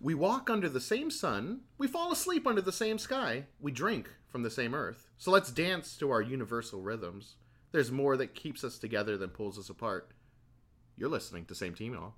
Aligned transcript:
We 0.00 0.14
walk 0.14 0.48
under 0.48 0.68
the 0.68 0.80
same 0.80 1.10
sun. 1.10 1.62
We 1.76 1.88
fall 1.88 2.12
asleep 2.12 2.46
under 2.46 2.62
the 2.62 2.70
same 2.70 2.98
sky. 2.98 3.46
We 3.60 3.72
drink 3.72 4.08
from 4.28 4.44
the 4.44 4.50
same 4.50 4.72
earth. 4.72 5.08
So 5.18 5.32
let's 5.32 5.50
dance 5.50 5.96
to 5.96 6.10
our 6.10 6.22
universal 6.22 6.82
rhythms. 6.82 7.34
There's 7.72 7.90
more 7.90 8.16
that 8.16 8.34
keeps 8.34 8.62
us 8.62 8.78
together 8.78 9.16
than 9.16 9.30
pulls 9.30 9.58
us 9.58 9.68
apart. 9.68 10.12
You're 10.96 11.08
listening 11.08 11.46
to 11.46 11.54
Same 11.54 11.74
Team, 11.74 11.94
y'all. 11.94 12.14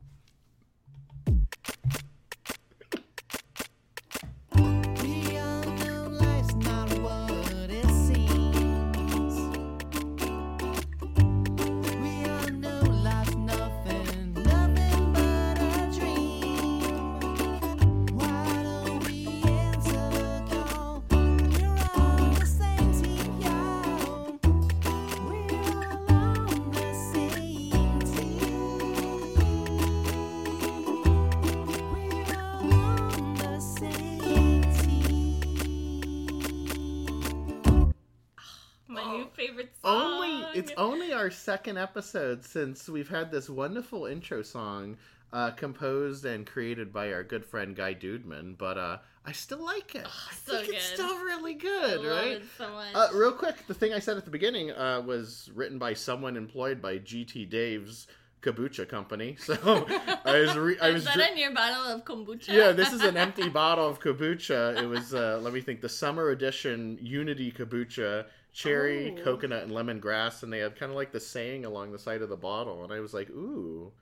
Our 41.20 41.30
second 41.30 41.76
episode 41.76 42.42
since 42.42 42.88
we've 42.88 43.10
had 43.10 43.30
this 43.30 43.50
wonderful 43.50 44.06
intro 44.06 44.40
song 44.40 44.96
uh, 45.34 45.50
composed 45.50 46.24
and 46.24 46.46
created 46.46 46.94
by 46.94 47.12
our 47.12 47.22
good 47.22 47.44
friend 47.44 47.76
Guy 47.76 47.92
Dudeman, 47.92 48.56
but 48.56 48.78
uh, 48.78 48.96
I 49.26 49.32
still 49.32 49.62
like 49.62 49.94
it. 49.94 50.06
I 50.06 50.34
so 50.46 50.56
think 50.62 50.70
it's 50.72 50.82
still 50.86 51.18
really 51.22 51.52
I 51.52 51.58
good, 51.58 52.04
right? 52.06 52.42
so 52.56 52.70
much. 52.70 52.94
Uh, 52.94 53.08
real 53.12 53.32
quick, 53.32 53.66
the 53.66 53.74
thing 53.74 53.92
I 53.92 53.98
said 53.98 54.16
at 54.16 54.24
the 54.24 54.30
beginning 54.30 54.70
uh, 54.70 55.02
was 55.04 55.50
written 55.54 55.76
by 55.78 55.92
someone 55.92 56.38
employed 56.38 56.80
by 56.80 56.96
GT 56.98 57.50
Dave's 57.50 58.06
kombucha 58.40 58.88
company. 58.88 59.36
So 59.44 59.86
I 60.24 60.40
was 60.40 60.56
re- 60.56 60.78
I 60.80 60.88
Is 60.88 60.94
was 60.94 61.04
that 61.04 61.16
dri- 61.16 61.32
in 61.32 61.36
your 61.36 61.52
bottle 61.52 61.84
of 61.94 62.04
kombucha? 62.06 62.48
yeah, 62.48 62.72
this 62.72 62.94
is 62.94 63.02
an 63.02 63.16
empty 63.26 63.50
bottle 63.50 63.86
of 63.86 64.00
kombucha. 64.00 64.82
It 64.82 64.86
was 64.86 65.12
uh, 65.12 65.38
let 65.42 65.52
me 65.52 65.60
think, 65.60 65.82
the 65.82 65.88
summer 65.90 66.30
edition 66.30 66.98
Unity 67.02 67.52
kombucha, 67.52 68.24
cherry, 68.52 69.16
Oh. 69.18 69.24
coconut, 69.24 69.62
and 69.64 69.72
lemongrass, 69.72 70.42
and 70.42 70.52
they 70.52 70.58
had 70.58 70.76
kind 70.76 70.90
of 70.90 70.96
like 70.96 71.12
the 71.12 71.20
saying 71.20 71.64
along 71.64 71.92
the 71.92 71.98
side 71.98 72.22
of 72.22 72.28
the 72.28 72.36
bottle, 72.36 72.84
and 72.84 72.92
I 72.92 73.00
was 73.00 73.14
like, 73.14 73.30
ooh. 73.30 73.92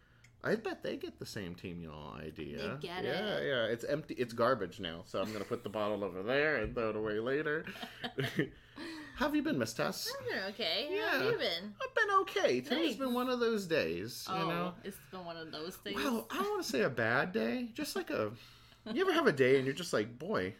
I 0.44 0.54
bet 0.54 0.84
they 0.84 0.96
get 0.96 1.18
the 1.18 1.26
same 1.26 1.56
team 1.56 1.80
y'all 1.82 2.14
idea. 2.14 2.58
They 2.80 2.86
get 2.88 3.04
yeah, 3.04 3.38
it. 3.38 3.46
yeah. 3.48 3.64
It's 3.64 3.84
empty. 3.84 4.14
It's 4.14 4.32
garbage 4.32 4.78
now, 4.78 5.02
so 5.04 5.20
I'm 5.20 5.32
gonna 5.32 5.44
put 5.44 5.64
the 5.64 5.68
bottle 5.68 6.04
over 6.04 6.22
there 6.22 6.58
and 6.58 6.72
throw 6.74 6.90
it 6.90 6.96
away 6.96 7.18
later. 7.18 7.64
Have 9.16 9.34
you 9.34 9.42
been, 9.42 9.58
Miss 9.58 9.72
Tess? 9.72 10.08
I've 10.20 10.26
been 10.28 10.44
okay. 10.50 10.86
How 10.88 10.94
Yeah. 10.94 11.22
have 11.24 11.32
you 11.32 11.38
been? 11.38 11.74
I've 11.82 11.94
been 11.94 12.14
okay. 12.20 12.60
Today's 12.60 12.90
Nice. 12.90 12.96
been 12.98 13.14
one 13.14 13.28
of 13.28 13.40
those 13.40 13.66
days, 13.66 14.24
you 14.28 14.34
oh, 14.36 14.48
know. 14.48 14.74
it's 14.84 14.96
been 15.10 15.24
one 15.24 15.36
of 15.36 15.50
those 15.50 15.74
things. 15.74 15.96
Well, 15.96 16.28
I 16.30 16.36
don't 16.36 16.50
want 16.50 16.62
to 16.62 16.68
say 16.70 16.82
a 16.82 16.88
bad 16.88 17.32
day, 17.32 17.68
just 17.74 17.96
like 17.96 18.10
a. 18.10 18.30
You 18.94 19.02
ever 19.02 19.12
have 19.12 19.26
a 19.26 19.32
day 19.32 19.56
and 19.56 19.66
you're 19.66 19.74
just 19.74 19.92
like, 19.92 20.18
boy, 20.18 20.54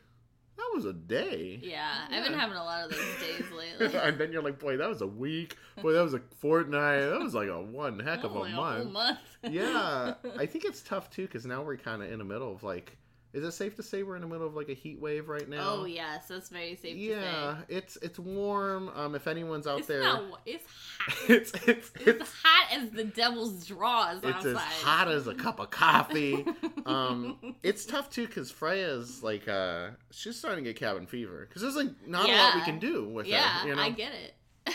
that 0.59 0.71
was 0.75 0.85
a 0.85 0.93
day. 0.93 1.59
yeah, 1.63 2.07
I've 2.11 2.25
been 2.25 2.35
having 2.39 2.57
a 2.57 2.63
lot 2.63 2.85
of 2.85 2.91
those 2.91 3.17
days 3.21 3.45
lately. 3.81 3.99
and 3.99 4.19
then 4.19 4.33
you're 4.33 4.43
like, 4.43 4.59
boy, 4.59 4.77
that 4.77 4.89
was 4.89 5.01
a 5.01 5.07
week. 5.07 5.57
Boy, 5.81 5.93
that 5.95 6.03
was 6.03 6.13
a 6.15 6.21
fortnight. 6.41 7.01
That 7.01 7.21
was 7.21 7.35
like 7.35 7.49
a 7.49 7.61
one 7.61 7.99
heck 8.01 8.25
of 8.25 8.35
a 8.35 8.39
like 8.41 8.53
month. 8.53 8.83
whole 8.85 8.93
month. 8.93 9.19
yeah, 9.49 10.15
I 10.39 10.45
think 10.47 10.65
it's 10.65 10.83
tough 10.83 11.09
too 11.11 11.23
because 11.23 11.47
now 11.47 11.63
we're 11.63 11.77
kind 11.77 12.03
of 12.03 12.11
in 12.13 12.19
the 12.19 12.25
middle 12.25 12.53
of 12.53 12.63
like. 12.63 12.97
Is 13.35 13.45
it 13.45 13.53
safe 13.53 13.77
to 13.77 13.83
say 13.83 14.03
we're 14.03 14.17
in 14.17 14.23
the 14.23 14.29
middle 14.29 14.47
of 14.47 14.55
like 14.55 14.71
a 14.71 14.75
heat 14.75 14.99
wave 15.01 15.29
right 15.29 15.47
now? 15.49 15.81
Oh 15.81 15.85
yes, 15.85 16.29
that's 16.29 16.49
very 16.49 16.77
safe 16.77 16.97
to 16.97 17.15
say. 17.15 17.21
Yeah, 17.21 17.57
it's 17.69 17.99
it's 18.01 18.19
warm. 18.19 18.91
Um, 18.95 19.15
if 19.15 19.27
anyone's 19.27 19.67
out 19.67 19.81
It's 19.81 19.89
there, 19.89 20.03
not. 20.03 20.41
It's 20.47 20.65
hot. 20.99 21.17
it's 21.31 21.53
it's 21.67 21.91
It's 21.95 22.07
it's 22.07 22.33
hot 22.43 22.69
as 22.73 22.91
the 22.91 23.05
devil's 23.05 23.67
drawers 23.67 24.19
it's 24.23 24.33
outside. 24.33 24.57
as 24.57 24.83
hot 24.83 25.09
as 25.09 25.27
a 25.27 25.35
cup 25.35 25.61
of 25.61 25.71
coffee. 25.71 26.47
um, 26.87 27.57
it's 27.63 27.85
tough 27.85 28.09
too 28.09 28.27
because 28.27 28.51
Freya's 28.51 29.23
like 29.23 29.47
uh, 29.47 29.91
she's 30.11 30.37
starting 30.37 30.65
to 30.65 30.71
get 30.71 30.79
cabin 30.79 31.07
fever 31.07 31.47
because 31.47 31.61
there's 31.61 31.77
like 31.77 31.91
not 32.07 32.27
a 32.29 32.33
lot 32.33 32.55
we 32.55 32.63
can 32.63 32.79
do 32.79 33.09
with 33.09 33.27
yeah, 33.27 33.61
her. 33.61 33.69
You 33.69 33.77
know, 33.77 33.83
I 33.83 33.91
get 33.91 34.13
it. 34.13 34.35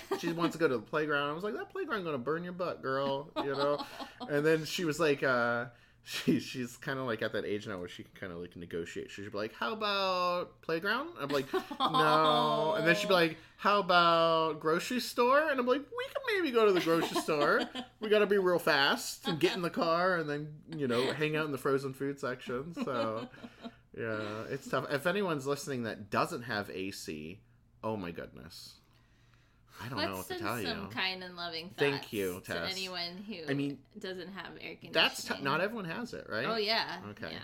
she 0.19 0.31
wants 0.31 0.53
to 0.53 0.59
go 0.59 0.67
to 0.67 0.77
the 0.77 0.81
playground. 0.83 1.29
I 1.29 1.33
was 1.33 1.43
like, 1.43 1.55
that 1.55 1.71
playground 1.71 2.03
gonna 2.03 2.17
burn 2.19 2.43
your 2.43 2.53
butt, 2.53 2.83
girl. 2.83 3.31
You 3.37 3.53
know. 3.53 3.83
and 4.29 4.45
then 4.45 4.65
she 4.65 4.85
was 4.85 4.99
like, 4.99 5.23
uh, 5.23 5.65
she 6.05 6.39
she's 6.39 6.75
kind 6.75 6.99
of 6.99 7.05
like 7.05 7.21
at 7.21 7.31
that 7.31 7.45
age 7.45 7.65
now 7.65 7.79
where 7.79 7.87
she 7.87 8.03
can 8.03 8.11
kind 8.13 8.33
of 8.33 8.39
like 8.39 8.55
negotiate. 8.57 9.09
She'd 9.09 9.31
be 9.31 9.37
like, 9.37 9.53
how 9.53 9.71
about 9.71 10.61
playground? 10.61 11.09
I'm 11.19 11.29
like, 11.29 11.45
no. 11.79 12.73
And 12.77 12.85
then 12.85 12.95
she'd 12.95 13.07
be 13.07 13.13
like, 13.13 13.37
how 13.55 13.79
about 13.79 14.59
grocery 14.59 14.99
store? 14.99 15.49
And 15.49 15.59
I'm 15.59 15.65
like, 15.65 15.81
we 15.81 16.05
can 16.05 16.35
maybe 16.35 16.51
go 16.51 16.65
to 16.65 16.73
the 16.73 16.81
grocery 16.81 17.21
store. 17.21 17.61
We 18.01 18.09
gotta 18.09 18.27
be 18.27 18.37
real 18.37 18.59
fast 18.59 19.27
and 19.27 19.39
get 19.39 19.55
in 19.55 19.61
the 19.61 19.69
car 19.69 20.17
and 20.17 20.29
then 20.29 20.53
you 20.75 20.89
know 20.89 21.13
hang 21.13 21.37
out 21.37 21.45
in 21.45 21.53
the 21.53 21.57
frozen 21.57 21.93
food 21.93 22.19
section. 22.19 22.75
So 22.83 23.29
yeah, 23.97 24.43
it's 24.49 24.67
tough. 24.69 24.87
If 24.91 25.07
anyone's 25.07 25.47
listening 25.47 25.83
that 25.83 26.09
doesn't 26.09 26.43
have 26.43 26.69
AC, 26.69 27.39
oh 27.81 27.95
my 27.95 28.11
goodness. 28.11 28.73
I 29.83 29.89
don't 29.89 29.97
know 29.99 30.15
Let's 30.15 30.17
what 30.17 30.27
to 30.27 30.33
send 30.35 30.41
tell 30.41 30.73
some 30.75 30.81
you. 30.83 30.87
kind 30.89 31.23
and 31.23 31.35
loving 31.35 31.65
thoughts 31.69 31.79
Thank 31.79 32.13
you, 32.13 32.41
to 32.45 32.53
Tess. 32.53 32.71
anyone 32.71 33.17
who 33.27 33.35
I 33.49 33.53
mean, 33.53 33.79
doesn't 33.99 34.29
have 34.31 34.53
air 34.61 34.75
conditioning. 34.75 34.93
That's 34.93 35.23
t- 35.25 35.41
not 35.41 35.59
everyone 35.59 35.85
has 35.85 36.13
it, 36.13 36.25
right? 36.29 36.45
Oh 36.47 36.55
yeah. 36.55 36.99
Okay. 37.11 37.31
Yeah. 37.31 37.39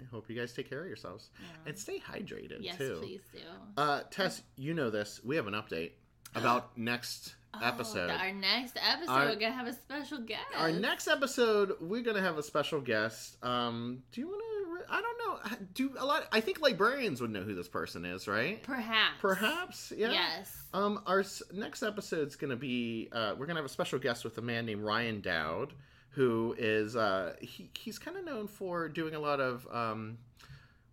I 0.00 0.04
hope 0.10 0.28
you 0.30 0.36
guys 0.36 0.52
take 0.52 0.68
care 0.68 0.80
of 0.80 0.86
yourselves 0.86 1.30
Yeah. 1.40 1.46
and 1.66 1.78
stay 1.78 2.00
hydrated 2.00 2.58
Yes, 2.60 2.78
too. 2.78 2.98
please 3.00 3.20
do. 3.32 3.40
Uh, 3.76 4.02
Tess, 4.10 4.42
you 4.56 4.72
know 4.74 4.90
this. 4.90 5.20
We 5.24 5.36
have 5.36 5.46
an 5.46 5.54
update 5.54 5.92
about 6.34 6.76
next 6.78 7.34
Oh, 7.52 7.58
episode. 7.66 8.10
Our 8.10 8.32
next 8.32 8.76
episode, 8.80 9.10
Our- 9.10 9.26
we're 9.26 9.34
gonna 9.34 9.52
have 9.52 9.66
a 9.66 9.72
special 9.72 10.18
guest. 10.18 10.44
Our 10.56 10.70
next 10.70 11.08
episode, 11.08 11.72
we're 11.80 12.02
gonna 12.02 12.20
have 12.22 12.38
a 12.38 12.42
special 12.44 12.80
guest. 12.80 13.36
Um, 13.44 14.04
do 14.12 14.20
you 14.20 14.28
want 14.28 14.40
to? 14.40 14.49
I 14.88 15.00
don't 15.00 15.18
know. 15.18 15.56
Do 15.74 15.92
a 15.98 16.04
lot. 16.06 16.26
I 16.32 16.40
think 16.40 16.60
librarians 16.60 17.20
would 17.20 17.30
know 17.30 17.42
who 17.42 17.54
this 17.54 17.68
person 17.68 18.04
is, 18.04 18.26
right? 18.28 18.62
perhaps. 18.62 19.16
Perhaps. 19.20 19.92
Yeah. 19.96 20.12
Yes. 20.12 20.56
Um, 20.72 21.02
our 21.06 21.20
s- 21.20 21.42
next 21.52 21.82
episode's 21.82 22.36
gonna 22.36 22.56
be. 22.56 23.08
Uh, 23.12 23.34
we're 23.38 23.46
gonna 23.46 23.58
have 23.58 23.66
a 23.66 23.70
special 23.70 23.98
guest 23.98 24.24
with 24.24 24.38
a 24.38 24.42
man 24.42 24.66
named 24.66 24.82
Ryan 24.82 25.20
Dowd, 25.20 25.72
who 26.10 26.54
is. 26.58 26.96
Uh, 26.96 27.34
he 27.40 27.70
he's 27.78 27.98
kind 27.98 28.16
of 28.16 28.24
known 28.24 28.46
for 28.46 28.88
doing 28.88 29.14
a 29.14 29.20
lot 29.20 29.40
of. 29.40 29.66
Um, 29.72 30.18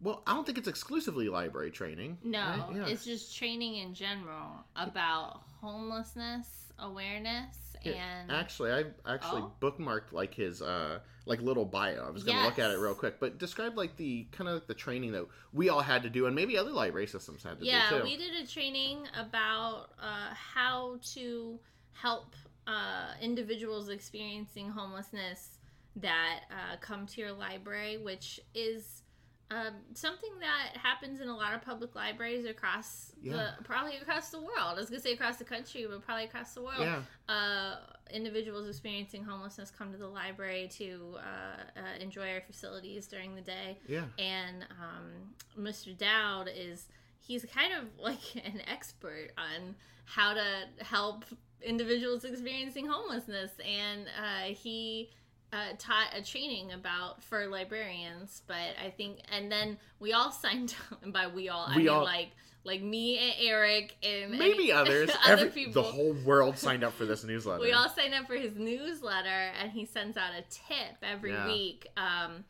well, 0.01 0.21
I 0.27 0.33
don't 0.35 0.45
think 0.45 0.57
it's 0.59 0.67
exclusively 0.67 1.27
library 1.29 1.71
training. 1.71 2.19
No, 2.23 2.39
right? 2.39 2.63
Yeah. 2.75 2.85
it's 2.87 3.03
just 3.03 3.35
training 3.35 3.77
in 3.77 3.93
general 3.95 4.63
about 4.75 5.41
homelessness 5.61 6.47
awareness 6.79 7.55
and 7.85 8.31
Actually, 8.31 8.71
I 8.71 8.83
actually 9.11 9.41
Oh? 9.43 9.51
bookmarked 9.61 10.11
like 10.11 10.33
his 10.33 10.61
uh 10.61 10.99
like 11.27 11.41
little 11.41 11.65
bio. 11.65 12.05
I 12.07 12.09
was 12.09 12.23
gonna 12.23 12.43
look 12.43 12.59
at 12.59 12.71
it 12.71 12.77
real 12.77 12.95
quick, 12.95 13.19
but 13.19 13.37
describe 13.37 13.77
like 13.77 13.95
the 13.97 14.27
kind 14.31 14.47
of 14.47 14.55
like 14.55 14.67
the 14.67 14.73
training 14.73 15.11
that 15.11 15.25
we 15.53 15.69
all 15.69 15.81
had 15.81 16.03
to 16.03 16.09
do, 16.09 16.25
and 16.25 16.35
maybe 16.35 16.57
other 16.57 16.71
library 16.71 17.07
systems 17.07 17.43
had 17.43 17.59
to 17.59 17.65
yeah, 17.65 17.89
do 17.89 17.95
too. 17.95 17.95
Yeah, 17.97 18.03
we 18.03 18.17
did 18.17 18.43
a 18.43 18.47
training 18.47 19.07
about 19.19 19.89
uh, 20.01 20.33
how 20.33 20.99
to 21.13 21.59
help 21.93 22.35
uh, 22.65 23.13
individuals 23.21 23.89
experiencing 23.89 24.69
homelessness 24.69 25.59
that 25.97 26.41
uh, 26.51 26.77
come 26.79 27.05
to 27.07 27.21
your 27.21 27.31
library, 27.31 27.97
which 27.97 28.39
is 28.53 29.03
um, 29.49 29.73
something 29.93 30.31
that 30.41 30.77
happens 30.77 31.21
in 31.21 31.27
a 31.29 31.35
lot 31.35 31.53
of 31.53 31.61
public 31.61 31.95
libraries 31.95 32.45
across 32.45 33.13
Yeah. 33.21 33.33
the 33.57 33.63
probably 33.63 33.95
across 33.97 34.29
the 34.29 34.39
world. 34.39 34.51
I 34.59 34.73
was 34.73 34.89
gonna 34.89 35.01
say 35.01 35.13
across 35.13 35.37
the 35.37 35.45
country, 35.45 35.85
but 35.89 36.01
probably 36.01 36.25
across 36.25 36.53
the 36.53 36.61
world. 36.61 36.81
yeah, 36.81 37.01
uh, 37.29 37.77
individuals 38.11 38.67
experiencing 38.67 39.23
homelessness 39.23 39.71
come 39.71 39.91
to 39.91 39.97
the 39.97 40.07
library 40.07 40.67
to 40.73 41.15
uh, 41.17 41.79
uh, 41.79 41.81
enjoy 42.01 42.33
our 42.33 42.41
facilities 42.41 43.07
during 43.07 43.35
the 43.35 43.41
day. 43.41 43.79
yeah, 43.87 44.05
And 44.19 44.65
um, 44.71 45.33
Mr. 45.57 45.97
Dowd 45.97 46.49
is 46.53 46.87
he's 47.19 47.45
kind 47.45 47.71
of 47.73 47.85
like 48.03 48.35
an 48.35 48.61
expert 48.67 49.29
on 49.37 49.75
how 50.05 50.33
to 50.33 50.63
help 50.83 51.25
individuals 51.61 52.23
experiencing 52.25 52.85
homelessness, 52.87 53.51
and 53.65 54.07
uh, 54.07 54.53
he. 54.53 55.09
Uh, 55.53 55.69
taught 55.77 56.07
a 56.13 56.21
training 56.21 56.73
about 56.73 57.23
for 57.23 57.47
librarians, 57.47 58.41
but 58.47 58.75
I 58.83 58.89
think, 58.89 59.19
and 59.31 59.49
then 59.49 59.77
we 59.99 60.11
all 60.11 60.31
signed 60.43 60.75
up. 60.91 61.01
And 61.03 61.13
by 61.13 61.27
we 61.27 61.47
all, 61.49 61.65
I 61.67 61.77
mean 61.77 61.87
all- 61.89 62.03
like 62.03 62.29
like 62.65 62.81
me 62.81 63.17
and 63.17 63.33
Eric 63.39 63.95
and 64.03 64.31
maybe 64.31 64.53
any- 64.63 64.71
others. 64.73 65.09
other 65.23 65.33
Every, 65.43 65.49
people. 65.51 65.81
The 65.83 65.89
whole 65.89 66.13
world 66.25 66.57
signed 66.57 66.83
up 66.83 66.91
for 66.93 67.05
this 67.05 67.23
newsletter. 67.23 67.61
We 67.61 67.71
all 67.71 67.87
sign 67.87 68.13
up 68.13 68.27
for 68.27 68.35
his 68.35 68.55
newsletter, 68.57 69.51
and 69.61 69.71
he 69.71 69.85
sends 69.85 70.17
out 70.17 70.31
a 70.37 70.41
tip 70.49 70.97
every 71.01 71.31
Yeah. 71.31 71.47
week. 71.47 71.87
Um, 71.95 72.43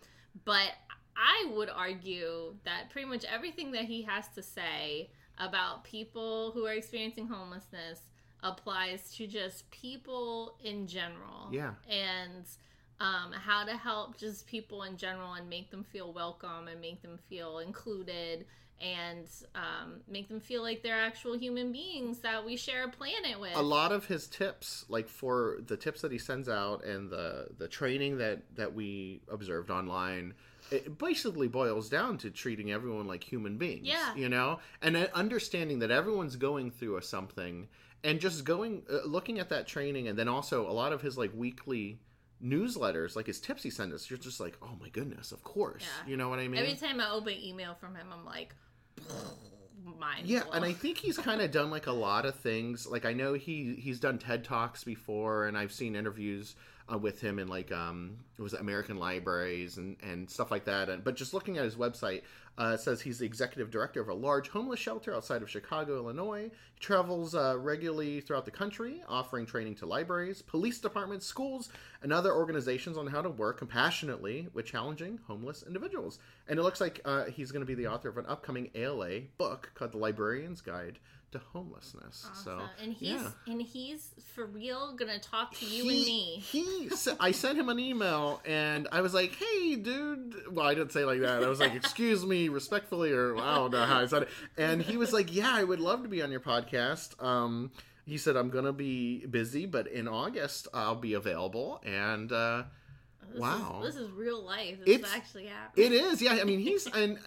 but 0.43 0.71
I 1.15 1.51
would 1.53 1.69
argue 1.69 2.55
that 2.65 2.89
pretty 2.89 3.07
much 3.07 3.25
everything 3.25 3.73
that 3.73 3.85
he 3.85 4.01
has 4.03 4.27
to 4.29 4.41
say 4.41 5.11
about 5.37 5.83
people 5.83 6.49
who 6.51 6.65
are 6.65 6.73
experiencing 6.73 7.27
homelessness 7.27 7.99
applies 8.41 9.13
to 9.17 9.27
just 9.27 9.69
people 9.69 10.55
in 10.63 10.87
general. 10.87 11.49
Yeah. 11.51 11.73
And 11.87 12.43
um, 12.99 13.31
how 13.31 13.63
to 13.65 13.75
help 13.77 14.17
just 14.17 14.47
people 14.47 14.83
in 14.83 14.97
general 14.97 15.33
and 15.33 15.49
make 15.49 15.69
them 15.71 15.83
feel 15.83 16.11
welcome 16.13 16.67
and 16.67 16.81
make 16.81 17.01
them 17.01 17.17
feel 17.29 17.59
included 17.59 18.45
and 18.79 19.27
um, 19.55 20.01
make 20.07 20.27
them 20.29 20.39
feel 20.39 20.61
like 20.61 20.83
they're 20.83 20.99
actual 20.99 21.35
human 21.35 21.71
beings 21.71 22.19
that 22.19 22.45
we 22.45 22.55
share 22.55 22.83
a 22.85 22.89
planet 22.89 23.39
with. 23.39 23.55
a 23.55 23.61
lot 23.61 23.91
of 23.91 24.05
his 24.05 24.27
tips 24.27 24.85
like 24.87 25.09
for 25.09 25.57
the 25.65 25.75
tips 25.75 26.01
that 26.01 26.11
he 26.11 26.17
sends 26.19 26.47
out 26.47 26.83
and 26.85 27.09
the 27.09 27.47
the 27.57 27.67
training 27.67 28.17
that 28.19 28.39
that 28.55 28.73
we 28.73 29.19
observed 29.31 29.71
online 29.71 30.33
it 30.69 30.97
basically 30.99 31.47
boils 31.47 31.89
down 31.89 32.17
to 32.19 32.29
treating 32.29 32.71
everyone 32.71 33.07
like 33.07 33.23
human 33.23 33.57
beings 33.57 33.87
Yeah. 33.87 34.13
you 34.15 34.29
know 34.29 34.59
and 34.81 34.95
understanding 35.15 35.79
that 35.79 35.89
everyone's 35.89 36.35
going 36.35 36.69
through 36.69 36.97
a 36.97 37.01
something 37.01 37.67
and 38.03 38.19
just 38.19 38.43
going 38.45 38.83
uh, 38.91 39.07
looking 39.07 39.39
at 39.39 39.49
that 39.49 39.65
training 39.65 40.07
and 40.07 40.19
then 40.19 40.27
also 40.27 40.69
a 40.69 40.73
lot 40.73 40.93
of 40.93 41.01
his 41.01 41.17
like 41.17 41.31
weekly 41.35 41.99
newsletters 42.43 43.15
like 43.15 43.25
his 43.25 43.39
tips 43.39 43.63
he 43.63 43.69
sends 43.69 43.93
us 43.95 44.09
you're 44.09 44.19
just 44.19 44.39
like 44.39 44.55
oh 44.61 44.75
my 44.79 44.89
goodness 44.89 45.31
of 45.31 45.43
course 45.43 45.83
Yeah. 45.83 46.11
you 46.11 46.17
know 46.17 46.29
what 46.29 46.39
i 46.39 46.47
mean 46.47 46.61
Every 46.61 46.75
time 46.75 46.99
I 47.01 47.09
open 47.09 47.33
email 47.33 47.73
from 47.75 47.95
him, 47.95 48.07
I'm 48.13 48.25
like, 48.25 48.53
mind. 49.99 50.25
Yeah, 50.27 50.43
and 50.53 50.63
I 50.65 50.73
think 50.73 50.97
he's 50.97 51.17
kind 51.17 51.41
of 51.41 51.51
done 51.51 51.69
like 51.69 51.87
a 51.87 51.91
lot 51.91 52.25
of 52.25 52.35
things. 52.35 52.85
Like 52.87 53.05
I 53.05 53.13
know 53.13 53.33
he 53.33 53.75
he's 53.79 53.99
done 53.99 54.17
TED 54.19 54.43
talks 54.43 54.83
before, 54.83 55.45
and 55.47 55.57
I've 55.57 55.71
seen 55.71 55.95
interviews 55.95 56.55
uh, 56.91 56.97
with 56.97 57.21
him 57.21 57.39
in 57.39 57.47
like 57.47 57.71
um 57.71 58.17
it 58.37 58.41
was 58.41 58.53
American 58.53 58.97
libraries 58.97 59.77
and 59.77 59.97
and 60.03 60.29
stuff 60.29 60.51
like 60.51 60.65
that. 60.65 60.89
And 60.89 61.03
but 61.03 61.15
just 61.15 61.33
looking 61.33 61.57
at 61.57 61.63
his 61.63 61.75
website, 61.75 62.21
uh, 62.57 62.75
says 62.75 63.01
he's 63.01 63.19
the 63.19 63.25
executive 63.25 63.69
director 63.69 64.01
of 64.01 64.09
a 64.09 64.13
large 64.13 64.49
homeless 64.49 64.79
shelter 64.79 65.13
outside 65.13 65.41
of 65.41 65.49
Chicago, 65.49 65.95
Illinois. 65.97 66.49
He 66.73 66.79
travels 66.79 67.35
uh, 67.35 67.57
regularly 67.59 68.21
throughout 68.21 68.45
the 68.45 68.51
country, 68.51 69.03
offering 69.07 69.45
training 69.45 69.75
to 69.75 69.85
libraries, 69.85 70.41
police 70.41 70.79
departments, 70.79 71.25
schools, 71.25 71.69
and 72.01 72.11
other 72.11 72.33
organizations 72.33 72.97
on 72.97 73.07
how 73.07 73.21
to 73.21 73.29
work 73.29 73.59
compassionately 73.59 74.47
with 74.53 74.65
challenging 74.65 75.19
homeless 75.27 75.63
individuals. 75.67 76.19
And 76.47 76.59
it 76.59 76.63
looks 76.63 76.81
like 76.81 77.01
uh, 77.05 77.25
he's 77.25 77.51
going 77.51 77.61
to 77.61 77.67
be 77.67 77.75
the 77.75 77.87
author 77.87 78.09
of 78.09 78.17
an 78.17 78.25
upcoming 78.27 78.69
ALA 78.73 79.21
book 79.37 79.71
called 79.75 79.91
The 79.91 79.97
Librarian's 79.97 80.61
Guide 80.61 80.99
to 81.31 81.39
Homelessness. 81.53 82.25
So, 82.43 82.61
and 82.81 82.93
he's 82.93 83.09
yeah. 83.09 83.31
and 83.47 83.61
he's 83.61 84.11
for 84.33 84.45
real 84.45 84.93
gonna 84.95 85.19
talk 85.19 85.53
to 85.55 85.65
you 85.65 85.83
he, 85.83 85.89
and 85.89 86.05
me. 86.05 86.39
He, 86.39 86.89
I 87.19 87.31
sent 87.31 87.57
him 87.57 87.69
an 87.69 87.79
email 87.79 88.41
and 88.45 88.87
I 88.91 89.01
was 89.01 89.13
like, 89.13 89.35
"Hey, 89.35 89.75
dude." 89.75 90.35
Well, 90.51 90.65
I 90.65 90.73
didn't 90.73 90.93
say 90.93 91.03
like 91.03 91.19
that. 91.21 91.43
I 91.43 91.47
was 91.47 91.59
like, 91.59 91.75
"Excuse 91.75 92.25
me, 92.25 92.49
respectfully," 92.49 93.11
or 93.11 93.37
I 93.37 93.55
don't 93.55 93.71
know 93.71 93.83
how 93.83 93.99
I 93.99 94.05
said 94.05 94.23
it. 94.23 94.29
And 94.57 94.81
he 94.81 94.97
was 94.97 95.11
like, 95.11 95.33
"Yeah, 95.33 95.51
I 95.53 95.63
would 95.63 95.79
love 95.79 96.03
to 96.03 96.09
be 96.09 96.21
on 96.21 96.31
your 96.31 96.39
podcast." 96.39 97.21
Um, 97.21 97.71
he 98.05 98.17
said, 98.17 98.37
"I'm 98.37 98.49
gonna 98.49 98.73
be 98.73 99.25
busy, 99.25 99.65
but 99.65 99.87
in 99.87 100.07
August 100.07 100.67
I'll 100.73 100.95
be 100.95 101.13
available." 101.13 101.81
And 101.85 102.31
uh, 102.31 102.63
This 103.31 103.39
Wow. 103.39 103.81
is, 103.83 103.93
this 103.95 104.03
is 104.03 104.11
real 104.11 104.41
life. 104.43 104.79
This 104.85 104.95
It's- 104.95 105.09
is 105.09 105.15
actually 105.15 105.45
happening. 105.47 105.85
It 105.87 105.91
is, 105.93 106.21
yeah. 106.21 106.33
I 106.41 106.43
mean, 106.43 106.59
he's 106.59 106.85
and, 106.93 107.19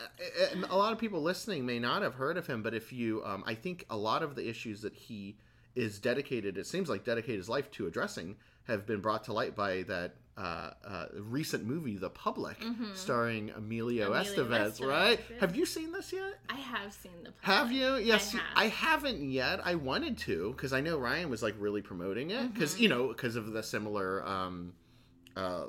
and 0.52 0.64
a 0.64 0.76
lot 0.76 0.92
of 0.92 0.98
people 0.98 1.22
listening 1.22 1.66
may 1.66 1.78
not 1.78 2.02
have 2.02 2.14
heard 2.14 2.36
of 2.36 2.46
him, 2.46 2.62
but 2.62 2.74
if 2.74 2.92
you, 2.92 3.22
um, 3.24 3.44
I 3.46 3.54
think 3.54 3.84
a 3.90 3.96
lot 3.96 4.22
of 4.22 4.34
the 4.34 4.48
issues 4.48 4.82
that 4.82 4.94
he 4.94 5.36
is 5.74 5.98
dedicated, 5.98 6.58
it 6.58 6.66
seems 6.66 6.88
like 6.88 7.04
dedicated 7.04 7.36
his 7.38 7.48
life 7.48 7.70
to 7.72 7.86
addressing, 7.86 8.36
have 8.64 8.86
been 8.86 9.00
brought 9.00 9.24
to 9.24 9.32
light 9.32 9.54
by 9.56 9.82
that 9.84 10.14
uh, 10.36 10.70
uh, 10.86 11.06
recent 11.18 11.64
movie, 11.66 11.98
The 11.98 12.08
Public, 12.08 12.58
Mhm. 12.60 12.96
starring 12.96 13.50
Emilio, 13.50 14.06
Emilio 14.06 14.22
Estevez. 14.46 14.78
Estevez, 14.80 14.86
Right? 14.88 15.20
yeah. 15.30 15.36
Have 15.40 15.54
you 15.54 15.66
seen 15.66 15.92
this 15.92 16.14
yet? 16.14 16.38
I 16.48 16.54
have 16.56 16.94
seen 16.94 17.12
the. 17.24 17.34
Have 17.42 17.70
you? 17.72 17.96
Yes, 17.96 18.32
have. 18.32 18.40
I 18.56 18.68
haven't 18.68 19.20
yet. 19.30 19.60
I 19.66 19.74
wanted 19.74 20.16
to 20.18 20.52
because 20.52 20.72
I 20.72 20.80
know 20.80 20.96
Ryan 20.98 21.28
was 21.28 21.42
like 21.42 21.56
really 21.58 21.82
promoting 21.82 22.30
it 22.30 22.54
because 22.54 22.76
Mhm. 22.76 22.80
you 22.80 22.88
know 22.88 23.08
because 23.08 23.36
of 23.36 23.52
the 23.52 23.62
similar, 23.62 24.26
um, 24.26 24.72
uh, 25.36 25.40
uh 25.40 25.66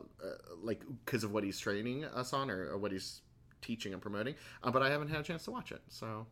like 0.62 0.82
because 1.06 1.24
of 1.24 1.32
what 1.32 1.44
he's 1.44 1.60
training 1.60 2.06
us 2.06 2.34
on 2.34 2.50
or, 2.50 2.70
or 2.72 2.78
what 2.78 2.92
he's 2.92 3.22
teaching 3.62 3.94
and 3.94 4.02
promoting. 4.02 4.36
Uh, 4.64 4.72
but 4.72 4.82
I 4.82 4.90
haven't 4.90 5.10
had 5.10 5.20
a 5.20 5.24
chance 5.24 5.44
to 5.46 5.52
watch 5.52 5.72
it. 5.72 5.82
So 5.90 6.26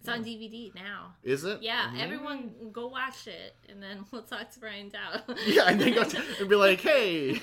It's 0.00 0.08
on 0.08 0.24
DVD 0.24 0.74
now. 0.74 1.14
is 1.22 1.44
it? 1.44 1.60
Yeah, 1.62 1.90
Mhm. 1.90 2.00
everyone 2.00 2.54
go 2.72 2.88
watch 2.88 3.26
it, 3.26 3.54
and 3.68 3.82
then 3.82 4.04
we'll 4.10 4.22
talk 4.22 4.50
to 4.52 4.60
Brian 4.60 4.88
Dow. 4.88 5.20
Yeah, 5.46 5.64
and 5.68 5.78
then 5.80 5.92
go 5.94 6.04
to, 6.04 6.22
and 6.40 6.48
be 6.48 6.56
like, 6.56 6.80
hey. 6.80 7.38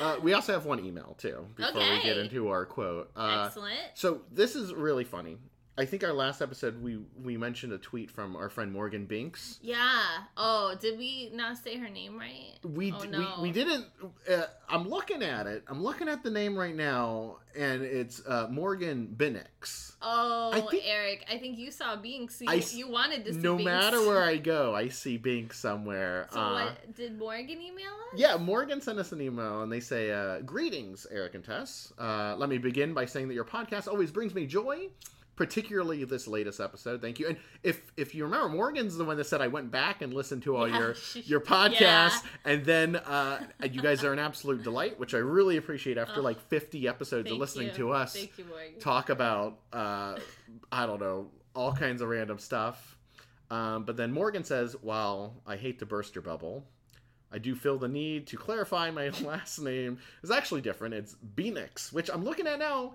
uh, 0.00 0.16
we 0.22 0.32
also 0.32 0.52
have 0.52 0.64
one 0.64 0.84
email 0.84 1.14
too 1.18 1.46
before 1.56 1.80
we 1.80 2.02
get 2.02 2.18
into 2.18 2.48
our 2.48 2.64
quote. 2.66 3.10
Uh, 3.16 3.46
Excellent. 3.46 3.78
So 3.94 4.22
this 4.30 4.54
is 4.54 4.72
really 4.74 5.04
funny. 5.04 5.38
I 5.78 5.84
think 5.84 6.02
our 6.04 6.12
last 6.14 6.40
episode 6.40 6.82
we 6.82 6.98
we 7.22 7.36
mentioned 7.36 7.72
a 7.74 7.78
tweet 7.78 8.10
from 8.10 8.34
our 8.34 8.48
friend 8.48 8.72
Morgan 8.72 9.04
Binks. 9.04 9.58
Yeah. 9.60 10.02
Oh, 10.36 10.74
did 10.80 10.98
we 10.98 11.30
not 11.34 11.58
say 11.58 11.76
her 11.76 11.88
name 11.90 12.18
right? 12.18 12.54
We, 12.64 12.92
Oh, 12.92 13.00
d- 13.02 13.08
no. 13.08 13.18
we 13.42 13.48
we 13.48 13.52
didn't. 13.52 13.84
Uh, 14.30 14.44
I'm 14.70 14.88
looking 14.88 15.22
at 15.22 15.46
it. 15.46 15.64
I'm 15.68 15.82
looking 15.82 16.08
at 16.08 16.22
the 16.22 16.30
name 16.30 16.56
right 16.56 16.74
now, 16.74 17.36
and 17.54 17.82
it's 17.82 18.22
uh, 18.26 18.46
Morgan 18.50 19.14
Binnix. 19.14 19.92
Oh, 20.00 20.50
I 20.54 20.62
think- 20.62 20.82
Eric, 20.86 21.26
I 21.30 21.36
think 21.36 21.58
you 21.58 21.70
saw 21.70 21.94
Binks. 21.96 22.40
You, 22.40 22.48
I 22.48 22.54
you 22.72 22.88
wanted 22.88 23.26
to 23.26 23.34
see 23.34 23.40
No 23.40 23.56
Binks. 23.56 23.64
matter 23.70 24.00
where 24.06 24.22
I 24.22 24.38
go, 24.38 24.74
I 24.74 24.88
see 25.02 25.18
Binks 25.18 25.58
somewhere. 25.58 26.28
So 26.32 26.40
uh, 26.40 26.64
what 26.64 26.94
did 26.96 27.18
Morgan 27.18 27.60
email 27.60 27.84
us? 28.12 28.16
Yeah, 28.18 28.38
Morgan 28.38 28.80
sent 28.80 28.98
us 28.98 29.12
an 29.12 29.20
email 29.20 29.60
and 29.62 29.70
they 29.70 29.80
say, 29.80 30.10
uh, 30.10 30.40
Greetings, 30.40 31.06
Eric 31.10 31.34
and 31.34 31.44
Tess. 31.44 31.92
Uh, 31.98 32.34
let 32.38 32.48
me 32.48 32.56
begin 32.56 32.94
by 32.94 33.04
saying 33.04 33.28
that 33.28 33.34
your 33.34 33.44
podcast 33.44 33.88
always 33.88 34.10
brings 34.10 34.34
me 34.34 34.46
joy, 34.46 34.88
particularly 35.36 36.02
this 36.04 36.26
latest 36.26 36.58
episode. 36.60 37.00
Thank 37.00 37.18
you. 37.18 37.28
And 37.28 37.36
if 37.62 37.92
if 37.96 38.14
you 38.14 38.24
remember, 38.24 38.48
Morgan's 38.48 38.96
the 38.96 39.04
one 39.04 39.16
that 39.18 39.26
said 39.26 39.40
I 39.40 39.46
went 39.48 39.70
back 39.70 40.02
and 40.02 40.12
listened 40.12 40.42
to 40.44 40.56
all 40.56 40.66
Yeah, 40.68 40.78
your 40.78 40.94
your 41.24 41.40
podcasts, 41.40 42.22
and 42.44 42.64
then 42.64 42.96
uh, 42.96 43.40
you 43.70 43.80
guys 43.82 44.02
are 44.02 44.12
an 44.12 44.18
absolute 44.18 44.62
delight, 44.62 44.98
which 44.98 45.14
I 45.14 45.18
really 45.18 45.56
appreciate 45.56 45.98
after 45.98 46.20
Oh, 46.20 46.22
like 46.24 46.40
50 46.40 46.88
episodes 46.88 47.30
of 47.30 47.38
listening 47.38 47.68
you. 47.68 47.74
to 47.74 47.92
us 47.92 48.16
you, 48.16 48.30
talk 48.80 49.10
about 49.10 49.58
uh, 49.72 50.16
I 50.72 50.86
don't 50.86 51.00
know 51.00 51.28
all 51.54 51.72
kinds 51.72 52.02
of 52.02 52.08
random 52.08 52.38
stuff. 52.38 52.96
Um, 53.50 53.84
but 53.84 53.96
then 53.96 54.12
Morgan 54.12 54.42
says, 54.42 54.74
"Well, 54.82 55.34
I 55.46 55.56
hate 55.56 55.78
to 55.78 55.86
burst 55.86 56.14
your 56.16 56.22
bubble, 56.22 56.64
I 57.30 57.38
do 57.38 57.54
feel 57.54 57.78
the 57.78 57.88
need 57.88 58.26
to 58.28 58.36
clarify 58.36 58.90
my 58.90 59.08
last 59.22 59.58
name 59.60 59.98
is 60.22 60.30
actually 60.30 60.62
different. 60.62 60.94
It's 60.94 61.14
Benix, 61.36 61.92
which 61.92 62.08
I'm 62.12 62.24
looking 62.24 62.46
at 62.46 62.58
now. 62.58 62.94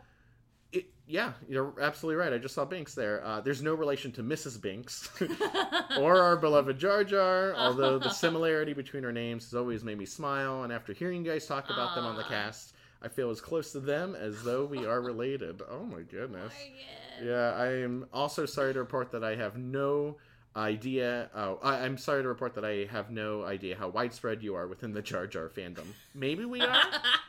It, 0.71 0.85
yeah, 1.07 1.33
you're 1.49 1.73
absolutely 1.81 2.15
right. 2.23 2.31
I 2.31 2.37
just 2.37 2.55
saw 2.55 2.63
Binks 2.63 2.95
there. 2.95 3.23
Uh, 3.25 3.41
there's 3.41 3.61
no 3.61 3.73
relation 3.73 4.11
to 4.13 4.23
Mrs. 4.23 4.61
Binks 4.61 5.09
or 5.99 6.21
our 6.21 6.37
beloved 6.37 6.79
Jar 6.79 7.03
Jar, 7.03 7.53
although 7.55 7.99
the 7.99 8.09
similarity 8.09 8.73
between 8.73 9.03
our 9.03 9.11
names 9.11 9.43
has 9.45 9.53
always 9.53 9.83
made 9.83 9.97
me 9.97 10.05
smile. 10.05 10.63
And 10.63 10.71
after 10.71 10.93
hearing 10.93 11.25
you 11.25 11.31
guys 11.31 11.45
talk 11.45 11.69
about 11.69 11.95
them 11.95 12.05
on 12.05 12.15
the 12.15 12.23
cast, 12.23 12.73
I 13.01 13.09
feel 13.09 13.29
as 13.29 13.41
close 13.41 13.71
to 13.73 13.79
them 13.79 14.15
as 14.15 14.43
though 14.43 14.63
we 14.65 14.85
are 14.85 15.01
related. 15.01 15.61
Oh 15.69 15.83
my 15.83 16.01
goodness. 16.01 16.53
Morgan. 16.53 17.27
Yeah, 17.27 17.53
I 17.57 17.67
am 17.83 18.05
also 18.13 18.45
sorry 18.45 18.73
to 18.73 18.79
report 18.79 19.11
that 19.11 19.23
I 19.23 19.35
have 19.35 19.57
no 19.57 20.17
idea. 20.55 21.29
Oh, 21.35 21.59
I, 21.63 21.79
I'm 21.79 21.97
sorry 21.97 22.21
to 22.21 22.27
report 22.27 22.55
that 22.55 22.65
I 22.65 22.87
have 22.91 23.09
no 23.09 23.43
idea 23.43 23.75
how 23.75 23.89
widespread 23.89 24.43
you 24.43 24.55
are 24.55 24.67
within 24.67 24.93
the 24.93 25.01
Jar 25.01 25.27
Jar 25.27 25.49
fandom. 25.49 25.85
Maybe 26.13 26.45
we 26.45 26.61
are. 26.61 26.83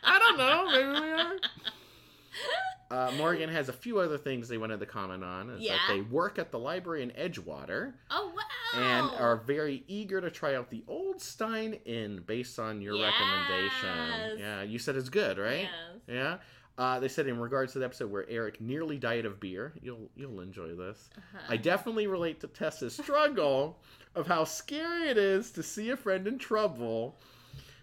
I 0.05 0.19
don't 0.19 0.39
know. 0.39 0.67
Maybe 0.71 1.07
we 1.07 1.13
are. 1.13 1.33
Uh, 2.93 3.11
Morgan 3.17 3.49
has 3.49 3.69
a 3.71 3.73
few 3.73 3.99
other 3.99 4.19
things 4.19 4.49
they 4.49 4.59
wanted 4.59 4.79
to 4.81 4.87
comment 4.87 5.25
on. 5.25 5.49
Is 5.51 5.63
Yeah. 5.63 5.73
that 5.89 5.95
they 5.95 6.01
work 6.03 6.39
at 6.39 6.51
the 6.51 6.59
library 6.59 7.03
in 7.03 7.11
Edgewater 7.13 7.95
oh 8.11 8.33
wow. 8.37 8.81
and 8.81 9.11
are 9.21 9.37
very 9.39 9.83
eager 9.89 10.21
to 10.21 10.31
try 10.31 10.55
out 10.55 10.69
the 10.71 10.85
Old 10.87 11.21
Stein 11.21 11.75
Inn 11.87 12.23
based 12.27 12.59
on 12.59 12.83
your 12.83 12.95
Yes. 12.97 13.13
recommendation. 13.19 14.39
Yeah, 14.39 14.63
you 14.63 14.79
said 14.79 14.97
it's 14.97 15.09
good, 15.09 15.39
right? 15.39 15.63
Yes. 15.63 16.01
Yeah. 16.07 16.39
Uh, 16.79 16.99
they 17.01 17.09
said 17.09 17.27
in 17.27 17.39
regards 17.39 17.73
to 17.75 17.79
the 17.79 17.85
episode 17.85 18.11
where 18.11 18.27
Eric 18.29 18.61
nearly 18.61 18.99
died 18.99 19.25
of 19.27 19.39
beer, 19.41 19.73
you'll 19.83 20.11
you'll 20.15 20.41
enjoy 20.41 20.75
this. 20.75 21.09
Uh-huh. 21.17 21.39
I 21.49 21.57
definitely 21.57 22.07
relate 22.07 22.41
to 22.41 22.47
Tessa's 22.47 22.95
struggle 22.97 23.79
of 24.15 24.27
how 24.27 24.45
scary 24.45 25.09
it 25.09 25.17
is 25.19 25.51
to 25.53 25.63
see 25.63 25.91
a 25.91 25.97
friend 25.97 26.27
in 26.27 26.39
trouble. 26.39 27.19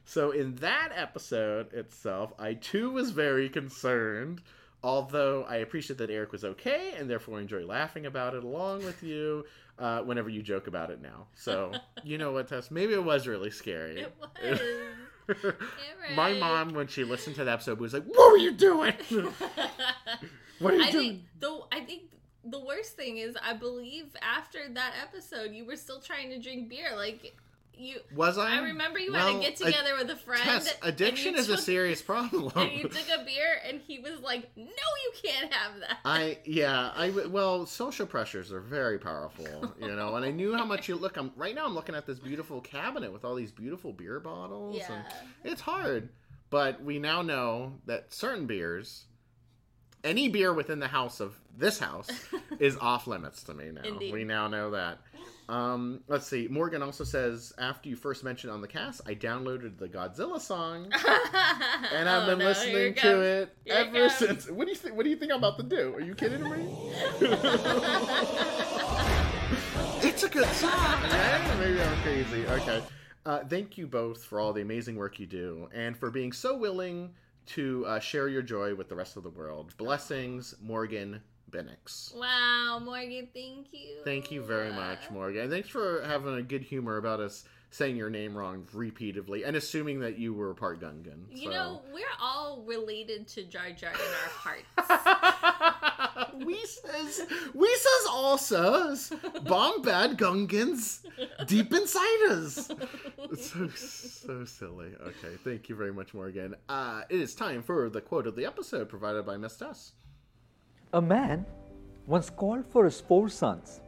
So 0.05 0.31
in 0.31 0.55
that 0.55 0.91
episode 0.95 1.71
itself, 1.73 2.33
I 2.39 2.55
too 2.55 2.89
was 2.91 3.11
very 3.11 3.47
concerned. 3.49 4.41
Although 4.83 5.43
I 5.43 5.57
appreciate 5.57 5.98
that 5.98 6.09
Eric 6.09 6.31
was 6.31 6.45
okay 6.45 6.93
and 6.98 7.09
therefore 7.09 7.39
enjoy 7.39 7.65
laughing 7.65 8.05
about 8.05 8.33
it 8.33 8.43
along 8.43 8.86
with 8.86 9.03
you 9.03 9.45
uh, 9.77 10.01
whenever 10.01 10.29
you 10.29 10.41
joke 10.41 10.67
about 10.67 10.89
it 10.89 11.01
now. 11.01 11.27
So 11.36 11.74
you 12.03 12.17
know 12.17 12.31
what, 12.31 12.48
Tess? 12.48 12.71
Maybe 12.71 12.93
it 12.93 13.03
was 13.03 13.27
really 13.27 13.51
scary. 13.51 14.01
It 14.01 14.15
was. 14.43 15.53
My 16.15 16.33
mom, 16.33 16.74
when 16.74 16.88
she 16.88 17.03
listened 17.03 17.36
to 17.36 17.43
that 17.43 17.53
episode, 17.53 17.79
was 17.79 17.93
like, 17.93 18.05
"What 18.05 18.31
were 18.31 18.38
you 18.38 18.51
doing? 18.51 18.93
what 20.59 20.74
are 20.74 20.77
you 20.77 20.83
I 20.83 20.91
doing?" 20.91 21.09
think 21.09 21.21
the 21.39 21.59
I 21.71 21.81
think 21.81 22.01
the 22.43 22.59
worst 22.59 22.95
thing 22.95 23.17
is 23.17 23.36
I 23.43 23.53
believe 23.53 24.15
after 24.21 24.59
that 24.74 24.93
episode 25.01 25.51
you 25.51 25.65
were 25.65 25.75
still 25.75 26.00
trying 26.00 26.29
to 26.31 26.39
drink 26.39 26.69
beer. 26.69 26.95
Like 26.95 27.36
you. 27.79 28.00
Was 28.15 28.38
I? 28.38 28.57
I 28.57 28.62
remember 28.62 29.00
you 29.00 29.13
Well, 29.13 29.33
had 29.33 29.38
a 29.38 29.39
get 29.41 29.59
a- 29.59 29.65
together 29.65 29.95
with 29.98 30.09
a 30.09 30.15
friend. 30.15 30.41
Tess, 30.41 30.74
addiction 30.81 31.36
is 31.36 31.50
a 31.50 31.57
serious 31.57 32.01
problem. 32.01 32.51
And 32.55 32.71
you 32.71 32.83
took 32.83 33.07
a 33.09 33.24
beer, 33.24 33.59
and 33.67 33.81
he 33.88 34.00
was 34.00 34.19
like, 34.21 34.50
"No, 34.55 34.63
you 34.65 35.12
can't 35.24 35.51
have 35.53 35.79
that." 35.79 35.98
I 36.05 36.38
yeah 36.45 36.91
I 36.95 37.09
well 37.09 37.65
social 37.65 38.05
pressures 38.05 38.51
are 38.51 38.59
very 38.59 39.00
powerful 39.00 39.74
you 39.79 39.95
know 39.95 40.15
and 40.15 40.25
I 40.25 40.31
knew 40.31 40.55
how 40.55 40.65
much 40.65 40.88
you 40.88 40.95
look 40.95 41.17
I'm 41.17 41.31
right 41.36 41.53
now 41.55 41.65
I'm 41.65 41.74
looking 41.75 41.95
at 41.95 42.05
this 42.05 42.19
beautiful 42.19 42.62
cabinet 42.62 43.12
with 43.12 43.25
all 43.25 43.36
these 43.36 43.51
beautiful 43.51 43.91
beer 43.93 44.19
bottles 44.19 44.77
yeah. 44.77 44.91
and 44.93 45.03
it's 45.43 45.62
hard 45.62 46.09
but 46.50 46.81
we 46.83 47.00
now 47.00 47.21
know 47.21 47.74
that 47.86 48.13
certain 48.13 48.45
beers 48.45 49.05
any 50.03 50.29
beer 50.29 50.53
within 50.53 50.79
the 50.79 50.88
house 50.88 51.19
of 51.19 51.36
this 51.57 51.79
house 51.79 52.09
is 52.59 52.77
off 52.77 53.07
limits 53.07 53.43
to 53.43 53.53
me 53.53 53.71
now 53.71 53.81
Indeed. 53.83 54.13
we 54.13 54.24
now 54.24 54.48
know 54.48 54.71
that 54.71 55.00
um, 55.49 56.01
let's 56.07 56.27
see 56.27 56.47
Morgan 56.49 56.83
also 56.83 57.03
says 57.03 57.51
after 57.57 57.89
you 57.89 57.95
first 57.95 58.23
mentioned 58.23 58.53
on 58.53 58.61
the 58.61 58.67
cast 58.67 59.01
I 59.05 59.15
downloaded 59.15 59.77
the 59.77 59.87
Godzilla 59.89 60.39
song 60.39 60.85
and 61.93 62.07
I've 62.07 62.23
Oh, 62.23 62.27
been 62.27 62.39
no, 62.39 62.45
listening 62.45 62.93
to 62.95 63.21
it 63.21 63.55
Here 63.65 63.73
ever 63.75 64.09
since. 64.09 64.49
What 64.49 64.65
do 64.65 64.71
you 64.71 64.77
think? 64.77 64.95
What 64.95 65.03
do 65.03 65.09
you 65.09 65.15
think 65.15 65.31
I'm 65.31 65.39
about 65.39 65.57
to 65.57 65.63
do? 65.63 65.93
Are 65.95 66.01
you 66.01 66.13
kidding 66.15 66.43
me? 66.43 66.67
it's 70.01 70.23
a 70.23 70.29
good 70.29 70.47
song? 70.47 71.01
Maybe 71.59 71.81
I'm 71.81 72.01
crazy. 72.01 72.45
Okay. 72.47 72.81
Uh, 73.25 73.39
thank 73.49 73.77
you 73.77 73.87
both 73.87 74.23
for 74.23 74.39
all 74.39 74.53
the 74.53 74.61
amazing 74.61 74.95
work 74.95 75.19
you 75.19 75.25
do 75.25 75.69
and 75.73 75.95
for 75.97 76.09
being 76.09 76.31
so 76.31 76.57
willing 76.57 77.11
to 77.47 77.85
uh, 77.87 77.99
share 77.99 78.27
your 78.27 78.41
joy 78.41 78.75
with 78.75 78.89
the 78.89 78.95
rest 78.95 79.17
of 79.17 79.23
the 79.23 79.29
world. 79.29 79.73
Blessings, 79.77 80.55
Morgan 80.61 81.21
Bennix. 81.49 82.15
Wow, 82.15 82.79
Morgan, 82.83 83.27
thank 83.33 83.67
you. 83.71 83.97
Thank 84.03 84.31
you 84.31 84.41
very 84.43 84.71
much, 84.71 85.09
Morgan. 85.11 85.43
And 85.43 85.51
thanks 85.51 85.69
for 85.69 86.03
having 86.05 86.35
a 86.35 86.41
good 86.41 86.63
humor 86.63 86.97
about 86.97 87.19
us 87.19 87.43
saying 87.71 87.95
your 87.95 88.09
name 88.09 88.35
wrong 88.35 88.65
repeatedly 88.73 89.43
and 89.43 89.55
assuming 89.55 89.99
that 89.99 90.17
you 90.17 90.33
were 90.33 90.53
part 90.53 90.79
Gungan. 90.81 91.25
You 91.29 91.45
so. 91.45 91.49
know, 91.51 91.81
we're 91.93 92.05
all 92.19 92.63
related 92.65 93.27
to 93.29 93.43
Jar 93.43 93.69
Jar 93.71 93.91
in 93.91 93.99
our 93.99 94.29
hearts. 94.31 94.65
we 96.45 96.65
says 96.65 97.21
we 97.53 97.67
says 97.67 98.07
all 98.09 98.37
says 98.37 99.13
bomb 99.43 99.81
bad 99.81 100.17
gungans 100.17 101.01
deep 101.45 101.73
inside 101.73 102.29
us. 102.29 102.71
So 103.39 103.67
so 103.67 104.45
silly. 104.45 104.91
Okay, 105.01 105.37
thank 105.43 105.69
you 105.69 105.75
very 105.75 105.93
much, 105.93 106.13
Morgan. 106.13 106.55
Uh, 106.67 107.03
it 107.09 107.19
is 107.19 107.35
time 107.35 107.61
for 107.61 107.89
the 107.89 108.01
quote 108.01 108.25
of 108.25 108.35
the 108.35 108.45
episode 108.45 108.89
provided 108.89 109.25
by 109.25 109.37
Miss 109.37 109.55
Tess. 109.55 109.91
A 110.91 111.00
man 111.00 111.46
once 112.08 112.31
called 112.31 112.65
for 112.65 112.84
his 112.86 113.00
four 113.00 113.29
sons 113.29 113.81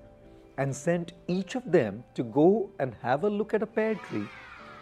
and 0.58 0.75
sent 0.75 1.13
each 1.27 1.55
of 1.55 1.72
them 1.72 2.03
to 2.13 2.24
go 2.24 2.70
and 2.77 2.93
have 3.01 3.24
a 3.24 3.29
look 3.29 3.55
at 3.55 3.63
a 3.63 3.65
pear 3.65 3.96
tree 3.96 4.27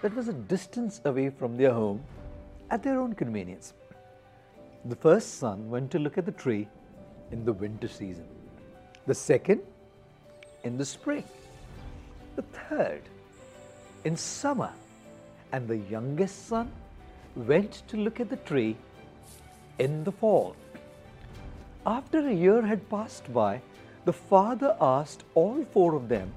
that 0.01 0.13
was 0.13 0.27
a 0.27 0.33
distance 0.33 0.99
away 1.05 1.29
from 1.29 1.55
their 1.55 1.71
home 1.71 2.03
at 2.71 2.83
their 2.83 2.99
own 2.99 3.13
convenience. 3.13 3.73
The 4.83 4.97
first 4.97 5.39
son 5.39 5.69
went 5.69 5.91
to 5.91 5.99
look 5.99 6.17
at 6.17 6.25
the 6.25 6.33
tree 6.33 6.67
in 7.31 7.45
the 7.45 7.53
winter 7.53 7.87
season, 7.87 8.27
the 9.07 9.15
second 9.15 9.61
in 10.65 10.77
the 10.77 10.85
spring, 10.85 11.23
the 12.35 12.41
third 12.41 13.03
in 14.03 14.17
summer, 14.17 14.73
and 15.53 15.69
the 15.69 15.77
youngest 15.77 16.47
son 16.47 16.69
went 17.37 17.87
to 17.87 17.95
look 17.95 18.19
at 18.19 18.29
the 18.29 18.37
tree 18.37 18.75
in 19.77 20.03
the 20.03 20.11
fall. 20.11 20.53
After 21.85 22.27
a 22.27 22.33
year 22.33 22.61
had 22.61 22.89
passed 22.89 23.31
by, 23.33 23.61
the 24.05 24.13
father 24.13 24.75
asked 24.81 25.23
all 25.33 25.63
four 25.63 25.95
of 25.95 26.09
them 26.09 26.33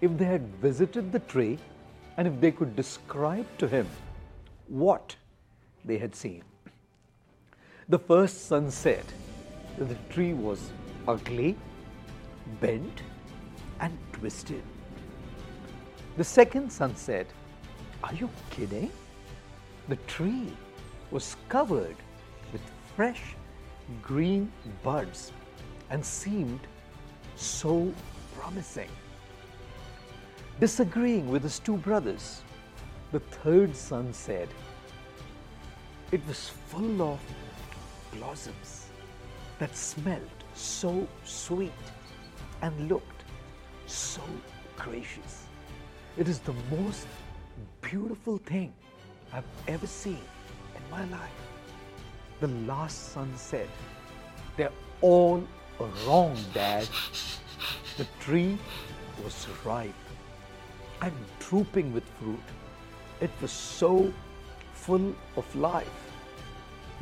if 0.00 0.16
they 0.18 0.24
had 0.24 0.56
visited 0.56 1.12
the 1.12 1.20
tree 1.20 1.58
and 2.16 2.26
if 2.26 2.40
they 2.40 2.50
could 2.50 2.74
describe 2.74 3.46
to 3.58 3.68
him 3.68 3.86
what 4.66 5.16
they 5.84 5.98
had 5.98 6.14
seen. 6.14 6.42
The 7.88 7.98
first 7.98 8.46
son 8.46 8.70
said 8.70 9.04
that 9.78 9.88
the 9.88 9.98
tree 10.12 10.34
was 10.34 10.72
ugly, 11.06 11.56
bent, 12.60 13.02
and 13.80 13.96
twisted. 14.12 14.62
The 16.16 16.24
second 16.24 16.70
son 16.70 16.96
said, 16.96 17.26
Are 18.02 18.14
you 18.14 18.28
kidding? 18.50 18.90
The 19.88 19.96
tree 20.06 20.52
was 21.10 21.36
covered 21.48 21.96
with 22.52 22.62
fresh 22.96 23.34
green 24.02 24.50
buds 24.82 25.32
and 25.90 26.04
seemed 26.04 26.60
so 27.36 27.92
promising. 28.36 28.88
Disagreeing 30.60 31.28
with 31.28 31.42
his 31.42 31.58
two 31.58 31.76
brothers, 31.76 32.42
the 33.10 33.20
third 33.20 33.74
son 33.74 34.12
said, 34.12 34.48
It 36.12 36.26
was 36.26 36.50
full 36.68 37.02
of 37.02 37.20
blossoms 38.12 38.86
that 39.58 39.76
smelled 39.76 40.44
so 40.54 41.06
sweet 41.24 41.72
and 42.62 42.88
looked 42.88 43.24
so 43.86 44.22
gracious. 44.76 45.46
It 46.16 46.28
is 46.28 46.38
the 46.40 46.54
most 46.70 47.06
beautiful 47.80 48.38
thing 48.38 48.72
I've 49.32 49.44
ever 49.66 49.86
seen 49.86 50.20
in 50.76 50.90
my 50.90 51.04
life. 51.06 51.41
The 52.42 52.48
last 52.66 53.12
son 53.12 53.32
said, 53.36 53.68
They're 54.56 54.72
all 55.00 55.44
wrong, 56.04 56.36
Dad. 56.52 56.88
The 57.96 58.06
tree 58.18 58.58
was 59.22 59.46
ripe 59.64 59.94
and 61.02 61.12
drooping 61.38 61.92
with 61.92 62.02
fruit. 62.18 62.42
It 63.20 63.30
was 63.40 63.52
so 63.52 64.12
full 64.72 65.14
of 65.36 65.54
life. 65.54 65.86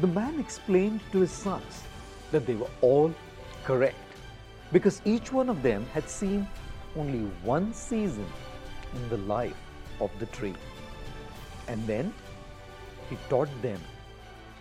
The 0.00 0.09
man 0.09 0.38
explained 0.38 1.00
to 1.12 1.20
his 1.20 1.30
sons 1.30 1.85
that 2.32 2.44
they 2.44 2.56
were 2.56 2.75
all 2.82 3.14
correct 3.64 3.97
because 4.73 5.00
each 5.06 5.32
one 5.32 5.49
of 5.49 5.62
them 5.62 5.87
had 5.94 6.11
seen 6.11 6.47
only 6.99 7.30
one 7.44 7.73
season 7.73 8.26
in 8.94 9.09
the 9.09 9.16
life 9.16 9.56
of 10.02 10.11
the 10.18 10.26
tree. 10.26 10.56
And 11.66 11.87
then 11.87 12.12
he 13.09 13.16
taught 13.30 13.49
them 13.62 13.80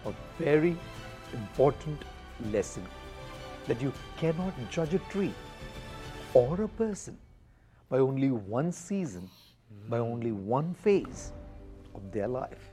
a 0.06 0.14
very 0.38 0.78
important 1.34 2.04
lesson 2.52 2.86
that 3.68 3.82
you 3.82 3.92
cannot 4.18 4.54
judge 4.70 4.94
a 4.94 5.00
tree 5.10 5.34
or 6.34 6.62
a 6.62 6.68
person 6.68 7.18
by 7.90 7.98
only 7.98 8.32
one 8.32 8.72
season, 8.72 9.30
by 9.90 9.98
only 9.98 10.32
one 10.32 10.74
phase 10.74 11.32
of 11.96 12.12
their 12.12 12.28
life. 12.28 12.72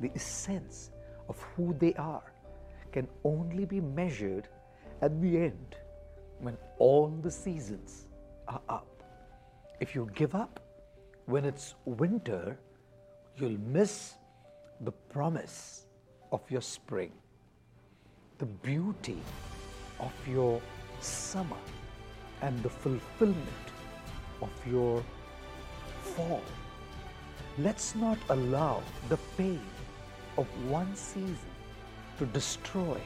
The 0.00 0.10
essence 0.14 0.90
of 1.28 1.40
who 1.54 1.74
they 1.78 1.94
are 1.94 2.32
can 2.92 3.08
only 3.24 3.64
be 3.64 3.80
measured 3.80 4.48
at 5.02 5.20
the 5.20 5.36
end 5.38 5.76
when 6.40 6.56
all 6.78 7.08
the 7.22 7.30
seasons 7.30 8.06
are 8.48 8.60
up. 8.68 8.86
If 9.80 9.94
you 9.94 10.08
give 10.14 10.34
up 10.34 10.60
when 11.26 11.44
it's 11.44 11.74
winter, 11.84 12.58
you'll 13.36 13.58
miss 13.60 14.14
the 14.80 14.92
promise 14.92 15.85
of 16.36 16.50
your 16.50 16.60
spring, 16.60 17.12
the 18.36 18.48
beauty 18.70 19.20
of 19.98 20.12
your 20.28 20.60
summer, 21.00 21.62
and 22.42 22.62
the 22.62 22.68
fulfillment 22.68 23.66
of 24.42 24.50
your 24.70 25.02
fall. 26.02 26.42
Let's 27.58 27.94
not 27.94 28.18
allow 28.28 28.82
the 29.08 29.16
pain 29.38 29.66
of 30.36 30.46
one 30.68 30.94
season 30.94 31.54
to 32.18 32.26
destroy 32.26 33.00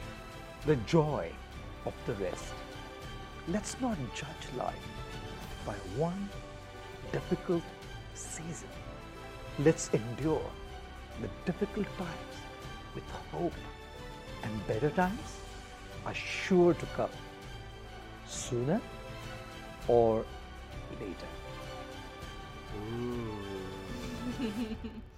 the 0.65 0.75
joy 0.97 1.31
of 1.85 1.93
the 2.05 2.15
rest. 2.15 2.53
Let's 3.47 3.79
not 3.79 3.97
judge 4.13 4.45
life 4.57 4.87
by 5.65 5.77
one 5.95 6.29
difficult 7.13 7.63
season. 8.13 8.75
Let's 9.57 9.89
endure 9.93 10.51
the 11.21 11.29
difficult 11.45 11.87
times 11.97 12.41
with 12.95 13.09
hope, 13.31 13.53
and 14.43 14.67
better 14.67 14.89
times 14.89 15.37
are 16.05 16.13
sure 16.13 16.73
to 16.73 16.85
come 16.97 17.09
sooner 18.27 18.81
or 19.87 20.25
later. 20.99 21.27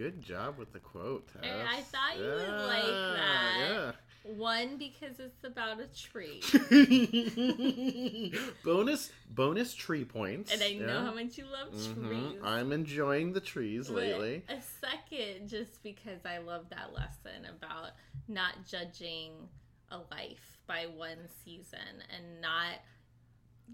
Good 0.00 0.22
job 0.22 0.56
with 0.56 0.72
the 0.72 0.78
quote, 0.78 1.28
Tess. 1.30 1.42
I- 1.44 1.76
I 1.76 1.80
thought 1.82 2.16
you 2.16 2.24
would 2.24 2.66
like 2.66 2.86
that. 2.86 3.96
One 4.22 4.78
because 4.78 5.20
it's 5.20 5.44
about 5.44 5.78
a 5.78 5.88
tree, 5.88 6.40
bonus 8.64 9.12
bonus 9.28 9.74
tree 9.74 10.06
points. 10.06 10.54
and 10.54 10.62
I 10.62 10.72
know 10.72 11.04
how 11.04 11.12
much 11.12 11.36
you 11.36 11.44
love 11.44 11.74
Mhm. 11.74 12.30
trees. 12.32 12.40
I'm 12.42 12.72
enjoying 12.72 13.34
the 13.34 13.42
trees 13.42 13.88
But 13.88 13.96
lately. 13.96 14.42
A 14.48 14.62
second, 14.80 15.48
just 15.48 15.82
because 15.82 16.24
I 16.24 16.38
love 16.38 16.70
that 16.70 16.94
lesson 16.94 17.44
about 17.44 17.90
not 18.26 18.66
judging 18.66 19.50
a 19.90 19.98
life 20.10 20.56
by 20.66 20.86
one 20.86 21.28
season 21.44 22.02
and 22.08 22.40
not 22.40 22.78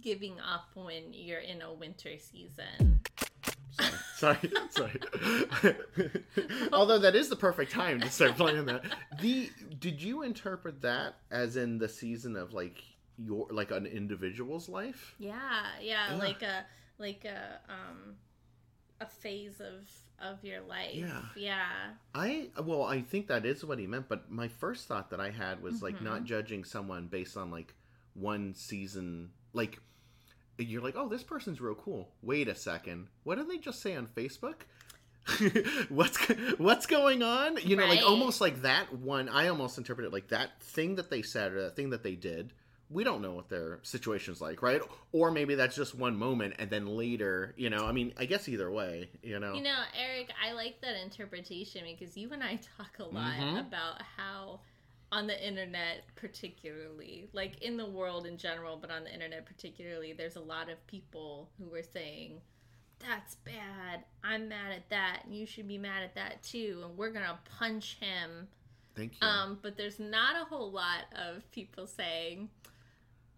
giving 0.01 0.41
up 0.41 0.75
when 0.75 1.13
you're 1.13 1.39
in 1.39 1.63
a 1.63 1.73
winter 1.73 2.19
season. 2.19 3.01
Sorry, 4.17 4.39
sorry, 4.71 5.01
sorry. 5.61 5.77
Although 6.73 6.99
that 7.01 7.15
is 7.15 7.29
the 7.29 7.37
perfect 7.37 7.73
time 7.73 8.01
to 8.01 8.09
start 8.11 8.37
playing 8.37 8.65
that. 8.67 8.85
The 9.21 9.51
did 9.79 10.03
you 10.03 10.23
interpret 10.23 10.83
that 10.83 11.17
as 11.31 11.57
in 11.57 11.79
the 11.79 11.89
season 11.89 12.37
of 12.37 12.53
like 12.53 12.83
your 13.19 13.47
like 13.51 13.71
an 13.71 13.87
individual's 13.87 14.69
life? 14.69 15.15
Yeah, 15.19 15.35
yeah, 15.81 16.11
Yeah. 16.13 16.17
like 16.17 16.43
a 16.43 16.65
like 16.99 17.25
a 17.25 17.61
um 17.69 18.17
a 19.01 19.07
phase 19.07 19.61
of 19.61 19.91
of 20.19 20.43
your 20.43 20.63
life. 20.63 20.95
Yeah. 20.95 21.21
Yeah. 21.37 21.67
I 22.15 22.49
well, 22.63 22.85
I 22.85 23.03
think 23.03 23.27
that 23.27 23.45
is 23.45 23.65
what 23.65 23.79
he 23.79 23.87
meant, 23.87 24.09
but 24.09 24.31
my 24.31 24.49
first 24.49 24.89
thought 24.89 25.11
that 25.11 25.21
I 25.21 25.31
had 25.31 25.63
was 25.63 25.83
like 25.83 26.01
not 26.01 26.25
judging 26.25 26.65
someone 26.65 27.07
based 27.07 27.37
on 27.37 27.51
like 27.51 27.75
one 28.15 28.55
season 28.55 29.31
like 29.53 29.79
you're 30.65 30.83
like, 30.83 30.97
"Oh, 30.97 31.09
this 31.09 31.23
person's 31.23 31.61
real 31.61 31.75
cool." 31.75 32.09
Wait 32.23 32.49
a 32.49 32.55
second. 32.55 33.09
What 33.25 33.37
did 33.37 33.49
they 33.51 33.59
just 33.59 33.83
say 33.83 33.95
on 33.95 34.07
Facebook? 34.07 34.63
what's 35.89 36.17
what's 36.59 36.87
going 36.87 37.23
on? 37.23 37.57
You 37.63 37.77
know, 37.77 37.87
like 37.87 38.03
almost 38.03 38.41
like 38.41 38.63
that 38.63 38.93
one. 38.97 39.29
I 39.29 39.49
almost 39.49 39.79
interpret 39.79 40.07
it 40.07 40.13
like 40.13 40.29
that 40.29 40.61
thing 40.63 40.97
that 40.97 41.11
they 41.11 41.23
said 41.23 41.53
or 41.53 41.63
that 41.63 41.77
thing 41.77 41.91
that 41.91 42.03
they 42.03 42.15
did. 42.15 42.53
We 42.89 43.03
don't 43.03 43.21
know 43.21 43.33
what 43.33 43.49
their 43.49 43.81
situation's 43.83 44.41
like, 44.41 44.63
right? 44.63 44.81
Or 45.11 45.33
maybe 45.33 45.57
that's 45.57 45.75
just 45.75 45.97
one 45.97 46.17
moment, 46.17 46.55
and 46.61 46.71
then 46.71 46.87
later, 46.87 47.53
you 47.57 47.69
know. 47.69 47.85
I 47.85 47.91
mean, 47.91 48.13
I 48.17 48.27
guess 48.27 48.49
either 48.49 48.71
way, 48.71 49.11
you 49.25 49.41
know. 49.41 49.55
You 49.55 49.63
know, 49.65 49.83
Eric, 50.01 50.31
I 50.41 50.53
like 50.53 50.81
that 50.83 50.95
interpretation 51.03 51.83
because 51.85 52.17
you 52.17 52.31
and 52.33 52.45
I 52.45 52.61
talk 52.77 52.91
a 53.01 53.05
lot 53.05 53.35
Mhm. 53.35 53.67
about 53.67 54.03
how 54.17 54.61
on 55.13 55.27
the 55.27 55.47
internet 55.47 56.03
particularly, 56.17 57.29
like 57.33 57.63
in 57.63 57.77
the 57.77 57.87
world 57.87 58.27
in 58.27 58.37
general, 58.37 58.77
but 58.77 58.91
on 58.91 59.05
the 59.05 59.13
internet 59.13 59.47
particularly, 59.47 60.13
there's 60.13 60.37
a 60.37 60.41
lot 60.41 60.69
of 60.69 60.85
people 60.87 61.49
who 61.59 61.73
are 61.75 61.83
saying 61.83 62.41
that's 62.99 63.35
bad. 63.37 64.05
I'm 64.25 64.49
mad 64.49 64.73
at 64.75 64.89
that, 64.91 65.23
and 65.25 65.35
you 65.35 65.47
should 65.47 65.69
be 65.69 65.79
mad 65.79 66.03
at 66.03 66.15
that 66.15 66.43
too, 66.43 66.83
and 66.85 66.97
we're 66.97 67.11
going 67.11 67.27
to 67.27 67.39
punch 67.59 67.99
him. 68.01 68.49
Thank 68.95 69.13
you. 69.21 69.27
Um, 69.29 69.59
but 69.63 69.77
there's 69.77 70.01
not 70.01 70.35
a 70.41 70.45
whole 70.47 70.71
lot 70.73 71.05
of 71.15 71.49
people 71.51 71.87
saying 71.87 72.49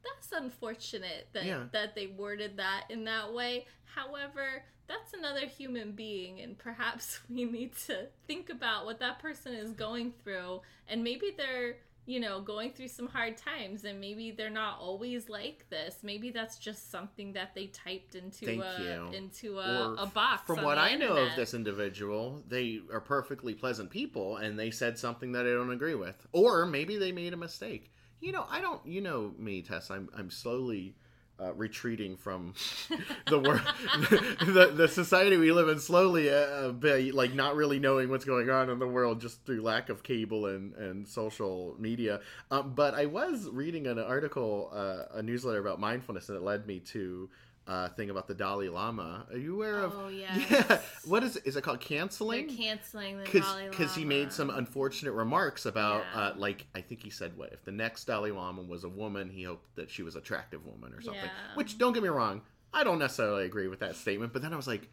that's 0.05 0.31
unfortunate 0.33 1.29
that 1.33 1.45
Yeah. 1.45 1.65
that 1.73 1.95
they 1.97 2.07
worded 2.07 2.57
that 2.59 2.85
in 2.89 3.05
that 3.05 3.33
way. 3.35 3.67
However, 3.85 4.63
that's 4.89 5.13
another 5.13 5.47
human 5.47 5.93
being, 5.93 6.41
and 6.41 6.59
perhaps 6.59 7.21
we 7.29 7.45
need 7.45 7.77
to 7.87 8.07
think 8.27 8.51
about 8.51 8.87
what 8.87 8.99
that 9.01 9.19
person 9.19 9.55
is 9.55 9.73
going 9.73 10.13
through, 10.25 10.63
and 10.89 11.05
maybe 11.05 11.35
they're 11.37 11.77
you 12.07 12.19
know 12.19 12.41
going 12.41 12.73
through 12.73 12.89
some 12.89 13.07
hard 13.07 13.37
times 13.37 13.85
and 13.85 14.01
maybe 14.01 14.31
they're 14.31 14.49
not 14.49 14.79
always 14.81 15.29
like 15.29 15.67
this 15.69 15.99
maybe 16.03 16.31
that's 16.31 16.57
just 16.57 16.91
something 16.91 17.35
that 17.35 17.55
they 17.55 17.67
typed 17.67 18.15
into 18.15 18.47
Thank 18.47 18.63
a 18.63 18.83
you. 18.83 19.17
into 19.17 19.59
a, 19.59 19.95
a 19.99 20.07
box 20.07 20.47
From 20.47 20.63
what 20.63 20.79
I 20.79 20.95
know 20.95 21.19
of 21.19 21.37
this 21.37 21.53
individual, 21.53 22.43
they 22.49 22.81
are 22.91 23.01
perfectly 23.01 23.53
pleasant 23.53 23.91
people, 23.91 24.39
and 24.39 24.59
they 24.59 24.71
said 24.71 24.99
something 24.99 25.33
that 25.33 25.45
I 25.45 25.51
don't 25.51 25.71
agree 25.71 25.95
with, 25.95 26.27
or 26.33 26.65
maybe 26.65 26.97
they 26.97 27.13
made 27.13 27.35
a 27.35 27.37
mistake. 27.37 27.93
You 28.21 28.33
know, 28.33 28.47
I 28.49 28.61
don't. 28.61 28.85
You 28.87 29.01
know 29.01 29.33
me, 29.39 29.63
Tess. 29.63 29.91
I'm 29.91 30.09
I'm 30.17 30.31
slowly 30.31 30.97
uh, 31.41 31.53
retreating 31.55 32.17
from 32.17 32.55
the 33.27 33.39
world, 33.39 33.61
the 34.41 34.73
the 34.75 34.89
society 34.89 35.37
we 35.37 35.53
live 35.53 35.69
in. 35.69 35.79
Slowly, 35.79 36.31
uh, 36.31 36.71
by, 36.73 37.11
like 37.13 37.35
not 37.35 37.57
really 37.57 37.79
knowing 37.79 38.09
what's 38.09 38.25
going 38.25 38.51
on 38.51 38.71
in 38.71 38.79
the 38.79 38.87
world 38.87 39.21
just 39.21 39.45
through 39.45 39.63
lack 39.63 39.89
of 39.89 40.03
cable 40.03 40.47
and 40.47 40.75
and 40.75 41.07
social 41.07 41.77
media. 41.79 42.21
Um, 42.51 42.73
but 42.75 42.95
I 42.95 43.07
was 43.07 43.49
reading 43.51 43.87
an 43.87 43.99
article, 43.99 44.71
uh, 44.75 45.19
a 45.19 45.23
newsletter 45.23 45.61
about 45.61 45.81
mindfulness, 45.81 46.29
and 46.29 46.37
it 46.37 46.43
led 46.43 46.67
me 46.67 46.81
to. 46.81 47.29
Uh, 47.69 47.87
thing 47.91 48.09
about 48.09 48.27
the 48.27 48.35
Dalai 48.35 48.71
Lama. 48.71 49.27
Are 49.31 49.37
you 49.37 49.55
aware 49.57 49.81
of? 49.83 49.93
Oh, 49.95 50.09
yes. 50.13 50.51
Yeah. 50.51 50.81
What 51.05 51.23
is 51.23 51.37
is 51.37 51.55
it 51.57 51.63
called? 51.63 51.81
Canceling. 51.81 52.47
they're 52.47 52.57
Canceling? 52.57 53.19
the 53.19 53.25
Because 53.25 53.43
Dalai 53.43 53.55
Lama 53.65 53.71
because 53.71 53.95
he 53.95 54.05
made 54.07 54.33
some 54.33 54.49
unfortunate 54.49 55.13
remarks 55.13 55.67
about 55.67 56.03
Yeah. 56.15 56.21
uh, 56.21 56.35
like 56.39 56.67
I 56.75 56.81
think 56.81 57.03
he 57.03 57.11
said 57.11 57.37
what 57.37 57.53
if 57.53 57.63
the 57.67 57.73
next 57.73 58.07
Dalai 58.07 58.31
Lama 58.31 58.63
was 58.63 58.85
a 58.85 58.89
woman 58.89 59.29
he 59.29 59.43
hoped 59.43 59.77
that 59.77 59.91
she 59.91 60.03
was 60.03 60.15
an 60.15 60.23
attractive 60.23 60.65
woman 60.65 60.95
or 60.95 61.03
something. 61.03 61.23
Yeah. 61.23 61.57
Which 61.57 61.77
don't 61.77 61.93
get 61.93 62.03
me 62.03 62.09
wrong, 62.09 62.41
I 62.73 62.85
don't 62.85 62.99
necessarily 62.99 63.45
agree 63.45 63.69
with 63.69 63.81
that 63.81 63.97
statement. 63.97 64.33
But 64.33 64.41
then 64.41 64.55
I 64.55 64.57
was 64.57 64.67
like, 64.67 64.89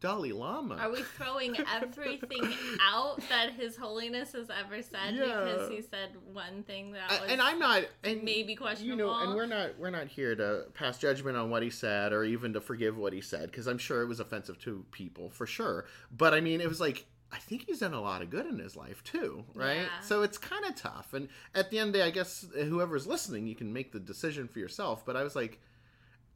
Dalai 0.00 0.30
Lama. 0.32 0.76
Are 0.76 0.90
we 0.92 1.02
throwing 1.02 1.56
everything 1.74 2.52
out 2.80 3.20
that 3.28 3.52
His 3.54 3.76
Holiness 3.76 4.32
has 4.32 4.48
ever 4.48 4.80
said 4.80 5.14
Yeah. 5.16 5.24
because 5.44 5.70
he 5.70 5.82
said 5.82 6.10
one 6.32 6.62
thing 6.62 6.92
that 6.92 7.10
I- 7.10 7.20
was 7.22 7.30
and 7.30 7.40
I'm 7.40 7.58
not 7.58 7.82
and 8.04 8.22
maybe 8.22 8.56
you 8.78 8.94
know 8.96 9.12
and 9.18 9.34
we're 9.34 9.46
not 9.46 9.76
we're 9.78 9.90
not 9.90 10.06
here 10.06 10.36
to 10.36 10.66
pass 10.74 10.98
judgment 10.98 11.36
on 11.36 11.50
what 11.50 11.62
he 11.62 11.70
said 11.70 12.12
or 12.12 12.22
even 12.24 12.52
to 12.52 12.60
forgive 12.60 12.96
what 12.96 13.12
he 13.12 13.20
said 13.20 13.50
because 13.50 13.66
i'm 13.66 13.78
sure 13.78 14.02
it 14.02 14.06
was 14.06 14.20
offensive 14.20 14.58
to 14.60 14.84
people 14.92 15.30
for 15.30 15.46
sure 15.46 15.86
but 16.16 16.32
i 16.34 16.40
mean 16.40 16.60
it 16.60 16.68
was 16.68 16.80
like 16.80 17.06
i 17.32 17.38
think 17.38 17.64
he's 17.66 17.80
done 17.80 17.94
a 17.94 18.00
lot 18.00 18.22
of 18.22 18.30
good 18.30 18.46
in 18.46 18.58
his 18.58 18.76
life 18.76 19.02
too 19.04 19.44
right 19.54 19.82
Yeah. 19.82 20.00
so 20.00 20.22
it's 20.22 20.38
kind 20.38 20.64
of 20.64 20.74
tough 20.76 21.12
and 21.14 21.28
at 21.54 21.70
the 21.70 21.78
end 21.78 21.88
of 21.88 21.92
the 21.94 21.98
day 22.00 22.04
i 22.06 22.10
guess 22.10 22.46
whoever's 22.54 23.06
listening 23.06 23.46
you 23.46 23.54
can 23.54 23.72
make 23.72 23.92
the 23.92 24.00
decision 24.00 24.46
for 24.48 24.58
yourself 24.60 25.04
but 25.04 25.16
i 25.16 25.22
was 25.22 25.34
like 25.36 25.60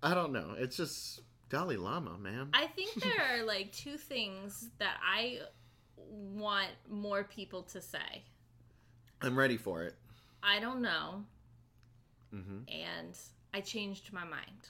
i 0.02 0.14
don't 0.14 0.32
know 0.32 0.54
it's 0.56 0.76
just 0.76 1.20
dalai 1.52 1.76
lama 1.76 2.16
man 2.18 2.48
I 2.54 2.66
think 2.66 2.90
there 2.94 3.20
are 3.30 3.44
like 3.44 3.70
two 3.72 3.96
things 3.98 4.70
that 4.78 4.96
I 5.06 5.40
want 5.96 6.70
more 6.90 7.24
people 7.24 7.62
to 7.74 7.80
say. 7.80 8.24
i'm 9.20 9.36
ready 9.38 9.56
for 9.58 9.82
it 9.84 9.94
I 10.42 10.58
don't 10.58 10.82
know, 10.82 11.24
hmm 12.32 12.60
and 12.66 13.14
I 13.54 13.60
changed 13.60 14.12
my 14.12 14.24
mind. 14.24 14.62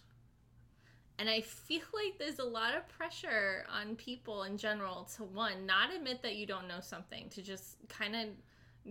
And 1.18 1.30
I 1.30 1.40
feel 1.40 1.82
like 1.94 2.18
there's 2.18 2.40
a 2.40 2.44
lot 2.44 2.74
of 2.74 2.86
pressure 2.88 3.64
on 3.70 3.96
people 3.96 4.42
in 4.42 4.56
general 4.58 5.08
to 5.16 5.24
one, 5.24 5.64
not 5.66 5.94
admit 5.94 6.20
that 6.22 6.34
you 6.36 6.46
don't 6.46 6.68
know 6.68 6.80
something, 6.80 7.28
to 7.30 7.42
just 7.42 7.76
kind 7.88 8.14
of 8.16 8.26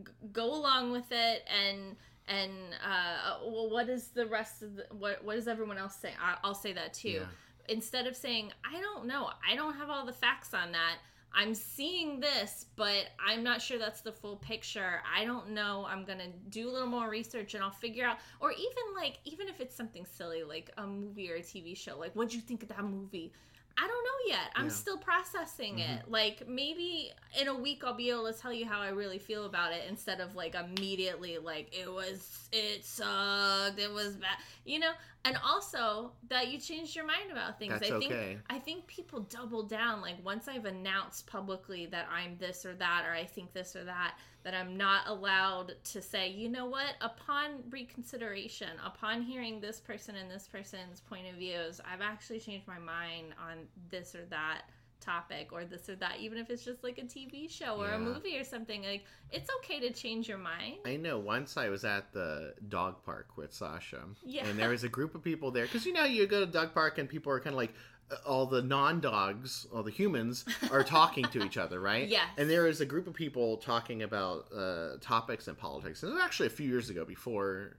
g- 0.05 0.11
go 0.31 0.45
along 0.53 0.91
with 0.91 1.11
it 1.11 1.43
and 1.61 1.95
and 2.27 2.51
uh, 2.83 3.39
well, 3.45 3.69
what 3.69 3.89
is 3.89 4.07
the 4.09 4.25
rest 4.25 4.61
of 4.63 4.75
the, 4.77 4.85
what 4.97 5.23
what 5.23 5.35
does 5.35 5.47
everyone 5.47 5.77
else 5.77 5.95
say? 5.95 6.11
I, 6.19 6.37
I'll 6.43 6.55
say 6.55 6.73
that 6.73 6.93
too. 6.93 7.09
Yeah. 7.09 7.25
Instead 7.69 8.07
of 8.07 8.15
saying 8.15 8.51
I 8.65 8.79
don't 8.81 9.05
know, 9.05 9.29
I 9.49 9.55
don't 9.55 9.75
have 9.75 9.89
all 9.89 10.05
the 10.05 10.13
facts 10.13 10.53
on 10.53 10.71
that. 10.71 10.97
I'm 11.33 11.55
seeing 11.55 12.19
this, 12.19 12.65
but 12.75 13.05
I'm 13.25 13.41
not 13.41 13.61
sure 13.61 13.79
that's 13.79 14.01
the 14.01 14.11
full 14.11 14.35
picture. 14.35 15.01
I 15.15 15.23
don't 15.23 15.51
know. 15.51 15.85
I'm 15.87 16.03
gonna 16.03 16.27
do 16.49 16.69
a 16.69 16.71
little 16.71 16.89
more 16.89 17.09
research 17.09 17.53
and 17.53 17.63
I'll 17.63 17.71
figure 17.71 18.05
out. 18.05 18.17
Or 18.41 18.51
even 18.51 18.83
like, 18.95 19.19
even 19.23 19.47
if 19.47 19.61
it's 19.61 19.75
something 19.75 20.05
silly 20.05 20.43
like 20.43 20.71
a 20.77 20.85
movie 20.85 21.31
or 21.31 21.35
a 21.35 21.41
TV 21.41 21.75
show, 21.75 21.97
like 21.97 22.13
what'd 22.13 22.33
you 22.33 22.41
think 22.41 22.63
of 22.63 22.69
that 22.69 22.83
movie? 22.83 23.31
I 23.77 23.87
don't 23.87 24.03
know 24.03 24.35
yet. 24.35 24.51
I'm 24.55 24.65
Yeah. 24.65 24.71
still 24.71 24.97
processing 24.97 25.79
it. 25.79 26.01
Mm-hmm. 26.01 26.11
Like 26.11 26.47
maybe 26.47 27.11
in 27.39 27.47
a 27.47 27.55
week 27.55 27.83
I'll 27.85 27.93
be 27.93 28.09
able 28.09 28.31
to 28.31 28.37
tell 28.37 28.53
you 28.53 28.65
how 28.65 28.79
I 28.81 28.89
really 28.89 29.19
feel 29.19 29.45
about 29.45 29.71
it 29.73 29.83
instead 29.89 30.19
of 30.19 30.35
like 30.35 30.55
immediately 30.55 31.37
like 31.37 31.75
it 31.77 31.91
was 31.91 32.49
it 32.51 32.85
sucked, 32.85 33.79
it 33.79 33.91
was 33.91 34.15
bad. 34.17 34.37
You 34.65 34.79
know? 34.79 34.91
And 35.23 35.37
also 35.45 36.11
that 36.29 36.47
you 36.51 36.57
changed 36.59 36.95
your 36.95 37.05
mind 37.05 37.31
about 37.31 37.59
things. 37.59 37.73
That's 37.79 37.91
I 37.91 37.99
think 37.99 38.11
okay. 38.11 38.37
I 38.49 38.59
think 38.59 38.87
people 38.87 39.21
double 39.21 39.63
down 39.63 40.01
like 40.01 40.15
once 40.23 40.47
I've 40.47 40.65
announced 40.65 41.27
publicly 41.27 41.85
that 41.87 42.07
I'm 42.11 42.37
this 42.37 42.65
or 42.65 42.73
that 42.75 43.05
or 43.07 43.13
I 43.13 43.25
think 43.25 43.53
this 43.53 43.75
or 43.75 43.83
that 43.85 44.15
that 44.43 44.53
I'm 44.53 44.75
not 44.75 45.07
allowed 45.07 45.73
to 45.91 46.01
say, 46.01 46.29
you 46.29 46.49
know 46.49 46.65
what, 46.65 46.95
upon 47.01 47.63
reconsideration, 47.69 48.69
upon 48.85 49.21
hearing 49.21 49.59
this 49.61 49.79
person 49.79 50.15
and 50.15 50.29
this 50.29 50.47
person's 50.47 50.99
point 51.01 51.27
of 51.27 51.35
views, 51.35 51.79
I've 51.91 52.01
actually 52.01 52.39
changed 52.39 52.67
my 52.67 52.79
mind 52.79 53.27
on 53.39 53.67
this 53.89 54.15
or 54.15 54.25
that 54.29 54.63
topic 54.99 55.51
or 55.51 55.65
this 55.65 55.89
or 55.89 55.95
that 55.95 56.17
even 56.19 56.37
if 56.37 56.51
it's 56.51 56.63
just 56.63 56.83
like 56.83 56.99
a 56.99 57.01
TV 57.01 57.49
show 57.49 57.81
or 57.81 57.87
Yeah. 57.87 57.95
a 57.95 57.99
movie 57.99 58.37
or 58.37 58.43
something 58.43 58.83
like 58.83 59.03
it's 59.31 59.49
okay 59.57 59.79
to 59.79 59.91
change 59.91 60.27
your 60.29 60.37
mind. 60.37 60.77
I 60.85 60.95
know. 60.95 61.17
Once 61.17 61.57
I 61.57 61.69
was 61.69 61.83
at 61.83 62.13
the 62.13 62.53
dog 62.69 63.03
park 63.03 63.35
with 63.35 63.51
Sasha, 63.51 64.03
Yeah. 64.23 64.45
and 64.47 64.59
there 64.59 64.69
was 64.69 64.83
a 64.83 64.89
group 64.89 65.15
of 65.15 65.23
people 65.23 65.49
there 65.49 65.65
because 65.65 65.87
you 65.87 65.93
know 65.93 66.03
you 66.03 66.27
go 66.27 66.41
to 66.41 66.45
the 66.45 66.51
dog 66.51 66.73
park 66.75 66.99
and 66.99 67.09
people 67.09 67.31
are 67.31 67.39
kind 67.39 67.53
of 67.53 67.57
like 67.57 67.73
all 68.25 68.45
the 68.45 68.61
non-dogs, 68.61 69.67
all 69.73 69.83
the 69.83 69.91
humans 69.91 70.45
are 70.71 70.83
talking 70.83 71.25
to 71.25 71.43
each 71.43 71.57
other, 71.57 71.79
right? 71.79 72.07
Yeah. 72.11 72.25
And 72.37 72.49
there 72.49 72.67
is 72.67 72.81
a 72.81 72.85
group 72.85 73.07
of 73.07 73.13
people 73.13 73.57
talking 73.57 74.03
about 74.03 74.47
uh, 74.55 74.97
topics 74.99 75.47
and 75.47 75.57
politics, 75.57 76.03
and 76.03 76.11
it 76.11 76.15
was 76.15 76.23
actually 76.23 76.47
a 76.47 76.51
few 76.51 76.67
years 76.67 76.89
ago 76.89 77.05
before. 77.05 77.77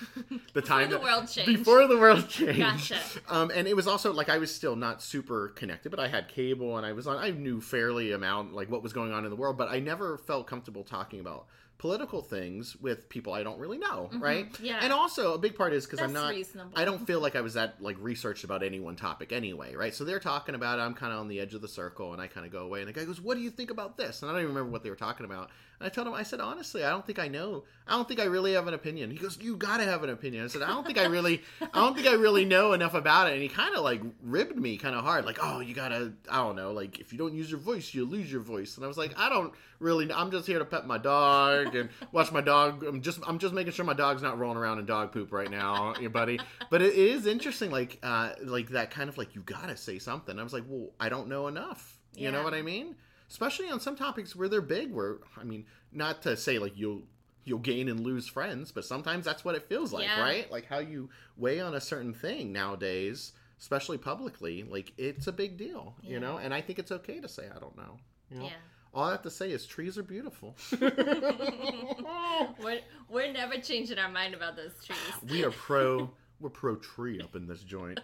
The 0.54 0.62
time 0.62 0.88
the 0.88 0.98
world 0.98 1.28
changed. 1.28 1.58
Before 1.58 1.86
the 1.86 1.98
world 1.98 2.26
changed. 2.40 2.58
Gotcha. 2.58 2.98
Um, 3.28 3.50
and 3.54 3.68
it 3.68 3.76
was 3.76 3.86
also 3.86 4.12
like 4.14 4.30
I 4.30 4.38
was 4.38 4.52
still 4.52 4.74
not 4.74 5.02
super 5.02 5.48
connected, 5.48 5.90
but 5.90 6.00
I 6.00 6.08
had 6.08 6.26
cable 6.28 6.78
and 6.78 6.86
I 6.86 6.92
was 6.92 7.06
on. 7.06 7.18
I 7.18 7.30
knew 7.30 7.60
fairly 7.60 8.12
amount 8.12 8.54
like 8.54 8.70
what 8.70 8.82
was 8.82 8.94
going 8.94 9.12
on 9.12 9.24
in 9.24 9.30
the 9.30 9.36
world, 9.36 9.58
but 9.58 9.68
I 9.68 9.78
never 9.78 10.16
felt 10.16 10.46
comfortable 10.46 10.84
talking 10.84 11.20
about 11.20 11.46
political 11.80 12.20
things 12.20 12.76
with 12.76 13.08
people 13.08 13.32
I 13.32 13.42
don't 13.42 13.58
really 13.58 13.78
know, 13.78 14.10
right? 14.18 14.52
Mm-hmm. 14.52 14.64
yeah. 14.66 14.80
And 14.82 14.92
also 14.92 15.32
a 15.32 15.38
big 15.38 15.54
part 15.54 15.72
is 15.72 15.86
because 15.86 16.00
I'm 16.00 16.12
not. 16.12 16.28
reasonable. 16.30 16.72
I 16.76 16.84
don't 16.84 17.06
feel 17.06 17.20
like 17.20 17.34
I 17.34 17.40
was 17.40 17.54
that 17.54 17.82
like 17.82 17.96
researched 17.98 18.44
about 18.44 18.62
any 18.62 18.78
one 18.80 18.96
topic 18.96 19.32
anyway, 19.32 19.74
right? 19.74 19.94
So 19.94 20.04
they're 20.04 20.20
talking 20.20 20.54
about 20.54 20.78
it. 20.78 20.82
I'm 20.82 20.92
kind 20.92 21.10
of 21.10 21.20
on 21.20 21.28
the 21.28 21.40
edge 21.40 21.54
of 21.54 21.62
the 21.62 21.68
circle, 21.68 22.12
and 22.12 22.20
I 22.20 22.26
kind 22.26 22.44
of 22.44 22.52
go 22.52 22.64
away. 22.64 22.80
And 22.80 22.88
the 22.88 22.92
guy 22.92 23.06
goes, 23.06 23.18
"What 23.18 23.34
do 23.34 23.40
you 23.40 23.48
think 23.48 23.70
about 23.70 23.96
this?" 23.96 24.20
And 24.20 24.30
I 24.30 24.34
don't 24.34 24.42
even 24.42 24.54
remember 24.54 24.70
what 24.70 24.82
they 24.82 24.90
were 24.90 24.96
talking 24.96 25.24
about. 25.24 25.48
And 25.80 25.86
I 25.86 25.88
told 25.88 26.06
him, 26.06 26.12
I 26.12 26.22
said, 26.24 26.40
honestly, 26.40 26.84
I 26.84 26.90
don't 26.90 27.06
think 27.06 27.18
I 27.18 27.28
know. 27.28 27.64
I 27.88 27.92
don't 27.92 28.06
think 28.06 28.20
I 28.20 28.24
really 28.24 28.52
have 28.52 28.68
an 28.68 28.74
opinion. 28.74 29.10
He 29.10 29.16
goes, 29.16 29.38
"You 29.40 29.56
gotta 29.56 29.84
have 29.84 30.04
an 30.04 30.10
opinion." 30.10 30.44
I 30.44 30.48
said, 30.48 30.62
"I 30.62 30.68
don't 30.68 30.86
think 30.86 30.98
I 30.98 31.06
really, 31.06 31.42
I 31.60 31.80
don't 31.80 31.94
think 31.96 32.06
I 32.06 32.12
really 32.12 32.44
know 32.44 32.72
enough 32.74 32.92
about 32.94 33.28
it." 33.28 33.32
And 33.32 33.42
he 33.42 33.48
kind 33.48 33.74
of 33.74 33.82
like 33.82 34.02
ribbed 34.22 34.56
me 34.56 34.76
kind 34.76 34.94
of 34.94 35.02
hard, 35.02 35.24
like, 35.24 35.38
"Oh, 35.42 35.60
you 35.60 35.74
gotta, 35.74 36.12
I 36.30 36.36
don't 36.36 36.54
know, 36.54 36.72
like 36.72 37.00
if 37.00 37.12
you 37.12 37.18
don't 37.18 37.34
use 37.34 37.50
your 37.50 37.58
voice, 37.58 37.92
you 37.94 38.04
lose 38.04 38.30
your 38.30 38.42
voice." 38.42 38.76
And 38.76 38.84
I 38.84 38.88
was 38.88 38.98
like, 38.98 39.18
"I 39.18 39.28
don't 39.30 39.52
really. 39.78 40.12
I'm 40.12 40.30
just 40.30 40.46
here 40.46 40.58
to 40.58 40.64
pet 40.64 40.86
my 40.86 40.98
dog 40.98 41.74
and 41.74 41.88
watch 42.12 42.30
my 42.30 42.42
dog. 42.42 42.84
I'm 42.84 43.00
just, 43.00 43.18
I'm 43.26 43.38
just 43.38 43.54
making 43.54 43.72
sure 43.72 43.84
my 43.84 43.94
dog's 43.94 44.22
not 44.22 44.38
rolling 44.38 44.58
around 44.58 44.78
in 44.78 44.86
dog 44.86 45.12
poop 45.12 45.32
right 45.32 45.50
now, 45.50 45.94
you 45.98 46.10
buddy." 46.10 46.38
But 46.68 46.82
it 46.82 46.94
is 46.94 47.26
interesting, 47.26 47.70
like, 47.70 47.98
uh, 48.02 48.32
like 48.44 48.68
that 48.68 48.90
kind 48.90 49.08
of 49.08 49.16
like 49.16 49.34
you 49.34 49.40
gotta 49.40 49.76
say 49.76 49.98
something. 49.98 50.38
I 50.38 50.42
was 50.42 50.52
like, 50.52 50.64
"Well, 50.68 50.90
I 51.00 51.08
don't 51.08 51.28
know 51.28 51.48
enough." 51.48 51.96
You 52.14 52.30
know 52.30 52.42
what 52.44 52.54
I 52.54 52.62
mean? 52.62 52.96
Especially 53.30 53.70
on 53.70 53.80
some 53.80 53.96
topics 53.96 54.34
where 54.34 54.48
they're 54.48 54.60
big. 54.60 54.92
Where 54.92 55.18
I 55.40 55.44
mean, 55.44 55.64
not 55.92 56.22
to 56.22 56.36
say 56.36 56.58
like 56.58 56.76
you'll 56.76 57.02
you'll 57.44 57.58
gain 57.60 57.88
and 57.88 58.00
lose 58.00 58.26
friends, 58.28 58.70
but 58.72 58.84
sometimes 58.84 59.24
that's 59.24 59.44
what 59.44 59.54
it 59.54 59.68
feels 59.68 59.92
like, 59.92 60.04
Yeah. 60.04 60.20
right? 60.20 60.50
Like 60.50 60.66
how 60.66 60.78
you 60.80 61.08
weigh 61.36 61.60
on 61.60 61.74
a 61.74 61.80
certain 61.80 62.12
thing 62.12 62.52
nowadays, 62.52 63.32
especially 63.58 63.98
publicly, 63.98 64.62
like 64.64 64.92
it's 64.98 65.26
a 65.26 65.32
big 65.32 65.56
deal, 65.56 65.94
you 66.02 66.20
know. 66.20 66.36
And 66.38 66.52
I 66.52 66.60
think 66.60 66.78
it's 66.78 66.92
okay 66.92 67.20
to 67.20 67.28
say 67.28 67.44
I 67.54 67.58
don't 67.58 67.76
know. 67.76 67.98
You 68.30 68.38
know? 68.38 68.44
Yeah. 68.46 68.52
All 68.92 69.04
I 69.04 69.12
have 69.12 69.22
to 69.22 69.30
say 69.30 69.52
is 69.52 69.64
trees 69.66 69.96
are 69.96 70.02
beautiful. 70.02 70.56
We're, 72.62 72.80
we're 73.08 73.32
never 73.32 73.56
changing 73.58 73.98
our 73.98 74.10
mind 74.10 74.34
about 74.34 74.56
those 74.56 74.72
trees. 74.84 74.98
we 75.30 75.44
are 75.44 75.50
pro. 75.50 76.10
We're 76.40 76.48
pro 76.48 76.76
tree 76.76 77.20
up 77.20 77.36
in 77.36 77.46
this 77.46 77.60
joint. 77.62 78.00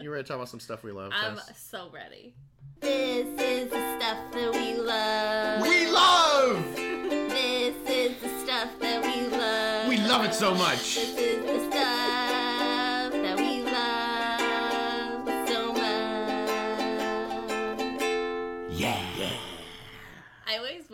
You 0.00 0.10
ready 0.12 0.22
to 0.22 0.28
talk 0.28 0.36
about 0.36 0.48
some 0.48 0.60
stuff 0.60 0.84
we 0.84 0.92
love? 0.92 1.10
I'm 1.12 1.34
Tess? 1.34 1.60
so 1.68 1.90
ready. 1.92 2.32
This 2.80 3.26
is 3.40 3.70
the 3.70 3.98
stuff 3.98 4.18
that 4.32 4.52
we 4.52 4.74
love. 4.74 5.62
We 5.62 5.86
love. 5.90 6.74
This 6.74 7.74
is 7.86 8.20
the 8.22 8.28
stuff 8.44 8.70
that 8.80 9.02
we 9.02 9.36
love. 9.36 9.88
We 9.88 9.98
love 9.98 10.24
it 10.24 10.34
so 10.34 10.54
much. 10.54 10.94
This 10.94 11.16
is 11.18 11.44
the 11.44 11.70
stuff 11.70 12.29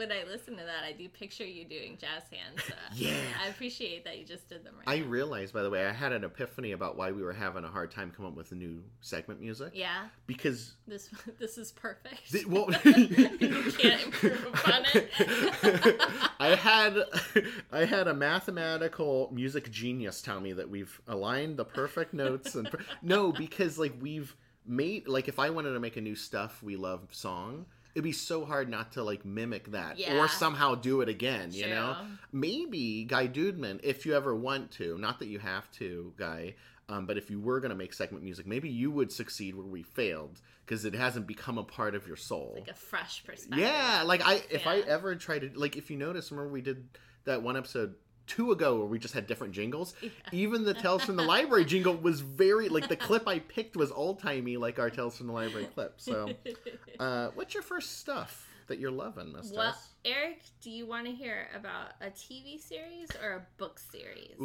when 0.09 0.17
I 0.17 0.25
listen 0.31 0.57
to 0.57 0.63
that, 0.65 0.85
I 0.85 0.93
do 0.93 1.09
picture 1.09 1.45
you 1.45 1.65
doing 1.65 1.97
jazz 2.01 2.23
hands. 2.31 2.61
Uh, 2.69 2.75
Yeah. 2.95 3.15
I 3.45 3.49
appreciate 3.49 4.05
that 4.05 4.19
you 4.19 4.25
just 4.25 4.49
did 4.49 4.65
them 4.65 4.75
right. 4.79 4.89
I 4.97 5.01
now. 5.01 5.07
realized, 5.07 5.53
by 5.53 5.63
the 5.63 5.71
way, 5.71 5.85
I 5.87 5.93
had 5.93 6.13
an 6.13 6.25
epiphany 6.25 6.73
about 6.73 6.97
why 6.97 7.13
we 7.13 7.23
were 7.23 7.33
having 7.33 7.65
a 7.65 7.69
hard 7.69 7.91
time 7.91 8.11
coming 8.11 8.31
up 8.33 8.37
with 8.37 8.53
a 8.53 8.55
new 8.55 8.83
segment 9.01 9.41
music. 9.41 9.73
yeah, 9.75 10.07
Because 10.27 10.75
this 10.87 11.11
this 11.39 11.59
is 11.59 11.73
perfect. 11.73 12.31
Th- 12.31 12.47
well- 12.47 12.69
you 12.85 13.73
can't 13.73 14.03
improve 14.05 14.47
upon 14.53 14.83
it. 14.95 16.01
I 16.41 16.55
had 16.55 16.99
I 17.73 17.85
had 17.85 18.09
a 18.09 18.15
mathematical 18.15 19.31
music 19.33 19.71
genius 19.71 20.23
tell 20.23 20.41
me 20.41 20.53
that 20.53 20.69
we've 20.71 21.01
aligned 21.09 21.57
the 21.57 21.65
perfect 21.65 22.15
notes 22.15 22.55
and 22.55 22.71
per- 22.71 22.85
no 23.03 23.33
because 23.33 23.79
like 23.79 23.95
we've 24.01 24.37
made 24.67 25.07
like 25.09 25.29
if 25.29 25.39
I 25.39 25.51
wanted 25.51 25.73
to 25.75 25.81
make 25.81 25.97
a 25.97 26.01
new 26.01 26.17
stuff 26.17 26.63
we 26.63 26.77
love 26.77 27.09
song 27.11 27.67
it'd 27.97 28.05
be 28.05 28.13
so 28.13 28.45
hard 28.45 28.69
not 28.69 28.93
to 28.93 29.03
like 29.03 29.25
mimic 29.25 29.71
that 29.73 29.99
Yeah. 29.99 30.19
or 30.21 30.29
somehow 30.29 30.75
do 30.75 31.01
it 31.01 31.09
again 31.09 31.49
you 31.51 31.67
know 31.67 31.97
maybe 32.31 33.05
Guy 33.05 33.27
Dudeman 33.27 33.81
if 33.83 34.05
you 34.05 34.15
ever 34.15 34.37
want 34.37 34.71
to 34.73 34.99
not 34.99 35.19
that 35.21 35.29
you 35.29 35.39
have 35.39 35.71
to 35.73 36.13
Guy 36.19 36.55
um, 36.89 37.07
but 37.07 37.17
if 37.17 37.31
you 37.31 37.41
were 37.41 37.59
gonna 37.59 37.75
make 37.75 37.95
segment 37.95 38.23
music 38.23 38.47
maybe 38.47 38.69
you 38.69 38.91
would 38.91 39.11
succeed 39.11 39.55
where 39.57 39.67
we 39.67 39.83
failed 39.83 40.41
because 40.65 40.85
it 40.85 40.95
hasn't 40.95 41.27
become 41.27 41.57
a 41.59 41.65
part 41.65 41.95
of 41.95 42.07
your 42.07 42.17
soul 42.17 42.57
like 42.59 42.69
a 42.69 42.75
fresh 42.75 43.25
perspective. 43.25 43.59
yeah, 43.59 44.03
like 44.05 44.21
I 44.25 44.43
if 44.51 44.67
I 44.67 44.81
ever 44.81 45.15
try 45.17 45.39
to 45.39 45.51
like 45.59 45.77
if 45.77 45.91
you 45.91 45.97
notice, 45.97 46.31
remember 46.31 46.53
we 46.53 46.61
did 46.61 46.87
that 47.25 47.43
one 47.43 47.57
episode 47.57 47.95
two 48.27 48.53
ago 48.53 48.79
where 48.79 48.87
we 48.87 48.99
just 48.99 49.15
had 49.15 49.27
different 49.27 49.53
jingles. 49.53 49.95
Even 50.33 50.65
the 50.65 50.75
Tales 50.75 51.05
from 51.05 51.17
the 51.17 51.23
Library 51.23 51.65
jingle 51.65 51.95
was 51.95 52.21
very 52.21 52.69
like 52.69 52.89
the 52.89 52.97
clip 52.97 53.27
I 53.29 53.39
picked 53.39 53.77
was 53.77 53.91
old 53.93 54.21
timey 54.21 54.57
like 54.57 54.79
our 54.79 54.91
Tales 54.91 55.17
from 55.17 55.27
the 55.29 55.33
Library 55.33 55.69
clip. 55.75 55.95
So, 55.99 56.31
uh, 56.99 57.29
what's 57.35 57.55
your 57.55 57.63
first 57.63 57.99
stuff 57.99 58.49
that 58.69 58.79
you're 58.79 58.91
loving, 58.91 59.33
Miss 59.33 59.53
Well, 59.53 59.73
Tess? 59.73 59.91
Eric, 60.05 60.43
do 60.61 60.71
you 60.71 60.87
want 60.87 61.07
to 61.07 61.13
hear 61.13 61.49
about 61.55 61.93
a 62.01 62.07
TV 62.07 62.61
series 62.61 63.09
or 63.23 63.33
a 63.33 63.47
book 63.59 63.79
series? 63.79 64.35
Ooh, 64.41 64.45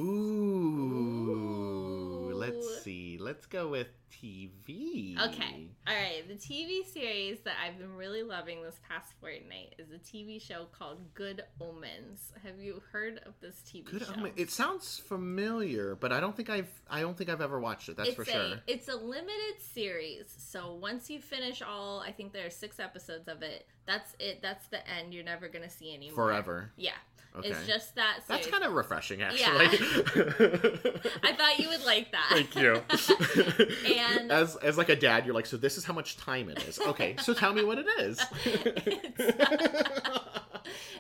Ooh. 2.30 2.34
let's 2.34 2.84
see. 2.84 3.18
Let's 3.20 3.46
go 3.46 3.68
with 3.68 3.88
TV. 4.12 5.18
Okay. 5.20 5.68
All 5.88 5.96
right. 5.96 6.28
The 6.28 6.36
TV 6.36 6.86
series 6.86 7.40
that 7.42 7.56
I've 7.64 7.78
been 7.78 7.96
really 7.96 8.24
loving 8.24 8.62
this 8.62 8.80
past 8.88 9.14
fortnight 9.20 9.76
is 9.80 9.92
a 9.92 9.98
TV 9.98 10.42
show 10.42 10.68
called 10.78 11.14
Good 11.14 11.44
Omens. 11.60 12.34
Have 12.44 12.60
you 12.60 12.82
heard 12.92 13.20
of 13.26 13.34
this 13.42 13.62
TV 13.68 13.86
Good. 13.86 14.06
show? 14.06 14.14
Omen. 14.18 14.34
It 14.36 14.52
sounds 14.52 15.00
familiar, 15.00 15.96
but 15.96 16.12
I 16.12 16.20
don't 16.20 16.36
think 16.36 16.50
I've 16.50 16.70
I 16.90 17.02
don't 17.02 17.18
think 17.18 17.30
I've 17.30 17.42
ever 17.42 17.60
watched 17.60 17.90
it. 17.90 17.98
That's 17.98 18.10
it's 18.10 18.16
for 18.16 18.24
a, 18.24 18.26
sure. 18.26 18.58
It's 18.68 18.88
a 18.88 18.96
limited 18.96 19.62
series. 19.74 20.34
So 20.38 20.76
once 20.76 21.10
you 21.10 21.20
finish 21.20 21.62
all, 21.62 22.00
I 22.02 22.12
think 22.12 22.34
there 22.34 22.46
are 22.46 22.52
six 22.52 22.80
episodes 22.80 23.28
of 23.28 23.42
it. 23.42 23.66
That's 23.86 24.16
it. 24.20 24.42
That's 24.42 24.68
the 24.68 24.88
end. 24.90 25.14
You're 25.14 25.24
never 25.24 25.48
going 25.48 25.64
to 25.64 25.70
see 25.70 25.94
anymore. 25.94 26.16
Forever. 26.16 26.72
Yeah. 26.78 26.92
Okay. 27.34 27.50
It's 27.50 27.66
just 27.66 27.96
that 27.96 28.20
series. 28.28 28.42
That's 28.44 28.48
kind 28.48 28.64
of 28.66 28.74
refreshing, 28.74 29.22
actually. 29.22 29.66
I 31.24 31.34
thought 31.34 31.60
you 31.60 31.70
would 31.70 31.86
like 31.86 32.12
that. 32.12 32.28
Thank 32.30 32.56
you. 32.56 32.82
And- 34.10 34.32
as 34.32 34.56
as 34.58 34.78
like 34.78 34.90
a 34.90 34.96
dad, 34.96 35.26
you're 35.26 35.36
like, 35.36 35.46
so 35.46 35.58
this 35.58 35.78
is 35.78 35.84
how 35.86 35.94
much 35.94 36.18
time 36.18 36.50
it 36.50 36.64
is. 36.68 36.80
Okay, 36.80 37.16
so 37.22 37.34
tell 37.42 37.54
me 37.54 37.64
what 37.64 37.78
it 37.80 37.88
is. 38.00 38.20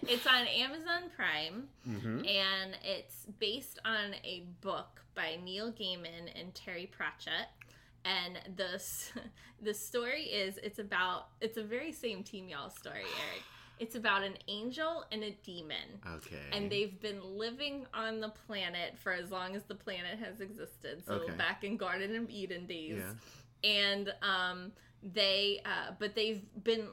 it's 0.08 0.28
on 0.28 0.48
Amazon 0.48 1.04
Prime, 1.16 1.68
Mhm. 1.88 2.28
and 2.28 2.78
it's 2.84 3.26
based 3.40 3.80
on 3.86 4.14
a 4.24 4.44
book 4.62 5.02
by 5.16 5.38
Neil 5.44 5.72
Gaiman 5.72 6.32
and 6.40 6.54
Terry 6.54 6.88
Pratchett. 6.92 7.48
And 8.04 8.40
the 8.58 8.82
the 9.62 9.74
story 9.74 10.24
is 10.24 10.58
it's 10.64 10.80
about 10.80 11.28
it's 11.40 11.58
a 11.58 11.64
very 11.64 11.92
same 11.92 12.24
team 12.24 12.48
y'all 12.50 12.70
story, 12.70 13.02
Eric. 13.04 13.44
It's 13.82 13.96
about 13.96 14.22
an 14.24 14.36
angel 14.48 15.04
and 15.12 15.24
a 15.24 15.32
demon. 15.44 16.00
Okay. 16.18 16.38
And 16.54 16.72
they've 16.72 17.02
been 17.02 17.20
living 17.38 17.88
on 17.94 18.20
the 18.20 18.30
planet 18.30 18.98
for 19.04 19.12
as 19.12 19.32
long 19.32 19.56
as 19.56 19.64
the 19.64 19.76
planet 19.76 20.20
has 20.20 20.40
existed. 20.40 21.04
So 21.06 21.14
Okay. 21.16 21.34
back 21.34 21.64
in 21.64 21.78
Garden 21.78 22.16
of 22.16 22.30
Eden 22.30 22.66
days 22.68 23.02
Yeah. 23.02 23.14
and 23.64 24.14
um 24.22 24.72
they 25.04 25.62
uh 25.66 25.94
but 26.00 26.14
they've 26.16 26.44
been 26.64 26.88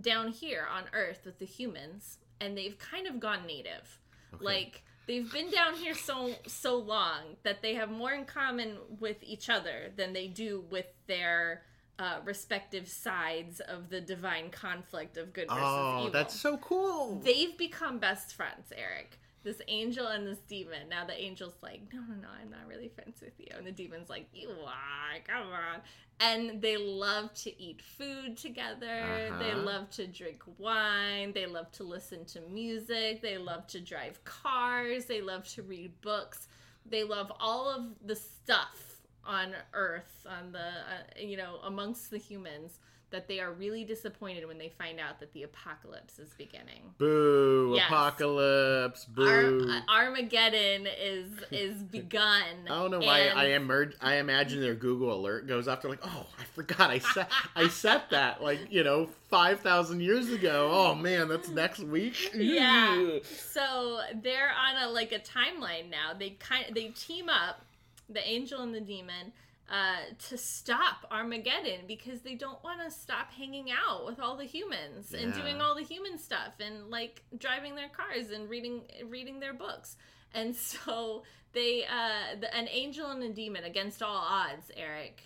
down 0.00 0.28
here 0.32 0.66
on 0.70 0.84
earth 0.94 1.20
with 1.26 1.38
the 1.38 1.44
humans 1.44 2.18
and 2.40 2.56
they've 2.56 2.78
kind 2.78 3.06
of 3.06 3.20
gone 3.20 3.46
native 3.46 3.98
Okay. 4.34 4.44
like 4.44 4.82
they've 5.06 5.30
been 5.30 5.50
down 5.50 5.74
here 5.74 5.94
so 5.94 6.34
so 6.46 6.76
long 6.78 7.36
that 7.42 7.60
they 7.60 7.74
have 7.74 7.90
more 7.90 8.12
in 8.12 8.24
common 8.24 8.78
with 8.98 9.22
each 9.22 9.50
other 9.50 9.92
than 9.96 10.12
they 10.14 10.26
do 10.28 10.64
with 10.70 10.86
their 11.06 11.64
uh, 12.00 12.18
respective 12.24 12.88
sides 12.88 13.60
of 13.60 13.90
the 13.90 14.00
divine 14.00 14.50
conflict 14.50 15.16
of 15.18 15.32
good 15.32 15.48
versus 15.48 15.62
Oh, 15.62 15.98
evil 16.00 16.10
that's 16.10 16.34
so 16.34 16.56
cool. 16.56 17.20
they've 17.22 17.56
become 17.58 17.98
best 17.98 18.34
friends, 18.34 18.72
Eric. 18.76 19.18
This 19.42 19.60
angel 19.68 20.06
and 20.08 20.26
this 20.26 20.38
demon. 20.48 20.88
Now 20.90 21.04
the 21.06 21.14
angel's 21.14 21.54
like, 21.62 21.80
no, 21.92 22.00
no, 22.00 22.14
no, 22.14 22.28
I'm 22.42 22.50
not 22.50 22.66
really 22.68 22.88
friends 22.88 23.20
with 23.22 23.32
you. 23.38 23.46
And 23.56 23.66
the 23.66 23.72
demon's 23.72 24.10
like, 24.10 24.26
you 24.34 24.50
are, 24.50 25.18
come 25.26 25.46
on. 25.52 25.80
And 26.20 26.60
they 26.60 26.76
love 26.76 27.32
to 27.44 27.62
eat 27.62 27.80
food 27.80 28.36
together. 28.36 29.30
They 29.38 29.52
Uh-huh. 29.52 29.62
love 29.62 29.90
to 29.92 30.06
drink 30.06 30.42
wine. 30.58 31.32
They 31.32 31.46
love 31.46 31.70
to 31.72 31.84
listen 31.84 32.26
to 32.26 32.40
music. 32.42 33.22
They 33.22 33.38
love 33.38 33.66
to 33.68 33.80
drive 33.80 34.22
cars. 34.24 35.06
They 35.06 35.22
love 35.22 35.48
to 35.54 35.62
read 35.62 35.98
books. 36.02 36.48
They 36.84 37.04
love 37.04 37.32
all 37.40 37.68
of 37.70 37.84
the 38.04 38.16
stuff 38.16 38.89
on 39.24 39.54
Earth, 39.74 40.26
on 40.28 40.52
the, 40.52 40.58
uh, 40.58 41.18
you 41.18 41.36
know, 41.36 41.56
amongst 41.64 42.10
the 42.10 42.18
humans. 42.18 42.78
That 43.12 43.26
they 43.26 43.40
are 43.40 43.50
really 43.50 43.82
disappointed 43.82 44.46
when 44.46 44.56
they 44.56 44.68
find 44.68 45.00
out 45.00 45.18
that 45.18 45.32
the 45.32 45.42
apocalypse 45.42 46.20
is 46.20 46.32
beginning. 46.38 46.94
Boo! 46.96 47.72
Yes. 47.74 47.88
Apocalypse! 47.88 49.04
Boo! 49.06 49.68
uh, 49.68 49.80
Armageddon 49.92 50.86
is 50.86 51.28
is 51.50 51.82
begun. 51.82 52.44
I 52.66 52.68
don't 52.68 52.92
know 52.92 53.00
why 53.00 53.18
and- 53.22 53.36
I 53.36 53.46
emer- 53.54 53.94
I 54.00 54.18
imagine 54.18 54.60
their 54.60 54.76
Google 54.76 55.12
alert 55.12 55.48
goes 55.48 55.66
off. 55.66 55.82
They're 55.82 55.90
like, 55.90 56.06
oh, 56.06 56.26
I 56.38 56.44
forgot 56.54 56.90
I 56.90 57.00
set 57.00 57.32
I 57.56 57.66
set 57.66 58.10
that 58.10 58.44
like 58.44 58.60
you 58.70 58.84
know 58.84 59.08
five 59.28 59.58
thousand 59.58 60.02
years 60.02 60.30
ago. 60.30 60.70
Oh 60.72 60.94
man, 60.94 61.26
that's 61.26 61.48
next 61.48 61.80
week. 61.80 62.30
Yeah. 62.32 63.18
So 63.24 64.02
they're 64.22 64.52
on 64.52 64.88
a 64.88 64.92
like 64.92 65.10
a 65.10 65.18
timeline 65.18 65.90
now. 65.90 66.12
They 66.16 66.30
kind 66.30 66.66
they 66.76 66.90
team 66.90 67.28
up, 67.28 67.64
the 68.12 68.26
angel 68.28 68.60
and 68.62 68.74
the 68.74 68.80
demon. 68.80 69.32
uh, 69.70 69.98
to 70.28 70.36
stop 70.36 71.06
Armageddon 71.12 71.82
because 71.86 72.22
they 72.22 72.34
don't 72.34 72.62
want 72.64 72.80
to 72.84 72.90
stop 72.90 73.32
hanging 73.32 73.68
out 73.70 74.04
with 74.04 74.18
all 74.18 74.36
the 74.36 74.44
humans 74.44 75.14
and 75.14 75.32
doing 75.32 75.60
all 75.60 75.76
the 75.76 75.84
human 75.84 76.18
stuff 76.18 76.54
and 76.58 76.90
like 76.90 77.22
driving 77.38 77.76
their 77.76 77.88
cars 77.88 78.30
and 78.32 78.50
reading 78.50 78.82
reading 79.06 79.38
their 79.38 79.54
books. 79.54 79.96
And 80.34 80.56
so 80.72 81.22
they, 81.52 81.84
uh, 81.84 82.40
the, 82.40 82.52
an 82.54 82.68
angel 82.68 83.10
and 83.10 83.22
a 83.22 83.28
demon 83.28 83.62
against 83.64 84.02
all 84.02 84.16
odds, 84.16 84.70
Eric, 84.76 85.22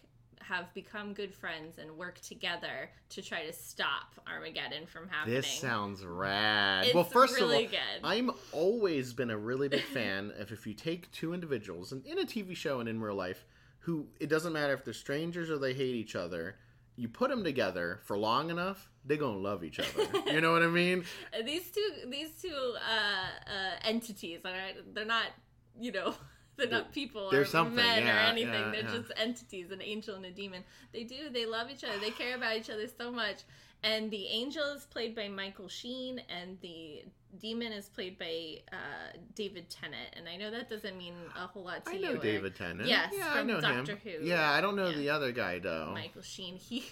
have 0.48 0.72
become 0.74 1.14
good 1.14 1.34
friends 1.34 1.78
and 1.78 1.90
work 1.96 2.20
together 2.20 2.90
to 3.10 3.22
try 3.22 3.44
to 3.46 3.52
stop 3.52 4.14
Armageddon 4.26 4.86
from 4.86 5.08
happening. 5.08 5.36
This 5.36 5.46
sounds 5.46 6.04
rad. 6.04 6.86
It's 6.86 6.94
well, 6.94 7.04
first 7.04 7.34
really 7.34 7.66
of 7.66 7.72
all, 7.72 7.78
good. 7.78 8.04
I'm 8.04 8.30
always 8.52 9.12
been 9.12 9.30
a 9.30 9.38
really 9.38 9.68
big 9.68 9.82
fan 9.92 10.32
of 10.38 10.52
if 10.52 10.66
you 10.66 10.74
take 10.74 11.10
two 11.12 11.32
individuals 11.32 11.92
and 11.92 12.04
in 12.06 12.18
a 12.18 12.24
TV 12.24 12.56
show 12.56 12.80
and 12.80 12.88
in 12.88 13.00
real 13.00 13.14
life 13.14 13.44
who 13.80 14.06
it 14.20 14.28
doesn't 14.28 14.52
matter 14.52 14.72
if 14.72 14.84
they're 14.84 14.94
strangers 14.94 15.50
or 15.50 15.58
they 15.58 15.74
hate 15.74 15.94
each 15.94 16.16
other, 16.16 16.56
you 16.96 17.08
put 17.08 17.30
them 17.30 17.44
together 17.44 18.00
for 18.04 18.16
long 18.16 18.50
enough, 18.50 18.88
they're 19.04 19.16
gonna 19.16 19.36
love 19.36 19.64
each 19.64 19.78
other. 19.78 20.06
you 20.26 20.40
know 20.40 20.52
what 20.52 20.62
I 20.62 20.68
mean? 20.68 21.04
These 21.44 21.70
two 21.70 22.10
these 22.10 22.30
two 22.40 22.74
uh, 22.76 23.50
uh, 23.50 23.76
entities 23.82 24.40
are 24.44 24.54
they're 24.92 25.04
not 25.04 25.26
you 25.78 25.92
know 25.92 26.14
they're 26.58 26.68
not 26.68 26.92
people 26.92 27.30
they're 27.30 27.46
or 27.54 27.64
men 27.64 28.06
or 28.06 28.10
anything 28.12 28.52
yeah, 28.52 28.70
they're 28.70 28.82
yeah. 28.82 28.92
just 28.92 29.12
entities 29.16 29.70
an 29.70 29.82
angel 29.82 30.14
and 30.16 30.24
a 30.24 30.30
demon 30.30 30.62
they 30.92 31.02
do 31.04 31.28
they 31.32 31.46
love 31.46 31.70
each 31.70 31.84
other 31.84 31.98
they 31.98 32.10
care 32.10 32.36
about 32.36 32.56
each 32.56 32.70
other 32.70 32.86
so 32.98 33.10
much 33.10 33.42
and 33.82 34.10
the 34.10 34.26
angel 34.28 34.64
is 34.74 34.84
played 34.86 35.14
by 35.14 35.28
michael 35.28 35.68
sheen 35.68 36.20
and 36.28 36.58
the 36.60 37.02
demon 37.40 37.72
is 37.72 37.88
played 37.88 38.16
by 38.18 38.56
uh, 38.72 39.16
david 39.34 39.68
tennant 39.68 40.08
and 40.16 40.28
i 40.28 40.36
know 40.36 40.50
that 40.52 40.70
doesn't 40.70 40.96
mean 40.96 41.14
a 41.36 41.46
whole 41.48 41.64
lot 41.64 41.84
to 41.84 41.90
I 41.90 41.94
you 41.96 42.02
know 42.02 42.08
Eric. 42.10 42.22
David 42.22 42.54
Tennant. 42.54 42.88
Yes, 42.88 43.12
yeah, 43.16 43.32
I 43.34 43.42
know 43.42 43.60
Doctor 43.60 43.96
him. 43.96 44.20
Who. 44.20 44.24
Yeah, 44.26 44.50
I 44.52 44.60
don't 44.60 44.76
know 44.76 44.88
Yeah. 44.90 44.96
the 44.98 45.10
other 45.10 45.32
guy 45.32 45.58
though. 45.58 45.90
michael 45.92 46.22
sheen 46.22 46.54
he 46.56 46.84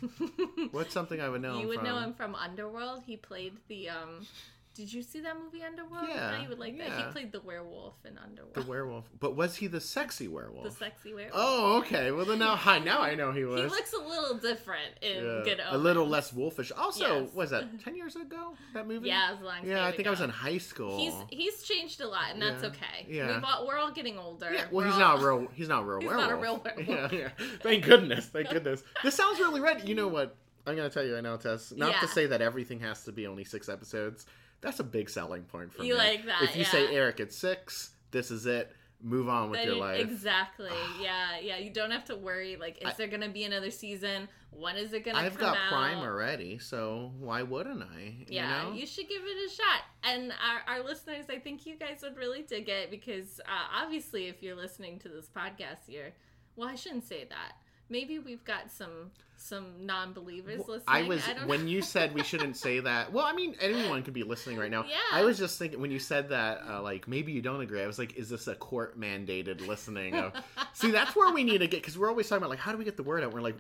What's 0.73 0.93
something 0.93 1.21
I 1.21 1.29
would 1.29 1.43
know? 1.47 1.61
you 1.61 1.69
would 1.69 1.77
from? 1.79 1.87
know 1.87 1.99
him 1.99 2.13
from 2.15 2.35
Underworld. 2.35 3.05
He 3.07 3.17
played 3.17 3.55
the 3.69 3.91
um. 3.91 4.27
Did 4.75 4.91
you 4.91 5.03
see 5.03 5.21
that 5.21 5.37
movie 5.39 5.63
Underworld? 5.63 6.07
Yeah, 6.09 6.29
I 6.29 6.31
thought 6.33 6.43
you 6.45 6.49
would 6.49 6.59
like 6.59 6.79
that. 6.79 6.91
He 6.97 7.03
played 7.13 7.31
the 7.31 7.43
werewolf 7.43 7.93
in 8.07 8.17
Underworld. 8.17 8.55
The 8.55 8.63
werewolf, 8.63 9.05
but 9.21 9.37
was 9.37 9.55
he 9.57 9.67
the 9.67 9.83
sexy 9.83 10.29
werewolf? 10.29 10.65
The 10.65 10.71
sexy 10.71 11.13
werewolf. 11.13 11.35
Oh, 11.37 11.79
okay. 11.81 12.11
Well, 12.11 12.25
then 12.25 12.39
now, 12.39 12.57
hi, 12.57 12.79
now 12.79 13.03
I 13.03 13.15
know 13.15 13.33
he 13.33 13.45
was. 13.45 13.61
He 13.61 13.67
looks 13.69 13.93
a 13.93 13.99
little 14.03 14.39
different 14.39 14.93
in 15.03 15.17
Yeah, 15.25 15.41
Good 15.45 15.61
a 15.69 15.77
little 15.77 16.07
less 16.09 16.33
wolfish. 16.33 16.73
Also, 16.73 17.25
Yes. 17.25 17.35
was 17.35 17.51
that 17.51 17.65
ten 17.85 17.95
years 17.95 18.17
ago? 18.17 18.55
That 18.73 18.89
movie? 18.89 19.09
Yeah, 19.09 19.29
it 19.29 19.33
was 19.33 19.41
a 19.43 19.45
long 19.45 19.57
Yeah, 19.65 19.85
I 19.85 19.93
think 19.93 20.09
I 20.09 20.11
was 20.11 20.23
in 20.23 20.31
high 20.31 20.57
school. 20.59 20.97
He's 20.99 21.15
he's 21.29 21.63
changed 21.65 22.01
a 22.01 22.09
lot, 22.09 22.33
and 22.33 22.41
that's 22.41 22.63
Yeah. 22.63 22.69
okay. 22.71 23.07
Yeah. 23.09 23.35
We've 23.35 23.45
all, 23.45 23.67
we're 23.67 23.77
all 23.79 23.93
getting 23.93 24.17
older. 24.19 24.51
yeah, 24.55 24.65
well, 24.71 24.71
We're 24.71 24.85
he's 24.87 24.95
all- 24.95 25.19
not 25.19 25.21
real. 25.21 25.49
He's 25.53 25.69
not 25.69 25.83
a 25.83 25.85
real 25.85 26.01
He's 26.01 26.09
werewolf. 26.09 26.31
not 26.31 26.39
a 26.39 26.41
real 26.41 26.63
werewolf. 26.65 27.13
Yeah, 27.13 27.19
yeah. 27.39 27.47
Thank 27.63 27.85
goodness. 27.85 28.25
Thank 28.27 28.49
goodness. 28.49 28.83
This 29.05 29.15
sounds 29.15 29.39
really 29.39 29.61
red. 29.61 29.87
You 29.87 29.95
know 29.95 30.09
what? 30.09 30.35
I'm 30.67 30.77
gonna 30.77 30.89
tell 30.89 31.05
you. 31.05 31.15
right 31.15 31.23
now, 31.23 31.37
Tess. 31.37 31.73
Not 31.77 31.95
to 32.01 32.07
say 32.09 32.27
that 32.29 32.41
everything 32.41 32.81
has 32.81 33.05
to 33.05 33.13
be 33.13 33.27
only 33.27 33.45
six 33.45 33.69
episodes. 33.69 34.25
That's 34.63 34.81
a 34.81 34.85
big 34.85 35.11
selling 35.11 35.43
point 35.43 35.73
for 35.73 35.83
me. 35.83 35.89
You 35.89 35.95
me. 35.95 35.99
like 35.99 36.27
that, 36.27 36.43
If 36.43 36.57
you 36.57 36.65
say. 36.65 36.95
Eric, 36.95 37.21
it's 37.21 37.37
six. 37.37 37.91
This 38.11 38.31
is 38.31 38.47
it. 38.47 38.73
Move 39.05 39.29
on 39.29 39.51
with 39.51 39.59
That 39.59 39.67
your 39.67 39.77
life. 39.77 40.01
Exactly. 40.01 40.71
yeah, 41.03 41.39
yeah. 41.43 41.59
You 41.59 41.71
don't 41.71 41.91
have 41.91 42.05
to 42.07 42.17
worry. 42.17 42.57
Like, 42.57 42.79
is 42.79 42.89
I- 42.89 42.95
there 42.97 43.09
gonna 43.09 43.29
be 43.29 43.45
another 43.45 43.71
season? 43.71 44.29
When 44.55 44.77
is 44.77 44.93
it 44.93 45.05
gonna 45.05 45.19
I've 45.19 45.39
come 45.39 45.55
got 45.55 45.57
out? 45.57 45.69
Prime 45.71 45.99
already, 45.99 46.59
so 46.59 47.11
why 47.19 47.43
wouldn't 47.43 47.83
I? 47.83 48.01
You 48.19 48.25
Yeah, 48.29 48.65
know? 48.65 48.73
you 48.75 48.87
should 48.87 49.09
give 49.09 49.23
it 49.25 49.51
a 49.51 49.55
shot. 49.55 49.83
And 50.05 50.31
our, 50.33 50.77
our 50.77 50.85
listeners, 50.85 51.25
I 51.31 51.39
think 51.39 51.65
you 51.65 51.77
guys 51.77 52.01
would 52.03 52.17
really 52.19 52.43
dig 52.43 52.69
it 52.69 52.91
because 52.91 53.41
uh, 53.47 53.83
obviously, 53.83 54.29
if 54.29 54.43
you're 54.43 54.55
listening 54.55 54.99
to 55.01 55.09
this 55.09 55.27
podcast, 55.35 55.89
you're 55.89 56.11
well. 56.55 56.69
I 56.69 56.75
shouldn't 56.75 57.05
say 57.05 57.25
that. 57.25 57.55
Maybe 57.89 58.19
we've 58.19 58.45
got 58.45 58.71
some 58.71 59.11
some 59.43 59.67
non-believers 59.81 60.59
Well, 60.59 60.77
listening. 60.77 60.85
I 60.87 61.03
was 61.03 61.27
don't 61.27 61.47
when 61.49 61.65
know. 61.65 61.71
you 61.71 61.83
said 61.83 62.15
we 62.15 62.23
shouldn't 62.23 62.57
say 62.57 62.81
that. 62.89 63.13
Well, 63.13 63.25
I 63.25 63.33
mean, 63.33 63.57
anyone 63.61 64.03
could 64.03 64.15
be 64.15 64.23
listening 64.23 64.59
right 64.59 64.71
now. 64.71 64.85
Yeah. 64.85 64.97
I 65.13 65.25
was 65.25 65.39
just 65.39 65.59
thinking 65.59 65.81
when 65.81 65.91
you 65.91 65.99
said 65.99 66.29
that, 66.31 66.63
uh, 66.69 66.81
like 66.83 67.09
maybe 67.09 67.33
you 67.33 67.43
don't 67.43 67.61
agree. 67.61 67.83
I 67.83 67.87
was 67.87 67.99
like, 67.99 68.17
is 68.17 68.29
this 68.29 68.47
a 68.47 68.55
court 68.55 68.99
mandated 68.99 69.67
listening? 69.67 70.15
Of... 70.15 70.33
See, 70.73 70.91
that's 70.91 71.17
where 71.17 71.33
we 71.33 71.45
need 71.45 71.59
to 71.59 71.67
get 71.67 71.83
because 71.83 71.99
we're 71.99 72.09
always 72.09 72.29
talking 72.29 72.43
about 72.43 72.51
like 72.51 72.61
how 72.61 72.73
do 72.73 72.79
we 72.79 72.85
get 72.85 72.97
the 72.97 73.03
word 73.03 73.25
out. 73.25 73.33
We're 73.33 73.41
like. 73.41 73.57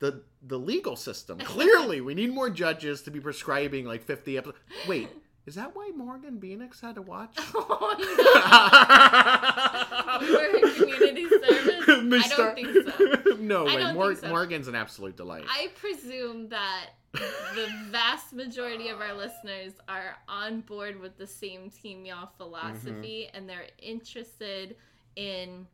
The, 0.00 0.22
the 0.46 0.56
legal 0.56 0.94
system 0.94 1.38
clearly 1.38 2.00
we 2.00 2.14
need 2.14 2.32
more 2.32 2.48
judges 2.50 3.02
to 3.02 3.10
be 3.10 3.18
prescribing 3.18 3.84
like 3.84 4.04
50 4.04 4.38
episodes 4.38 4.56
wait 4.86 5.08
is 5.44 5.56
that 5.56 5.74
why 5.74 5.90
morgan 5.96 6.40
phoenix 6.40 6.80
had 6.80 6.94
to 6.94 7.02
watch 7.02 7.34
oh, 7.56 7.96
no. 10.20 10.26
we 10.26 10.32
were 10.32 10.68
in 10.68 10.74
community 10.74 11.28
service. 11.28 11.84
They 11.86 12.18
I 12.18 12.28
don't 12.36 12.54
think 12.54 12.68
so. 12.96 13.07
No 13.48 13.62
I 13.66 13.74
way 13.74 13.76
don't 13.82 13.94
Mor- 13.94 14.14
so. 14.14 14.28
morgan's 14.28 14.68
an 14.68 14.74
absolute 14.74 15.16
delight 15.16 15.44
I 15.48 15.68
presume 15.74 16.48
that 16.50 16.90
the 17.12 17.66
vast 17.90 18.32
majority 18.34 18.88
of 18.90 19.00
our 19.00 19.14
listeners 19.14 19.72
are 19.88 20.16
on 20.28 20.60
board 20.60 21.00
with 21.00 21.16
the 21.16 21.26
same 21.26 21.70
team 21.70 22.04
y'all 22.04 22.30
philosophy 22.36 23.26
Mm-hmm. 23.28 23.36
and 23.36 23.48
they're 23.48 23.66
interested 23.78 24.76
in 25.16 25.66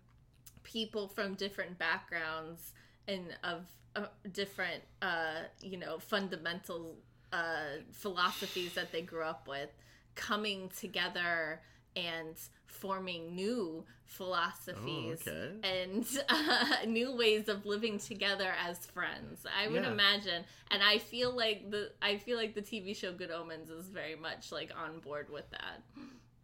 people 0.62 1.08
from 1.08 1.34
different 1.34 1.78
backgrounds 1.78 2.72
and 3.08 3.36
of 3.42 3.62
uh, 3.96 4.06
different 4.32 4.82
uh, 5.02 5.40
you 5.60 5.76
know 5.76 5.98
fundamental 5.98 6.94
uh, 7.32 7.80
philosophies 7.92 8.72
that 8.74 8.90
they 8.92 9.02
grew 9.02 9.22
up 9.22 9.46
with 9.48 9.70
coming 10.14 10.70
together 10.78 11.60
and 11.96 12.36
forming 12.66 13.34
new 13.34 13.84
philosophies 14.04 15.22
Oh, 15.26 15.30
okay. 15.30 15.52
and 15.62 16.06
uh, 16.28 16.76
new 16.86 17.16
ways 17.16 17.48
of 17.48 17.64
living 17.66 17.98
together 17.98 18.52
as 18.66 18.78
friends. 18.86 19.46
I 19.58 19.68
would 19.68 19.82
Yeah. 19.82 19.92
imagine, 19.92 20.44
and 20.70 20.82
I 20.82 20.98
feel 20.98 21.34
like 21.34 21.70
the 21.70 21.92
I 22.02 22.18
feel 22.18 22.36
like 22.36 22.54
the 22.54 22.62
TV 22.62 22.94
show 22.96 23.12
Good 23.12 23.30
Omens 23.30 23.70
is 23.70 23.86
very 23.88 24.16
much 24.16 24.52
like 24.52 24.70
on 24.76 24.98
board 25.00 25.30
with 25.30 25.48
that, 25.50 25.82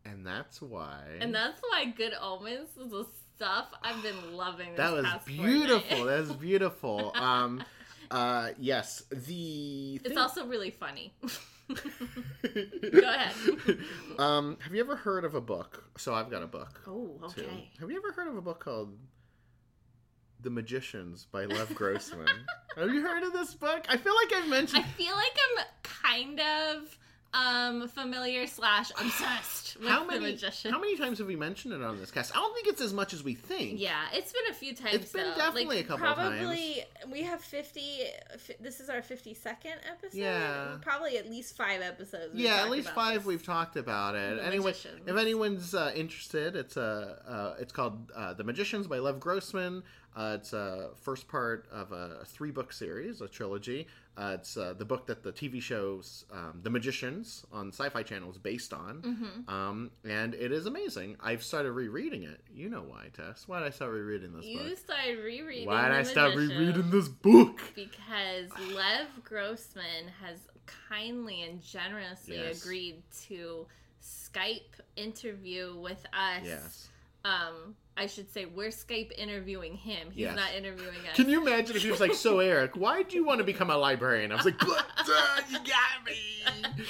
and 0.04 0.26
that's 0.26 0.62
why 0.62 1.02
and 1.20 1.34
that's 1.34 1.60
why 1.68 1.84
Good 1.86 2.14
Omens 2.20 2.70
is 2.80 2.90
the 2.90 3.06
stuff 3.36 3.72
I've 3.82 4.02
been 4.02 4.32
loving. 4.36 4.74
This 4.74 4.76
that 4.78 4.92
was 4.92 5.06
beautiful 5.26 6.04
that 6.04 6.20
was 6.20 6.32
beautiful 6.36 7.12
um 7.18 7.62
uh 8.10 8.50
yes 8.58 9.02
the 9.10 10.00
It's 10.04 10.16
also 10.16 10.46
really 10.46 10.70
funny. 10.70 11.12
Go 11.74 13.08
ahead. 13.08 13.78
um 14.18 14.56
have 14.60 14.74
you 14.74 14.80
ever 14.80 14.96
heard 14.96 15.24
of 15.24 15.34
a 15.34 15.40
book 15.40 15.84
so 15.96 16.14
i've 16.14 16.30
got 16.30 16.42
a 16.42 16.46
book 16.46 16.80
Oh, 16.86 17.18
too. 17.34 17.42
okay. 17.42 17.70
have 17.78 17.90
you 17.90 17.96
ever 17.96 18.12
heard 18.12 18.28
of 18.28 18.36
a 18.36 18.40
book 18.42 18.62
called 18.64 18.96
the 20.42 20.50
magicians 20.50 21.26
by 21.30 21.44
lev 21.44 21.74
grossman 21.74 22.26
have 22.76 22.90
you 22.92 23.02
heard 23.02 23.22
of 23.22 23.32
this 23.32 23.54
book 23.54 23.84
i 23.88 23.96
feel 23.96 24.14
like 24.14 24.32
i've 24.32 24.48
mentioned. 24.48 24.84
I 24.84 24.88
feel 24.88 25.14
like 25.14 25.36
I'm 25.58 25.64
kind 25.82 26.40
of 26.40 26.98
um 27.32 27.86
familiar 27.88 28.44
slash 28.46 28.90
obsessed 29.00 29.76
with 29.80 29.88
how 29.88 30.00
the 30.00 30.06
many 30.18 30.32
magician. 30.32 30.72
how 30.72 30.80
many 30.80 30.96
times 30.96 31.18
have 31.18 31.28
we 31.28 31.36
mentioned 31.36 31.72
it 31.72 31.80
on 31.80 31.96
this 32.00 32.10
cast 32.10 32.32
i 32.36 32.40
don't 32.40 32.52
think 32.54 32.66
it's 32.66 32.80
as 32.82 32.92
much 32.92 33.14
as 33.14 33.22
we 33.22 33.34
think 33.34 33.78
Yeah, 33.80 34.02
it's 34.12 34.32
been 34.32 34.50
a 34.50 34.54
few 34.54 34.74
times. 34.74 34.94
It's 34.96 35.12
been 35.12 35.22
though. 35.30 35.36
definitely 35.36 35.76
like, 35.76 35.84
a 35.84 35.88
couple 35.88 36.06
of 36.08 36.14
probably, 36.16 36.82
we 37.10 37.22
have 37.22 37.40
fifty. 37.40 38.00
fi- 38.36 38.56
This 38.60 38.80
is 38.80 38.88
our 38.90 39.00
fifty-second 39.00 39.74
episode. 39.90 40.18
Yeah. 40.18 40.76
probably 40.82 41.18
at 41.18 41.30
least 41.30 41.56
five 41.56 41.80
episodes. 41.82 42.34
yeah, 42.34 42.62
at 42.62 42.70
least 42.70 42.90
five 42.90 43.18
this. 43.20 43.26
we've 43.26 43.44
talked 43.44 43.76
about 43.76 44.14
it. 44.16 44.36
The 44.36 44.44
Anyway, 44.44 44.66
Magicians. 44.72 45.02
if 45.06 45.16
anyone's 45.16 45.74
uh, 45.74 45.92
interested, 45.94 46.56
it's 46.56 46.76
a 46.76 47.54
uh, 47.56 47.60
it's 47.62 47.72
called 47.72 48.10
uh, 48.14 48.34
The 48.34 48.44
Magicians 48.44 48.86
by 48.88 48.98
Lev 48.98 49.20
Grossman. 49.20 49.82
Uh, 50.16 50.36
it's 50.40 50.52
a 50.52 50.90
first 51.00 51.28
part 51.28 51.68
of 51.70 51.92
a 51.92 52.24
three 52.26 52.50
book 52.50 52.72
series, 52.72 53.20
a 53.20 53.28
trilogy. 53.28 53.86
Uh, 54.20 54.34
it's 54.34 54.56
uh, 54.58 54.74
the 54.76 54.84
book 54.84 55.06
that 55.06 55.22
the 55.22 55.32
TV 55.32 55.62
shows 55.62 56.26
um, 56.30 56.60
The 56.62 56.68
Magicians 56.68 57.46
on 57.52 57.68
Sci-Fi 57.72 58.02
Channel 58.02 58.30
is 58.30 58.36
based 58.38 58.74
on, 58.74 59.00
Mm-hmm. 59.02 59.50
um, 59.54 59.90
and 60.04 60.34
it 60.34 60.52
is 60.52 60.66
amazing. 60.66 61.16
I've 61.20 61.42
started 61.42 61.72
rereading 61.72 62.24
it. 62.24 62.42
You 62.52 62.68
know 62.68 62.82
why, 62.82 63.06
Tess? 63.16 63.48
Why 63.48 63.60
did 63.60 63.68
I 63.68 63.70
start 63.70 63.92
rereading 63.92 64.34
this 64.34 64.44
You 64.44 64.58
book? 64.58 64.76
started 64.78 65.18
rereading. 65.24 65.66
Why 65.66 65.88
did 65.88 65.96
I 65.96 66.02
start 66.02 66.34
rereading 66.36 66.90
this 66.90 67.08
book? 67.08 67.60
Because 67.74 68.50
Lev 68.74 69.06
Grossman 69.24 70.08
has 70.22 70.36
kindly 70.88 71.42
and 71.42 71.62
generously 71.62 72.36
Yes. 72.36 72.62
agreed 72.62 73.02
to 73.28 73.66
Skype 74.02 74.80
interview 74.96 75.76
with 75.78 76.04
us. 76.12 76.42
Yes. 76.44 76.88
Um, 77.24 77.74
I 78.00 78.06
should 78.06 78.32
say 78.32 78.46
we're 78.46 78.70
Skype 78.70 79.12
interviewing 79.18 79.74
him. 79.74 80.08
He's 80.10 80.22
Yes. 80.22 80.34
not 80.34 80.54
interviewing 80.56 80.96
us. 81.06 81.14
Can 81.16 81.28
you 81.28 81.42
imagine 81.46 81.76
if 81.76 81.82
he 81.82 81.90
was 81.90 82.00
like, 82.00 82.14
"So 82.14 82.40
Eric, 82.40 82.74
why 82.74 83.02
do 83.02 83.14
you 83.14 83.24
want 83.26 83.38
to 83.38 83.44
become 83.44 83.68
a 83.68 83.76
librarian?" 83.76 84.32
I 84.32 84.36
was 84.36 84.46
like, 84.46 84.58
"But, 84.58 84.86
uh, 84.98 85.40
"You 85.50 85.58
got 85.58 86.06
me." 86.06 86.42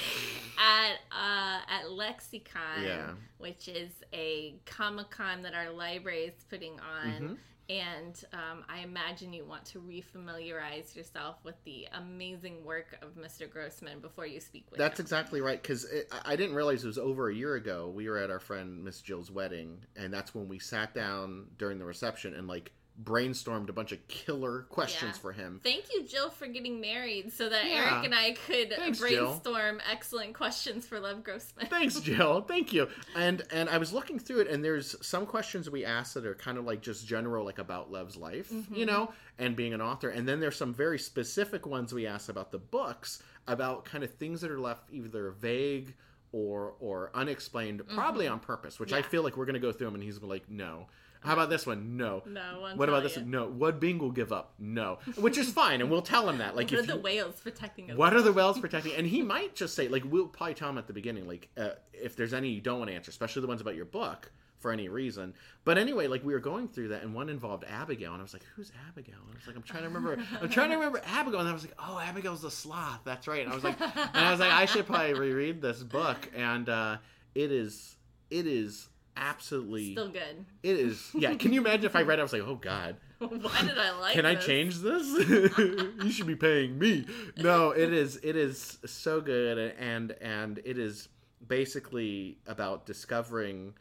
at 0.57 0.93
uh, 1.11 1.59
at 1.67 1.91
Lexicon, 1.91 2.83
Yeah. 2.83 3.11
which 3.39 3.67
is 3.67 3.91
a 4.13 4.55
Comic 4.65 5.09
Con 5.09 5.41
that 5.41 5.53
our 5.53 5.69
library 5.69 6.23
is 6.23 6.43
putting 6.49 6.79
on. 6.79 7.11
Mhm. 7.11 7.37
And 7.71 8.21
um, 8.33 8.65
I 8.67 8.79
imagine 8.79 9.31
you 9.31 9.45
want 9.45 9.63
to 9.65 9.79
refamiliarize 9.79 10.93
yourself 10.93 11.37
with 11.45 11.55
the 11.63 11.87
amazing 11.93 12.65
work 12.65 12.97
of 13.01 13.15
Mr. 13.15 13.49
Grossman 13.49 14.01
before 14.01 14.25
you 14.25 14.41
speak 14.41 14.65
with 14.69 14.77
That's 14.77 14.99
him. 14.99 15.05
exactly 15.05 15.39
right. 15.39 15.61
Because 15.61 15.85
I 16.25 16.35
didn't 16.35 16.55
realize 16.55 16.83
it 16.83 16.87
was 16.87 16.97
over 16.97 17.29
a 17.29 17.33
year 17.33 17.55
ago. 17.55 17.89
We 17.95 18.09
were 18.09 18.17
at 18.17 18.29
our 18.29 18.41
friend 18.41 18.83
Miss 18.83 18.99
Jill's 18.99 19.31
wedding, 19.31 19.77
and 19.95 20.13
that's 20.13 20.35
when 20.35 20.49
we 20.49 20.59
sat 20.59 20.93
down 20.93 21.45
during 21.57 21.79
the 21.79 21.85
reception 21.85 22.33
and 22.33 22.45
like 22.45 22.73
brainstormed 23.03 23.69
a 23.69 23.73
bunch 23.73 23.91
of 23.91 24.07
killer 24.07 24.63
questions 24.69 25.15
Yeah. 25.15 25.21
for 25.21 25.31
him. 25.31 25.59
Thank 25.63 25.85
you, 25.93 26.03
Jill, 26.03 26.29
for 26.29 26.47
getting 26.47 26.79
married 26.81 27.31
so 27.31 27.49
that 27.49 27.65
Yeah. 27.65 27.91
Eric 27.91 28.05
and 28.05 28.15
I 28.15 28.33
could 28.33 28.73
Thanks, 28.73 28.99
Jill. 28.99 29.25
brainstorm 29.25 29.81
excellent 29.89 30.33
questions 30.33 30.85
for 30.85 30.99
Lev 30.99 31.23
Grossman. 31.23 31.67
Thanks, 31.67 31.99
Jill. 32.01 32.41
Thank 32.41 32.73
you. 32.73 32.87
And 33.15 33.43
and 33.51 33.69
I 33.69 33.77
was 33.77 33.93
looking 33.93 34.19
through 34.19 34.41
it, 34.41 34.47
and 34.47 34.63
there's 34.63 34.95
some 35.05 35.25
questions 35.25 35.69
we 35.69 35.85
asked 35.85 36.13
that 36.13 36.25
are 36.25 36.35
kind 36.35 36.57
of 36.57 36.65
like 36.65 36.81
just 36.81 37.07
general, 37.07 37.45
like 37.45 37.59
about 37.59 37.91
Lev's 37.91 38.17
life, 38.17 38.51
you 38.51 38.61
mm-hmm. 38.61 38.85
know, 38.85 39.13
and 39.37 39.55
being 39.55 39.73
an 39.73 39.81
author. 39.81 40.09
And 40.09 40.27
then 40.27 40.39
there's 40.39 40.55
some 40.55 40.73
very 40.73 40.99
specific 40.99 41.65
ones 41.65 41.93
we 41.93 42.05
asked 42.07 42.29
about 42.29 42.51
the 42.51 42.59
books, 42.59 43.23
about 43.47 43.85
kind 43.85 44.03
of 44.03 44.13
things 44.13 44.41
that 44.41 44.51
are 44.51 44.59
left 44.59 44.91
either 44.91 45.31
vague 45.31 45.95
or 46.31 46.75
or 46.79 47.11
unexplained, 47.13 47.81
probably 47.89 48.25
mm-hmm. 48.25 48.35
on 48.35 48.39
purpose. 48.39 48.79
Which 48.79 48.93
I 48.93 49.01
feel 49.01 49.23
like 49.23 49.37
we're 49.37 49.45
gonna 49.45 49.59
go 49.59 49.71
through 49.71 49.87
them, 49.87 49.95
and 49.95 50.03
he's 50.03 50.17
going 50.17 50.29
to 50.29 50.33
like, 50.33 50.49
no. 50.49 50.87
How 51.21 51.33
about 51.33 51.49
this 51.49 51.65
one? 51.67 51.97
No. 51.97 52.23
No 52.25 52.59
one. 52.61 52.77
What 52.77 52.89
about 52.89 53.03
this? 53.03 53.15
you. 53.15 53.21
one? 53.21 53.31
No. 53.31 53.47
Would 53.47 53.79
Bing 53.79 53.99
will 53.99 54.11
give 54.11 54.31
up? 54.31 54.53
No. 54.59 54.97
Which 55.17 55.37
is 55.37 55.51
fine, 55.51 55.79
and 55.81 55.89
we'll 55.89 56.01
tell 56.01 56.27
him 56.27 56.39
that. 56.39 56.55
Like, 56.55 56.71
What 56.71 56.77
are 56.77 56.79
if 56.81 56.87
the 56.87 56.95
you- 56.95 56.99
whales 57.01 57.39
protecting 57.39 57.91
us? 57.91 57.97
what 57.97 58.13
are 58.13 58.21
the 58.21 58.33
wells 58.33 58.59
protecting? 58.65 58.93
And 58.95 59.05
he 59.05 59.21
might 59.21 59.53
just 59.55 59.75
say, 59.75 59.87
like, 59.87 60.03
we'll 60.05 60.27
probably 60.27 60.55
tell 60.55 60.69
him 60.69 60.77
at 60.79 60.87
the 60.87 60.93
beginning, 60.93 61.27
like, 61.27 61.49
uh, 61.57 61.69
if 61.93 62.15
there's 62.15 62.33
any 62.33 62.49
you 62.49 62.61
don't 62.61 62.79
want 62.79 62.89
to 62.89 62.95
answer, 62.95 63.09
especially 63.11 63.41
the 63.43 63.47
ones 63.47 63.61
about 63.61 63.75
your 63.75 63.85
book 63.85 64.31
for 64.57 64.71
any 64.71 64.89
reason. 64.89 65.33
But 65.63 65.77
anyway, 65.79 66.07
like, 66.07 66.23
we 66.23 66.33
were 66.33 66.39
going 66.39 66.67
through 66.67 66.89
that, 66.89 67.01
and 67.03 67.13
one 67.15 67.29
involved 67.29 67.65
Abigail, 67.67 68.11
and 68.13 68.19
I 68.19 68.23
was 68.23 68.33
like, 68.33 68.45
who's 68.55 68.71
Abigail? 68.89 69.15
And 69.27 69.31
I 69.33 69.37
was 69.37 69.47
like, 69.47 69.55
I'm 69.55 69.63
trying 69.63 69.83
to 69.83 69.89
remember, 69.89 70.17
I'm 70.41 70.49
trying 70.49 70.69
to 70.69 70.75
remember 70.75 71.01
Abigail, 71.05 71.39
and 71.39 71.49
I 71.49 71.53
was 71.53 71.63
like, 71.63 71.73
oh, 71.79 71.99
Abigail's 71.99 72.41
the 72.43 72.51
sloth. 72.51 72.99
That's 73.03 73.27
right. 73.27 73.43
And 73.43 73.51
I 73.51 73.55
was 73.55 73.63
like, 73.63 73.79
and 73.81 74.09
I 74.13 74.31
was 74.31 74.39
like, 74.39 74.51
I 74.51 74.65
should 74.65 74.85
probably 74.87 75.13
reread 75.13 75.61
this 75.61 75.81
book, 75.83 76.29
and 76.35 76.67
uh, 76.69 76.97
it 77.35 77.51
is, 77.51 77.95
it 78.29 78.45
is 78.47 78.87
absolutely, 79.15 79.93
Still 79.93 80.09
good. 80.09 80.45
it 80.63 80.77
is. 80.77 81.09
Yeah. 81.13 81.35
Can 81.35 81.53
you 81.53 81.61
imagine 81.61 81.85
if 81.85 81.95
I 81.95 82.01
read? 82.01 82.19
it, 82.19 82.21
I 82.21 82.23
was 82.23 82.33
like, 82.33 82.43
oh 82.43 82.55
God. 82.55 82.95
Why 83.19 83.61
did 83.61 83.77
I 83.77 83.91
like? 83.99 84.13
Can 84.13 84.25
I 84.25 84.35
change 84.35 84.79
this? 84.79 85.05
you 85.27 86.11
should 86.11 86.25
be 86.27 86.35
paying 86.35 86.79
me. 86.79 87.05
No, 87.37 87.69
it 87.71 87.93
is 87.93 88.19
it 88.23 88.35
is 88.35 88.79
so 88.85 89.21
good 89.21 89.75
and 89.77 90.11
and 90.21 90.59
it 90.65 90.79
is 90.79 91.07
basically 91.47 92.37
about 92.47 92.85
discovering 92.85 93.73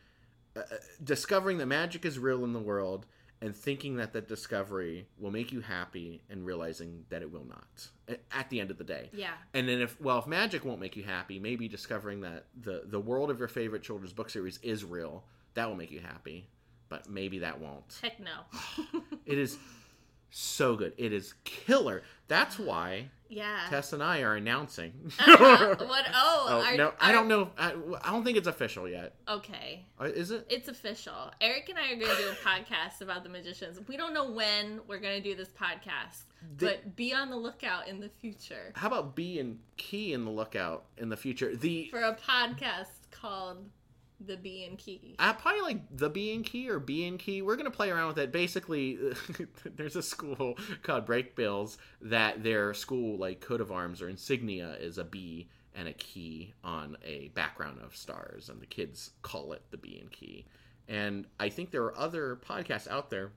uh, 0.56 0.62
discovering 1.02 1.58
that 1.58 1.66
magic 1.66 2.04
is 2.04 2.18
real 2.18 2.44
in 2.44 2.52
the 2.52 2.60
world 2.60 3.06
and 3.42 3.56
thinking 3.56 3.96
that 3.96 4.12
that 4.12 4.28
discovery 4.28 5.06
will 5.18 5.30
make 5.30 5.50
you 5.52 5.60
happy 5.60 6.22
and 6.28 6.44
realizing 6.44 7.04
that 7.08 7.22
it 7.22 7.32
will 7.32 7.44
not 7.44 7.88
at 8.32 8.50
the 8.50 8.60
end 8.60 8.70
of 8.70 8.78
the 8.78 8.84
day. 8.84 9.08
Yeah. 9.12 9.32
And 9.54 9.68
then 9.68 9.80
if 9.80 10.00
well 10.00 10.18
if 10.18 10.26
magic 10.26 10.64
won't 10.64 10.80
make 10.80 10.96
you 10.96 11.02
happy, 11.02 11.38
maybe 11.38 11.68
discovering 11.68 12.20
that 12.22 12.46
the 12.60 12.82
the 12.86 13.00
world 13.00 13.30
of 13.30 13.38
your 13.38 13.48
favorite 13.48 13.82
children's 13.82 14.12
book 14.12 14.30
series 14.30 14.58
is 14.62 14.84
real, 14.84 15.24
that 15.54 15.68
will 15.68 15.76
make 15.76 15.90
you 15.90 16.00
happy. 16.00 16.48
But 16.88 17.08
maybe 17.08 17.38
that 17.38 17.60
won't. 17.60 17.98
Heck 18.02 18.18
no. 18.20 19.00
It 19.26 19.38
is 19.38 19.58
so 20.30 20.76
good. 20.76 20.92
It 20.96 21.12
is 21.12 21.34
killer. 21.44 22.02
That's 22.28 22.58
why 22.58 23.10
yeah. 23.30 23.66
Tess 23.70 23.92
and 23.92 24.02
I 24.02 24.22
are 24.22 24.34
announcing. 24.34 24.92
Uh-huh. 25.20 25.76
What? 25.86 26.06
Oh, 26.12 26.64
oh 26.70 26.76
no, 26.76 26.92
I 27.00 27.12
don't 27.12 27.28
know. 27.28 27.50
I, 27.56 27.72
I 28.02 28.10
don't 28.10 28.24
think 28.24 28.36
it's 28.36 28.48
official 28.48 28.88
yet. 28.88 29.14
Okay. 29.28 29.86
Uh, 30.00 30.04
Is 30.04 30.32
it? 30.32 30.46
It's 30.50 30.68
official. 30.68 31.30
Eric 31.40 31.68
and 31.68 31.78
I 31.78 31.92
are 31.92 31.96
going 31.96 32.10
to 32.14 32.22
do 32.22 32.28
a 32.28 32.34
podcast 32.34 33.00
about 33.00 33.22
the 33.22 33.28
magicians. 33.28 33.78
We 33.86 33.96
don't 33.96 34.12
know 34.12 34.30
when 34.30 34.80
we're 34.88 34.98
going 34.98 35.22
to 35.22 35.28
do 35.28 35.36
this 35.36 35.48
podcast, 35.48 36.24
The- 36.56 36.66
but 36.66 36.96
be 36.96 37.14
on 37.14 37.30
the 37.30 37.36
lookout 37.36 37.86
in 37.86 38.00
the 38.00 38.08
future 38.08 38.72
How 38.74 38.88
about 38.88 39.14
Bee 39.14 39.38
and 39.38 39.58
Key 39.76 40.12
in 40.12 40.24
the 40.24 40.30
lookout 40.30 40.86
in 40.98 41.08
the 41.08 41.16
future? 41.16 41.54
The 41.54 41.88
for 41.90 42.00
a 42.00 42.16
podcast 42.16 42.88
called 43.12 43.58
The 44.26 44.36
Bee 44.36 44.64
and 44.64 44.76
Key. 44.78 45.16
uh, 45.18 45.32
probably 45.32 45.62
like 45.62 45.80
the 45.96 46.10
Bee 46.10 46.34
and 46.34 46.44
Key 46.44 46.68
or 46.68 46.78
Bee 46.78 47.06
and 47.06 47.18
Key. 47.18 47.40
We're 47.42 47.56
gonna 47.56 47.70
play 47.70 47.90
around 47.90 48.08
with 48.08 48.18
it. 48.18 48.32
Basically, 48.32 48.98
there's 49.76 49.96
a 49.96 50.02
school 50.02 50.58
called 50.82 51.06
Brakebills 51.06 51.78
that 52.02 52.42
their 52.42 52.74
school 52.74 53.16
like 53.18 53.40
coat 53.40 53.60
of 53.60 53.72
arms 53.72 54.02
or 54.02 54.08
insignia 54.08 54.74
is 54.80 54.98
a 54.98 55.04
B 55.04 55.48
and 55.74 55.86
a 55.88 55.92
key 55.92 56.52
on 56.64 56.96
a 57.04 57.28
background 57.28 57.78
of 57.82 57.96
stars, 57.96 58.48
and 58.48 58.60
the 58.60 58.66
kids 58.66 59.12
call 59.22 59.52
it 59.52 59.62
the 59.70 59.76
Bee 59.78 59.98
and 60.00 60.10
Key. 60.10 60.44
And 60.88 61.26
I 61.38 61.48
think 61.48 61.70
there 61.70 61.84
are 61.84 61.96
other 61.96 62.36
podcasts 62.36 62.88
out 62.88 63.08
there 63.10 63.30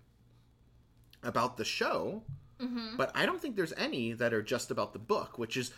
about 1.24 1.58
the 1.58 1.66
show, 1.66 2.24
Mm-hmm. 2.62 2.96
but 2.98 3.12
I 3.16 3.26
don't 3.26 3.42
think 3.42 3.56
there's 3.58 3.74
any 3.74 4.14
that 4.14 4.34
are 4.34 4.42
just 4.44 4.72
about 4.72 4.94
the 4.94 5.00
book. 5.00 5.38
Which 5.38 5.58
is 5.58 5.72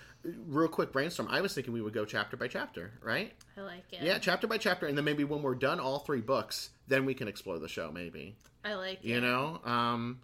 real 0.47 0.67
quick 0.67 0.91
brainstorm. 0.91 1.27
I 1.31 1.41
was 1.41 1.53
thinking 1.53 1.73
we 1.73 1.81
would 1.81 1.93
go 1.93 2.05
chapter 2.05 2.35
by 2.37 2.47
chapter, 2.47 2.91
right? 3.01 3.33
I 3.57 3.61
like 3.61 3.83
it. 3.91 4.01
Yeah, 4.01 4.17
chapter 4.19 4.47
by 4.47 4.57
chapter, 4.57 4.85
and 4.87 4.97
then 4.97 5.05
maybe 5.05 5.23
when 5.23 5.41
we're 5.41 5.55
done 5.55 5.79
all 5.79 5.99
three 5.99 6.21
books, 6.21 6.69
then 6.87 7.05
we 7.05 7.13
can 7.13 7.27
explore 7.27 7.59
the 7.59 7.67
show. 7.67 7.91
Maybe 7.91 8.35
I 8.63 8.73
like 8.75 8.99
it. 9.03 9.05
you 9.07 9.21
know. 9.21 9.59
Um, 9.63 10.19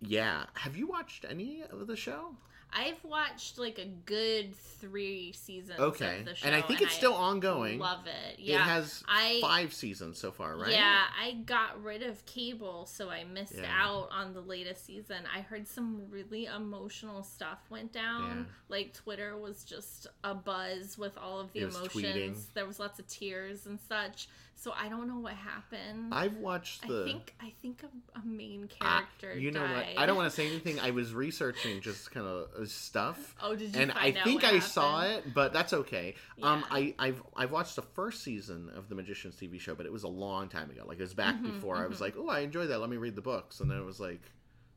yeah. 0.00 0.44
Have 0.54 0.76
you 0.76 0.86
watched 0.86 1.24
any 1.28 1.62
of 1.70 1.86
the 1.86 1.96
show? 1.96 2.34
I've 2.74 3.02
watched 3.04 3.58
like 3.58 3.78
a 3.78 3.84
good 4.06 4.54
three 4.56 5.32
seasons 5.32 5.78
Okay, 5.78 6.20
of 6.20 6.24
the 6.24 6.34
show. 6.34 6.46
and 6.46 6.54
I 6.56 6.62
think 6.62 6.80
it's 6.82 6.94
still 6.94 7.14
ongoing. 7.14 7.78
Love 7.78 8.06
it. 8.06 8.38
Yeah. 8.40 8.56
It 8.56 8.60
has 8.62 9.04
I 9.06 9.38
five 9.42 9.72
seasons 9.74 10.18
so 10.18 10.32
far, 10.32 10.56
right? 10.56 10.70
Yeah, 10.72 11.02
I 11.20 11.34
got 11.44 11.82
rid 11.82 12.02
of 12.02 12.24
cable, 12.26 12.86
so 12.86 13.10
I 13.10 13.24
missed 13.24 13.56
Yeah. 13.58 13.70
out 13.70 14.08
on 14.10 14.32
the 14.32 14.40
latest 14.40 14.86
season. 14.86 15.18
I 15.34 15.40
heard 15.42 15.68
some 15.68 16.10
really 16.10 16.46
emotional 16.46 17.22
stuff 17.22 17.58
went 17.70 17.92
down. 17.92 18.46
Yeah. 18.48 18.54
Like 18.68 18.94
Twitter 18.94 19.36
was 19.36 19.64
just 19.64 20.06
a 20.24 20.34
buzz 20.34 20.96
with 20.98 21.16
all 21.18 21.40
of 21.40 21.52
the 21.52 21.60
emotions. 21.60 21.92
tweeting. 21.92 22.36
There 22.54 22.66
was 22.66 22.80
lots 22.80 22.98
of 22.98 23.06
tears 23.06 23.66
and 23.66 23.78
such. 23.88 24.28
So 24.54 24.72
I 24.80 24.88
don't 24.88 25.08
know 25.08 25.18
what 25.18 25.32
happened. 25.32 26.12
I've 26.14 26.36
watched 26.36 26.86
the. 26.86 27.02
I 27.02 27.04
think 27.04 27.34
I 27.40 27.52
think 27.62 27.82
a, 27.82 28.18
a 28.18 28.24
main 28.24 28.68
Ah, 28.80 29.04
character. 29.20 29.36
you 29.38 29.50
know 29.50 29.60
what? 29.62 29.86
I 29.96 30.06
don't 30.06 30.16
want 30.16 30.30
to 30.30 30.36
say 30.36 30.46
anything. 30.46 30.78
I 30.78 30.92
was 30.92 31.12
researching 31.12 31.80
just 31.80 32.12
kind 32.12 32.26
of 32.26 32.68
stuff. 32.68 33.34
Oh, 33.42 33.56
did 33.56 33.74
you? 33.74 33.80
and 33.80 33.90
I 33.92 34.12
think 34.12 34.44
I 34.44 34.60
saw 34.60 35.02
it, 35.02 35.34
but 35.34 35.52
that's 35.52 35.72
okay. 35.72 36.14
Yeah. 36.36 36.52
Um, 36.52 36.64
I, 36.70 36.94
I've 36.98 37.22
I've 37.34 37.50
watched 37.50 37.74
the 37.74 37.82
first 37.82 38.22
season 38.22 38.70
of 38.76 38.88
the 38.88 38.94
Magicians 38.94 39.34
TV 39.34 39.58
show, 39.58 39.74
but 39.74 39.84
it 39.84 39.92
was 39.92 40.04
a 40.04 40.08
long 40.08 40.48
time 40.48 40.70
ago. 40.70 40.84
Like 40.86 40.98
it 40.98 41.02
was 41.02 41.14
back 41.14 41.34
Mhm, 41.36 41.54
before 41.54 41.76
I 41.78 41.86
was 41.88 42.00
like, 42.00 42.14
oh, 42.16 42.28
I 42.28 42.40
enjoy 42.40 42.66
that. 42.68 42.78
Let 42.78 42.88
me 42.90 42.98
read 42.98 43.16
the 43.16 43.20
books, 43.22 43.58
and 43.60 43.68
then 43.68 43.78
it 43.78 43.84
was 43.84 43.98
like, 43.98 44.22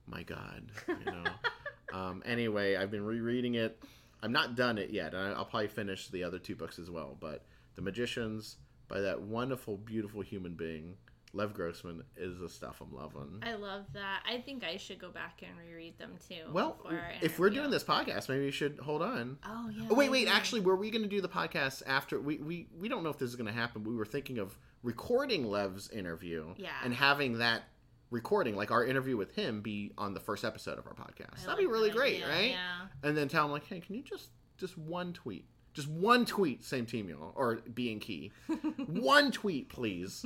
my 0.07 0.23
God, 0.23 0.63
you 0.88 1.11
know. 1.11 1.23
um, 1.99 2.23
anyway, 2.25 2.75
I've 2.75 2.89
been 2.89 3.05
rereading 3.05 3.53
it. 3.53 3.79
I'm 4.23 4.31
not 4.31 4.55
done 4.55 4.79
it 4.79 4.89
yet, 4.89 5.13
and 5.13 5.35
I'll 5.35 5.45
probably 5.45 5.67
finish 5.67 6.07
the 6.07 6.23
other 6.23 6.39
two 6.39 6.55
books 6.55 6.79
as 6.79 6.89
well. 6.89 7.15
But 7.19 7.43
the 7.75 7.83
Magicians 7.83 8.57
by 8.88 9.02
that 9.02 9.21
wonderful, 9.21 9.78
beautiful 9.78 10.21
human 10.21 10.54
being, 10.54 10.95
Lev 11.34 11.54
Grossman, 11.54 12.04
is 12.15 12.38
the 12.39 12.48
stuff 12.50 12.82
I'm 12.82 12.95
loving. 12.95 13.39
I 13.43 13.56
love 13.56 13.86
that. 13.93 14.21
I 14.30 14.39
think 14.39 14.63
I 14.63 14.78
should 14.78 15.00
go 15.00 15.10
back 15.10 15.41
and 15.41 15.52
reread 15.67 15.98
them 15.98 16.13
too. 16.30 16.52
well, 16.52 16.78
if 17.21 17.39
we're 17.39 17.50
doing 17.50 17.69
this 17.71 17.84
podcast, 17.84 18.30
maybe 18.30 18.45
we 18.45 18.52
should 18.52 18.80
hold 18.80 19.02
on. 19.02 19.38
Oh 19.45 19.69
yeah. 19.76 19.88
Oh, 19.89 19.95
wait, 19.95 20.10
wait. 20.12 20.28
Actually, 20.28 20.62
were 20.62 20.76
we 20.76 20.91
going 20.91 21.04
to 21.04 21.10
do 21.10 21.21
the 21.21 21.28
podcast 21.30 21.82
after? 21.88 22.19
We, 22.21 22.38
we 22.38 22.67
we 22.80 22.88
don't 22.88 23.04
know 23.04 23.10
if 23.10 23.17
this 23.17 23.30
is 23.30 23.36
going 23.36 23.48
to 23.48 23.54
happen. 23.54 23.84
We 23.84 23.95
were 23.95 24.06
thinking 24.06 24.38
of 24.39 24.58
recording 24.84 25.45
Lev's 25.45 25.89
interview, 25.89 26.54
Yeah. 26.58 26.69
and 26.84 26.93
having 26.93 27.39
that 27.39 27.63
recording, 28.12 28.56
like 28.56 28.69
our 28.71 28.86
interview 28.86 29.17
with 29.17 29.34
him, 29.36 29.62
be 29.62 29.91
on 29.98 30.13
the 30.13 30.19
first 30.19 30.45
episode 30.45 30.78
of 30.78 30.86
our 30.88 30.93
podcast. 30.93 31.41
I 31.43 31.48
That'd 31.48 31.60
be 31.60 31.65
really 31.65 31.89
that 31.89 31.98
great, 31.98 32.15
idea, 32.24 32.28
right? 32.30 32.50
Yeah. 32.52 32.82
And 33.04 33.17
then 33.17 33.28
tell 33.28 33.43
him 33.45 33.52
like, 33.52 33.65
hey, 33.67 33.80
can 33.82 33.95
you 33.95 34.04
just 34.04 34.30
just 34.58 34.78
one 34.78 35.12
tweet, 35.12 35.50
just 35.75 35.88
one 35.88 36.25
tweet, 36.25 36.63
same 36.63 36.88
team, 36.88 37.07
y'all, 37.09 37.31
or 37.35 37.57
being 37.73 37.99
key, 37.99 38.31
one 38.88 39.31
tweet, 39.31 39.69
please. 39.69 40.25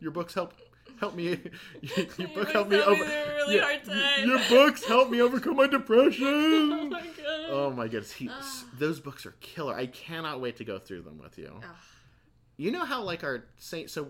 Your 0.00 0.10
books 0.10 0.34
help 0.34 0.54
help 0.98 1.14
me. 1.14 1.38
Your, 1.82 2.06
your 2.18 2.28
book 2.28 2.50
helped 2.50 2.70
me 2.70 2.80
over. 2.80 3.02
really 3.04 3.56
yeah, 3.56 3.62
hard 3.62 3.84
time. 3.84 4.28
Your 4.28 4.38
books 4.48 4.84
helped 4.84 5.10
me 5.10 5.20
overcome 5.22 5.56
my 5.56 5.64
Oh 5.64 5.66
depression. 5.68 6.90
my 6.90 7.00
god. 7.00 7.46
Oh 7.50 7.70
my 7.70 7.84
goodness, 7.88 8.12
he, 8.12 8.28
Ah. 8.30 8.64
those 8.78 9.00
books 9.00 9.24
are 9.24 9.34
killer. 9.40 9.74
I 9.74 9.86
cannot 9.86 10.40
wait 10.40 10.56
to 10.56 10.64
go 10.64 10.78
through 10.78 11.02
them 11.02 11.18
with 11.22 11.38
you. 11.38 11.60
You 12.60 12.70
know 12.70 12.84
how 12.84 13.02
like 13.02 13.24
our 13.24 13.44
same. 13.56 13.88
So 13.88 14.08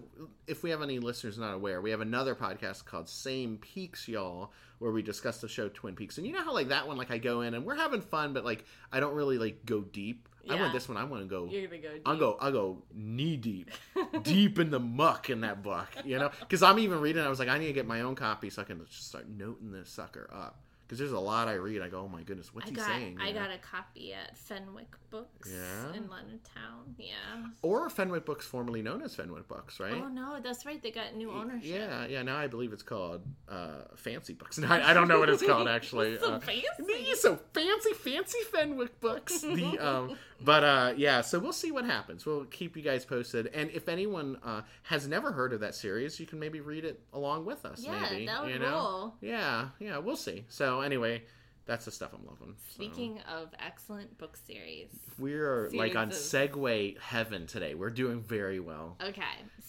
if 0.48 0.64
we 0.64 0.70
have 0.70 0.82
any 0.82 0.98
listeners 0.98 1.38
not 1.38 1.54
aware, 1.54 1.80
we 1.80 1.92
have 1.92 2.00
another 2.00 2.34
podcast 2.34 2.84
called 2.84 3.08
Same 3.08 3.58
Peaks, 3.58 4.08
y'all, 4.08 4.50
where 4.80 4.90
we 4.90 5.02
discuss 5.02 5.40
the 5.40 5.46
show 5.46 5.68
Twin 5.68 5.94
Peaks. 5.94 6.18
And 6.18 6.26
you 6.26 6.32
know 6.32 6.42
how 6.42 6.52
like 6.52 6.70
that 6.70 6.88
one, 6.88 6.96
like 6.96 7.12
I 7.12 7.18
go 7.18 7.42
in 7.42 7.54
and 7.54 7.64
we're 7.64 7.76
having 7.76 8.00
fun, 8.00 8.32
but 8.32 8.44
like 8.44 8.64
I 8.90 8.98
don't 8.98 9.14
really 9.14 9.38
like 9.38 9.64
go 9.66 9.82
deep. 9.82 10.28
I 10.48 10.56
want 10.56 10.72
this 10.72 10.88
one. 10.88 10.98
I 10.98 11.04
want 11.04 11.22
to 11.22 11.28
go. 11.28 11.46
You're 11.48 11.68
gonna 11.68 11.78
go. 11.80 11.92
Deep. 11.92 12.02
I'll 12.04 12.16
go. 12.16 12.38
I'll 12.40 12.50
go 12.50 12.82
knee 12.92 13.36
deep, 13.36 13.70
deep 14.24 14.58
in 14.58 14.70
the 14.70 14.80
muck 14.80 15.30
in 15.30 15.42
that 15.42 15.62
book. 15.62 15.86
You 16.04 16.18
know, 16.18 16.32
because 16.40 16.64
I'm 16.64 16.80
even 16.80 17.00
reading. 17.00 17.22
I 17.22 17.28
was 17.28 17.38
like, 17.38 17.48
I 17.48 17.56
need 17.56 17.68
to 17.68 17.72
get 17.72 17.86
my 17.86 18.00
own 18.00 18.16
copy 18.16 18.50
so 18.50 18.62
I 18.62 18.64
can 18.64 18.84
just 18.84 19.06
start 19.06 19.28
noting 19.28 19.70
this 19.70 19.90
sucker 19.90 20.28
up. 20.32 20.58
Because 20.90 20.98
there's 20.98 21.12
a 21.12 21.20
lot 21.20 21.46
I 21.46 21.52
read. 21.52 21.82
I 21.82 21.88
go, 21.88 22.00
oh 22.00 22.08
my 22.08 22.22
goodness, 22.24 22.52
what's 22.52 22.66
I 22.66 22.70
he 22.70 22.74
got 22.74 22.86
saying? 22.86 23.18
I 23.20 23.30
got 23.30 23.52
a 23.52 23.58
copy 23.58 24.12
at 24.12 24.36
Fenwick 24.36 24.88
Books 25.10 25.48
Yeah? 25.48 25.94
in 25.96 26.08
London 26.08 26.40
town. 26.52 26.96
Yeah. 26.98 27.14
Or 27.62 27.88
Fenwick 27.88 28.26
Books, 28.26 28.44
formerly 28.44 28.82
known 28.82 29.00
as 29.02 29.14
Fenwick 29.14 29.46
Books, 29.46 29.78
right? 29.78 29.94
Oh 29.94 30.08
no, 30.08 30.40
that's 30.42 30.66
right. 30.66 30.82
They 30.82 30.90
got 30.90 31.14
new 31.14 31.30
ownership. 31.30 31.62
Yeah, 31.62 32.06
yeah. 32.08 32.22
Now 32.22 32.38
I 32.38 32.48
believe 32.48 32.72
it's 32.72 32.82
called 32.82 33.22
uh, 33.48 33.82
Fancy 33.94 34.32
Books. 34.32 34.58
No, 34.58 34.66
I, 34.66 34.90
I 34.90 34.92
don't 34.92 35.06
know 35.06 35.20
what 35.20 35.28
it's 35.28 35.44
called 35.46 35.68
actually. 35.78 36.18
So 36.18 36.32
Uh, 36.32 36.40
fancy. 36.40 36.64
So 37.14 37.38
fancy, 37.54 37.92
fancy 37.92 38.38
Fenwick 38.50 38.98
books. 38.98 39.42
The 39.42 39.78
um, 39.78 40.16
but 40.42 40.64
uh, 40.64 40.94
yeah. 40.96 41.20
So 41.20 41.38
we'll 41.38 41.52
see 41.52 41.70
what 41.70 41.84
happens. 41.84 42.26
We'll 42.26 42.44
keep 42.44 42.76
you 42.76 42.82
guys 42.82 43.04
posted. 43.04 43.48
And 43.48 43.70
if 43.70 43.88
anyone 43.88 44.38
uh, 44.42 44.62
has 44.84 45.06
never 45.06 45.32
heard 45.32 45.52
of 45.52 45.60
that 45.60 45.74
series, 45.74 46.18
you 46.20 46.26
can 46.26 46.38
maybe 46.38 46.60
read 46.60 46.84
it 46.84 47.02
along 47.12 47.44
with 47.44 47.64
us. 47.64 47.82
Yeah, 47.82 48.08
maybe, 48.10 48.26
that 48.26 48.42
would 48.42 48.52
you 48.52 48.58
know? 48.58 48.70
roll. 48.70 49.14
Yeah, 49.20 49.68
yeah. 49.78 49.98
We'll 49.98 50.16
see. 50.16 50.44
So 50.48 50.80
anyway, 50.80 51.22
that's 51.70 51.84
the 51.84 51.92
stuff 51.92 52.10
I'm 52.12 52.26
loving. 52.26 52.56
So. 52.56 52.74
Speaking 52.74 53.20
of 53.32 53.48
excellent 53.64 54.18
book 54.18 54.36
series. 54.36 54.88
we're 55.20 55.70
like 55.72 55.94
on 55.94 56.10
Series 56.10 56.50
segue 56.50 56.98
heaven 56.98 57.46
today. 57.46 57.76
We're 57.76 57.90
doing 57.90 58.22
very 58.22 58.58
well. 58.58 58.96
Okay, 59.00 59.22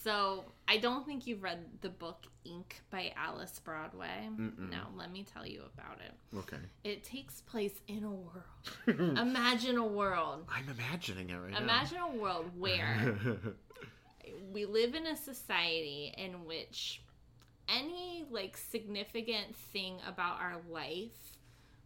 so 0.03 0.43
I 0.67 0.77
don't 0.77 1.05
think 1.05 1.27
you've 1.27 1.43
read 1.43 1.59
the 1.81 1.89
book 1.89 2.23
Ink 2.43 2.81
by 2.89 3.13
Alice 3.15 3.61
Broadway. 3.63 4.29
Mm-mm. 4.31 4.71
No, 4.71 4.79
let 4.97 5.11
me 5.11 5.23
tell 5.31 5.45
you 5.45 5.61
about 5.77 5.99
it. 6.03 6.37
Okay. 6.39 6.57
It 6.83 7.03
takes 7.03 7.41
place 7.41 7.79
in 7.87 8.03
a 8.03 8.09
world. 8.09 9.17
Imagine 9.19 9.77
a 9.77 9.85
world. 9.85 10.47
I'm 10.49 10.69
imagining 10.69 11.29
it 11.29 11.35
right 11.35 11.51
now. 11.51 11.59
Imagine 11.59 11.99
a 11.99 12.17
world 12.17 12.45
where 12.57 13.15
we 14.51 14.65
live 14.65 14.95
in 14.95 15.05
a 15.05 15.15
society 15.15 16.15
in 16.17 16.45
which 16.45 17.03
any 17.69 18.25
like 18.31 18.57
significant 18.57 19.55
thing 19.55 19.97
about 20.07 20.39
our 20.41 20.57
life 20.67 21.30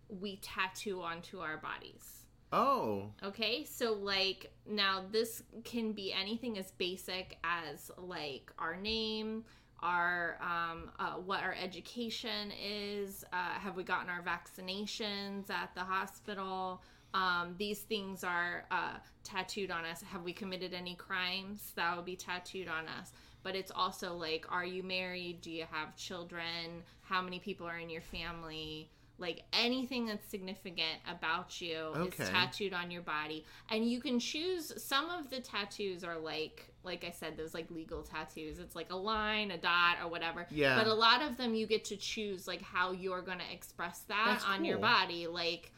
we 0.10 0.38
tattoo 0.38 1.01
onto 1.01 1.39
our 1.39 1.58
bodies. 1.58 2.26
oh, 2.51 3.12
Okay, 3.24 3.64
so 3.66 3.93
like 3.93 4.51
now 4.68 5.03
this 5.12 5.43
can 5.64 5.91
be 5.91 6.14
anything 6.14 6.58
as 6.58 6.72
basic 6.72 7.38
as 7.43 7.91
like 7.97 8.51
our 8.60 8.76
name, 8.76 9.43
our 9.82 10.38
um, 10.41 10.91
uh, 10.99 11.14
what 11.14 11.43
our 11.43 11.56
education 11.62 12.51
is, 12.64 13.24
uh, 13.34 13.60
have 13.60 13.76
we 13.76 13.84
gotten 13.84 14.10
our 14.10 14.22
vaccinations 14.22 15.49
at 15.49 15.74
the 15.76 15.82
hospital? 15.82 16.82
Um, 17.14 17.56
these 17.58 17.80
things 17.80 18.24
are 18.24 18.66
uh, 18.72 18.97
tattooed 19.24 19.72
on 19.72 19.86
us. 19.86 20.01
Have 20.01 20.24
we 20.24 20.34
committed 20.34 20.74
any 20.74 20.95
crimes? 20.95 21.72
That 21.76 21.95
will 21.95 22.03
be 22.03 22.18
tattooed 22.18 22.68
on 22.68 22.88
us. 22.88 23.12
But 23.41 23.56
it's 23.56 23.72
also 23.74 24.16
like, 24.16 24.45
are 24.49 24.66
you 24.66 24.84
married? 24.84 25.39
Do 25.41 25.51
you 25.51 25.66
have 25.72 25.95
children? 25.95 26.84
How 27.03 27.22
many 27.22 27.39
people 27.39 27.68
are 27.68 27.78
in 27.78 27.89
your 27.89 28.01
family? 28.01 28.89
Like 29.18 29.43
anything 29.53 30.05
that's 30.05 30.28
significant 30.30 30.99
about 31.09 31.61
you 31.61 31.78
Okay. 31.78 32.24
is 32.24 32.30
tattooed 32.30 32.74
on 32.74 32.91
your 32.91 33.01
body, 33.01 33.45
and 33.70 33.89
you 33.89 34.01
can 34.01 34.20
choose. 34.20 34.74
Some 34.84 35.09
of 35.09 35.30
the 35.30 35.39
tattoos 35.39 36.03
are 36.03 36.18
like, 36.18 36.74
like 36.84 37.05
I 37.05 37.11
said, 37.11 37.38
those 37.38 37.53
like 37.53 37.72
legal 37.72 38.03
tattoos. 38.03 38.59
It's 38.59 38.76
like 38.76 38.91
a 38.91 38.95
line, 38.95 39.51
a 39.51 39.57
dot, 39.57 39.97
or 40.03 40.09
whatever. 40.09 40.45
Yeah. 40.49 40.78
But 40.78 40.88
a 40.88 40.93
lot 40.93 41.22
of 41.22 41.38
them, 41.38 41.55
you 41.55 41.66
get 41.66 41.86
to 41.86 41.95
choose 41.95 42.45
like 42.45 42.61
how 42.61 42.91
you're 42.91 43.22
going 43.22 43.39
to 43.39 43.53
express 43.53 43.99
that 44.09 44.26
That's 44.28 44.45
on 44.45 44.66
your 44.66 44.80
body. 44.80 45.28
Like 45.28 45.72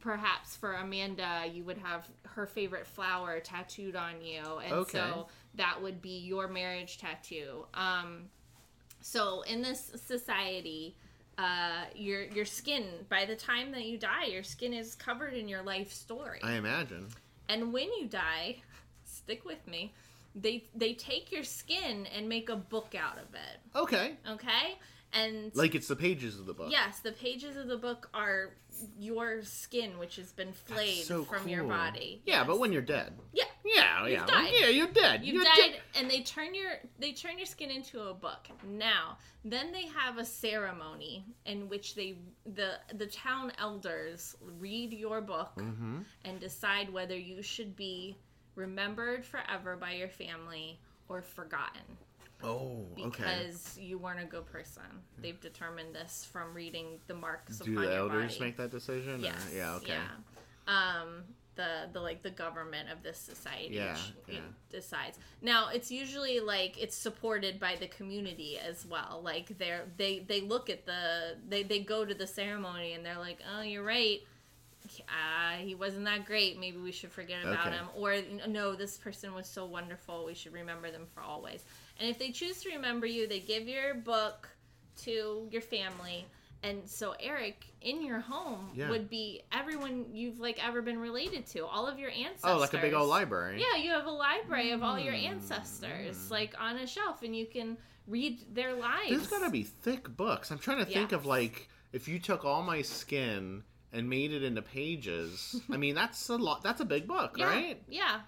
perhaps 0.00 0.54
for 0.54 0.74
Amanda, 0.74 1.44
you 1.52 1.64
would 1.64 1.78
have 1.78 2.06
her 2.22 2.46
favorite 2.46 2.86
flower 2.86 3.40
tattooed 3.40 3.96
on 3.96 4.22
you, 4.22 4.58
and 4.64 4.72
Okay. 4.72 4.98
so 4.98 5.26
that 5.54 5.82
would 5.82 6.00
be 6.00 6.18
your 6.20 6.46
marriage 6.46 6.98
tattoo. 6.98 7.66
Um, 7.74 8.28
so 9.00 9.42
in 9.42 9.62
this 9.62 9.92
society, 10.04 10.96
uh, 11.38 11.84
your 11.94 12.22
your 12.24 12.44
skin 12.44 12.84
by 13.08 13.24
the 13.24 13.36
time 13.36 13.70
that 13.72 13.84
you 13.84 13.98
die, 13.98 14.24
your 14.26 14.42
skin 14.42 14.72
is 14.72 14.94
covered 14.94 15.34
in 15.34 15.48
your 15.48 15.62
life 15.62 15.92
story. 15.92 16.40
I 16.42 16.54
imagine. 16.54 17.08
And 17.48 17.72
when 17.72 17.92
you 17.92 18.06
die, 18.06 18.56
stick 19.04 19.44
with 19.44 19.66
me. 19.66 19.94
They 20.34 20.64
they 20.74 20.92
take 20.94 21.32
your 21.32 21.44
skin 21.44 22.06
and 22.14 22.28
make 22.28 22.48
a 22.48 22.56
book 22.56 22.94
out 22.98 23.18
of 23.18 23.34
it. 23.34 23.60
Okay. 23.78 24.16
Okay? 24.28 24.78
And 25.12 25.50
Like 25.54 25.74
it's 25.74 25.88
the 25.88 25.96
pages 25.96 26.38
of 26.38 26.46
the 26.46 26.52
book. 26.52 26.70
yes, 26.70 27.00
the 27.00 27.12
pages 27.12 27.56
of 27.56 27.68
the 27.68 27.76
book 27.78 28.10
are 28.12 28.50
your 28.98 29.42
skin 29.42 29.98
which 29.98 30.16
has 30.16 30.32
been 30.32 30.52
flayed 30.52 31.04
so 31.04 31.24
from 31.24 31.48
your 31.48 31.64
body. 31.64 32.22
Yeah, 32.26 32.44
but 32.44 32.58
when 32.58 32.72
you're 32.72 32.82
dead. 32.82 33.12
Yeah. 33.32 33.44
Yeah, 33.64 34.06
yeah. 34.06 34.26
died. 34.26 34.52
Yeah, 34.60 34.68
you're 34.68 34.86
dead. 34.86 35.24
You've 35.24 35.34
you're 35.36 35.44
died 35.44 35.54
dead. 35.56 35.80
and 35.96 36.08
they 36.10 36.20
turn 36.22 36.54
your 36.54 36.70
they 37.00 37.12
turn 37.12 37.36
your 37.36 37.46
skin 37.46 37.70
into 37.70 38.00
a 38.02 38.14
book. 38.14 38.46
Now, 38.66 39.18
then 39.44 39.72
they 39.72 39.86
have 39.86 40.18
a 40.18 40.24
ceremony 40.24 41.24
in 41.46 41.68
which 41.68 41.94
they 41.96 42.18
the 42.44 42.74
the 42.96 43.06
town 43.06 43.52
elders 43.58 44.36
read 44.60 44.92
your 44.92 45.20
book 45.20 45.52
Mm-hmm. 45.56 45.98
and 46.24 46.40
decide 46.40 46.92
whether 46.92 47.16
you 47.16 47.42
should 47.42 47.74
be 47.74 48.16
remembered 48.54 49.24
forever 49.24 49.76
by 49.76 49.92
your 49.94 50.08
family 50.08 50.78
or 51.08 51.22
forgotten 51.22 51.82
Oh, 52.44 52.84
okay. 53.00 53.22
because 53.24 53.78
you 53.78 53.98
weren't 53.98 54.20
a 54.20 54.24
good 54.26 54.46
person. 54.46 54.82
They've 55.18 55.40
determined 55.40 55.94
this 55.94 56.28
from 56.30 56.52
reading 56.54 56.98
the 57.06 57.14
marks 57.14 57.52
of 57.54 57.58
the 57.60 57.64
city. 57.64 57.76
Do 57.76 57.86
the 57.86 57.96
elders 57.96 58.34
body. 58.34 58.44
make 58.44 58.56
that 58.58 58.70
decision? 58.70 59.14
or- 59.14 59.24
Yes. 59.24 59.50
Yeah, 59.54 59.74
okay. 59.76 59.94
Yeah. 59.94 60.06
Um, 61.00 61.24
the 61.54 61.88
the 61.92 62.00
like 62.00 62.22
the 62.22 62.30
government 62.30 62.90
of 62.90 63.02
this 63.02 63.16
society 63.16 63.74
Yeah, 63.76 63.96
yeah. 64.28 64.40
decides. 64.70 65.18
Now 65.40 65.68
it's 65.70 65.90
usually 65.90 66.38
like 66.40 66.76
it's 66.78 66.94
supported 66.94 67.58
by 67.58 67.76
the 67.76 67.86
community 67.86 68.58
as 68.58 68.84
well. 68.84 69.22
Like 69.24 69.56
they're 69.56 69.84
they 69.96 70.18
they 70.18 70.42
look 70.42 70.68
at 70.68 70.84
the 70.84 71.36
they 71.48 71.62
they 71.62 71.78
go 71.80 72.04
to 72.04 72.12
the 72.12 72.26
ceremony 72.26 72.92
and 72.92 73.06
they're 73.06 73.18
like, 73.18 73.38
oh, 73.56 73.62
you're 73.62 73.82
right. 73.84 74.20
Uh, 75.08 75.56
he 75.58 75.74
wasn't 75.74 76.04
that 76.04 76.26
great. 76.26 76.60
Maybe 76.60 76.76
we 76.76 76.92
should 76.92 77.10
forget 77.10 77.42
about 77.42 77.68
Okay. 77.68 77.76
him. 77.76 77.86
Or 77.96 78.16
no, 78.48 78.74
this 78.74 78.98
person 78.98 79.34
was 79.34 79.48
so 79.48 79.64
wonderful. 79.64 80.24
We 80.26 80.34
should 80.34 80.52
remember 80.52 80.90
them 80.90 81.06
for 81.14 81.22
always. 81.22 81.64
And 81.98 82.08
if 82.08 82.18
they 82.18 82.30
choose 82.30 82.60
to 82.62 82.70
remember 82.70 83.06
you, 83.06 83.26
they 83.26 83.40
give 83.40 83.68
your 83.68 83.94
book 83.94 84.48
to 85.04 85.48
your 85.50 85.62
family. 85.62 86.26
And 86.62 86.88
so 86.88 87.14
Eric, 87.20 87.66
in 87.80 88.02
your 88.04 88.18
home 88.20 88.70
Yeah. 88.74 88.88
would 88.90 89.08
be 89.08 89.42
everyone 89.52 90.06
you've 90.12 90.40
like 90.40 90.64
ever 90.66 90.82
been 90.82 90.98
related 90.98 91.46
to, 91.48 91.64
all 91.66 91.86
of 91.86 91.98
your 91.98 92.10
ancestors. 92.10 92.40
Oh, 92.50 92.58
like 92.58 92.74
a 92.74 92.78
big 92.78 92.92
old 92.94 93.08
library. 93.08 93.60
Yeah, 93.60 93.80
you 93.80 93.90
have 93.90 94.06
a 94.06 94.10
library 94.10 94.72
of 94.72 94.82
all 94.82 94.98
your 94.98 95.14
Mm. 95.14 95.26
ancestors, 95.32 96.30
like 96.30 96.54
on 96.60 96.76
a 96.76 96.86
shelf, 96.86 97.22
and 97.22 97.36
you 97.36 97.46
can 97.46 97.76
read 98.06 98.54
their 98.54 98.74
lives. 98.74 99.10
There's 99.10 99.26
gotta 99.26 99.50
be 99.50 99.62
thick 99.64 100.08
books. 100.16 100.50
I'm 100.50 100.58
trying 100.58 100.78
to 100.78 100.86
think 100.86 101.12
of 101.12 101.26
like 101.26 101.68
if 101.92 102.08
you 102.08 102.18
took 102.18 102.44
all 102.44 102.62
my 102.62 102.82
skin 102.82 103.62
and 103.92 104.08
made 104.10 104.32
it 104.32 104.42
into 104.42 104.62
pages. 104.62 105.60
I 105.70 105.76
mean, 105.76 105.94
that's 105.94 106.28
a 106.28 106.36
lot. 106.36 106.62
That's 106.62 106.80
a 106.80 106.84
big 106.84 107.06
book, 107.06 107.36
yeah, 107.38 107.46
right? 107.46 107.82
Yeah. 107.88 108.20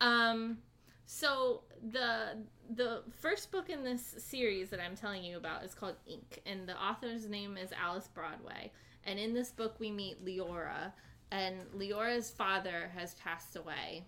Um 0.00 0.58
so 1.06 1.62
the 1.82 2.44
the 2.74 3.02
first 3.20 3.50
book 3.50 3.68
in 3.68 3.82
this 3.82 4.14
series 4.18 4.70
that 4.70 4.80
I'm 4.80 4.96
telling 4.96 5.24
you 5.24 5.36
about 5.36 5.64
is 5.64 5.74
called 5.74 5.96
Ink 6.06 6.40
and 6.46 6.68
the 6.68 6.76
author's 6.80 7.28
name 7.28 7.56
is 7.56 7.70
Alice 7.72 8.08
Broadway. 8.14 8.70
And 9.04 9.18
in 9.18 9.34
this 9.34 9.50
book 9.50 9.76
we 9.80 9.90
meet 9.90 10.24
Leora 10.24 10.92
and 11.32 11.56
Leora's 11.76 12.30
father 12.30 12.90
has 12.94 13.14
passed 13.14 13.56
away. 13.56 14.04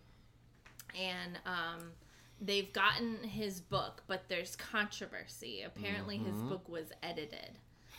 And 0.98 1.38
um 1.46 1.90
they've 2.40 2.72
gotten 2.72 3.22
his 3.22 3.60
book, 3.60 4.02
but 4.08 4.24
there's 4.28 4.56
controversy. 4.56 5.62
Apparently 5.62 6.18
his 6.18 6.34
Mhm. 6.36 6.48
book 6.48 6.68
was 6.68 6.92
edited, 7.02 7.58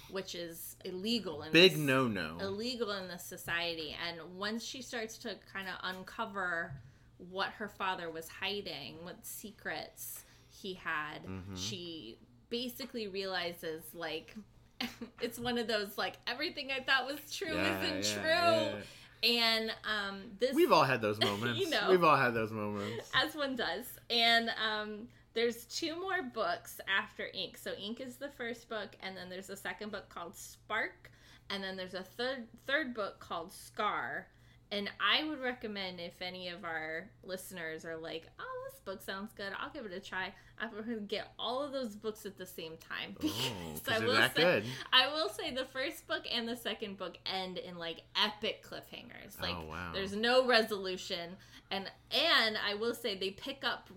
which 0.09 0.35
is 0.35 0.75
illegal 0.85 1.43
in 1.43 1.51
Big 1.51 1.77
no 1.77 2.07
no. 2.07 2.37
illegal 2.39 2.91
in 2.91 3.07
this 3.07 3.23
society 3.23 3.95
and 4.07 4.37
once 4.37 4.63
she 4.63 4.81
starts 4.81 5.17
to 5.19 5.35
kind 5.51 5.67
of 5.67 5.75
uncover 5.83 6.73
what 7.17 7.49
her 7.51 7.69
father 7.69 8.09
was 8.09 8.27
hiding 8.27 9.01
what 9.05 9.25
secrets 9.25 10.25
he 10.63 10.73
had 10.73 11.19
Mhm. 11.25 11.55
she 11.55 12.17
basically 12.49 13.07
realizes 13.07 13.83
like 13.93 14.33
it's 15.21 15.37
one 15.37 15.57
of 15.57 15.67
those 15.67 15.97
like 15.97 16.15
everything 16.27 16.69
i 16.71 16.81
thought 16.81 17.05
was 17.05 17.19
true 17.35 17.55
isn't 17.57 18.03
true 18.21 18.81
and 19.23 19.71
um 19.85 20.21
this 20.39 20.53
We've 20.55 20.71
all 20.71 20.83
had 20.83 21.01
those 21.01 21.19
moments. 21.29 21.59
You 21.59 21.69
know. 21.69 21.87
We've 21.89 22.03
all 22.03 22.17
had 22.17 22.33
those 22.33 22.51
moments. 22.51 23.09
as 23.15 23.35
one 23.35 23.55
does. 23.55 23.85
And 24.09 24.49
um, 24.69 25.07
there's 25.33 25.63
two 25.65 25.95
more 25.99 26.21
books 26.23 26.81
after 26.93 27.27
Ink. 27.33 27.57
So 27.57 27.71
Ink 27.75 28.01
is 28.01 28.17
the 28.17 28.27
first 28.29 28.67
book, 28.67 28.89
and 29.01 29.15
then 29.15 29.29
there's 29.29 29.49
a 29.49 29.55
second 29.55 29.93
book 29.93 30.09
called 30.09 30.35
Spark, 30.35 31.09
and 31.49 31.63
then 31.63 31.77
there's 31.77 31.93
a 31.93 32.03
third 32.03 32.47
third 32.67 32.93
book 32.93 33.19
called 33.19 33.53
Scar. 33.53 34.27
And 34.73 34.89
I 34.99 35.23
would 35.23 35.39
recommend 35.41 35.99
if 35.99 36.21
any 36.21 36.47
of 36.49 36.63
our 36.65 37.07
listeners 37.23 37.85
are 37.85 37.95
like, 37.97 38.23
"Oh, 38.39 38.63
this 38.71 38.79
book 38.79 39.01
sounds 39.01 39.31
good. 39.33 39.53
I'll 39.59 39.69
give 39.69 39.85
it 39.85 39.93
a 39.93 39.99
try." 39.99 40.33
I 40.59 40.67
would 40.67 41.07
get 41.07 41.31
all 41.37 41.61
of 41.63 41.71
those 41.71 41.95
books 41.95 42.25
at 42.25 42.37
the 42.37 42.45
same 42.45 42.77
time 42.77 43.15
Oh, 43.17 43.21
because 43.21 43.81
'cause 43.85 44.01
I 44.01 44.05
will 44.05 44.13
that 44.13 44.35
say, 44.35 44.41
good. 44.43 44.63
I 44.91 45.07
will 45.11 45.29
say 45.29 45.51
the 45.53 45.65
first 45.65 46.07
book 46.07 46.23
and 46.31 46.47
the 46.47 46.55
second 46.55 46.97
book 46.97 47.17
end 47.25 47.57
in 47.57 47.77
like 47.77 48.01
epic 48.15 48.63
cliffhangers. 48.65 49.39
Like 49.41 49.55
Oh, 49.55 49.65
wow. 49.65 49.91
there's 49.93 50.15
no 50.15 50.45
resolution, 50.47 51.35
and 51.71 51.91
and 52.11 52.57
I 52.57 52.73
will 52.75 52.93
say 52.95 53.15
they 53.17 53.31
pick 53.31 53.63
up 53.63 53.89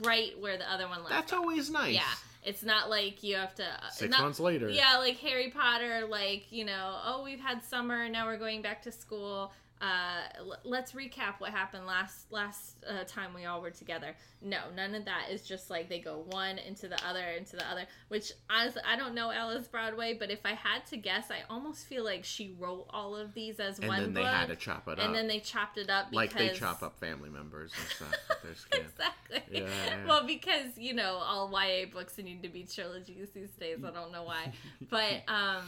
right 0.00 0.38
where 0.40 0.56
the 0.56 0.70
other 0.70 0.88
one 0.88 0.98
left. 1.00 1.10
That's 1.10 1.32
off. 1.32 1.40
always 1.40 1.70
nice. 1.70 1.94
Yeah, 1.94 2.14
it's 2.44 2.62
not 2.62 2.88
like 2.90 3.22
you 3.22 3.36
have 3.36 3.54
to. 3.56 3.64
uh, 3.64 3.90
Six 3.90 4.10
not- 4.10 4.20
months 4.22 4.40
later. 4.40 4.68
Yeah, 4.70 4.98
like 4.98 5.18
Harry 5.18 5.50
Potter, 5.50 6.06
like 6.08 6.50
you 6.52 6.64
know, 6.64 6.98
oh 7.04 7.22
we've 7.24 7.40
had 7.40 7.64
summer, 7.64 8.08
now 8.08 8.26
we're 8.26 8.38
going 8.38 8.62
back 8.62 8.82
to 8.82 8.92
school. 8.92 9.52
Uh, 9.80 10.20
l- 10.38 10.58
let's 10.64 10.92
recap 10.92 11.34
what 11.38 11.50
happened 11.50 11.86
last 11.86 12.30
last 12.32 12.76
uh, 12.88 13.04
time 13.06 13.32
we 13.34 13.44
all 13.44 13.60
were 13.62 13.70
together. 13.70 14.14
No, 14.42 14.58
none 14.76 14.94
of 14.94 15.04
that 15.06 15.26
is 15.30 15.42
just 15.42 15.70
like 15.70 15.88
they 15.88 15.98
go 16.00 16.24
one 16.30 16.58
into 16.58 16.88
the 16.88 16.98
other 17.06 17.22
into 17.24 17.56
the 17.56 17.68
other. 17.70 17.86
Which 18.08 18.32
honestly, 18.50 18.82
I 18.86 18.96
don't 18.96 19.14
know 19.14 19.30
Alice 19.30 19.68
Broadway, 19.68 20.14
but 20.18 20.30
if 20.30 20.40
I 20.44 20.52
had 20.54 20.86
to 20.86 20.96
guess, 20.96 21.30
I 21.30 21.38
almost 21.50 21.86
feel 21.86 22.04
like 22.04 22.24
she 22.24 22.54
wrote 22.58 22.86
all 22.90 23.16
of 23.16 23.34
these 23.34 23.60
as 23.60 23.78
and 23.78 23.88
one 23.88 24.00
then 24.00 24.14
they 24.14 24.22
book, 24.22 24.30
had 24.30 24.48
to 24.48 24.56
chop 24.56 24.88
it 24.88 24.98
up. 24.98 25.04
and 25.06 25.14
then 25.14 25.26
they 25.28 25.40
chopped 25.40 25.78
it 25.78 25.90
up 25.90 26.06
like 26.12 26.34
they 26.34 26.50
chop 26.50 26.82
up 26.82 26.98
family 26.98 27.30
members 27.30 27.72
and 27.78 27.88
stuff. 27.90 28.14
with 28.28 28.42
their 28.42 28.54
skin. 28.54 28.80
exactly. 28.90 29.42
Yeah, 29.60 29.68
yeah. 29.86 30.06
Well, 30.06 30.26
because 30.26 30.76
you 30.76 30.94
know 30.94 31.14
all 31.24 31.50
YA 31.52 31.86
books 31.92 32.18
need 32.18 32.42
to 32.42 32.48
be 32.48 32.64
trilogies 32.64 33.28
these 33.34 33.50
days. 33.50 33.78
I 33.84 33.90
don't 33.90 34.12
know 34.12 34.24
why, 34.24 34.52
but 34.90 35.22
um, 35.28 35.64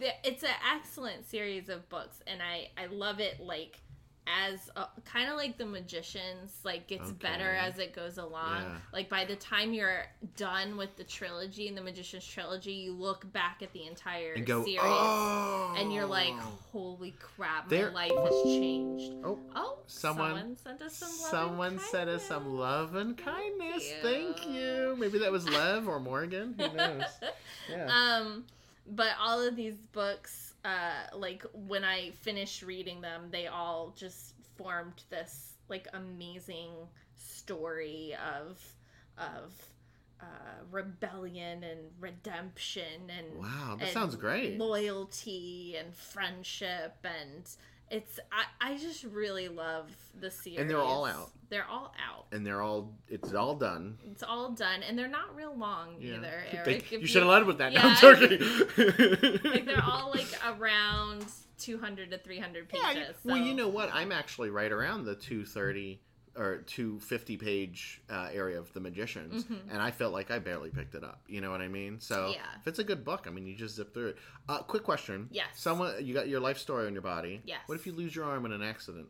it's 0.00 0.42
an 0.42 0.50
excellent 0.74 1.26
series 1.26 1.68
of 1.68 1.88
books, 1.88 2.20
and 2.26 2.40
I 2.42 2.68
I 2.80 2.86
love 2.86 3.20
it 3.20 3.40
like 3.40 3.78
as 4.26 4.70
kind 5.04 5.28
of 5.30 5.36
like 5.36 5.58
the 5.58 5.66
magicians 5.66 6.58
like 6.64 6.86
gets 6.86 7.10
better 7.12 7.50
as 7.50 7.78
it 7.78 7.94
goes 7.94 8.16
along 8.16 8.62
Yeah. 8.62 8.76
like 8.90 9.10
by 9.10 9.26
the 9.26 9.36
time 9.36 9.74
you're 9.74 10.06
done 10.38 10.78
with 10.78 10.96
the 10.96 11.04
trilogy 11.04 11.68
and 11.68 11.76
the 11.76 11.82
magicians 11.82 12.26
trilogy 12.26 12.72
you 12.72 12.94
look 12.94 13.30
back 13.34 13.58
at 13.60 13.70
the 13.74 13.86
entire 13.86 14.32
and 14.32 14.46
go, 14.46 14.64
series 14.64 14.80
oh, 14.82 15.74
and 15.78 15.92
you're 15.92 16.06
like 16.06 16.32
holy 16.72 17.12
crap 17.20 17.70
my 17.70 17.88
life 17.90 18.12
has 18.12 18.42
changed 18.44 19.12
oh, 19.24 19.38
oh 19.54 19.76
Someone- 19.88 20.56
someone 20.56 20.56
sent 20.56 20.80
us 20.80 20.96
some 20.96 21.10
love 21.10 21.20
and 21.20 21.30
someone 21.30 21.78
sent 21.90 22.08
us 22.08 22.24
some 22.24 22.42
kindness. 22.44 22.58
love 22.58 22.94
and 22.94 23.18
Thank 23.18 23.36
kindness. 23.36 23.90
you. 23.90 23.96
Thank 24.02 24.46
you. 24.48 24.96
Maybe 24.98 25.18
that 25.18 25.32
was 25.32 25.46
Lev 25.46 25.86
or 25.86 26.00
Morgan. 26.00 26.54
Who 26.58 26.72
knows? 26.74 27.02
Yeah. 27.68 27.88
um 28.22 28.44
but 28.86 29.08
all 29.20 29.40
of 29.46 29.56
these 29.56 29.76
books 29.92 30.54
uh 30.64 31.16
like 31.16 31.44
when 31.52 31.84
i 31.84 32.10
finished 32.22 32.62
reading 32.62 33.00
them 33.00 33.28
they 33.30 33.46
all 33.46 33.94
just 33.96 34.34
formed 34.56 35.02
this 35.10 35.54
like 35.68 35.88
amazing 35.94 36.70
story 37.16 38.14
of 38.34 38.60
of 39.18 39.52
uh 40.20 40.24
rebellion 40.70 41.62
and 41.64 41.80
redemption 42.00 43.10
and 43.16 43.38
wow, 43.38 43.76
that 43.78 43.86
and 43.86 43.92
sounds 43.92 44.16
great. 44.16 44.58
loyalty 44.58 45.76
and 45.78 45.94
friendship 45.94 46.96
and 47.04 47.48
it's 47.90 48.18
I, 48.32 48.72
I 48.72 48.76
just 48.78 49.04
really 49.04 49.48
love 49.48 49.86
the 50.20 50.30
series 50.30 50.58
And 50.60 50.70
they're 50.70 50.80
all 50.80 51.04
out. 51.04 51.30
they're 51.50 51.66
all 51.66 51.92
out 52.08 52.26
And 52.32 52.46
they're 52.46 52.62
all, 52.62 52.92
it's 53.08 53.32
all 53.34 53.54
done. 53.54 53.98
it's 54.10 54.22
all 54.22 54.50
done 54.50 54.82
and 54.82 54.98
they're 54.98 55.08
not 55.08 55.34
real 55.36 55.54
long 55.56 55.96
Yeah. 56.00 56.14
either 56.16 56.32
They- 56.64 56.72
Eric. 56.74 56.92
you 56.92 57.06
should 57.06 57.22
have 57.22 57.30
led 57.30 57.44
with 57.44 57.58
that. 57.58 57.72
No, 57.72 57.80
I'm 57.82 57.96
joking. 57.96 58.38
like 59.52 59.66
they're 59.66 59.82
all 59.84 60.10
like 60.10 60.26
around 60.58 61.24
200 61.58 62.10
to 62.10 62.18
300 62.18 62.68
pages. 62.68 62.84
Yeah, 62.94 63.06
so. 63.08 63.14
Well, 63.24 63.36
you 63.38 63.54
know 63.54 63.68
what? 63.68 63.90
I'm 63.92 64.12
actually 64.12 64.50
right 64.50 64.70
around 64.72 65.04
the 65.04 65.14
230 65.14 66.00
or 66.36 66.58
250 66.66 67.36
page 67.36 68.00
uh, 68.10 68.28
area 68.32 68.58
of 68.58 68.72
The 68.72 68.80
Magicians, 68.80 69.44
and 69.70 69.80
I 69.80 69.90
felt 69.90 70.12
like 70.12 70.30
I 70.30 70.38
barely 70.38 70.70
picked 70.70 70.94
it 70.94 71.04
up. 71.04 71.20
You 71.28 71.40
know 71.40 71.50
what 71.50 71.60
I 71.60 71.68
mean? 71.68 72.00
So 72.00 72.14
Mm-hmm. 72.16 72.32
Yeah. 72.32 72.40
if 72.60 72.66
it's 72.66 72.78
a 72.80 72.84
good 72.84 73.04
book, 73.04 73.26
I 73.26 73.30
mean, 73.30 73.46
you 73.46 73.54
just 73.54 73.76
zip 73.76 73.94
through 73.94 74.08
it. 74.08 74.16
Uh, 74.48 74.58
quick 74.58 74.82
question. 74.82 75.28
Yes. 75.30 75.46
Someone, 75.54 75.94
you 76.04 76.12
got 76.14 76.28
your 76.28 76.40
life 76.40 76.58
story 76.58 76.86
on 76.86 76.92
your 76.92 77.02
body. 77.02 77.40
Yes. 77.44 77.60
What 77.66 77.76
if 77.76 77.86
you 77.86 77.92
lose 77.92 78.14
your 78.16 78.24
arm 78.24 78.44
in 78.46 78.52
an 78.52 78.62
accident? 78.62 79.06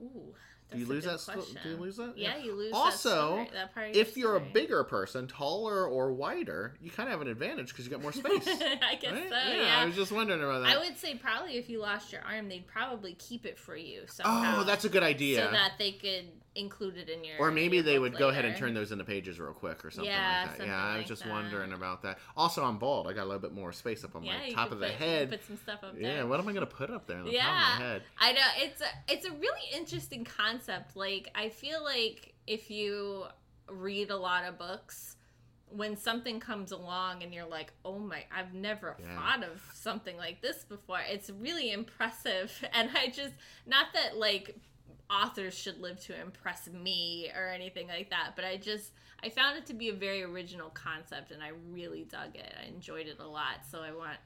Ooh, 0.00 0.34
Do 0.70 0.78
you 0.78 0.86
lose 0.86 1.04
that? 1.04 1.20
Do 1.62 1.70
you 1.70 1.76
lose 1.76 1.96
that? 1.96 2.12
Yeah, 2.16 2.36
you 2.36 2.54
lose. 2.54 2.72
Also, 2.74 3.08
that, 3.08 3.16
story, 3.16 3.50
that 3.54 3.74
part 3.74 3.96
If 3.96 4.16
you're 4.16 4.36
a 4.36 4.40
bigger 4.40 4.84
person, 4.84 5.26
taller 5.26 5.86
or 5.86 6.12
wider, 6.12 6.74
you 6.80 6.90
kind 6.90 7.08
of 7.08 7.12
have 7.12 7.22
an 7.22 7.28
advantage 7.28 7.68
because 7.68 7.86
you 7.86 7.90
got 7.90 8.02
more 8.02 8.12
space. 8.12 8.46
I 8.46 8.98
guess 9.00 9.12
right? 9.12 9.28
so. 9.28 9.50
yeah, 9.50 9.62
Yeah. 9.62 9.78
I 9.80 9.86
was 9.86 9.94
just 9.94 10.12
wondering 10.12 10.42
about 10.42 10.64
that. 10.64 10.76
I 10.76 10.78
would 10.78 10.98
say 10.98 11.14
probably 11.14 11.56
if 11.56 11.70
you 11.70 11.80
lost 11.80 12.12
your 12.12 12.22
arm, 12.22 12.48
they'd 12.48 12.66
probably 12.66 13.14
keep 13.14 13.46
it 13.46 13.58
for 13.58 13.76
you 13.76 14.02
somehow. 14.06 14.60
oh, 14.60 14.64
that's 14.64 14.84
a 14.84 14.90
good 14.90 15.02
idea. 15.02 15.44
so 15.46 15.50
that 15.50 15.72
they 15.78 15.92
could 15.92 16.26
include 16.58 16.96
it 16.96 17.08
in 17.08 17.24
your. 17.24 17.38
Or 17.38 17.50
maybe 17.50 17.76
your 17.76 17.84
they 17.84 17.98
would 17.98 18.16
go 18.18 18.28
ahead 18.28 18.44
and 18.44 18.56
turn 18.56 18.74
those 18.74 18.92
into 18.92 19.04
pages 19.04 19.38
real 19.38 19.52
quick 19.52 19.84
or 19.84 19.90
something 19.90 20.10
Yeah, 20.12 20.18
like 20.40 20.44
that. 20.44 20.50
something 20.52 20.66
yeah, 20.66 20.84
I 20.84 20.88
was 20.90 20.98
like 20.98 21.06
just 21.06 21.22
that. 21.22 21.30
wondering 21.30 21.72
about 21.72 22.02
that. 22.02 22.18
Also, 22.36 22.64
I'm 22.64 22.78
bald. 22.78 23.06
I 23.06 23.12
got 23.12 23.22
a 23.24 23.28
little 23.28 23.40
bit 23.40 23.52
more 23.52 23.72
space 23.72 24.04
up 24.04 24.16
on 24.16 24.24
Yeah, 24.24 24.38
my 24.38 24.50
top 24.50 24.72
of 24.72 24.80
the 24.80 24.86
put, 24.86 24.92
you 25.00 25.06
head. 25.06 25.30
Put 25.30 25.44
some 25.46 25.56
stuff 25.56 25.80
up 25.84 25.98
there. 25.98 26.16
Yeah, 26.16 26.22
what 26.24 26.40
am 26.40 26.48
I 26.48 26.52
gonna 26.52 26.66
put 26.66 26.90
up 26.90 27.06
there 27.06 27.18
on 27.18 27.24
the 27.24 27.32
yeah, 27.32 27.42
top 27.44 27.50
of 27.74 27.80
my 27.80 27.84
head? 27.86 28.02
I 28.18 28.32
know 28.32 28.40
it's 28.56 28.80
a 28.80 28.86
it's 29.12 29.26
a 29.26 29.32
really 29.32 29.60
interesting 29.74 30.24
concept. 30.24 30.96
Like 30.96 31.30
I 31.34 31.48
feel 31.48 31.82
like 31.82 32.34
if 32.46 32.70
you 32.70 33.24
read 33.70 34.10
a 34.10 34.16
lot 34.16 34.44
of 34.44 34.58
books, 34.58 35.16
when 35.70 35.96
something 35.96 36.40
comes 36.40 36.72
along 36.72 37.22
and 37.22 37.34
you're 37.34 37.46
like, 37.46 37.72
"Oh 37.84 37.98
my, 37.98 38.24
I've 38.34 38.54
never 38.54 38.96
Yeah. 38.98 39.14
thought 39.16 39.44
of 39.44 39.60
something 39.74 40.16
like 40.16 40.40
this 40.40 40.64
before." 40.64 41.00
It's 41.06 41.28
really 41.30 41.70
impressive, 41.72 42.64
and 42.72 42.90
I 42.96 43.08
just 43.08 43.34
not 43.66 43.86
that 43.94 44.16
like 44.16 44.56
authors 45.10 45.54
should 45.54 45.80
live 45.80 46.00
to 46.00 46.20
impress 46.20 46.68
me 46.68 47.30
or 47.36 47.48
anything 47.48 47.88
like 47.88 48.10
that, 48.10 48.32
but 48.36 48.44
I 48.44 48.56
just 48.56 48.92
I 49.22 49.30
found 49.30 49.58
it 49.58 49.66
to 49.66 49.74
be 49.74 49.88
a 49.88 49.94
very 49.94 50.22
original 50.22 50.70
concept, 50.70 51.32
and 51.32 51.42
I 51.42 51.50
really 51.70 52.04
dug 52.04 52.36
it. 52.36 52.52
I 52.62 52.68
enjoyed 52.68 53.06
it 53.06 53.18
a 53.18 53.26
lot, 53.26 53.64
so 53.70 53.80
I 53.80 53.90
want 53.90 54.18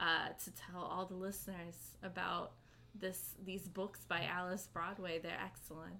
uh, 0.00 0.28
to 0.44 0.50
tell 0.52 0.82
all 0.82 1.06
the 1.06 1.14
listeners 1.14 1.74
about 2.02 2.52
this 2.94 3.34
these 3.44 3.66
books 3.68 4.00
by 4.08 4.24
Alice 4.24 4.68
Broadway. 4.72 5.18
They're 5.18 5.40
excellent. 5.44 5.96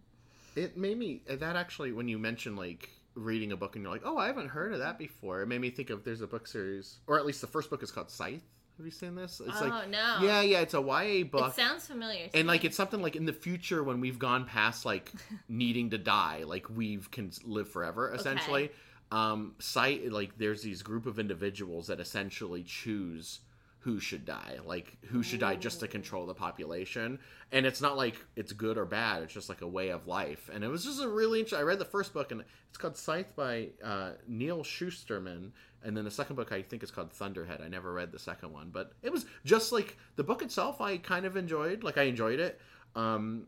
It 0.54 0.76
made 0.76 0.98
me 0.98 1.22
that 1.28 1.56
actually 1.56 1.92
when 1.92 2.08
you 2.08 2.18
mentioned 2.18 2.56
like 2.56 2.90
reading 3.14 3.52
a 3.52 3.56
book 3.56 3.74
and 3.76 3.82
you're 3.82 3.92
like, 3.92 4.02
oh, 4.04 4.18
I 4.18 4.26
haven't 4.26 4.48
heard 4.48 4.72
of 4.72 4.78
that 4.80 4.98
before. 4.98 5.42
It 5.42 5.46
made 5.46 5.60
me 5.60 5.70
think 5.70 5.90
of 5.90 6.04
there's 6.04 6.20
a 6.20 6.26
book 6.26 6.46
series, 6.46 6.98
or 7.06 7.18
at 7.18 7.26
least 7.26 7.40
the 7.40 7.46
first 7.46 7.70
book 7.70 7.82
is 7.82 7.90
called 7.90 8.10
Scythe. 8.10 8.44
Have 8.76 8.84
you 8.84 8.92
seen 8.92 9.14
this? 9.14 9.40
It's 9.44 9.60
oh 9.60 9.68
like 9.68 9.88
no! 9.88 10.18
yeah, 10.20 10.42
yeah, 10.42 10.60
it's 10.60 10.74
a 10.74 10.80
YA 10.80 11.24
book. 11.24 11.48
it 11.48 11.54
sounds 11.54 11.86
familiar. 11.86 12.28
and 12.34 12.46
me. 12.46 12.52
like 12.52 12.64
it's 12.64 12.76
something 12.76 13.00
like 13.00 13.16
in 13.16 13.24
the 13.24 13.32
future 13.32 13.82
when 13.82 14.00
we've 14.00 14.18
gone 14.18 14.44
past 14.44 14.84
like 14.84 15.10
needing 15.48 15.90
to 15.90 15.98
die 15.98 16.42
like 16.44 16.68
we've 16.68 17.10
can 17.10 17.30
live 17.44 17.68
forever 17.70 18.12
essentially 18.12 18.70
um 19.12 19.54
site 19.60 20.10
like 20.12 20.36
there's 20.36 20.62
these 20.62 20.82
group 20.82 21.06
of 21.06 21.18
individuals 21.18 21.86
that 21.86 22.00
essentially 22.00 22.62
choose 22.62 23.40
who 23.86 24.00
should 24.00 24.24
die 24.24 24.58
like 24.64 24.98
who 25.12 25.22
should 25.22 25.38
die 25.38 25.54
just 25.54 25.78
to 25.78 25.86
control 25.86 26.26
the 26.26 26.34
population 26.34 27.20
and 27.52 27.64
it's 27.64 27.80
not 27.80 27.96
like 27.96 28.16
it's 28.34 28.50
good 28.50 28.76
or 28.76 28.84
bad 28.84 29.22
it's 29.22 29.32
just 29.32 29.48
like 29.48 29.60
a 29.60 29.66
way 29.66 29.90
of 29.90 30.08
life 30.08 30.50
and 30.52 30.64
it 30.64 30.66
was 30.66 30.84
just 30.84 31.00
a 31.00 31.08
really 31.08 31.38
interesting 31.38 31.60
i 31.60 31.62
read 31.62 31.78
the 31.78 31.84
first 31.84 32.12
book 32.12 32.32
and 32.32 32.42
it's 32.68 32.76
called 32.76 32.96
scythe 32.96 33.36
by 33.36 33.68
uh, 33.84 34.10
neal 34.26 34.64
shusterman 34.64 35.52
and 35.84 35.96
then 35.96 36.04
the 36.04 36.10
second 36.10 36.34
book 36.34 36.50
i 36.50 36.60
think 36.60 36.82
is 36.82 36.90
called 36.90 37.12
thunderhead 37.12 37.60
i 37.64 37.68
never 37.68 37.92
read 37.92 38.10
the 38.10 38.18
second 38.18 38.52
one 38.52 38.70
but 38.72 38.90
it 39.04 39.12
was 39.12 39.24
just 39.44 39.70
like 39.70 39.96
the 40.16 40.24
book 40.24 40.42
itself 40.42 40.80
i 40.80 40.96
kind 40.96 41.24
of 41.24 41.36
enjoyed 41.36 41.84
like 41.84 41.96
i 41.96 42.02
enjoyed 42.02 42.40
it 42.40 42.60
um 42.96 43.46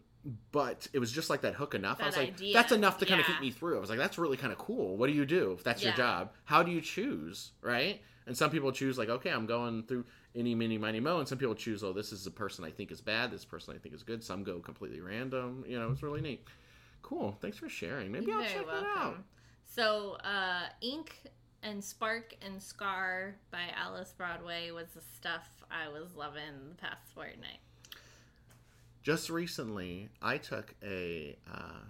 but 0.53 0.87
it 0.93 1.01
was 1.01 1.11
just 1.11 1.31
like 1.31 1.41
that 1.41 1.55
hook 1.55 1.75
enough. 1.75 1.99
I 2.01 2.03
That 2.03 2.07
was 2.07 2.17
like, 2.17 2.29
idea, 2.29 2.53
that's 2.53 2.73
enough 2.73 2.99
to 2.99 3.07
kind 3.07 3.21
of 3.21 3.27
yeah. 3.27 3.35
keep 3.35 3.41
me 3.41 3.51
through. 3.51 3.79
I 3.79 3.81
was 3.81 3.89
like, 3.89 4.01
that's 4.01 4.19
really 4.19 4.37
kind 4.37 4.53
of 4.53 4.59
cool. 4.59 4.97
What 4.97 5.07
do 5.07 5.13
you 5.13 5.25
do 5.25 5.53
if 5.53 5.65
that's 5.65 5.83
your 5.83 5.93
job? 5.95 6.33
How 6.45 6.63
do 6.63 6.71
you 6.71 6.81
choose, 6.81 7.53
right? 7.63 8.03
And 8.29 8.37
some 8.37 8.51
people 8.51 8.71
choose 8.73 8.99
like, 8.99 9.09
okay, 9.09 9.31
I'm 9.31 9.47
going 9.47 9.85
through 9.85 10.05
any, 10.39 10.55
mini, 10.55 10.79
miny, 10.79 11.01
mo. 11.01 11.19
And 11.19 11.29
some 11.29 11.39
people 11.39 11.55
choose, 11.55 11.83
oh, 11.83 11.93
this 11.93 12.13
is 12.13 12.25
the 12.25 12.31
person 12.31 12.65
I 12.65 12.71
think 12.71 12.91
is 12.93 13.01
bad. 13.01 13.31
This 13.31 13.45
person 13.45 13.75
I 13.75 13.79
think 13.79 13.95
is 13.95 14.03
good. 14.03 14.23
Some 14.23 14.45
go 14.45 14.61
completely 14.61 15.01
random. 15.01 15.65
You 15.67 15.79
know, 15.79 15.91
it's 15.91 16.03
really 16.03 16.21
neat. 16.21 16.45
Cool. 17.03 17.37
Thanks 17.41 17.59
for 17.59 17.69
sharing. 17.69 18.13
Maybe 18.13 18.27
You're 18.27 18.41
I'll 18.41 18.47
check 18.47 18.67
that 18.67 18.85
out. 18.97 19.17
So, 19.65 20.17
uh, 20.25 20.67
Ink 20.81 21.23
and 21.63 21.83
Spark 21.83 22.35
and 22.41 22.63
Scar 22.63 23.35
by 23.51 23.65
Alice 23.77 24.15
Broadway 24.17 24.71
was 24.71 24.89
the 24.95 25.01
stuff 25.17 25.49
I 25.71 25.89
was 25.89 26.15
loving 26.17 26.71
the 26.71 26.75
past 26.77 27.13
fortnight. 27.15 27.59
Just 29.03 29.31
recently, 29.31 30.09
I 30.21 30.39
took 30.39 30.75
a 30.83 31.37
uh, 31.51 31.81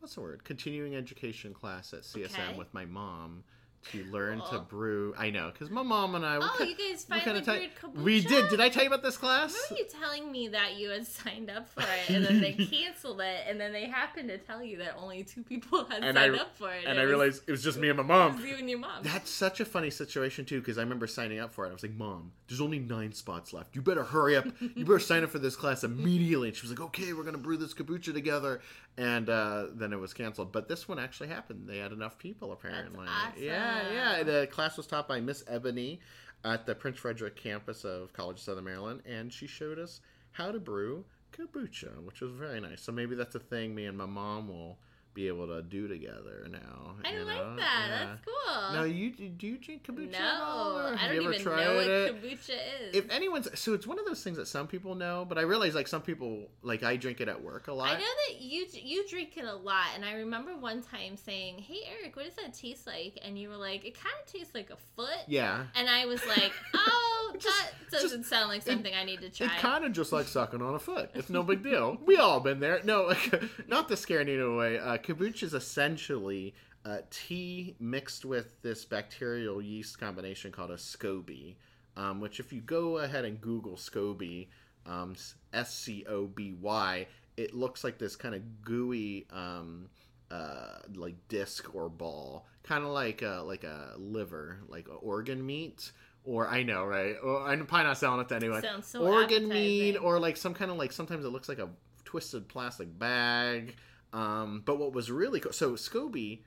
what's 0.00 0.14
the 0.14 0.20
word? 0.20 0.44
Continuing 0.44 0.96
education 0.96 1.52
class 1.52 1.92
at 1.92 2.00
CSM 2.02 2.48
Okay. 2.48 2.58
with 2.58 2.72
my 2.74 2.84
mom 2.84 3.44
to 3.92 4.04
learn 4.06 4.40
to 4.50 4.58
brew. 4.60 5.14
I 5.18 5.30
know 5.30 5.50
because 5.52 5.70
my 5.70 5.82
mom 5.82 6.14
and 6.14 6.24
I. 6.24 6.38
Oh, 6.40 6.62
you 6.64 6.76
guys 6.76 7.04
finally 7.04 7.40
brewed 7.40 7.70
kombucha? 7.80 8.02
We 8.02 8.20
did. 8.20 8.48
Did 8.48 8.60
I 8.60 8.68
tell 8.68 8.82
you 8.82 8.88
about 8.88 9.02
this 9.02 9.16
class? 9.16 9.54
Remember 9.70 9.82
you 9.82 10.00
telling 10.00 10.32
me 10.32 10.48
that 10.48 10.76
you 10.76 10.90
had 10.90 11.06
signed 11.06 11.50
up 11.50 11.68
for 11.68 11.82
it 11.82 12.10
and 12.14 12.24
then 12.24 12.40
they 12.40 12.52
canceled 12.70 13.20
it 13.20 13.44
and 13.48 13.60
then 13.60 13.72
they 13.72 13.84
happened 13.86 14.28
to 14.28 14.38
tell 14.38 14.62
you 14.62 14.78
that 14.78 14.94
only 14.98 15.22
two 15.24 15.42
people 15.42 15.84
had 15.84 16.02
And 16.04 16.16
signed 16.16 16.36
I- 16.36 16.38
up 16.40 16.56
for 16.56 16.70
it. 16.72 16.84
and 16.86 16.98
It 16.98 17.00
I 17.00 17.04
was- 17.04 17.10
realized 17.10 17.42
it 17.46 17.50
was 17.50 17.62
just 17.62 17.78
me 17.78 17.88
and 17.88 17.96
my 17.98 18.04
it 18.04 18.06
mom. 18.06 18.36
was 18.36 18.44
you 18.44 18.56
and 18.56 18.68
your 18.70 18.78
mom. 18.78 19.02
That's 19.02 19.30
such 19.30 19.60
a 19.60 19.64
funny 19.64 19.90
situation 19.90 20.44
too, 20.44 20.60
because 20.60 20.78
I 20.78 20.82
remember 20.82 21.06
signing 21.06 21.38
up 21.40 21.52
for 21.52 21.66
it. 21.66 21.70
I 21.70 21.72
was 21.72 21.82
like, 21.82 21.94
"Mom, 21.96 22.32
there's 22.48 22.60
only 22.60 22.78
nine 22.78 23.12
spots 23.12 23.52
left. 23.52 23.74
You 23.74 23.82
better 23.82 24.04
hurry 24.04 24.36
up. 24.36 24.46
You 24.60 24.84
better 24.84 24.98
sign 24.98 25.22
up 25.24 25.30
for 25.30 25.38
this 25.38 25.56
class 25.56 25.84
immediately." 25.84 26.48
And 26.48 26.56
she 26.56 26.62
was 26.62 26.70
like, 26.70 26.80
"Okay, 26.80 27.12
we're 27.12 27.24
gonna 27.24 27.38
brew 27.38 27.56
this 27.56 27.74
kombucha 27.74 28.12
together." 28.12 28.60
And 28.98 29.28
uh, 29.28 29.66
then 29.74 29.92
it 29.92 30.00
was 30.00 30.14
canceled. 30.14 30.52
But 30.52 30.68
this 30.68 30.88
one 30.88 30.98
actually 30.98 31.28
happened. 31.28 31.68
They 31.68 31.78
had 31.78 31.92
enough 31.92 32.18
people 32.18 32.52
apparently. 32.52 33.06
Yeah, 33.38 33.92
yeah. 33.92 34.22
The 34.22 34.48
class 34.50 34.76
was 34.76 34.86
taught 34.86 35.06
by 35.06 35.20
Miss 35.20 35.44
Ebony 35.46 36.00
at 36.44 36.64
the 36.64 36.74
Prince 36.74 36.98
Frederick 36.98 37.36
campus 37.36 37.84
of 37.84 38.12
College 38.12 38.36
of 38.36 38.42
Southern 38.42 38.64
Maryland, 38.64 39.02
and 39.04 39.32
she 39.32 39.46
showed 39.46 39.78
us 39.78 40.00
how 40.32 40.50
to 40.50 40.58
brew 40.58 41.04
kombucha, 41.32 42.02
which 42.04 42.20
was 42.20 42.32
very 42.32 42.60
nice. 42.60 42.82
So 42.82 42.92
maybe 42.92 43.14
that's 43.14 43.34
a 43.34 43.40
thing 43.40 43.74
me 43.74 43.86
and 43.86 43.98
my 43.98 44.06
mom 44.06 44.48
will 44.48 44.78
be 45.16 45.28
able 45.28 45.46
to 45.46 45.62
do 45.62 45.88
together 45.88 46.46
now. 46.50 46.94
I 47.04 47.16
like 47.18 47.36
know? 47.38 47.56
that. 47.56 47.86
Yeah. 47.88 48.04
That's 48.06 48.20
cool. 48.24 48.72
No, 48.74 48.84
you 48.84 49.10
do 49.10 49.46
you 49.46 49.56
drink 49.58 49.84
kombucha? 49.86 50.14
at 50.20 50.40
all, 50.42 50.74
No, 50.78 50.86
I 50.88 50.96
have 50.96 51.10
don't 51.10 51.14
you 51.14 51.22
ever 51.22 51.32
even 51.32 51.42
tried 51.46 51.64
know 51.64 51.74
what 51.76 51.86
it? 51.86 52.22
kombucha 52.22 52.58
is. 52.88 52.94
If 52.96 53.10
anyone's 53.10 53.48
so, 53.58 53.72
it's 53.74 53.86
one 53.86 53.98
of 53.98 54.04
those 54.04 54.22
things 54.22 54.36
that 54.36 54.46
some 54.46 54.66
people 54.66 54.94
know, 54.94 55.24
but 55.28 55.38
I 55.38 55.42
realize 55.42 55.74
like 55.74 55.88
some 55.88 56.02
people 56.02 56.48
like 56.62 56.82
I 56.82 56.96
drink 56.96 57.20
it 57.22 57.28
at 57.28 57.42
work 57.42 57.68
a 57.68 57.72
lot. 57.72 57.88
I 57.88 57.94
know 57.94 58.06
that 58.28 58.40
you 58.40 58.66
you 58.74 59.08
drink 59.08 59.36
it 59.36 59.44
a 59.44 59.54
lot, 59.54 59.86
and 59.94 60.04
I 60.04 60.14
remember 60.14 60.54
one 60.56 60.82
time 60.82 61.16
saying, 61.16 61.58
"Hey 61.60 61.80
Eric, 61.98 62.14
what 62.16 62.26
does 62.26 62.36
that 62.36 62.52
taste 62.54 62.86
like?" 62.86 63.18
And 63.24 63.38
you 63.38 63.48
were 63.48 63.56
like, 63.56 63.84
"It 63.86 63.94
kind 63.94 64.14
of 64.24 64.30
tastes 64.30 64.54
like 64.54 64.70
a 64.70 64.76
foot." 64.96 65.24
Yeah, 65.26 65.64
And 65.74 65.88
I 65.88 66.04
was 66.06 66.24
like, 66.26 66.52
"Oh, 66.74 67.32
Just- 67.38 67.56
that 67.90 68.00
doesn't 68.02 68.24
sound 68.24 68.48
like 68.48 68.62
something 68.62 68.92
I 68.94 69.04
need 69.04 69.20
to 69.22 69.30
try." 69.30 69.46
It 69.46 69.52
kind 69.60 69.84
of 69.84 69.92
just 69.92 70.12
like 70.12 70.26
sucking 70.26 70.60
on 70.60 70.74
a 70.74 70.78
foot. 70.78 71.10
It's 71.14 71.30
no 71.30 71.42
big 71.42 71.62
deal. 71.70 71.96
We 72.04 72.16
all 72.16 72.40
been 72.40 72.60
there. 72.60 72.80
No, 72.84 73.14
not 73.68 73.88
to 73.88 73.96
scare 73.96 74.20
anyone 74.20 74.54
away. 74.54 74.78
Uh, 74.78 74.96
kombucha 75.06 75.42
is 75.42 75.54
essentially 75.54 76.54
uh, 76.84 76.98
tea 77.10 77.74
mixed 77.80 78.24
with 78.24 78.60
this 78.62 78.84
bacterial 78.84 79.62
yeast 79.62 79.98
combination 79.98 80.52
called 80.52 80.70
a 80.70 80.76
SCOBY, 80.76 81.56
um, 81.96 82.20
which 82.20 82.40
if 82.40 82.52
you 82.52 82.60
go 82.60 82.98
ahead 82.98 83.24
and 83.24 83.40
Google 83.40 83.76
SCOBY, 83.76 84.48
um, 84.86 85.14
S 85.52 85.74
C 85.74 86.04
O 86.08 86.26
B 86.26 86.54
Y, 86.60 87.06
it 87.36 87.54
looks 87.54 87.84
like 87.84 87.98
this 87.98 88.16
kind 88.16 88.34
of 88.34 88.62
gooey. 88.62 89.26
Um, 89.32 89.88
uh, 90.28 90.78
like 90.96 91.14
disc 91.28 91.72
or 91.72 91.88
ball, 91.88 92.46
kind 92.64 92.82
of 92.82 92.90
like 92.90 93.22
a, 93.22 93.42
like 93.46 93.62
a 93.62 93.92
liver, 93.96 94.58
like 94.68 94.88
a 94.88 94.94
organ 94.94 95.44
meat, 95.44 95.92
or 96.24 96.48
I 96.48 96.64
know, 96.64 96.84
right? 96.84 97.14
Or 97.22 97.42
I'm 97.42 97.64
probably 97.66 97.84
not 97.84 97.98
selling 97.98 98.20
it 98.20 98.28
to 98.30 98.36
anyone 98.36 98.60
Sounds 98.60 98.88
so 98.88 99.06
organ 99.06 99.48
meat 99.48 99.96
or 99.96 100.18
like 100.18 100.36
some 100.36 100.52
kind 100.52 100.70
of 100.70 100.76
like 100.76 100.92
sometimes 100.92 101.24
it 101.24 101.28
looks 101.28 101.48
like 101.48 101.60
a 101.60 101.68
twisted 102.04 102.48
plastic 102.48 102.98
bag 102.98 103.76
um, 104.16 104.62
but 104.64 104.78
what 104.78 104.92
was 104.92 105.10
really 105.10 105.40
cool 105.40 105.52
so 105.52 105.72
scoby 105.72 106.40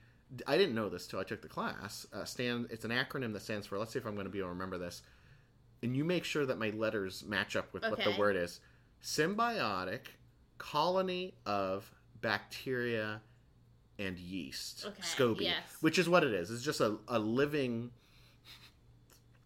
i 0.47 0.57
didn't 0.57 0.75
know 0.75 0.89
this 0.89 1.07
till 1.07 1.19
i 1.19 1.23
took 1.23 1.41
the 1.41 1.47
class. 1.47 2.05
Uh, 2.13 2.23
stand 2.23 2.67
it's 2.69 2.85
an 2.85 2.91
acronym 2.91 3.33
that 3.33 3.41
stands 3.41 3.65
for 3.67 3.77
let's 3.77 3.93
see 3.93 3.99
if 3.99 4.05
i'm 4.05 4.13
going 4.13 4.25
to 4.25 4.31
be 4.31 4.39
able 4.39 4.47
to 4.47 4.53
remember 4.53 4.77
this. 4.77 5.01
And 5.81 5.95
you 5.95 6.03
make 6.03 6.25
sure 6.25 6.45
that 6.45 6.59
my 6.59 6.71
letters 6.71 7.23
match 7.25 7.55
up 7.55 7.73
with 7.73 7.83
what 7.83 8.03
the 8.03 8.13
word 8.17 8.35
is. 8.35 8.59
Symbiotic 9.01 10.07
colony 10.57 11.35
of 11.45 11.89
bacteria 12.21 13.21
and 13.97 14.17
yeast. 14.17 14.85
Okay, 14.85 15.01
scoby 15.01 15.41
yes. 15.41 15.77
which 15.81 15.97
is 15.97 16.07
what 16.09 16.23
it 16.23 16.33
is. 16.33 16.51
It's 16.51 16.63
just 16.63 16.81
a, 16.81 16.97
a 17.07 17.19
living 17.19 17.91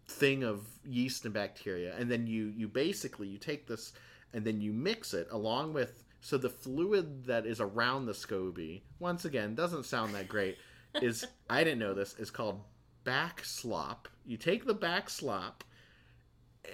thing 0.08 0.42
of 0.44 0.66
yeast 0.84 1.24
and 1.24 1.34
bacteria. 1.34 1.94
And 1.98 2.10
then 2.10 2.26
you 2.26 2.52
you 2.56 2.68
basically 2.68 3.28
you 3.28 3.38
take 3.38 3.66
this 3.66 3.92
and 4.32 4.44
then 4.44 4.60
you 4.60 4.72
mix 4.72 5.14
it 5.14 5.28
along 5.30 5.72
with 5.72 6.03
so 6.24 6.38
the 6.38 6.48
fluid 6.48 7.26
that 7.26 7.46
is 7.46 7.60
around 7.60 8.06
the 8.06 8.12
scoby 8.12 8.82
once 8.98 9.24
again 9.24 9.54
doesn't 9.54 9.84
sound 9.84 10.14
that 10.14 10.28
great 10.28 10.56
is 11.02 11.26
i 11.50 11.62
didn't 11.62 11.78
know 11.78 11.94
this 11.94 12.14
is 12.18 12.30
called 12.30 12.60
back 13.04 13.44
slop. 13.44 14.08
You 14.26 14.36
take 14.36 14.64
the 14.64 14.74
back 14.74 15.08
slop 15.08 15.62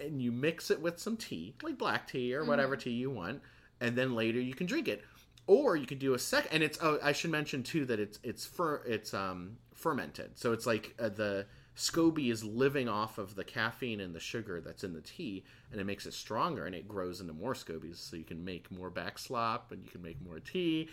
and 0.01 0.23
you 0.23 0.31
mix 0.31 0.71
it 0.71 0.81
with 0.81 0.99
some 1.01 1.17
tea 1.17 1.55
like 1.63 1.77
black 1.77 2.07
tea 2.07 2.33
or 2.35 2.45
whatever 2.45 2.77
tea 2.77 2.91
you 2.91 3.11
want 3.11 3.43
and 3.81 3.97
then 3.97 4.15
later 4.15 4.41
you 4.41 4.55
can 4.55 4.67
drink 4.67 4.89
it. 4.89 5.05
Or 5.47 5.77
you 5.77 5.87
can 5.87 5.99
do 5.99 6.15
a 6.15 6.19
sec 6.19 6.47
and 6.53 6.63
it's 6.63 6.79
oh 6.81 6.99
i 7.03 7.13
should 7.13 7.31
mention 7.31 7.63
too 7.63 7.85
that 7.87 7.99
it's 7.99 8.21
it's 8.23 8.47
fer 8.47 8.83
it's 8.87 9.13
um 9.13 9.57
fermented. 9.75 10.39
So 10.39 10.53
it's 10.53 10.67
like 10.67 10.95
uh, 10.99 11.09
the 11.09 11.47
scoby 11.81 12.31
is 12.31 12.45
living 12.45 12.91
off 12.91 13.17
of 13.17 13.35
the 13.35 13.43
caffeine 13.43 14.01
and 14.01 14.15
the 14.15 14.21
sugar 14.21 14.61
that's 14.61 14.85
in 14.85 14.93
the 14.93 15.01
tea 15.01 15.43
and 15.73 15.81
it 15.81 15.85
makes 15.85 16.05
it 16.05 16.13
stronger 16.13 16.67
and 16.67 16.75
it 16.75 16.87
grows 16.87 17.23
into 17.23 17.33
more 17.33 17.55
scobies 17.55 17.97
so 17.97 18.17
you 18.17 18.25
can 18.25 18.45
make 18.45 18.71
more 18.71 18.91
back 18.91 19.19
slop 19.19 19.73
and 19.73 19.83
you 19.83 19.89
can 19.89 20.03
make 20.03 20.21
more 20.23 20.39
tea. 20.41 20.91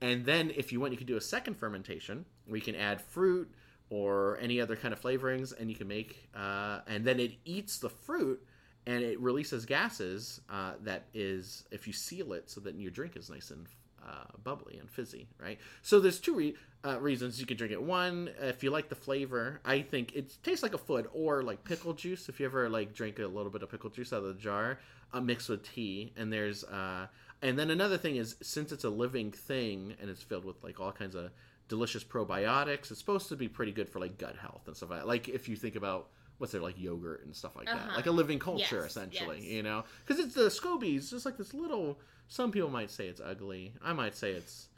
And 0.00 0.24
then 0.24 0.52
if 0.54 0.70
you 0.70 0.78
want 0.78 0.92
you 0.92 0.96
can 0.96 1.08
do 1.08 1.16
a 1.16 1.20
second 1.20 1.54
fermentation 1.54 2.24
where 2.46 2.56
you 2.56 2.62
can 2.62 2.76
add 2.76 3.00
fruit 3.00 3.52
or 3.90 4.38
any 4.40 4.60
other 4.60 4.76
kind 4.76 4.94
of 4.94 5.00
flavorings 5.00 5.52
and 5.58 5.68
you 5.68 5.74
can 5.74 5.88
make 5.88 6.28
uh, 6.36 6.80
and 6.86 7.04
then 7.04 7.18
it 7.18 7.32
eats 7.44 7.78
the 7.78 7.90
fruit 7.90 8.40
and 8.86 9.02
it 9.02 9.18
releases 9.20 9.66
gases 9.66 10.40
uh, 10.50 10.74
that 10.82 11.06
is 11.14 11.64
if 11.72 11.88
you 11.88 11.92
seal 11.92 12.32
it 12.32 12.48
so 12.48 12.60
that 12.60 12.76
your 12.76 12.92
drink 12.92 13.16
is 13.16 13.28
nice 13.28 13.50
and 13.50 13.66
uh, 14.08 14.24
bubbly 14.42 14.78
and 14.78 14.90
fizzy 14.90 15.28
right? 15.40 15.58
So 15.82 16.00
there's 16.00 16.20
two 16.20 16.34
re- 16.34 16.56
uh, 16.84 16.98
reasons 17.00 17.40
you 17.40 17.46
can 17.46 17.56
drink 17.56 17.72
it. 17.72 17.82
One 17.82 18.30
if 18.40 18.62
you 18.62 18.70
like 18.70 18.88
the 18.88 18.94
flavor 18.94 19.60
i 19.64 19.82
think 19.82 20.14
it 20.14 20.36
tastes 20.42 20.62
like 20.62 20.74
a 20.74 20.78
foot 20.78 21.10
or 21.12 21.42
like 21.42 21.64
pickle 21.64 21.92
juice. 21.92 22.28
If 22.28 22.40
you 22.40 22.46
ever 22.46 22.68
like 22.68 22.94
drink 22.94 23.18
a 23.18 23.26
little 23.26 23.50
bit 23.50 23.62
of 23.62 23.70
pickle 23.70 23.90
juice 23.90 24.12
out 24.12 24.22
of 24.22 24.28
the 24.28 24.40
jar 24.40 24.78
uh, 25.12 25.20
mixed 25.20 25.48
with 25.48 25.62
tea 25.74 26.12
and 26.16 26.32
there's 26.32 26.64
uh 26.64 27.06
and 27.40 27.58
then 27.58 27.70
another 27.70 27.98
thing 27.98 28.16
is 28.16 28.36
since 28.42 28.72
it's 28.72 28.84
a 28.84 28.90
living 28.90 29.30
thing 29.30 29.94
and 30.00 30.10
it's 30.10 30.22
filled 30.22 30.44
with 30.44 30.62
like 30.62 30.80
all 30.80 30.92
kinds 30.92 31.14
of 31.14 31.30
delicious 31.68 32.04
probiotics 32.04 32.90
it's 32.90 32.98
supposed 32.98 33.28
to 33.28 33.36
be 33.36 33.48
pretty 33.48 33.72
good 33.72 33.88
for 33.88 34.00
like 34.00 34.16
gut 34.18 34.36
health 34.36 34.62
and 34.66 34.76
stuff 34.76 34.90
like 34.90 35.04
like 35.04 35.28
if 35.28 35.48
you 35.48 35.56
think 35.56 35.76
about 35.76 36.08
what's 36.38 36.52
there 36.52 36.60
like 36.62 36.78
yogurt 36.78 37.24
and 37.24 37.34
stuff 37.34 37.54
like 37.56 37.66
that. 37.66 37.76
Uh-huh. 37.76 37.96
like 37.96 38.06
a 38.06 38.10
living 38.10 38.38
culture 38.38 38.80
Yes, 38.82 38.90
essentially 38.90 39.38
yes. 39.40 39.46
you 39.50 39.62
know? 39.62 39.84
Because 40.06 40.24
it's 40.24 40.34
the 40.34 40.48
scobies 40.48 41.10
just 41.10 41.26
like 41.26 41.36
this 41.36 41.52
little 41.54 41.98
some 42.28 42.52
people 42.52 42.68
might 42.70 42.90
say 42.90 43.06
it's 43.08 43.20
ugly. 43.20 43.72
I 43.82 43.92
might 43.92 44.14
say 44.16 44.32
it's 44.32 44.68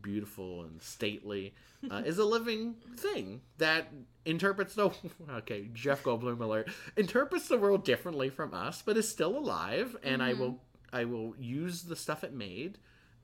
beautiful 0.00 0.62
and 0.62 0.80
stately. 0.82 1.54
Uh, 1.90 2.02
is 2.06 2.18
a 2.18 2.24
living 2.24 2.74
thing 2.96 3.40
that 3.58 3.88
interprets 4.24 4.74
the 4.74 4.90
okay 5.30 5.68
jeff 5.72 6.02
goldblum 6.02 6.40
alert. 6.40 6.68
Interprets 6.96 7.48
the 7.48 7.58
world 7.58 7.84
differently 7.84 8.30
from 8.30 8.52
us 8.52 8.82
but 8.84 8.96
is 8.96 9.08
still 9.08 9.36
alive 9.38 9.96
and 10.02 10.22
i 10.22 10.32
will 10.34 10.60
i 10.92 11.04
will 11.04 11.34
use 11.38 11.84
the 11.84 11.96
stuff 11.96 12.24
it 12.24 12.32
made 12.32 12.78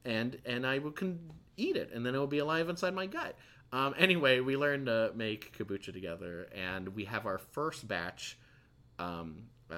and 0.05 0.39
and 0.47 0.67
i 0.67 0.79
will 0.79 0.93
can 0.93 1.19
eat 1.57 1.77
it 1.77 1.91
and 1.95 2.05
then 2.05 2.15
it 2.15 2.19
will 2.19 2.27
be 2.27 2.39
alive 2.39 2.69
inside 2.69 2.95
my 2.95 3.07
gut 3.07 3.37
um, 3.73 3.95
anyway 3.99 4.41
we 4.41 4.57
learned 4.57 4.87
to 4.87 5.11
make 5.15 5.57
kombucha 5.57 5.93
together 5.93 6.49
and 6.55 6.89
we 6.95 7.05
have 7.05 7.27
our 7.27 7.39
first 7.39 7.87
batch 7.89 8.39
um, 8.99 9.45
uh, 9.71 9.77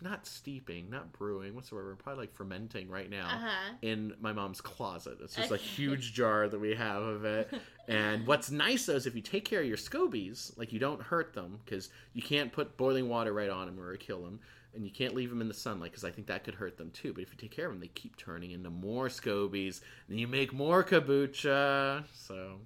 not 0.00 0.26
steeping 0.26 0.90
not 0.90 1.10
brewing 1.12 1.54
what's 1.54 1.68
the 1.70 1.74
word 1.74 1.86
we're 1.86 1.94
probably 1.96 2.22
like 2.24 2.34
fermenting 2.34 2.88
right 2.88 3.08
now 3.10 3.26
Uh-huh. 3.26 3.74
in 3.82 4.12
my 4.20 4.32
mom's 4.32 4.60
closet. 4.60 5.18
It's 5.22 5.34
just 5.34 5.50
a 5.50 5.56
huge 5.76 6.12
jar 6.12 6.48
that 6.48 6.60
we 6.60 6.74
have 6.74 7.02
of 7.02 7.24
it. 7.24 7.52
And 7.88 8.26
what's 8.26 8.50
nice 8.50 8.86
though 8.86 8.94
is 8.94 9.06
if 9.06 9.14
you 9.14 9.22
take 9.22 9.44
care 9.44 9.60
of 9.60 9.66
your 9.66 9.76
scobies, 9.76 10.56
like 10.58 10.72
you 10.72 10.78
don't 10.78 11.00
hurt 11.00 11.32
them 11.34 11.60
because 11.64 11.88
you 12.14 12.22
can't 12.22 12.52
put 12.52 12.76
boiling 12.76 13.08
water 13.08 13.32
right 13.32 13.48
on 13.50 13.66
them 13.66 13.80
or 13.80 13.96
kill 13.96 14.22
them. 14.22 14.40
And 14.74 14.84
you 14.86 14.90
can't 14.90 15.14
leave 15.14 15.28
them 15.28 15.40
in 15.42 15.48
the 15.48 15.54
sunlight 15.54 15.90
because 15.90 16.04
I 16.04 16.10
think 16.10 16.26
that 16.28 16.44
could 16.44 16.54
hurt 16.54 16.78
them 16.78 16.90
too. 16.92 17.12
But 17.12 17.22
if 17.22 17.30
you 17.30 17.36
take 17.36 17.50
care 17.50 17.66
of 17.66 17.72
them, 17.72 17.80
they 17.80 17.88
keep 17.88 18.16
turning 18.16 18.52
into 18.52 18.70
more 18.70 19.08
scobies, 19.08 19.80
and 20.08 20.18
you 20.18 20.26
make 20.26 20.52
more 20.52 20.82
kombucha. 20.82 22.04
So, 22.14 22.60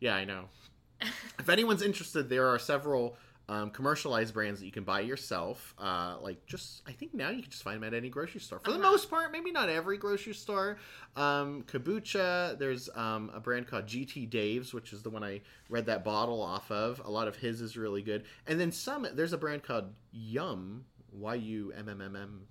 yeah, 0.00 0.14
I 0.16 0.24
know. 0.24 0.44
if 1.38 1.48
anyone's 1.48 1.82
interested, 1.82 2.28
there 2.28 2.46
are 2.48 2.58
several 2.58 3.16
um, 3.48 3.70
commercialized 3.70 4.32
brands 4.32 4.60
that 4.60 4.66
you 4.66 4.70
can 4.70 4.84
buy 4.84 5.00
yourself. 5.00 5.74
Uh, 5.78 6.16
like 6.20 6.44
just, 6.46 6.82
I 6.86 6.92
think 6.92 7.14
now 7.14 7.30
you 7.30 7.40
can 7.42 7.50
just 7.50 7.62
find 7.64 7.76
them 7.82 7.84
at 7.84 7.94
any 7.94 8.08
grocery 8.08 8.40
store 8.40 8.60
for 8.60 8.70
the 8.70 8.78
Uh-huh. 8.78 8.90
most 8.92 9.10
part. 9.10 9.32
Maybe 9.32 9.50
not 9.50 9.68
every 9.68 9.96
grocery 9.96 10.34
store. 10.34 10.76
Um, 11.16 11.64
kombucha. 11.64 12.58
There's 12.58 12.88
um, 12.94 13.30
a 13.34 13.40
brand 13.40 13.66
called 13.66 13.86
GT 13.86 14.28
Dave's, 14.30 14.72
which 14.72 14.92
is 14.92 15.02
the 15.02 15.10
one 15.10 15.24
I 15.24 15.40
read 15.68 15.86
that 15.86 16.04
bottle 16.04 16.40
off 16.42 16.70
of. 16.70 17.00
A 17.04 17.10
lot 17.10 17.26
of 17.28 17.36
his 17.36 17.60
is 17.60 17.76
really 17.76 18.02
good. 18.02 18.24
And 18.46 18.60
then 18.60 18.70
some. 18.70 19.06
There's 19.14 19.32
a 19.32 19.38
brand 19.38 19.62
called 19.64 19.86
Yum 20.12 20.84
Y 21.12 21.34
U 21.36 21.72
M 21.72 21.88
M 21.88 22.00
M 22.00 22.16
M 22.16 22.46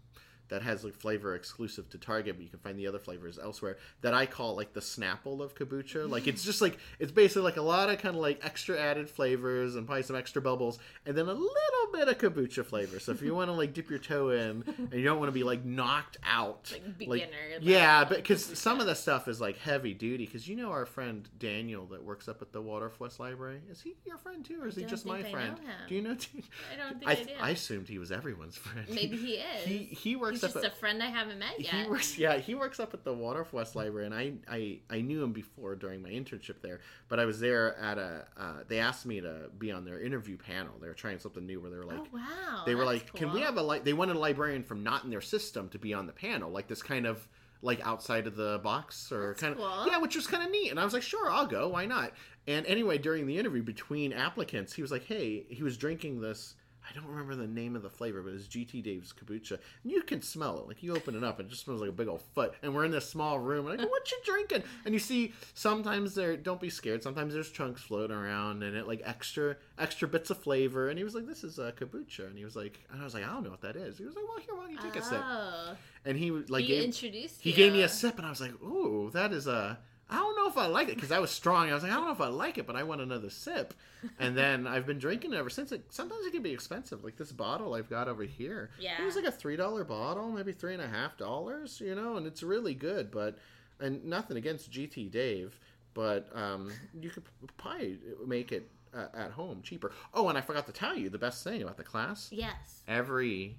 that 0.49 0.61
has 0.61 0.83
like 0.83 0.95
flavor 0.95 1.35
exclusive 1.35 1.89
to 1.89 1.97
Target, 1.97 2.35
but 2.35 2.43
you 2.43 2.49
can 2.49 2.59
find 2.59 2.77
the 2.77 2.87
other 2.87 2.99
flavors 2.99 3.39
elsewhere. 3.39 3.77
That 4.01 4.13
I 4.13 4.25
call 4.25 4.55
like 4.55 4.73
the 4.73 4.79
Snapple 4.79 5.41
of 5.41 5.55
kombucha. 5.55 6.09
Like 6.09 6.27
it's 6.27 6.43
just 6.43 6.61
like 6.61 6.77
it's 6.99 7.11
basically 7.11 7.43
like 7.43 7.57
a 7.57 7.61
lot 7.61 7.89
of 7.89 7.99
kind 7.99 8.15
of 8.15 8.21
like 8.21 8.43
extra 8.43 8.79
added 8.79 9.09
flavors 9.09 9.75
and 9.75 9.85
probably 9.85 10.03
some 10.03 10.15
extra 10.15 10.41
bubbles, 10.41 10.79
and 11.05 11.17
then 11.17 11.27
a 11.27 11.33
little 11.33 11.91
bit 11.93 12.07
of 12.07 12.17
kombucha 12.17 12.65
flavor. 12.65 12.99
So 12.99 13.11
if 13.11 13.21
you 13.21 13.33
want 13.33 13.49
to 13.49 13.53
like 13.53 13.73
dip 13.73 13.89
your 13.89 13.99
toe 13.99 14.29
in 14.29 14.63
and 14.77 14.93
you 14.93 15.03
don't 15.03 15.19
want 15.19 15.29
to 15.29 15.33
be 15.33 15.43
like 15.43 15.63
knocked 15.65 16.17
out, 16.23 16.71
Like 16.71 16.97
beginner 16.97 17.59
yeah, 17.61 18.03
but 18.03 18.17
because 18.17 18.43
some 18.57 18.79
of 18.79 18.87
the 18.87 18.95
stuff 18.95 19.27
is 19.27 19.39
like 19.39 19.57
heavy 19.57 19.93
duty. 19.93 20.25
Because 20.25 20.47
you 20.47 20.55
know 20.55 20.71
our 20.71 20.85
friend 20.85 21.27
Daniel 21.37 21.85
that 21.87 22.03
works 22.03 22.27
up 22.27 22.41
at 22.41 22.51
the 22.51 22.61
Waldorf 22.61 22.99
West 22.99 23.19
Library. 23.19 23.61
Is 23.69 23.81
he 23.81 23.95
your 24.05 24.17
friend 24.17 24.43
too, 24.43 24.61
or 24.61 24.67
is 24.67 24.75
he 24.75 24.83
just 24.85 25.05
my 25.05 25.19
I 25.19 25.31
friend? 25.31 25.59
Do 25.87 25.95
you 25.95 26.01
know? 26.01 26.11
I 26.11 26.75
don't 26.77 26.99
think 26.99 27.07
I, 27.07 27.11
I, 27.11 27.15
do. 27.15 27.31
I 27.41 27.49
assumed 27.51 27.87
he 27.87 27.99
was 27.99 28.11
everyone's 28.11 28.57
friend. 28.57 28.87
Maybe 28.89 29.17
he 29.17 29.33
is. 29.33 29.65
He 29.65 29.77
he 29.77 30.15
works 30.15 30.38
He's 30.41 30.43
up 30.45 30.53
just 30.53 30.65
at 30.65 30.73
a 30.73 30.75
friend 30.75 31.01
I 31.01 31.07
haven't 31.07 31.39
met 31.39 31.59
yet. 31.59 31.73
he 31.73 31.89
works 31.89 32.17
yeah 32.17 32.37
he 32.37 32.55
works 32.55 32.79
up 32.79 32.93
at 32.93 33.03
the 33.03 33.13
Waldorf 33.13 33.53
West 33.53 33.75
Library, 33.75 34.05
and 34.05 34.15
I 34.15 34.33
I 34.47 34.79
I 34.89 35.01
knew 35.01 35.23
him 35.23 35.33
before 35.33 35.75
during 35.75 36.01
my 36.01 36.09
internship 36.09 36.61
there. 36.61 36.79
But 37.07 37.19
I 37.19 37.25
was 37.25 37.39
there 37.39 37.77
at 37.77 37.97
a 37.97 38.25
uh, 38.37 38.53
they 38.67 38.79
asked 38.79 39.05
me 39.05 39.21
to 39.21 39.49
be 39.57 39.71
on 39.71 39.85
their 39.85 39.99
interview 39.99 40.37
panel. 40.37 40.73
They 40.81 40.87
were 40.87 40.93
trying 40.93 41.19
something 41.19 41.45
new 41.45 41.59
where 41.59 41.69
they 41.71 41.77
were 41.77 41.85
like. 41.85 41.99
oh 41.99 42.07
wow. 42.13 42.63
they 42.65 42.75
were 42.75 42.85
like, 42.85 43.13
"Can 43.13 43.31
we 43.31 43.41
have 43.41 43.57
a 43.57 43.61
like?" 43.61 43.83
They 43.83 43.93
wanted 43.93 44.15
a 44.15 44.19
librarian 44.19 44.63
from 44.63 44.83
not 44.83 45.03
in 45.03 45.09
their 45.09 45.21
system 45.21 45.69
to 45.69 45.79
be 45.79 45.93
on 45.93 46.07
the 46.07 46.13
panel, 46.13 46.49
like 46.51 46.67
this 46.67 46.81
kind 46.81 47.05
of 47.05 47.27
like 47.61 47.81
outside 47.85 48.25
of 48.25 48.35
the 48.35 48.59
box 48.63 49.11
or 49.11 49.33
kind 49.35 49.51
of 49.53 49.59
cool. 49.59 49.87
yeah, 49.87 49.97
which 49.97 50.15
was 50.15 50.27
kind 50.27 50.43
of 50.43 50.49
neat. 50.51 50.69
And 50.69 50.79
I 50.79 50.85
was 50.85 50.93
like, 50.93 51.03
"Sure, 51.03 51.29
I'll 51.29 51.47
go. 51.47 51.69
Why 51.69 51.85
not?" 51.85 52.13
And 52.47 52.65
anyway, 52.65 52.97
during 52.97 53.27
the 53.27 53.37
interview 53.37 53.61
between 53.61 54.13
applicants, 54.13 54.73
he 54.73 54.81
was 54.81 54.91
like, 54.91 55.05
"Hey," 55.05 55.45
he 55.49 55.61
was 55.63 55.77
drinking 55.77 56.21
this 56.21 56.55
I 56.87 56.93
don't 56.95 57.05
remember 57.07 57.35
the 57.35 57.47
name 57.47 57.75
of 57.75 57.83
the 57.83 57.89
flavor, 57.89 58.21
but 58.21 58.33
it's 58.33 58.47
GT 58.47 58.81
Dave's 58.83 59.13
kombucha. 59.13 59.59
And 59.83 59.91
you 59.91 60.01
can 60.01 60.21
smell 60.21 60.59
it. 60.59 60.67
Like 60.67 60.81
you 60.81 60.95
open 60.95 61.15
it 61.15 61.23
up, 61.23 61.39
and 61.39 61.47
it 61.47 61.51
just 61.51 61.63
smells 61.63 61.81
like 61.81 61.89
a 61.89 61.93
big 61.93 62.07
old 62.07 62.21
foot. 62.33 62.53
And 62.63 62.73
we're 62.73 62.85
in 62.85 62.91
this 62.91 63.07
small 63.07 63.37
room, 63.39 63.67
and 63.67 63.79
I 63.79 63.83
go, 63.83 63.89
"What 63.89 64.09
you 64.11 64.17
drinking?" 64.25 64.63
And 64.85 64.93
you 64.93 64.99
see 64.99 65.33
sometimes 65.53 66.15
there. 66.15 66.35
Don't 66.35 66.59
be 66.59 66.69
scared. 66.69 67.03
Sometimes 67.03 67.33
there's 67.33 67.51
chunks 67.51 67.81
floating 67.81 68.15
around, 68.15 68.63
and 68.63 68.75
it 68.75 68.87
like 68.87 69.01
extra 69.05 69.57
extra 69.77 70.07
bits 70.07 70.29
of 70.29 70.37
flavor. 70.39 70.89
And 70.89 70.97
he 70.97 71.03
was 71.03 71.13
like, 71.13 71.27
"This 71.27 71.43
is 71.43 71.59
a 71.59 71.71
kombucha," 71.73 72.27
and 72.27 72.37
he 72.37 72.43
was 72.45 72.55
like, 72.55 72.79
and 72.91 73.01
I 73.01 73.03
was 73.03 73.13
like, 73.13 73.23
"I 73.23 73.27
don't 73.27 73.43
know 73.43 73.51
what 73.51 73.61
that 73.61 73.75
is." 73.75 73.97
He 73.97 74.05
was 74.05 74.15
like, 74.15 74.27
"Well, 74.27 74.37
here, 74.39 74.55
why 74.55 74.61
don't 74.63 74.71
you 74.71 74.79
take 74.79 74.95
a 74.95 75.03
sip?" 75.03 75.21
Oh, 75.23 75.75
And 76.05 76.17
he 76.17 76.31
like 76.31 76.61
he 76.63 76.67
gave, 76.69 76.83
introduced 76.85 77.41
he 77.41 77.51
you. 77.51 77.55
gave 77.55 77.73
me 77.73 77.83
a 77.83 77.89
sip, 77.89 78.17
and 78.17 78.25
I 78.25 78.29
was 78.29 78.41
like, 78.41 78.59
"Ooh, 78.63 79.09
that 79.13 79.31
is 79.33 79.45
a." 79.47 79.79
I 80.09 80.15
don't 80.17 80.35
know 80.35 80.47
if 80.47 80.57
I 80.57 80.65
like 80.67 80.89
it 80.89 80.95
because 80.95 81.11
I 81.11 81.19
was 81.19 81.29
strong. 81.29 81.69
I 81.69 81.73
was 81.73 81.83
like, 81.83 81.91
I 81.91 81.95
don't 81.95 82.05
know 82.05 82.11
if 82.13 82.21
I 82.21 82.27
like 82.29 82.57
it, 82.57 82.65
but 82.65 82.75
I 82.75 82.83
want 82.83 83.01
another 83.01 83.29
sip. 83.29 83.73
And 84.19 84.35
then 84.35 84.65
I've 84.65 84.85
been 84.87 84.97
drinking 84.97 85.33
it 85.33 85.37
ever 85.37 85.49
since. 85.49 85.71
It 85.71 85.85
sometimes 85.93 86.25
it 86.25 86.31
can 86.31 86.41
be 86.41 86.51
expensive. 86.51 87.03
Like 87.03 87.15
this 87.17 87.31
bottle 87.31 87.75
I've 87.75 87.89
got 87.89 88.07
over 88.07 88.23
here. 88.23 88.71
Yeah. 88.79 89.01
it 89.01 89.05
was 89.05 89.15
like 89.15 89.25
a 89.25 89.31
three 89.31 89.55
dollar 89.55 89.83
bottle, 89.83 90.31
maybe 90.31 90.51
three 90.51 90.73
and 90.73 90.81
a 90.81 90.87
half 90.87 91.17
dollars. 91.17 91.79
You 91.79 91.93
know, 91.95 92.17
and 92.17 92.25
it's 92.25 92.41
really 92.41 92.73
good. 92.73 93.11
But 93.11 93.37
and 93.79 94.03
nothing 94.05 94.37
against 94.37 94.71
GT 94.71 95.11
Dave, 95.11 95.59
but 95.93 96.27
um, 96.33 96.71
you 96.99 97.09
could 97.11 97.23
probably 97.57 97.99
make 98.25 98.51
it 98.51 98.69
uh, 98.93 99.05
at 99.13 99.31
home 99.31 99.61
cheaper. 99.61 99.91
Oh, 100.13 100.27
and 100.29 100.37
I 100.37 100.41
forgot 100.41 100.65
to 100.65 100.73
tell 100.73 100.95
you 100.97 101.09
the 101.09 101.19
best 101.19 101.43
thing 101.43 101.61
about 101.61 101.77
the 101.77 101.83
class 101.83 102.29
Yes. 102.31 102.81
every 102.87 103.57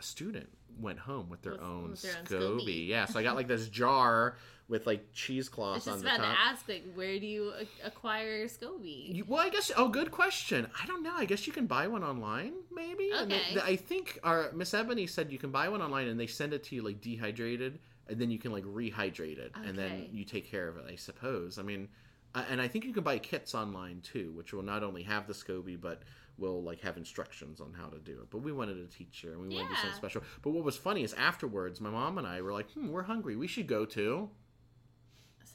student 0.00 0.48
went 0.78 0.98
home 0.98 1.28
with 1.30 1.42
their 1.42 1.52
With- 1.52 1.62
own 1.62 1.90
with 1.90 2.28
their 2.28 2.40
own. 2.42 2.60
Yeah, 2.66 3.06
so 3.06 3.18
I 3.18 3.22
got 3.22 3.34
like 3.36 3.46
this 3.48 3.68
jar 3.68 4.36
with 4.68 4.86
like 4.86 5.12
cheesecloth 5.12 5.72
I 5.72 5.74
was 5.76 5.86
on 5.88 5.92
just 5.94 6.04
the 6.04 6.14
about 6.14 6.32
to 6.34 6.38
ask, 6.40 6.68
like, 6.68 6.84
where 6.94 7.18
do 7.20 7.26
you 7.26 7.52
acquire 7.84 8.46
SCOBY? 8.46 9.14
You- 9.14 9.24
well, 9.26 9.40
I 9.40 9.48
guess. 9.48 9.70
Oh, 9.76 9.88
good 9.88 10.10
question. 10.10 10.66
I 10.82 10.86
don't 10.86 11.02
know. 11.02 11.14
I 11.14 11.24
guess 11.24 11.46
you 11.46 11.52
can 11.52 11.66
buy 11.66 11.86
one 11.86 12.02
online, 12.02 12.52
maybe. 12.74 13.10
And 13.12 13.30
they- 13.30 13.36
Okay. 13.36 13.60
I 13.62 13.76
think 13.76 14.18
our 14.24 14.50
Miss 14.52 14.74
Ebony 14.74 15.06
said 15.06 15.30
you 15.30 15.38
can 15.38 15.50
buy 15.50 15.68
one 15.68 15.82
online, 15.82 16.08
and 16.08 16.18
they 16.18 16.26
send 16.26 16.52
it 16.52 16.64
to 16.64 16.74
you 16.74 16.82
like 16.82 17.00
dehydrated, 17.00 17.78
and 18.08 18.18
then 18.20 18.30
you 18.30 18.38
can 18.38 18.50
like 18.52 18.64
rehydrate 18.64 19.38
it, 19.38 19.52
and 19.54 19.78
then 19.78 19.92
Okay. 19.92 20.10
you 20.12 20.24
take 20.24 20.46
care 20.46 20.66
of 20.68 20.76
it. 20.78 20.84
I 20.90 20.96
suppose. 20.96 21.58
I 21.58 21.62
mean, 21.62 21.88
uh, 22.34 22.44
and 22.48 22.60
I 22.60 22.66
think 22.66 22.84
you 22.84 22.92
can 22.92 23.04
buy 23.04 23.18
kits 23.18 23.54
online 23.54 24.00
too, 24.00 24.32
which 24.32 24.52
will 24.52 24.62
not 24.64 24.82
only 24.82 25.04
have 25.04 25.28
the 25.28 25.32
SCOBY, 25.34 25.80
but 25.80 26.02
will 26.38 26.62
like 26.62 26.80
have 26.80 26.96
instructions 26.98 27.60
on 27.60 27.72
how 27.72 27.86
to 27.86 27.98
do 27.98 28.12
it. 28.20 28.28
But 28.30 28.38
we 28.38 28.50
wanted 28.52 28.78
a 28.78 28.86
teacher, 28.88 29.32
and 29.32 29.40
we 29.40 29.48
wanted 29.54 29.68
to 29.68 29.74
do 29.74 29.80
something 29.80 29.96
special. 29.96 30.22
But 30.42 30.50
what 30.50 30.64
was 30.64 30.76
funny 30.76 31.02
is 31.04 31.14
afterwards, 31.14 31.80
my 31.80 31.88
mom 31.90 32.18
and 32.18 32.26
I 32.26 32.42
were 32.42 32.52
like, 32.52 32.70
"Hmm, 32.72 32.88
we're 32.88 33.04
hungry. 33.04 33.36
We 33.36 33.46
should 33.46 33.68
go 33.68 33.86
to." 33.86 34.28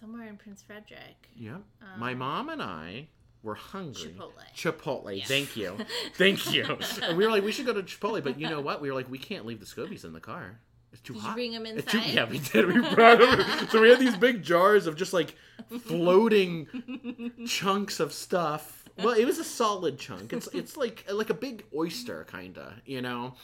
Somewhere 0.02 0.28
in 0.28 0.36
Prince 0.38 0.62
Frederick. 0.64 1.30
Yeah. 1.36 1.58
my 1.98 2.12
Um, 2.14 2.18
mom 2.18 2.50
and 2.50 2.62
I 2.62 3.08
were 3.44 3.56
hungry. 3.56 4.14
Chipotle. 4.18 4.32
Chipotle. 4.56 5.18
Yeah. 5.18 5.26
Thank 5.26 5.56
you. 5.56 5.78
Thank 6.16 6.52
you. 6.54 6.78
and 7.04 7.16
we 7.18 7.24
were 7.26 7.32
like, 7.32 7.44
we 7.44 7.52
should 7.52 7.66
go 7.68 7.74
to 7.74 7.84
Chipotle, 7.84 8.24
but 8.24 8.40
you 8.40 8.50
know 8.50 8.62
what? 8.62 8.82
We 8.82 8.90
were 8.90 8.96
like, 8.96 9.10
we 9.10 9.18
can't 9.20 9.46
leave 9.46 9.60
the 9.60 9.66
Scobies 9.66 10.04
in 10.04 10.12
the 10.14 10.20
car. 10.20 10.60
It's 10.92 11.02
too 11.02 11.14
Did 11.14 11.20
you 11.22 11.26
hot. 11.28 11.36
bring 11.36 11.56
'em 11.56 11.66
It's 11.66 11.90
too- 11.90 12.00
inside? 12.00 12.14
yeah, 12.14 12.26
we 12.30 12.40
did. 12.40 12.66
We 12.68 12.82
brought 12.96 13.20
them. 13.20 13.68
so 13.70 13.80
we 13.82 13.90
had 13.90 14.00
these 14.00 14.18
big 14.18 14.44
jars 14.44 14.88
of 14.88 14.96
just 14.98 15.14
like 15.14 15.36
floating 15.86 16.68
chunks 17.48 18.00
of 18.00 18.12
stuff. 18.12 18.84
Well, 18.98 19.14
it 19.18 19.26
was 19.26 19.40
a 19.40 19.44
solid 19.44 19.98
chunk. 19.98 20.34
It's 20.34 20.48
it's 20.48 20.76
like 20.78 21.06
like 21.12 21.30
a 21.30 21.34
big 21.34 21.64
oyster, 21.76 22.26
kinda, 22.30 22.82
you 22.86 23.02
know. 23.02 23.36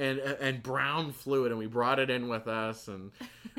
And, 0.00 0.18
and 0.18 0.62
brown 0.62 1.12
fluid, 1.12 1.52
and 1.52 1.58
we 1.58 1.66
brought 1.66 1.98
it 1.98 2.08
in 2.08 2.28
with 2.28 2.48
us, 2.48 2.88
and 2.88 3.10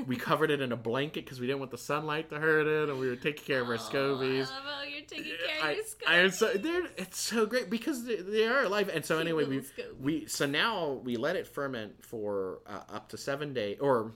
we 0.07 0.15
covered 0.29 0.49
it 0.49 0.59
in 0.59 0.71
a 0.71 0.75
blanket 0.75 1.23
because 1.23 1.39
we 1.39 1.45
didn't 1.45 1.59
want 1.59 1.69
the 1.69 1.77
sunlight 1.77 2.29
to 2.31 2.39
hurt 2.39 2.65
it, 2.65 2.89
and 2.89 2.99
we 2.99 3.07
were 3.07 3.15
taking 3.15 3.45
care 3.45 3.61
of 3.61 3.69
our 3.69 3.77
scobies. 3.77 4.47
Oh, 4.49 4.53
I 4.53 4.55
love 4.55 4.75
how 4.79 4.83
you're 4.83 5.01
taking 5.01 5.25
care 5.25 5.59
of 5.59 5.63
I, 5.63 5.71
your 5.73 5.83
I 6.07 6.15
am 6.17 6.29
SCOBY. 6.29 6.33
so 6.33 6.53
they're, 6.53 6.85
it's 6.97 7.19
so 7.19 7.45
great 7.45 7.69
because 7.69 8.05
they, 8.05 8.15
they 8.15 8.47
are 8.47 8.63
alive. 8.63 8.89
And 8.91 9.05
so 9.05 9.17
Cute 9.17 9.27
anyway, 9.27 9.45
we 9.45 9.61
we 9.99 10.25
so 10.25 10.47
now 10.47 10.99
we 11.03 11.15
let 11.15 11.35
it 11.35 11.45
ferment 11.45 12.03
for 12.03 12.59
uh, 12.65 12.81
up 12.91 13.09
to 13.09 13.17
seven 13.17 13.53
days 13.53 13.77
or 13.79 14.13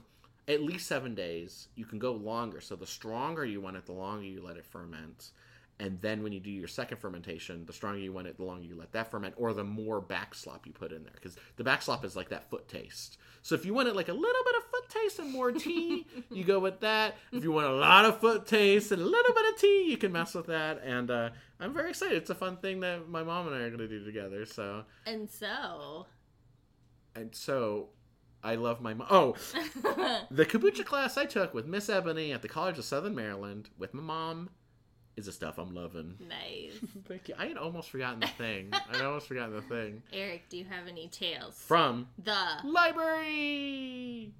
at 0.48 0.62
least 0.62 0.86
seven 0.86 1.14
days. 1.14 1.68
You 1.76 1.84
can 1.84 1.98
go 1.98 2.12
longer. 2.12 2.60
So 2.60 2.76
the 2.76 2.86
stronger 2.86 3.44
you 3.44 3.60
want 3.60 3.76
it, 3.76 3.86
the 3.86 3.92
longer 3.92 4.24
you 4.24 4.42
let 4.42 4.56
it 4.56 4.66
ferment. 4.66 5.30
And 5.78 6.00
then 6.00 6.22
when 6.22 6.32
you 6.32 6.40
do 6.40 6.50
your 6.50 6.68
second 6.68 6.98
fermentation, 6.98 7.66
the 7.66 7.72
stronger 7.72 7.98
you 7.98 8.12
want 8.12 8.26
it, 8.26 8.38
the 8.38 8.44
longer 8.44 8.64
you 8.64 8.76
let 8.76 8.92
that 8.92 9.10
ferment, 9.10 9.34
or 9.36 9.52
the 9.52 9.64
more 9.64 10.00
backslop 10.00 10.66
you 10.66 10.72
put 10.72 10.90
in 10.90 11.02
there, 11.02 11.12
because 11.14 11.36
the 11.56 11.64
backslop 11.64 12.02
is 12.02 12.16
like 12.16 12.30
that 12.30 12.48
foot 12.48 12.66
taste. 12.66 13.18
So 13.42 13.54
if 13.54 13.66
you 13.66 13.74
want 13.74 13.88
it 13.88 13.94
like 13.94 14.08
a 14.08 14.14
little 14.14 14.42
bit 14.44 14.54
of 14.56 14.64
foot 14.70 14.88
taste 14.88 15.18
and 15.18 15.30
more 15.30 15.52
tea, 15.52 16.06
you 16.30 16.44
go 16.44 16.58
with 16.58 16.80
that. 16.80 17.16
If 17.30 17.44
you 17.44 17.52
want 17.52 17.66
a 17.66 17.72
lot 17.72 18.06
of 18.06 18.20
foot 18.20 18.46
taste 18.46 18.90
and 18.90 19.02
a 19.02 19.04
little 19.04 19.34
bit 19.34 19.54
of 19.54 19.60
tea, 19.60 19.90
you 19.90 19.98
can 19.98 20.12
mess 20.12 20.34
with 20.34 20.46
that. 20.46 20.82
And 20.82 21.10
uh, 21.10 21.30
I'm 21.60 21.74
very 21.74 21.90
excited. 21.90 22.16
It's 22.16 22.30
a 22.30 22.34
fun 22.34 22.56
thing 22.56 22.80
that 22.80 23.08
my 23.08 23.22
mom 23.22 23.46
and 23.46 23.54
I 23.54 23.60
are 23.60 23.68
going 23.68 23.78
to 23.78 23.88
do 23.88 24.02
together. 24.02 24.46
So 24.46 24.84
And 25.04 25.28
so, 25.28 26.06
and 27.14 27.34
so 27.34 27.90
I 28.42 28.54
love 28.54 28.80
my 28.80 28.94
mom. 28.94 29.08
Oh, 29.10 29.36
the 30.30 30.46
kombucha 30.46 30.86
class 30.86 31.18
I 31.18 31.26
took 31.26 31.52
with 31.52 31.66
Miss 31.66 31.90
Ebony 31.90 32.32
at 32.32 32.40
the 32.40 32.48
College 32.48 32.78
of 32.78 32.84
Southern 32.84 33.14
Maryland 33.14 33.68
with 33.76 33.92
my 33.92 34.02
mom 34.02 34.48
is 35.16 35.26
the 35.26 35.32
stuff 35.32 35.58
I'm 35.58 35.74
loving. 35.74 36.14
nice. 36.28 36.78
Thank 37.08 37.28
you. 37.28 37.34
I 37.38 37.46
had 37.46 37.56
almost 37.56 37.90
forgotten 37.90 38.20
the 38.20 38.26
thing. 38.26 38.68
I 38.72 38.96
had 38.96 39.02
almost 39.02 39.26
forgotten 39.28 39.54
the 39.54 39.62
thing. 39.62 40.02
Eric, 40.12 40.48
do 40.48 40.58
you 40.58 40.64
have 40.66 40.86
any 40.88 41.08
tales? 41.08 41.54
From 41.56 42.08
the 42.22 42.36
library. 42.64 44.32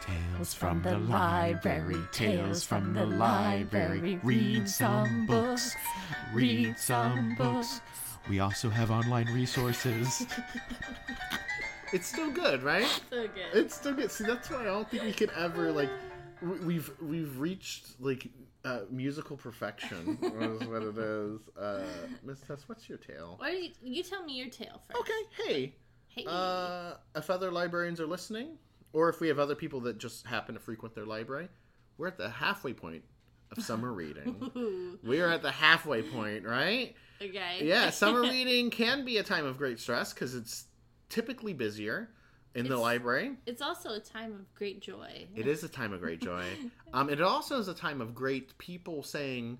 Tales 0.00 0.54
from 0.54 0.82
the 0.82 0.98
library, 0.98 2.00
tales 2.10 2.64
from 2.64 2.94
the 2.94 3.06
library. 3.06 4.18
Read 4.24 4.68
some 4.68 5.26
books, 5.26 5.76
read 6.32 6.76
some 6.78 7.36
books. 7.36 7.80
We 8.28 8.40
also 8.40 8.70
have 8.70 8.90
online 8.90 9.26
resources. 9.32 10.26
It's 11.92 12.06
still 12.06 12.30
good, 12.30 12.62
right? 12.62 12.86
so 13.10 13.22
good. 13.26 13.46
It's 13.52 13.74
still 13.74 13.94
good. 13.94 14.12
See, 14.12 14.22
that's 14.22 14.48
why 14.48 14.60
I 14.60 14.64
don't 14.66 14.88
think 14.88 15.02
we 15.02 15.12
could 15.12 15.30
ever 15.36 15.72
like. 15.72 15.90
We- 16.42 16.58
We've 16.58 16.90
we've 17.00 17.38
reached 17.38 18.00
like 18.00 18.28
uh, 18.64 18.80
musical 18.90 19.36
perfection. 19.36 20.18
is 20.22 20.66
what 20.68 20.82
it 20.82 20.96
is. 20.98 21.40
Uh, 21.58 21.82
Miss 22.24 22.40
Tess, 22.40 22.64
what's 22.68 22.88
your 22.88 22.98
tale? 22.98 23.36
Why 23.38 23.50
you, 23.52 23.70
you 23.82 24.02
tell 24.02 24.24
me 24.24 24.34
your 24.34 24.48
tale 24.48 24.82
first? 24.86 25.00
Okay, 25.00 25.22
hey, 25.46 25.74
Hey. 26.08 26.24
uh, 26.26 26.94
if 27.16 27.30
other 27.30 27.50
librarians 27.50 28.00
are 28.00 28.06
listening, 28.06 28.58
or 28.92 29.08
if 29.08 29.20
we 29.20 29.28
have 29.28 29.38
other 29.38 29.54
people 29.54 29.80
that 29.82 29.98
just 29.98 30.26
happen 30.26 30.54
to 30.54 30.60
frequent 30.60 30.94
their 30.94 31.06
library, 31.06 31.48
we're 31.98 32.08
at 32.08 32.18
the 32.18 32.28
halfway 32.28 32.72
point 32.72 33.02
of 33.56 33.62
summer 33.64 33.92
reading. 33.92 34.98
We 35.04 35.20
are 35.20 35.28
at 35.28 35.42
the 35.42 35.50
halfway 35.50 36.02
point, 36.02 36.44
right? 36.44 36.94
okay. 37.22 37.60
Yeah, 37.62 37.90
summer 37.90 38.20
reading 38.34 38.70
can 38.70 39.04
be 39.04 39.16
a 39.18 39.22
time 39.22 39.46
of 39.46 39.56
great 39.58 39.78
stress 39.80 40.12
because 40.12 40.34
it's 40.34 40.64
typically 41.08 41.52
busier 41.54 42.10
in 42.54 42.68
the 42.68 42.76
library. 42.76 43.36
It's 43.46 43.62
also 43.62 43.90
a 43.94 44.00
time 44.00 44.32
of 44.32 44.54
great 44.54 44.80
joy. 44.80 45.28
It 45.36 45.46
is 45.46 45.62
a 45.64 45.68
time 45.68 45.92
of 45.92 46.00
great 46.00 46.20
joy. 46.20 46.44
Um, 46.92 47.08
it 47.08 47.20
also 47.20 47.58
is 47.60 47.68
a 47.68 47.74
time 47.74 48.00
of 48.00 48.14
great 48.14 48.56
people 48.58 49.02
saying, 49.02 49.58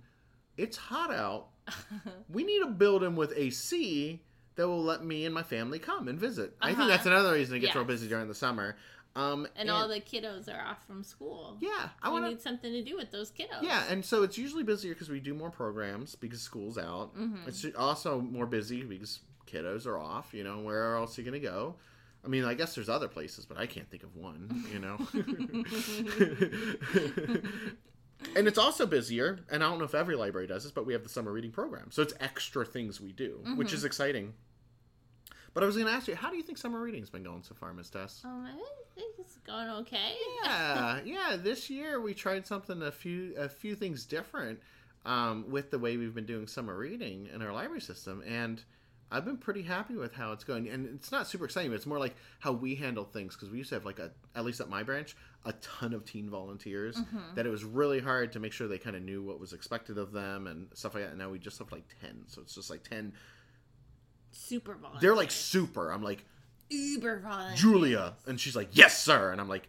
"It's 0.57 0.77
hot 0.77 1.13
out. 1.13 1.49
We 2.29 2.43
need 2.45 2.63
a 2.63 2.67
building 2.67 3.15
with 3.17 3.33
AC 3.37 4.21
that 4.57 4.69
will 4.69 4.83
let 4.83 5.05
me 5.05 5.25
and 5.25 5.35
my 5.35 5.43
family 5.45 5.79
come 5.79 6.09
and 6.09 6.19
visit." 6.19 6.57
I 6.61 6.69
think 6.69 6.79
Uh-huh. 6.81 6.89
that's 6.89 7.07
another 7.07 7.33
reason 7.33 7.57
it 7.57 7.61
gets 7.61 7.75
real 7.75 7.85
busy 7.85 8.09
during 8.09 8.29
the 8.29 8.35
summer. 8.35 8.77
Um, 9.17 9.49
and, 9.57 9.69
all 9.69 9.89
the 9.89 10.01
kiddos 10.01 10.49
are 10.49 10.65
off 10.65 10.87
from 10.87 11.03
school. 11.03 11.57
yeah, 11.61 11.89
I 12.01 12.09
we 12.09 12.13
want 12.13 12.25
to 12.27 12.31
need 12.31 12.41
something 12.41 12.73
to 12.73 12.83
do 12.85 12.97
with 12.97 13.11
those 13.11 13.33
kiddos. 13.33 13.61
Yeah, 13.63 13.83
and 13.91 14.05
so 14.05 14.23
it's 14.23 14.39
usually 14.39 14.63
busier 14.63 14.95
because 14.95 15.09
we 15.11 15.19
do 15.19 15.35
more 15.35 15.51
programs 15.51 16.15
because 16.15 16.41
school's 16.41 16.79
out. 16.79 17.17
Mhm. 17.17 17.47
It's 17.49 17.67
also 17.77 18.21
more 18.21 18.47
busy 18.47 18.85
because 18.85 19.19
kiddos 19.49 19.85
are 19.85 19.99
off. 19.99 20.33
You 20.33 20.45
know, 20.45 20.61
where 20.61 20.95
else 20.95 21.19
are 21.19 21.23
you 21.23 21.29
going 21.31 21.41
to 21.43 21.47
go? 21.49 21.75
I 22.25 22.29
mean, 22.29 22.45
I 22.45 22.55
guess 22.55 22.75
there's 22.75 22.89
other 22.89 23.09
places, 23.09 23.47
but 23.47 23.59
I 23.59 23.67
can't 23.67 23.91
think 23.91 24.03
of 24.03 24.15
one. 24.15 24.65
You 24.73 24.79
know. 24.79 24.99
and 28.37 28.47
it's 28.47 28.59
also 28.59 28.87
busier, 28.87 29.41
and 29.51 29.65
I 29.65 29.69
don't 29.69 29.79
know 29.79 29.85
if 29.85 29.95
every 29.95 30.17
library 30.17 30.47
does 30.47 30.65
this, 30.65 30.73
but 30.73 30.87
we 30.87 30.93
have 30.93 31.03
the 31.03 31.09
summer 31.09 31.33
reading 31.33 31.51
program, 31.51 31.91
so 31.91 32.03
it's 32.03 32.15
extra 32.21 32.65
things 32.65 33.01
we 33.01 33.13
do, 33.13 33.41
which 33.57 33.73
is 33.73 33.85
exciting. 33.85 34.35
But 35.53 35.65
I 35.65 35.67
was 35.67 35.77
going 35.77 35.89
to 35.89 35.93
ask 35.93 36.07
you, 36.07 36.15
how 36.15 36.31
do 36.31 36.37
you 36.37 36.43
think 36.43 36.59
summer 36.59 36.81
reading's 36.81 37.11
been 37.11 37.25
going 37.25 37.43
so 37.43 37.55
far, 37.55 37.73
Miss 37.73 37.91
Tess? 37.91 38.23
Um, 38.25 38.47
I 38.47 38.57
think 38.95 39.15
it's 39.19 39.37
going 39.39 39.69
okay. 39.69 40.13
yeah, 40.45 41.01
yeah. 41.05 41.37
This 41.37 41.69
year 41.69 42.01
we 42.01 42.15
tried 42.15 42.47
something 42.47 42.83
a 42.83 42.93
few 42.93 43.35
a 43.37 43.49
few 43.49 43.75
things 43.75 44.05
different 44.05 44.61
um, 45.05 45.45
with 45.49 45.71
the 45.71 45.79
way 45.79 45.97
we've 45.97 46.15
been 46.15 46.27
doing 46.27 46.47
summer 46.47 46.77
reading 46.77 47.29
in 47.35 47.43
our 47.43 47.53
library 47.53 47.81
system, 47.81 48.23
and 48.27 48.63
I've 49.11 49.25
been 49.25 49.39
pretty 49.39 49.63
happy 49.63 49.97
with 49.97 50.13
how 50.15 50.33
it's 50.33 50.45
going. 50.45 50.69
And 50.69 50.87
it's 50.95 51.11
not 51.11 51.27
super 51.27 51.45
exciting, 51.45 51.71
but 51.71 51.77
it's 51.77 51.87
more 51.87 51.99
like 51.99 52.15
how 52.39 52.53
we 52.53 52.77
handle 52.77 53.05
things 53.05 53.35
because 53.35 53.51
we 53.51 53.59
used 53.59 53.71
to 53.71 53.77
have 53.77 53.85
like 53.85 53.99
a 53.99 54.13
at 54.37 54.45
least 54.45 54.61
at 54.61 54.69
my 54.69 54.83
branch 54.83 55.17
a 55.45 55.53
ton 55.55 55.95
of 55.95 56.05
teen 56.05 56.29
volunteers 56.29 57.01
that 57.35 57.47
it 57.47 57.49
was 57.49 57.65
really 57.65 57.99
hard 57.99 58.31
to 58.33 58.39
make 58.41 58.53
sure 58.53 58.69
they 58.69 58.79
kind 58.79 58.95
of 58.95 59.03
knew 59.03 59.23
what 59.23 59.41
was 59.41 59.53
expected 59.53 59.97
of 59.97 60.13
them 60.13 60.47
and 60.47 60.69
stuff 60.75 60.95
like 60.95 61.05
that. 61.05 61.11
And 61.11 61.19
now 61.19 61.31
we 61.31 61.39
just 61.39 61.59
have 61.59 61.73
like 61.73 61.85
ten, 62.01 62.23
so 62.27 62.41
it's 62.43 62.55
just 62.55 62.71
like 62.71 62.83
ten. 62.83 63.13
Super 64.33 64.75
volunteer. 64.75 65.01
They're 65.01 65.17
like 65.17 65.31
super. 65.31 65.91
I'm 65.91 66.03
like 66.03 66.25
uber 66.69 67.21
volunteer. 67.21 67.57
Julia, 67.57 68.15
and 68.27 68.39
she's 68.39 68.55
like 68.55 68.69
yes 68.73 69.03
sir, 69.03 69.33
and 69.33 69.41
I'm 69.41 69.49
like. 69.49 69.69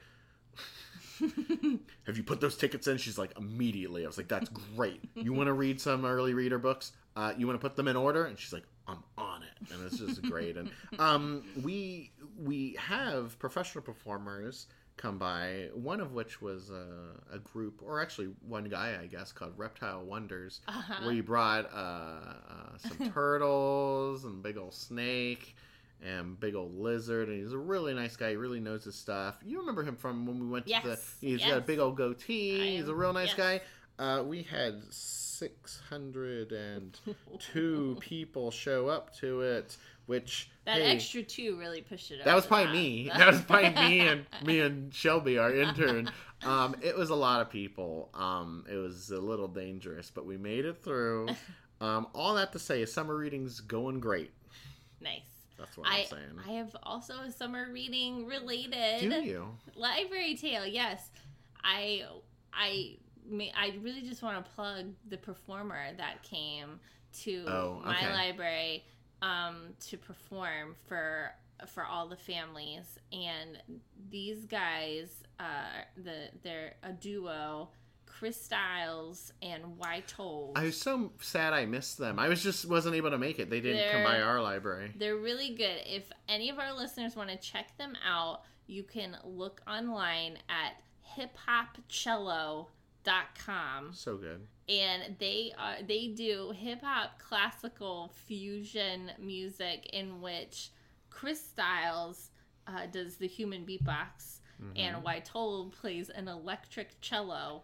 Have 2.07 2.17
you 2.17 2.23
put 2.23 2.41
those 2.41 2.57
tickets 2.57 2.87
in? 2.87 2.97
She's 2.97 3.19
like, 3.19 3.37
immediately. 3.37 4.03
I 4.03 4.07
was 4.07 4.17
like, 4.17 4.27
that's 4.27 4.49
great. 4.75 5.01
You 5.13 5.33
want 5.33 5.47
to 5.47 5.53
read 5.53 5.79
some 5.79 6.03
early 6.03 6.33
reader 6.33 6.57
books? 6.57 6.93
Uh, 7.15 7.31
you 7.37 7.45
want 7.45 7.61
to 7.61 7.67
put 7.67 7.75
them 7.75 7.87
in 7.87 7.95
order? 7.95 8.25
And 8.25 8.39
she's 8.39 8.51
like, 8.51 8.63
I'm 8.63 8.65
on 8.65 8.65
it, 8.80 8.80
and 9.71 9.85
it's 9.85 9.97
just 9.99 10.21
great. 10.23 10.57
And 10.57 10.69
um, 10.99 11.43
we 11.63 12.11
we 12.37 12.75
have 12.79 13.37
professional 13.39 13.83
performers 13.83 14.67
come 14.97 15.17
by. 15.17 15.69
One 15.73 15.99
of 16.01 16.11
which 16.13 16.41
was 16.41 16.69
a, 16.69 17.35
a 17.35 17.39
group, 17.39 17.81
or 17.83 18.01
actually 18.01 18.29
one 18.47 18.65
guy, 18.65 18.97
I 19.01 19.07
guess, 19.07 19.31
called 19.31 19.53
Reptile 19.57 20.03
Wonders, 20.03 20.61
Uh-huh. 20.67 21.03
where 21.05 21.13
he 21.13 21.21
brought 21.21 21.65
uh, 21.73 21.77
uh, 21.77 22.77
some 22.77 23.09
turtles 23.13 24.25
and 24.25 24.41
big 24.43 24.57
old 24.57 24.73
snake 24.73 25.55
and 26.03 26.39
big 26.39 26.55
old 26.55 26.75
lizard 26.79 27.29
and 27.29 27.39
he's 27.39 27.53
a 27.53 27.57
really 27.59 27.93
nice 27.93 28.15
guy 28.15 28.31
he 28.31 28.35
really 28.35 28.59
knows 28.59 28.83
his 28.85 28.95
stuff 28.95 29.37
you 29.45 29.59
remember 29.59 29.83
him 29.83 29.95
from 29.95 30.25
when 30.25 30.39
we 30.39 30.47
went 30.47 30.65
to 30.65 30.71
Yes, 30.71 30.83
the 31.21 31.27
he's 31.27 31.41
got 31.41 31.57
a 31.59 31.61
big 31.61 31.77
old 31.77 31.95
goatee 31.95 32.77
he's 32.77 32.87
a 32.87 32.95
real 32.95 33.13
nice 33.13 33.35
yes. 33.37 33.61
guy 33.99 34.03
uh, 34.03 34.23
we 34.23 34.41
had 34.41 34.81
602 35.41 37.97
people 37.99 38.51
show 38.51 38.87
up 38.87 39.13
to 39.17 39.41
it 39.41 39.75
which 40.07 40.49
That 40.65 40.75
hey, 40.75 40.91
extra 40.91 41.23
two 41.23 41.57
really 41.57 41.81
pushed 41.81 42.11
it. 42.11 42.25
that 42.25 42.35
was 42.35 42.45
probably 42.45 42.73
me. 42.73 43.09
That 43.17 43.31
was 43.31 43.41
probably 43.41 43.69
me 43.69 43.99
and 44.01 44.25
me 44.43 44.59
and 44.59 44.93
Shelby, 44.93 45.37
our 45.37 45.53
intern. 45.53 46.11
Um, 46.43 46.75
it 46.81 46.97
was 46.97 47.11
a 47.11 47.15
lot 47.15 47.39
of 47.41 47.49
people. 47.49 48.09
Um, 48.13 48.65
it 48.69 48.75
was 48.75 49.09
a 49.11 49.19
little 49.19 49.47
dangerous, 49.47 50.11
but 50.13 50.25
we 50.25 50.35
made 50.37 50.65
it 50.65 50.83
through. 50.83 51.29
Um, 51.79 52.07
all 52.13 52.35
that 52.35 52.51
to 52.51 52.59
say, 52.59 52.83
is 52.83 52.93
summer 52.93 53.17
reading's 53.17 53.59
going 53.59 53.99
great. 53.99 54.29
Nice. 55.01 55.21
That's 55.57 55.75
what 55.75 55.87
I 55.87 56.01
I'm 56.01 56.05
saying. 56.05 56.39
I 56.47 56.51
have 56.51 56.75
also 56.83 57.15
a 57.21 57.31
summer 57.31 57.69
reading 57.71 58.27
related 58.27 59.09
Do 59.09 59.23
you? 59.23 59.47
library 59.75 60.35
tale. 60.35 60.67
Yes, 60.67 61.09
I 61.63 62.03
I 62.53 62.97
I 63.55 63.77
really 63.81 64.01
just 64.01 64.21
want 64.23 64.43
to 64.43 64.51
plug 64.51 64.85
the 65.09 65.17
performer 65.17 65.93
that 65.97 66.23
came 66.23 66.79
to 67.23 67.45
Oh, 67.47 67.81
my 67.85 68.11
library 68.13 68.83
um, 69.21 69.73
to 69.87 69.97
perform 69.97 70.75
for 70.87 71.31
for 71.67 71.85
all 71.85 72.07
the 72.07 72.15
families 72.17 72.97
and 73.13 73.61
these 74.09 74.45
guys 74.45 75.23
uh 75.39 75.83
the 75.95 76.29
they're 76.41 76.73
a 76.81 76.91
duo 76.91 77.69
chris 78.07 78.43
styles 78.43 79.31
and 79.43 79.63
Wytold 79.77 80.53
I 80.55 80.63
was 80.63 80.77
so 80.81 81.11
sad 81.21 81.53
I 81.53 81.67
missed 81.67 81.99
them. 81.99 82.17
I 82.17 82.29
was 82.29 82.41
just 82.41 82.67
wasn't 82.67 82.95
able 82.95 83.11
to 83.11 83.19
make 83.19 83.37
it. 83.37 83.51
They 83.51 83.61
didn't 83.61 83.91
come 83.91 84.03
by 84.03 84.21
our 84.21 84.41
library. 84.41 84.91
They're 84.95 85.17
really 85.17 85.53
good. 85.53 85.81
If 85.85 86.11
any 86.27 86.49
of 86.49 86.57
our 86.57 86.73
listeners 86.75 87.15
want 87.15 87.29
to 87.29 87.37
check 87.37 87.77
them 87.77 87.93
out, 88.03 88.41
you 88.65 88.81
can 88.81 89.17
look 89.23 89.61
online 89.67 90.39
at 90.49 90.81
hiphopcello.com 93.05 93.93
So 93.93 94.17
good. 94.17 94.47
and 94.69 95.15
they 95.19 95.51
are 95.57 95.75
they 95.87 96.07
do 96.07 96.53
hip 96.55 96.81
hop 96.83 97.19
classical 97.19 98.11
fusion 98.25 99.11
music 99.19 99.89
in 99.93 100.21
which 100.21 100.69
Chris 101.09 101.43
Styles 101.43 102.29
uh, 102.67 102.85
does 102.91 103.17
the 103.17 103.27
human 103.27 103.65
beatbox 103.65 104.37
Mm-hmm. 104.61 104.77
and 104.77 105.03
Wytold 105.03 105.71
plays 105.71 106.09
an 106.11 106.27
electric 106.27 107.01
cello 107.01 107.63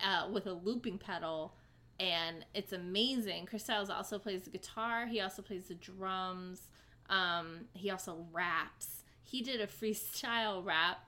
uh, 0.00 0.28
with 0.32 0.46
a 0.46 0.52
looping 0.52 0.96
pedal 0.96 1.56
and 1.98 2.44
it's 2.54 2.72
amazing. 2.72 3.46
Chris 3.46 3.64
Styles 3.64 3.90
also 3.90 4.20
plays 4.20 4.42
the 4.44 4.50
guitar. 4.50 5.06
He 5.08 5.20
also 5.20 5.42
plays 5.42 5.66
the 5.66 5.74
drums. 5.74 6.68
Um, 7.10 7.62
he 7.72 7.90
also 7.90 8.24
raps. 8.30 9.02
He 9.24 9.42
did 9.42 9.60
a 9.60 9.66
freestyle 9.82 10.64
rap. 10.64 11.07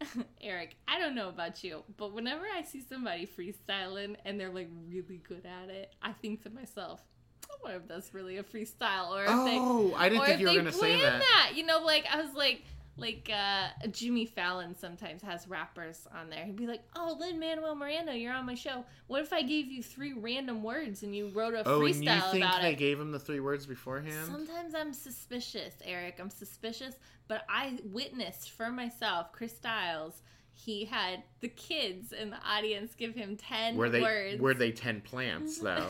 Eric, 0.40 0.76
I 0.88 0.98
don't 0.98 1.14
know 1.14 1.28
about 1.28 1.62
you, 1.62 1.82
but 1.96 2.12
whenever 2.12 2.44
I 2.44 2.62
see 2.62 2.82
somebody 2.88 3.26
freestyling 3.26 4.16
and 4.24 4.38
they're 4.40 4.50
like 4.52 4.68
really 4.88 5.20
good 5.28 5.46
at 5.46 5.68
it, 5.70 5.92
I 6.02 6.12
think 6.12 6.42
to 6.44 6.50
myself, 6.50 7.00
I 7.44 7.54
wonder 7.62 7.78
if 7.78 7.88
that's 7.88 8.14
really 8.14 8.38
a 8.38 8.42
freestyle 8.42 9.10
or 9.10 9.24
if 9.24 9.28
they 9.28 9.58
Oh, 9.58 9.94
I 9.96 10.08
didn't 10.08 10.22
or 10.22 10.26
think 10.26 10.34
if 10.36 10.40
you 10.40 10.46
were 10.46 10.52
going 10.54 10.64
to 10.66 10.72
say 10.72 10.98
planned 10.98 11.22
that. 11.22 11.52
You 11.54 11.66
know, 11.66 11.80
like 11.84 12.06
I 12.10 12.22
was 12.22 12.32
like, 12.34 12.62
like 13.00 13.30
uh, 13.32 13.68
Jimmy 13.90 14.26
Fallon 14.26 14.76
sometimes 14.76 15.22
has 15.22 15.48
rappers 15.48 16.06
on 16.18 16.30
there. 16.30 16.44
He'd 16.44 16.56
be 16.56 16.66
like, 16.66 16.82
"Oh, 16.94 17.16
Lin 17.18 17.38
Manuel 17.40 17.74
Miranda, 17.74 18.16
you're 18.16 18.32
on 18.32 18.46
my 18.46 18.54
show. 18.54 18.84
What 19.06 19.22
if 19.22 19.32
I 19.32 19.42
gave 19.42 19.66
you 19.72 19.82
three 19.82 20.12
random 20.12 20.62
words 20.62 21.02
and 21.02 21.14
you 21.14 21.28
wrote 21.28 21.54
a 21.54 21.62
Oh, 21.66 21.84
and 21.84 21.94
freestyle 21.94 22.14
you 22.26 22.32
think 22.32 22.44
about 22.44 22.62
they 22.62 22.72
it?" 22.72 22.76
gave 22.78 23.00
him 23.00 23.12
the 23.12 23.18
three 23.18 23.40
words 23.40 23.66
beforehand? 23.66 24.26
Sometimes 24.30 24.74
I'm 24.74 24.92
suspicious, 24.92 25.74
Eric. 25.84 26.18
I'm 26.20 26.30
suspicious, 26.30 26.94
but 27.28 27.44
I 27.48 27.78
witnessed 27.84 28.50
for 28.50 28.70
myself. 28.70 29.32
Chris 29.32 29.54
Styles, 29.56 30.22
he 30.64 30.84
had 30.84 31.22
the 31.40 31.48
kids 31.48 32.12
in 32.12 32.30
the 32.30 32.36
audience 32.46 32.94
give 32.94 33.14
him 33.14 33.36
ten 33.36 33.76
Were 33.76 33.88
they 33.88 34.00
words. 34.02 34.40
were 34.40 34.52
they 34.54 34.72
ten 34.72 35.00
plants 35.00 35.58
though? 35.62 35.86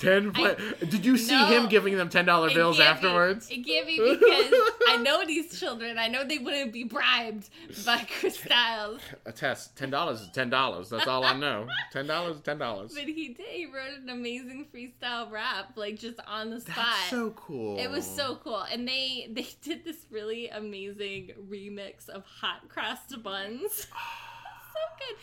Ten 0.00 0.32
plants. 0.32 0.62
Did 0.80 1.04
you 1.04 1.16
see 1.18 1.34
No. 1.36 1.46
him 1.46 1.68
giving 1.68 1.96
them 1.96 2.08
ten 2.08 2.24
dollar 2.24 2.48
bills 2.52 2.78
can't 2.78 2.88
afterwards? 2.96 3.48
It 3.50 3.66
can't 3.66 3.86
be 3.86 3.98
because 3.98 4.52
I 4.88 4.96
know 5.02 5.24
these 5.26 5.58
children. 5.58 5.98
I 5.98 6.08
know 6.08 6.24
they 6.24 6.38
wouldn't 6.38 6.72
be 6.72 6.84
bribed 6.84 7.50
by 7.84 8.06
Chris 8.20 8.38
Styles. 8.38 9.00
A 9.26 9.32
test. 9.32 9.76
Ten 9.76 9.90
dollars 9.90 10.22
is 10.22 10.28
ten 10.30 10.48
dollars. 10.50 10.88
That's 10.88 11.06
all 11.06 11.24
I 11.24 11.36
know. 11.36 11.66
Ten 11.92 12.06
dollars 12.06 12.36
is 12.36 12.42
ten 12.42 12.58
dollars. 12.58 12.92
But 12.94 13.04
he 13.04 13.28
did. 13.34 13.46
He 13.46 13.66
wrote 13.66 13.98
an 14.02 14.08
amazing 14.08 14.66
freestyle 14.74 15.30
rap, 15.30 15.72
like 15.76 15.98
just 15.98 16.18
on 16.26 16.50
the 16.50 16.60
spot. 16.60 16.74
That's 16.76 17.10
so 17.10 17.30
cool. 17.32 17.78
It 17.78 17.90
was 17.90 18.06
so 18.06 18.36
cool, 18.42 18.62
and 18.72 18.88
they 18.88 19.28
they 19.30 19.46
did 19.62 19.84
this 19.84 20.06
really 20.10 20.48
amazing 20.48 21.32
remix 21.50 22.08
of 22.08 22.24
hot 22.24 22.68
cross 22.68 22.98
buns. 23.22 23.73
so 24.72 24.80
good. 24.98 25.16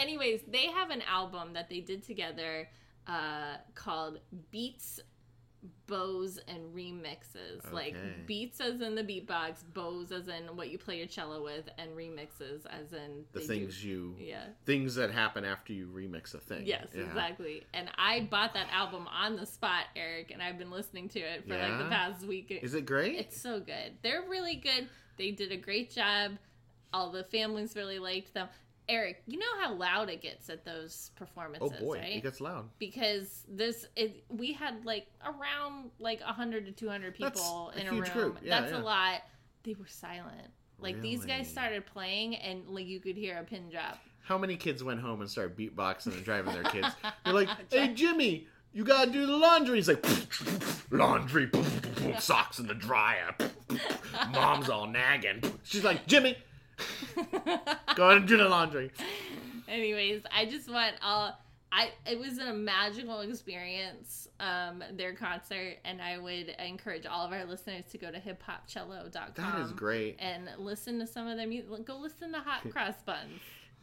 Anyways, 0.00 0.42
they 0.48 0.66
have 0.66 0.90
an 0.90 1.02
album 1.02 1.54
that 1.54 1.68
they 1.70 1.80
did 1.80 2.02
together 2.02 2.68
uh, 3.06 3.56
called 3.74 4.18
Beats, 4.50 5.00
Bows, 5.86 6.38
and 6.48 6.74
Remixes. 6.74 7.72
Like 7.72 7.96
beats 8.26 8.60
as 8.60 8.80
in 8.82 8.94
the 8.94 9.02
beatbox, 9.02 9.62
bows 9.72 10.12
as 10.12 10.28
in 10.28 10.54
what 10.56 10.70
you 10.70 10.76
play 10.78 10.98
your 10.98 11.06
cello 11.06 11.42
with, 11.42 11.68
and 11.78 11.90
remixes 11.96 12.66
as 12.68 12.92
in 12.92 13.24
the 13.32 13.38
they 13.40 13.46
do- 13.46 13.46
things 13.46 13.84
you 13.84 14.16
Yeah. 14.18 14.44
things 14.64 14.96
that 14.96 15.10
happen 15.12 15.44
after 15.44 15.72
you 15.72 15.86
remix 15.88 16.34
a 16.34 16.38
thing. 16.38 16.66
Yes, 16.66 16.88
Yeah. 16.94 17.02
exactly. 17.04 17.62
And 17.72 17.88
I 17.96 18.20
bought 18.30 18.52
that 18.54 18.68
album 18.70 19.06
on 19.08 19.36
the 19.36 19.46
spot, 19.46 19.84
Eric, 19.96 20.30
and 20.30 20.42
I've 20.42 20.58
been 20.58 20.70
listening 20.70 21.08
to 21.10 21.20
it 21.20 21.46
for 21.48 21.56
like 21.56 21.78
the 21.78 21.84
past 21.88 22.26
week. 22.26 22.50
Is 22.50 22.74
it 22.74 22.84
great? 22.86 23.16
It's 23.18 23.40
so 23.40 23.60
good. 23.60 23.96
They're 24.02 24.22
really 24.28 24.56
good. 24.56 24.88
They 25.16 25.30
did 25.30 25.52
a 25.52 25.56
great 25.56 25.90
job. 25.90 26.32
All 26.92 27.10
the 27.10 27.24
families 27.24 27.74
really 27.76 27.98
liked 27.98 28.32
them. 28.34 28.48
Eric, 28.88 29.22
you 29.26 29.38
know 29.38 29.46
how 29.60 29.74
loud 29.74 30.08
it 30.10 30.22
gets 30.22 30.48
at 30.48 30.64
those 30.64 31.10
performances, 31.16 31.72
oh 31.76 31.84
boy, 31.84 31.98
right? 31.98 32.16
it 32.18 32.22
gets 32.22 32.40
loud. 32.40 32.68
because 32.78 33.42
this 33.48 33.84
it, 33.96 34.22
we 34.28 34.52
had 34.52 34.84
like 34.84 35.08
around 35.24 35.90
like 35.98 36.20
100 36.20 36.66
to 36.66 36.72
200 36.72 37.12
people 37.16 37.72
That's 37.74 37.84
in 37.84 37.92
a 37.92 37.94
huge 37.94 38.14
room. 38.14 38.30
group. 38.30 38.38
Yeah, 38.44 38.60
That's 38.60 38.72
yeah. 38.72 38.80
a 38.80 38.82
lot. 38.82 39.22
They 39.64 39.74
were 39.74 39.88
silent. 39.88 40.50
Like 40.78 41.00
these 41.02 41.24
guys 41.24 41.48
started 41.48 41.84
playing 41.86 42.36
and 42.36 42.68
like 42.68 42.86
you 42.86 43.00
could 43.00 43.16
hear 43.16 43.38
a 43.38 43.42
pin 43.44 43.70
drop. 43.70 43.98
How 44.22 44.38
many 44.38 44.56
kids 44.56 44.84
went 44.84 45.00
home 45.00 45.20
and 45.20 45.28
started 45.30 45.56
beatboxing 45.56 46.12
and 46.14 46.24
driving 46.24 46.52
their 46.52 46.64
kids? 46.64 46.88
They're 47.24 47.34
like, 47.34 47.48
"Hey 47.72 47.92
Jimmy, 47.94 48.46
you 48.72 48.84
gotta 48.84 49.10
do 49.10 49.26
the 49.26 49.36
laundry." 49.36 49.76
He's 49.78 49.88
like, 49.88 50.04
"Laundry, 50.90 51.50
socks 52.20 52.58
in 52.58 52.66
the 52.66 52.74
dryer." 52.74 53.34
Mom's 54.32 54.68
all 54.68 54.86
nagging. 54.86 55.42
She's 55.64 55.82
like, 55.84 56.06
"Jimmy, 56.06 56.36
go 57.94 58.04
ahead 58.04 58.18
and 58.18 58.28
do 58.28 58.36
the 58.36 58.48
laundry." 58.48 58.90
Anyways, 59.68 60.22
I 60.34 60.44
just 60.46 60.70
want 60.70 60.94
all 61.02 61.36
I 61.72 61.90
it 62.06 62.18
was 62.18 62.38
a 62.38 62.52
magical 62.52 63.20
experience, 63.20 64.28
um, 64.40 64.82
their 64.92 65.14
concert, 65.14 65.78
and 65.84 66.00
I 66.00 66.18
would 66.18 66.54
encourage 66.64 67.06
all 67.06 67.26
of 67.26 67.32
our 67.32 67.44
listeners 67.44 67.84
to 67.90 67.98
go 67.98 68.10
to 68.10 68.18
hiphopcello.com. 68.18 69.32
That 69.34 69.60
is 69.60 69.72
great. 69.72 70.16
And 70.18 70.48
listen 70.58 70.98
to 71.00 71.06
some 71.06 71.26
of 71.26 71.36
their 71.36 71.46
music. 71.46 71.84
Go 71.84 71.98
listen 71.98 72.32
to 72.32 72.38
Hot 72.40 72.62
Cross 72.70 73.02
Buns. 73.04 73.40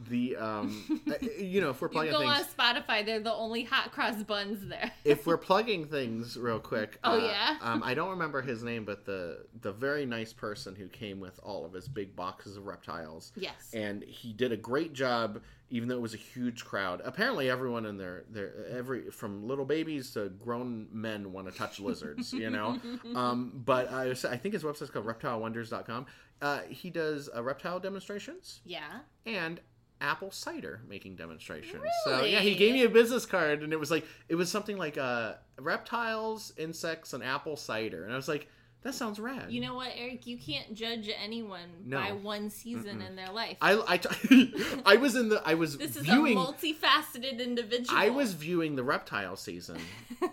The 0.08 0.36
um, 0.36 1.02
uh, 1.10 1.14
you 1.38 1.60
know, 1.60 1.70
if 1.70 1.80
we're 1.80 1.88
You 1.88 1.92
plugging 1.92 2.12
go 2.12 2.18
things, 2.20 2.32
on 2.38 2.44
Spotify, 2.44 3.04
they're 3.04 3.20
the 3.20 3.32
only 3.32 3.64
Hot 3.64 3.92
Cross 3.92 4.22
Buns 4.24 4.66
there. 4.66 4.92
if 5.04 5.26
we're 5.26 5.36
plugging 5.50 5.86
things 5.86 6.36
real 6.36 6.58
quick. 6.60 6.98
Oh, 7.04 7.18
uh, 7.18 7.24
yeah? 7.24 7.56
um, 7.60 7.82
I 7.84 7.94
don't 7.94 8.10
remember 8.10 8.42
his 8.42 8.62
name, 8.62 8.84
but 8.84 9.04
the 9.04 9.46
the 9.60 9.72
very 9.72 10.06
nice 10.06 10.32
person 10.32 10.74
who 10.74 10.88
came 10.88 11.20
with 11.20 11.38
all 11.42 11.64
of 11.64 11.72
his 11.72 11.88
big 11.88 12.14
boxes 12.16 12.56
of 12.56 12.66
reptiles. 12.66 13.32
yes. 13.36 13.70
and 13.72 14.02
he 14.04 14.32
did 14.32 14.52
a 14.52 14.56
great 14.56 14.92
job 14.92 15.40
even 15.70 15.88
though 15.88 15.94
it 15.96 16.00
was 16.00 16.14
a 16.14 16.18
huge 16.18 16.64
crowd 16.64 17.00
apparently 17.04 17.48
everyone 17.50 17.86
in 17.86 17.96
there 17.96 18.24
there 18.30 18.52
every 18.70 19.10
from 19.10 19.48
little 19.48 19.64
babies 19.64 20.10
to 20.12 20.28
grown 20.28 20.86
men 20.92 21.32
want 21.32 21.50
to 21.50 21.56
touch 21.56 21.80
lizards 21.80 22.32
you 22.32 22.50
know 22.50 22.78
um, 23.14 23.50
but 23.64 23.90
I, 23.90 24.10
I 24.10 24.36
think 24.36 24.52
his 24.52 24.62
website's 24.62 24.90
called 24.90 25.06
reptilewonders.com 25.06 26.06
uh, 26.42 26.60
he 26.68 26.90
does 26.90 27.30
uh, 27.34 27.42
reptile 27.42 27.80
demonstrations 27.80 28.60
yeah. 28.64 29.00
and 29.24 29.60
apple 30.04 30.30
cider 30.30 30.80
making 30.88 31.16
demonstrations 31.16 31.82
so 32.04 32.24
yeah 32.24 32.40
he 32.40 32.54
gave 32.54 32.74
me 32.74 32.82
a 32.84 32.88
business 32.88 33.24
card 33.24 33.62
and 33.62 33.72
it 33.72 33.80
was 33.80 33.90
like 33.90 34.04
it 34.28 34.34
was 34.34 34.50
something 34.50 34.76
like 34.76 34.98
uh, 34.98 35.32
reptiles 35.58 36.52
insects 36.58 37.14
and 37.14 37.24
apple 37.24 37.56
cider. 37.56 38.04
And 38.04 38.12
i 38.12 38.16
was 38.16 38.28
like 38.28 38.48
That 38.84 38.94
sounds 38.94 39.18
rad. 39.18 39.50
You 39.50 39.62
know 39.62 39.74
what, 39.74 39.92
Eric? 39.96 40.26
You 40.26 40.36
can't 40.36 40.74
judge 40.74 41.10
anyone 41.20 41.68
No. 41.86 41.96
by 41.96 42.12
one 42.12 42.50
season 42.50 43.00
in 43.00 43.16
their 43.16 43.32
life. 43.32 43.56
I 43.62 43.82
I, 43.88 43.96
t- 43.96 44.54
I 44.86 44.96
was 44.96 45.16
in 45.16 45.30
the 45.30 45.42
I 45.44 45.54
was 45.54 45.76
this 45.78 45.96
is 45.96 46.04
viewing 46.04 46.36
a 46.36 46.40
multifaceted 46.40 47.40
individual. 47.40 47.98
I 47.98 48.10
was 48.10 48.34
viewing 48.34 48.76
the 48.76 48.84
reptile 48.84 49.36
season, 49.36 49.78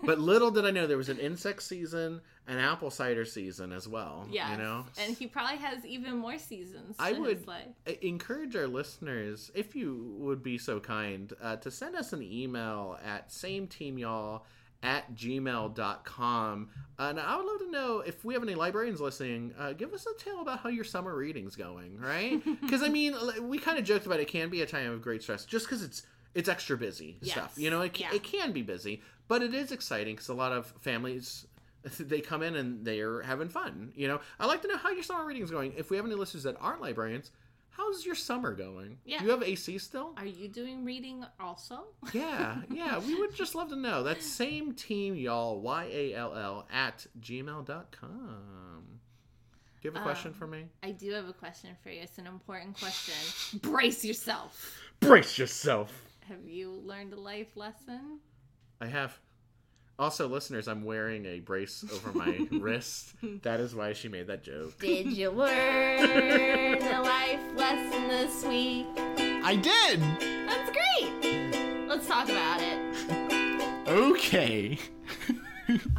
but 0.04 0.18
little 0.30 0.50
did 0.50 0.66
I 0.66 0.70
know 0.70 0.86
there 0.86 0.98
was 0.98 1.08
an 1.08 1.18
insect 1.18 1.62
season, 1.62 2.20
an 2.46 2.58
apple 2.58 2.90
cider 2.90 3.24
season 3.24 3.72
as 3.72 3.88
well. 3.88 4.28
yeah, 4.30 4.52
you 4.52 4.58
know, 4.58 4.84
and 4.98 5.16
he 5.16 5.26
probably 5.26 5.56
has 5.56 5.84
even 5.86 6.16
more 6.18 6.36
seasons. 6.38 6.94
I 6.98 7.12
would 7.12 7.38
his 7.38 7.46
life. 7.46 7.68
Encourage 8.02 8.54
our 8.54 8.66
listeners, 8.68 9.50
if 9.54 9.74
you 9.74 10.14
would 10.18 10.42
be 10.42 10.58
so 10.58 10.78
kind, 10.78 11.32
uh, 11.42 11.56
to 11.56 11.70
send 11.70 11.96
us 11.96 12.12
an 12.12 12.22
email 12.22 12.98
at 13.02 13.32
same 13.32 13.66
team 13.66 13.96
y'all 13.96 14.44
at 14.82 15.14
gmail.com. 15.14 16.68
And 16.98 17.20
I 17.20 17.36
would 17.36 17.46
love 17.46 17.58
to 17.60 17.70
know 17.70 18.00
if 18.00 18.24
we 18.24 18.34
have 18.34 18.42
any 18.42 18.54
librarians 18.54 19.00
listening, 19.00 19.54
uh, 19.58 19.72
give 19.72 19.92
us 19.92 20.06
a 20.06 20.22
tale 20.22 20.40
about 20.40 20.60
how 20.60 20.68
your 20.68 20.84
summer 20.84 21.14
reading's 21.14 21.56
going, 21.56 21.98
right? 21.98 22.42
Because, 22.62 22.82
I 22.82 22.88
mean, 22.88 23.14
we 23.42 23.58
kind 23.58 23.78
of 23.78 23.84
joked 23.84 24.06
about 24.06 24.20
it 24.20 24.28
can 24.28 24.48
be 24.48 24.62
a 24.62 24.66
time 24.66 24.90
of 24.92 25.02
great 25.02 25.22
stress 25.22 25.44
just 25.44 25.66
because 25.66 25.82
it's 25.82 26.02
it's 26.34 26.48
extra 26.48 26.78
busy 26.78 27.18
Yes. 27.20 27.32
stuff. 27.32 27.54
You 27.58 27.68
know, 27.70 27.82
it, 27.82 27.98
Yeah. 28.00 28.08
it 28.14 28.22
can 28.22 28.52
be 28.52 28.62
busy, 28.62 29.02
but 29.28 29.42
it 29.42 29.52
is 29.52 29.70
exciting 29.70 30.14
because 30.14 30.28
a 30.30 30.34
lot 30.34 30.52
of 30.52 30.72
families 30.80 31.46
they 32.00 32.20
come 32.20 32.42
in 32.42 32.54
and 32.56 32.84
they're 32.84 33.20
having 33.22 33.48
fun. 33.50 33.92
You 33.94 34.08
know, 34.08 34.20
I 34.40 34.46
like 34.46 34.62
to 34.62 34.68
know 34.68 34.78
how 34.78 34.90
your 34.90 35.02
summer 35.02 35.26
reading 35.26 35.42
is 35.42 35.50
going. 35.50 35.74
If 35.76 35.90
we 35.90 35.96
have 35.98 36.06
any 36.06 36.14
listeners 36.14 36.44
that 36.44 36.56
aren't 36.60 36.80
librarians, 36.80 37.30
how's 37.76 38.04
your 38.06 38.14
summer 38.14 38.54
going? 38.54 38.98
Yeah. 39.04 39.18
Do 39.18 39.24
you 39.24 39.30
have 39.30 39.42
AC 39.42 39.78
still? 39.78 40.12
Are 40.16 40.26
you 40.26 40.48
doing 40.48 40.84
reading 40.84 41.24
also? 41.40 41.84
yeah, 42.12 42.56
yeah. 42.70 42.98
We 42.98 43.14
would 43.18 43.34
just 43.34 43.54
love 43.54 43.68
to 43.70 43.76
know. 43.76 44.02
That 44.02 44.22
same 44.40 44.72
team, 44.74 45.14
y'all, 45.16 45.60
Y 45.60 45.88
A 45.92 46.14
L 46.14 46.34
L, 46.36 46.66
at 46.72 47.06
gmail.com. 47.20 48.84
Do 49.80 49.88
you 49.88 49.92
have 49.92 50.00
a 50.00 50.04
question 50.04 50.28
Um, 50.28 50.34
for 50.38 50.46
me? 50.46 50.66
I 50.82 50.92
do 50.92 51.10
have 51.12 51.28
a 51.28 51.32
question 51.32 51.70
for 51.82 51.90
you. 51.90 52.00
It's 52.02 52.18
an 52.18 52.26
important 52.26 52.78
question. 52.78 53.58
Brace 53.62 54.04
yourself. 54.04 54.78
Brace 55.00 55.36
yourself. 55.38 55.92
Have 56.28 56.46
you 56.46 56.70
learned 56.84 57.12
a 57.12 57.20
life 57.20 57.56
lesson? 57.56 58.20
I 58.80 58.86
have. 58.86 59.18
Also, 60.02 60.26
listeners, 60.26 60.66
I'm 60.66 60.82
wearing 60.82 61.24
a 61.26 61.38
brace 61.38 61.84
over 61.94 62.10
my 62.12 62.48
wrist. 62.50 63.12
That 63.42 63.60
is 63.60 63.72
why 63.72 63.92
she 63.92 64.08
made 64.08 64.26
that 64.26 64.42
joke. 64.42 64.76
Did 64.80 65.12
you 65.12 65.30
learn 65.30 66.82
a 66.82 67.00
life 67.00 67.38
lesson 67.54 68.08
this 68.08 68.44
week? 68.44 68.88
I 68.98 69.54
did. 69.54 70.00
That's 70.48 70.72
great. 70.72 71.86
Let's 71.86 72.08
talk 72.08 72.28
about 72.28 72.60
it. 72.60 73.86
Okay. 73.86 74.76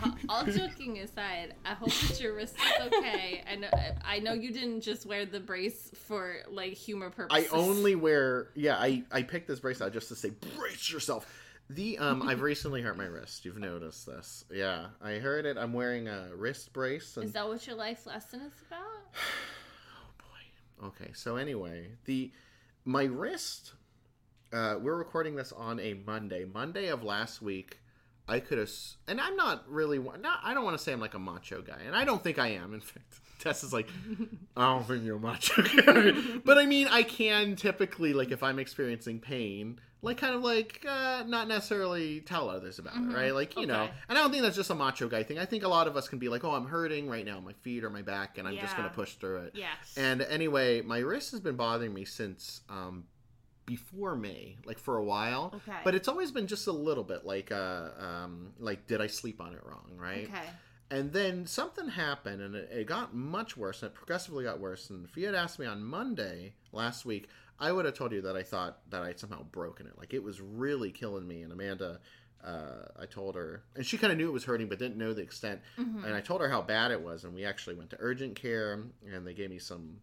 Uh, 0.04 0.12
all 0.28 0.43
joking 0.47 0.99
aside, 0.99 1.56
I 1.64 1.74
hope 1.74 1.89
that 1.89 2.20
your 2.20 2.36
wrist 2.36 2.56
is 2.58 2.88
okay. 2.93 3.41
I 3.49 3.56
know, 3.56 3.70
I 4.04 4.20
know 4.20 4.34
you 4.34 4.51
didn't 4.51 4.82
just 4.82 5.06
wear 5.06 5.26
the 5.26 5.39
brace 5.39 5.91
for 6.08 6.39
like 6.51 6.74
humor 6.74 7.10
purposes. 7.10 7.47
I 7.49 7.56
only 7.56 7.95
wear 7.95 8.49
yeah, 8.54 8.76
I 8.76 9.04
I 9.14 9.24
picked 9.24 9.47
this 9.47 9.62
brace 9.62 9.82
out 9.82 9.93
just 9.93 10.10
to 10.10 10.16
say 10.16 10.32
brace 10.58 10.91
yourself. 10.91 11.26
The 11.70 11.97
um 11.97 12.22
I've 12.22 12.41
recently 12.53 12.82
hurt 12.82 12.97
my 12.97 13.05
wrist. 13.05 13.45
You've 13.45 13.57
noticed 13.57 14.05
this. 14.05 14.45
Yeah, 14.51 14.88
I 15.01 15.14
heard 15.14 15.45
it. 15.45 15.57
I'm 15.57 15.74
wearing 15.74 16.07
a 16.07 16.30
wrist 16.36 16.74
brace 16.74 17.18
and 17.18 17.26
Is 17.26 17.34
that 17.34 17.47
what 17.47 17.66
your 17.66 17.76
life 17.76 18.05
lesson 18.05 18.41
is 18.41 18.53
about? 18.68 18.82
Oh 19.95 20.88
boy. 20.88 20.88
Okay, 20.88 21.11
so 21.14 21.38
anyway, 21.38 21.89
the 22.05 22.32
my 22.86 23.03
wrist. 23.03 23.74
Uh, 24.51 24.76
we're 24.80 24.95
recording 24.95 25.36
this 25.36 25.51
on 25.51 25.80
a 25.80 25.95
Monday. 25.95 26.45
Monday 26.45 26.89
of 26.89 27.03
last 27.03 27.41
week, 27.41 27.80
I 28.28 28.39
could 28.39 28.57
have, 28.57 28.70
and 29.07 29.20
I'm 29.20 29.36
not 29.36 29.64
really. 29.68 29.99
Not, 29.99 30.39
I 30.43 30.53
don't 30.53 30.64
want 30.64 30.78
to 30.78 30.84
say 30.84 30.93
I'm 30.93 30.99
like 30.99 31.14
a 31.14 31.20
macho 31.20 31.61
guy, 31.61 31.80
and 31.86 31.95
I 31.95 32.05
don't 32.05 32.24
think 32.24 32.38
I 32.39 32.49
am. 32.49 32.74
In 32.74 32.80
fact, 32.80 33.05
Tess 33.39 33.64
is 33.64 33.74
like, 33.74 33.89
I 34.57 34.74
don't 34.74 34.88
think 34.88 35.03
you're 35.03 35.18
a 35.18 35.20
macho 35.20 35.61
guy, 35.64 36.39
but 36.45 36.57
I 36.57 36.66
mean, 36.66 36.88
I 36.89 37.03
can 37.03 37.55
typically 37.55 38.14
like 38.14 38.32
if 38.32 38.43
I'm 38.43 38.59
experiencing 38.59 39.20
pain, 39.20 39.80
like 40.04 40.18
kind 40.18 40.36
of 40.36 40.43
like 40.43 40.86
uh, 40.88 41.24
not 41.26 41.47
necessarily 41.47 42.20
tell 42.20 42.49
others 42.49 42.78
about 42.78 42.97
it, 42.97 43.16
right? 43.16 43.34
Like 43.34 43.58
you 43.58 43.66
know, 43.66 43.88
and 44.10 44.18
I 44.18 44.22
don't 44.22 44.32
think 44.32 44.43
that's 44.43 44.56
just 44.56 44.70
a 44.70 44.76
macho 44.76 45.08
guy 45.08 45.24
thing. 45.24 45.39
I 45.39 45.45
think 45.45 45.64
a 45.64 45.68
lot 45.68 45.88
of 45.88 45.95
us 45.95 46.10
can 46.10 46.20
be 46.20 46.28
like, 46.30 46.43
oh, 46.43 46.51
I'm 46.51 46.66
hurting 46.66 47.10
right 47.10 47.26
now, 47.26 47.39
my 47.39 47.54
feet 47.54 47.84
or 47.86 47.89
my 47.89 48.01
back, 48.01 48.38
and 48.38 48.47
I'm 48.47 48.58
just 48.58 48.76
gonna 48.76 48.89
push 48.89 49.14
through 49.16 49.38
it. 49.38 49.54
Yes. 49.56 49.95
And 49.97 50.22
anyway, 50.22 50.82
my 50.82 50.99
wrist 50.99 51.32
has 51.32 51.39
been 51.39 51.56
bothering 51.56 51.93
me 51.93 52.04
since 52.04 52.62
um, 52.70 53.06
before 53.66 54.16
May, 54.18 54.58
like 54.66 54.78
for 54.78 54.97
a 54.97 55.04
while. 55.04 55.54
Okay. 55.56 55.80
But 55.86 55.95
it's 55.95 56.10
always 56.10 56.32
been 56.32 56.47
just 56.47 56.68
a 56.68 56.74
little 56.74 57.06
bit 57.06 57.26
like, 57.26 57.51
uh, 57.51 57.89
um, 57.97 58.51
like 58.60 58.86
did 58.88 58.99
I 58.99 59.08
sleep 59.08 59.39
on 59.39 59.54
it 59.54 59.62
wrong, 59.66 59.91
right? 59.97 60.26
okay. 60.26 60.49
And 60.91 61.12
then 61.12 61.47
something 61.47 61.88
happened, 61.88 62.41
and 62.41 62.56
it, 62.56 62.70
it 62.72 62.88
got 62.88 63.16
much 63.16 63.58
worse, 63.58 63.82
and 63.82 63.89
it 63.89 63.95
progressively 63.95 64.43
got 64.43 64.60
worse. 64.60 64.89
And 64.89 65.06
if 65.06 65.18
you 65.18 65.26
had 65.26 65.34
asked 65.34 65.58
me 65.58 65.66
on 65.66 65.84
Monday 65.84 66.54
last 66.72 67.04
week, 67.06 67.30
I 67.60 67.72
would 67.72 67.86
have 67.86 67.93
told 67.93 68.12
you 68.12 68.22
that 68.22 68.36
I 68.36 68.43
thought 68.43 68.80
that 68.89 69.04
I'd 69.04 69.20
somehow 69.20 69.43
broken 69.43 69.88
it. 69.88 69.97
Like 69.97 70.14
it 70.14 70.24
was 70.24 70.41
really 70.41 70.91
killing 70.91 71.28
me. 71.28 71.43
And 71.43 71.51
Amanda, 71.51 71.99
uh, 72.43 72.88
I 72.99 73.06
told 73.06 73.36
her, 73.36 73.64
and 73.76 73.86
she 73.86 73.97
kind 73.97 74.12
of 74.12 74.18
knew 74.18 74.28
it 74.28 74.34
was 74.34 74.43
hurting, 74.43 74.68
but 74.68 74.80
didn't 74.80 74.97
know 74.97 75.14
the 75.14 75.22
extent. 75.22 75.62
Mm-hmm. 75.78 76.04
And 76.04 76.14
I 76.14 76.22
told 76.22 76.41
her 76.41 76.49
how 76.49 76.62
bad 76.62 76.91
it 76.91 77.01
was, 77.01 77.24
and 77.24 77.34
we 77.34 77.45
actually 77.45 77.76
went 77.76 77.89
to 77.91 77.97
urgent 77.99 78.36
care, 78.36 78.84
and 79.12 79.26
they 79.26 79.34
gave 79.34 79.49
me 79.49 79.60
some 79.60 79.97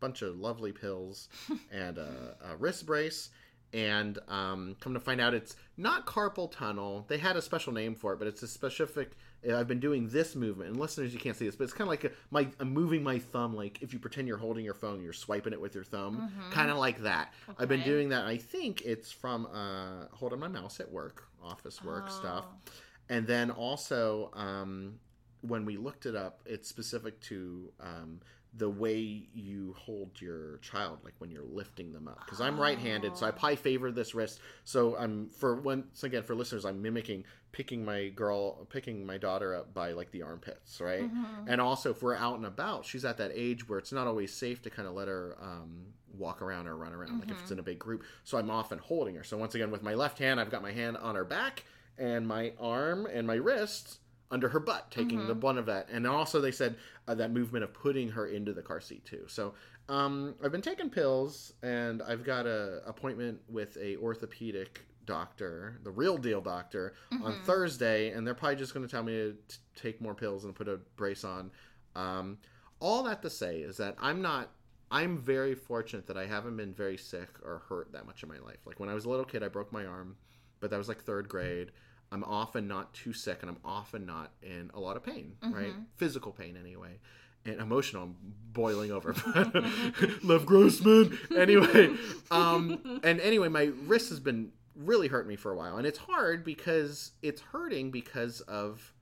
bunch 0.00 0.22
of 0.22 0.38
lovely 0.38 0.72
pills 0.72 1.28
and 1.72 1.98
a, 1.98 2.36
a 2.50 2.56
wrist 2.56 2.86
brace. 2.86 3.30
And 3.72 4.18
um, 4.28 4.76
come 4.80 4.94
to 4.94 5.00
find 5.00 5.20
out, 5.20 5.34
it's 5.34 5.56
not 5.76 6.06
carpal 6.06 6.50
tunnel. 6.50 7.04
They 7.08 7.18
had 7.18 7.36
a 7.36 7.42
special 7.42 7.72
name 7.72 7.94
for 7.94 8.14
it, 8.14 8.18
but 8.18 8.28
it's 8.28 8.42
a 8.42 8.48
specific. 8.48 9.12
I've 9.54 9.68
been 9.68 9.80
doing 9.80 10.08
this 10.08 10.34
movement, 10.34 10.70
and 10.70 10.80
listeners, 10.80 11.12
you 11.12 11.20
can't 11.20 11.36
see 11.36 11.46
this, 11.46 11.54
but 11.56 11.64
it's 11.64 11.72
kind 11.72 11.82
of 11.86 11.90
like 11.90 12.04
a, 12.04 12.10
my 12.30 12.48
I'm 12.58 12.72
moving 12.72 13.02
my 13.02 13.18
thumb, 13.18 13.54
like 13.54 13.80
if 13.82 13.92
you 13.92 13.98
pretend 13.98 14.26
you're 14.28 14.38
holding 14.38 14.64
your 14.64 14.74
phone, 14.74 15.02
you're 15.02 15.12
swiping 15.12 15.52
it 15.52 15.60
with 15.60 15.74
your 15.74 15.84
thumb, 15.84 16.30
kind 16.50 16.70
of 16.70 16.78
like 16.78 16.98
that. 17.02 17.32
I've 17.58 17.68
been 17.68 17.82
doing 17.84 18.08
that. 18.08 18.24
I 18.26 18.36
think 18.38 18.82
it's 18.82 19.12
from 19.12 19.46
uh, 19.52 20.06
holding 20.12 20.40
my 20.40 20.48
mouse 20.48 20.80
at 20.80 20.90
work, 20.90 21.24
office 21.44 21.82
work 21.84 22.10
stuff, 22.10 22.44
Oh. 22.48 22.70
and 23.08 23.26
then 23.26 23.50
also 23.52 24.30
um, 24.34 24.98
when 25.42 25.64
we 25.64 25.76
looked 25.76 26.06
it 26.06 26.16
up, 26.16 26.40
it's 26.44 26.68
specific 26.68 27.20
to 27.20 27.72
um, 27.80 28.20
the 28.56 28.70
way 28.70 29.28
you 29.34 29.74
hold 29.78 30.20
your 30.20 30.58
child, 30.58 30.98
like 31.04 31.14
when 31.18 31.30
you're 31.30 31.44
lifting 31.44 31.92
them 31.92 32.08
up. 32.08 32.20
Because 32.24 32.40
I'm 32.40 32.58
right-handed, 32.58 33.16
so 33.16 33.26
I 33.26 33.30
probably 33.30 33.56
favor 33.56 33.90
this 33.92 34.14
wrist. 34.14 34.40
So 34.64 34.96
I'm 34.96 35.28
for 35.30 35.60
once 35.60 36.02
again 36.04 36.22
for 36.22 36.34
listeners, 36.34 36.64
I'm 36.64 36.80
mimicking 36.80 37.24
picking 37.52 37.84
my 37.84 38.08
girl, 38.08 38.66
picking 38.66 39.06
my 39.06 39.16
daughter 39.16 39.54
up 39.54 39.72
by 39.72 39.92
like 39.92 40.10
the 40.10 40.22
armpits, 40.22 40.78
right? 40.80 41.08
And 41.46 41.60
also, 41.60 41.90
if 41.90 42.02
we're 42.02 42.14
out 42.14 42.36
and 42.36 42.44
about, 42.44 42.84
she's 42.84 43.04
at 43.04 43.16
that 43.16 43.30
age 43.34 43.66
where 43.68 43.78
it's 43.78 43.92
not 43.92 44.06
always 44.06 44.32
safe 44.32 44.60
to 44.62 44.70
kind 44.70 44.86
of 44.86 44.94
let 44.94 45.08
her 45.08 45.38
um, 45.40 45.86
walk 46.18 46.42
around 46.42 46.66
or 46.66 46.76
run 46.76 46.92
around, 46.92 47.18
like 47.20 47.30
if 47.30 47.40
it's 47.40 47.50
in 47.50 47.58
a 47.58 47.62
big 47.62 47.78
group. 47.78 48.04
So 48.24 48.36
I'm 48.36 48.50
often 48.50 48.78
holding 48.78 49.14
her. 49.14 49.24
So 49.24 49.38
once 49.38 49.54
again, 49.54 49.70
with 49.70 49.82
my 49.82 49.94
left 49.94 50.18
hand, 50.18 50.38
I've 50.38 50.50
got 50.50 50.60
my 50.60 50.72
hand 50.72 50.98
on 50.98 51.14
her 51.14 51.24
back 51.24 51.64
and 51.98 52.26
my 52.28 52.52
arm 52.60 53.06
and 53.06 53.26
my 53.26 53.36
wrist 53.36 54.00
under 54.30 54.48
her 54.48 54.60
butt, 54.60 54.90
taking 54.90 55.26
the 55.26 55.34
brunt 55.34 55.58
of 55.58 55.66
that. 55.66 55.88
And 55.90 56.06
also, 56.06 56.40
they 56.40 56.50
said 56.50 56.76
uh, 57.06 57.14
that 57.14 57.30
movement 57.30 57.64
of 57.64 57.72
putting 57.72 58.10
her 58.10 58.26
into 58.26 58.52
the 58.52 58.62
car 58.62 58.80
seat 58.80 59.04
too. 59.04 59.24
So 59.28 59.54
um, 59.88 60.34
I've 60.42 60.52
been 60.52 60.62
taking 60.62 60.90
pills, 60.90 61.52
and 61.62 62.02
I've 62.02 62.24
got 62.24 62.46
a 62.46 62.80
appointment 62.86 63.40
with 63.48 63.76
a 63.80 63.96
orthopedic 63.96 64.84
doctor, 65.04 65.78
the 65.84 65.90
real 65.90 66.18
deal 66.18 66.40
doctor, 66.40 66.94
on 67.22 67.40
Thursday, 67.44 68.10
and 68.10 68.26
they're 68.26 68.34
probably 68.34 68.56
just 68.56 68.74
going 68.74 68.84
to 68.84 68.90
tell 68.90 69.04
me 69.04 69.12
to 69.12 69.32
t- 69.48 69.56
take 69.76 70.00
more 70.00 70.14
pills 70.14 70.44
and 70.44 70.54
put 70.54 70.66
a 70.68 70.78
brace 70.96 71.22
on. 71.22 71.50
Um, 71.94 72.38
all 72.80 73.04
that 73.04 73.22
to 73.22 73.30
say 73.30 73.58
is 73.58 73.76
that 73.76 73.94
I'm 73.98 74.20
not. 74.20 74.50
I'm 74.90 75.18
very 75.18 75.54
fortunate 75.54 76.06
that 76.06 76.16
I 76.16 76.26
haven't 76.26 76.56
been 76.56 76.72
very 76.72 76.96
sick 76.96 77.28
or 77.44 77.62
hurt 77.68 77.92
that 77.92 78.06
much 78.06 78.22
in 78.22 78.28
my 78.28 78.38
life. 78.38 78.58
Like 78.64 78.78
when 78.78 78.88
I 78.88 78.94
was 78.94 79.04
a 79.04 79.08
little 79.08 79.24
kid, 79.24 79.42
I 79.42 79.48
broke 79.48 79.72
my 79.72 79.84
arm, 79.84 80.16
but 80.60 80.70
that 80.70 80.76
was 80.76 80.86
like 80.88 81.02
third 81.02 81.28
grade. 81.28 81.72
I'm 82.12 82.24
often 82.24 82.68
not 82.68 82.94
too 82.94 83.12
sick, 83.12 83.38
and 83.42 83.50
I'm 83.50 83.58
often 83.64 84.06
not 84.06 84.32
in 84.42 84.70
a 84.74 84.80
lot 84.80 84.96
of 84.96 85.04
pain, 85.04 85.34
right? 85.42 85.72
Mm-hmm. 85.72 85.82
Physical 85.96 86.32
pain, 86.32 86.56
anyway. 86.58 86.98
And 87.44 87.60
emotional, 87.60 88.04
I'm 88.04 88.16
boiling 88.52 88.90
over. 88.90 89.12
Lev 90.24 90.46
Grossman. 90.46 91.18
Anyway, 91.36 91.94
um, 92.30 93.00
and 93.02 93.20
anyway, 93.20 93.48
my 93.48 93.70
wrist 93.86 94.08
has 94.10 94.20
been 94.20 94.52
really 94.76 95.08
hurting 95.08 95.28
me 95.28 95.36
for 95.36 95.52
a 95.52 95.56
while, 95.56 95.78
and 95.78 95.86
it's 95.86 95.98
hard 95.98 96.44
because 96.44 97.12
it's 97.22 97.40
hurting 97.40 97.90
because 97.90 98.40
of 98.42 98.92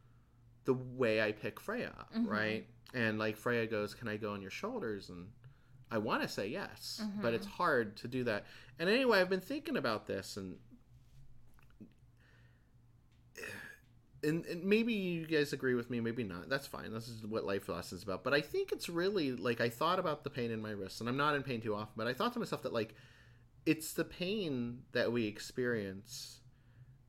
the 0.64 0.74
way 0.74 1.20
I 1.20 1.32
pick 1.32 1.60
Freya 1.60 1.88
up, 1.98 2.10
right? 2.26 2.66
And 2.94 3.18
like 3.18 3.36
Freya 3.36 3.66
goes, 3.66 3.94
"Can 3.94 4.08
I 4.08 4.16
go 4.16 4.32
on 4.32 4.40
your 4.40 4.50
shoulders?" 4.50 5.10
And 5.10 5.28
I 5.90 5.98
want 5.98 6.22
to 6.22 6.28
say 6.28 6.48
yes, 6.48 7.02
but 7.20 7.34
it's 7.34 7.46
mm-hmm. 7.46 7.56
hard 7.56 7.96
to 7.98 8.08
do 8.08 8.24
that. 8.24 8.46
And 8.78 8.88
anyway, 8.88 9.20
I've 9.20 9.30
been 9.30 9.40
thinking 9.40 9.76
about 9.76 10.06
this, 10.06 10.36
and 10.36 10.56
and, 14.24 14.44
and 14.46 14.64
maybe 14.64 14.92
you 14.92 15.26
guys 15.26 15.52
agree 15.52 15.74
with 15.74 15.90
me, 15.90 16.00
maybe 16.00 16.24
not. 16.24 16.48
That's 16.48 16.66
fine. 16.66 16.92
This 16.92 17.08
is 17.08 17.24
what 17.24 17.44
life 17.44 17.68
lessons 17.68 18.02
about. 18.02 18.24
But 18.24 18.34
I 18.34 18.40
think 18.40 18.72
it's 18.72 18.88
really 18.88 19.32
like 19.32 19.60
I 19.60 19.68
thought 19.68 19.98
about 19.98 20.24
the 20.24 20.30
pain 20.30 20.50
in 20.50 20.60
my 20.60 20.70
wrists, 20.70 21.00
and 21.00 21.08
I'm 21.08 21.16
not 21.16 21.34
in 21.36 21.42
pain 21.42 21.60
too 21.60 21.74
often. 21.74 21.92
But 21.96 22.06
I 22.06 22.14
thought 22.14 22.32
to 22.32 22.38
myself 22.38 22.62
that 22.62 22.72
like 22.72 22.94
it's 23.66 23.92
the 23.92 24.04
pain 24.04 24.80
that 24.92 25.12
we 25.12 25.26
experience 25.26 26.40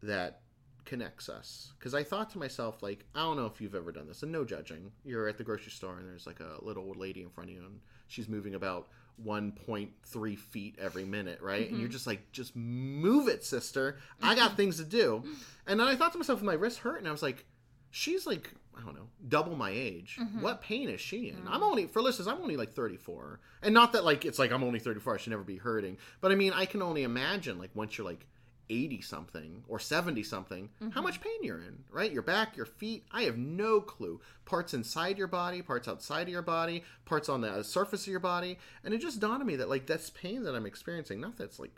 that 0.02 0.42
connects 0.86 1.30
us 1.30 1.74
because 1.80 1.96
i 1.96 2.04
thought 2.04 2.30
to 2.30 2.38
myself 2.38 2.84
like 2.84 3.06
i 3.16 3.20
don't 3.20 3.38
know 3.38 3.48
if 3.48 3.60
you've 3.60 3.74
ever 3.74 3.92
done 3.92 4.08
this 4.08 4.22
and 4.22 4.32
no 4.32 4.46
judging 4.46 4.92
you're 5.04 5.28
at 5.28 5.36
the 5.36 5.44
grocery 5.44 5.72
store 5.72 5.98
and 5.98 6.08
there's 6.08 6.28
like 6.28 6.40
a 6.40 6.64
little 6.64 6.84
old 6.84 6.96
lady 6.96 7.24
in 7.24 7.30
front 7.30 7.50
of 7.50 7.56
you 7.56 7.66
and 7.66 7.80
she's 8.08 8.30
moving 8.30 8.54
about 8.54 8.88
1.3 9.24 10.38
feet 10.38 10.76
every 10.80 11.06
minute 11.06 11.40
right 11.42 11.70
and 11.70 11.78
you're 11.78 11.88
mm-hmm. 11.88 11.94
just 11.94 12.08
like 12.08 12.32
just 12.32 12.56
move 12.56 13.28
it 13.28 13.44
sister 13.44 13.98
i 14.22 14.36
got 14.36 14.50
mm-hmm. 14.50 14.58
things 14.58 14.78
to 14.78 14.84
do 14.84 15.24
and 15.68 15.80
then 15.80 15.88
i 15.88 15.96
thought 15.96 16.12
to 16.12 16.18
myself 16.18 16.42
my 16.42 16.54
wrist 16.54 16.80
hurt 16.80 16.98
and 16.98 17.08
i 17.08 17.12
was 17.12 17.24
like 17.24 17.46
she's 17.92 18.28
like 18.28 18.54
I 18.78 18.82
don't 18.82 18.96
know, 18.96 19.08
double 19.28 19.56
my 19.56 19.70
age. 19.70 20.18
Mm-hmm. 20.20 20.42
What 20.42 20.62
pain 20.62 20.90
is 20.90 21.00
she 21.00 21.30
in? 21.30 21.48
I'm 21.48 21.62
mm. 21.62 21.66
only 21.66 21.88
for 21.88 22.02
listeners. 22.02 22.28
I'm 22.28 22.42
only 22.42 22.58
like 22.58 22.74
34, 22.74 23.40
and 23.62 23.74
not 23.74 23.94
that 23.94 24.04
like 24.04 24.26
it's 24.26 24.38
like 24.38 24.52
I'm 24.52 24.64
only 24.64 24.80
34. 24.80 25.16
I 25.16 25.18
should 25.18 25.32
never 25.32 25.44
be 25.44 25.58
hurting. 25.58 25.98
But 26.22 26.32
I 26.32 26.36
mean, 26.36 26.52
I 26.54 26.66
can 26.66 26.82
only 26.82 27.04
imagine 27.04 27.58
like 27.58 27.72
once 27.74 27.98
you're 27.98 28.06
like 28.06 28.28
80 28.70 29.02
something 29.02 29.64
or 29.68 29.80
70 29.80 30.24
something, 30.24 30.70
how 30.80 30.88
mm-hmm. 30.88 31.04
much 31.04 31.22
pain 31.22 31.44
you're 31.44 31.60
in, 31.60 31.84
right? 31.92 32.12
Your 32.12 32.22
back, 32.22 32.56
your 32.56 32.66
feet. 32.66 33.06
I 33.12 33.24
have 33.24 33.38
no 33.38 33.82
clue. 33.82 34.20
Parts 34.46 34.74
inside 34.74 35.18
your 35.18 35.28
body, 35.28 35.62
parts 35.62 35.88
outside 35.88 36.24
of 36.24 36.30
your 36.30 36.42
body, 36.42 36.84
parts 37.06 37.30
on 37.30 37.42
the 37.42 37.64
surface 37.64 38.04
of 38.04 38.12
your 38.12 38.20
body, 38.20 38.58
and 38.84 38.94
it 38.94 39.02
just 39.02 39.20
dawned 39.20 39.42
on 39.42 39.48
me 39.48 39.56
that 39.58 39.70
like 39.70 39.86
that's 39.86 40.10
pain 40.10 40.44
that 40.44 40.56
I'm 40.56 40.66
experiencing. 40.66 41.22
Not 41.22 41.38
that's 41.38 41.60
like, 41.60 41.76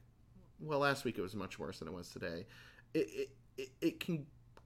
well, 0.59 0.79
last 0.79 1.05
week 1.05 1.17
it 1.17 1.21
was 1.21 1.35
much 1.35 1.59
worse 1.59 1.79
than 1.79 1.87
it 1.87 1.93
was 1.93 2.09
today. 2.09 2.45
It 2.93 3.07
it, 3.09 3.29
it, 3.57 3.69
it 3.81 3.99
can 3.99 4.25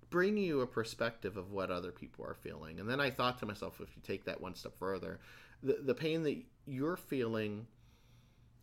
bring 0.09 0.38
you 0.38 0.61
a 0.61 0.67
perspective 0.67 1.38
of 1.38 1.51
what 1.51 1.72
other 1.72 1.91
people 1.91 2.26
are 2.26 2.36
feeling. 2.36 2.80
And 2.80 2.89
then 2.89 2.99
I 2.99 3.09
thought 3.09 3.39
to 3.39 3.45
myself, 3.45 3.80
if 3.80 3.95
you 3.95 4.01
take 4.05 4.26
that 4.26 4.41
one 4.41 4.55
step 4.55 4.78
further, 4.78 5.19
the, 5.63 5.80
the 5.82 5.95
pain 5.95 6.24
that 6.24 6.38
you're 6.67 6.97
feeling 6.97 7.65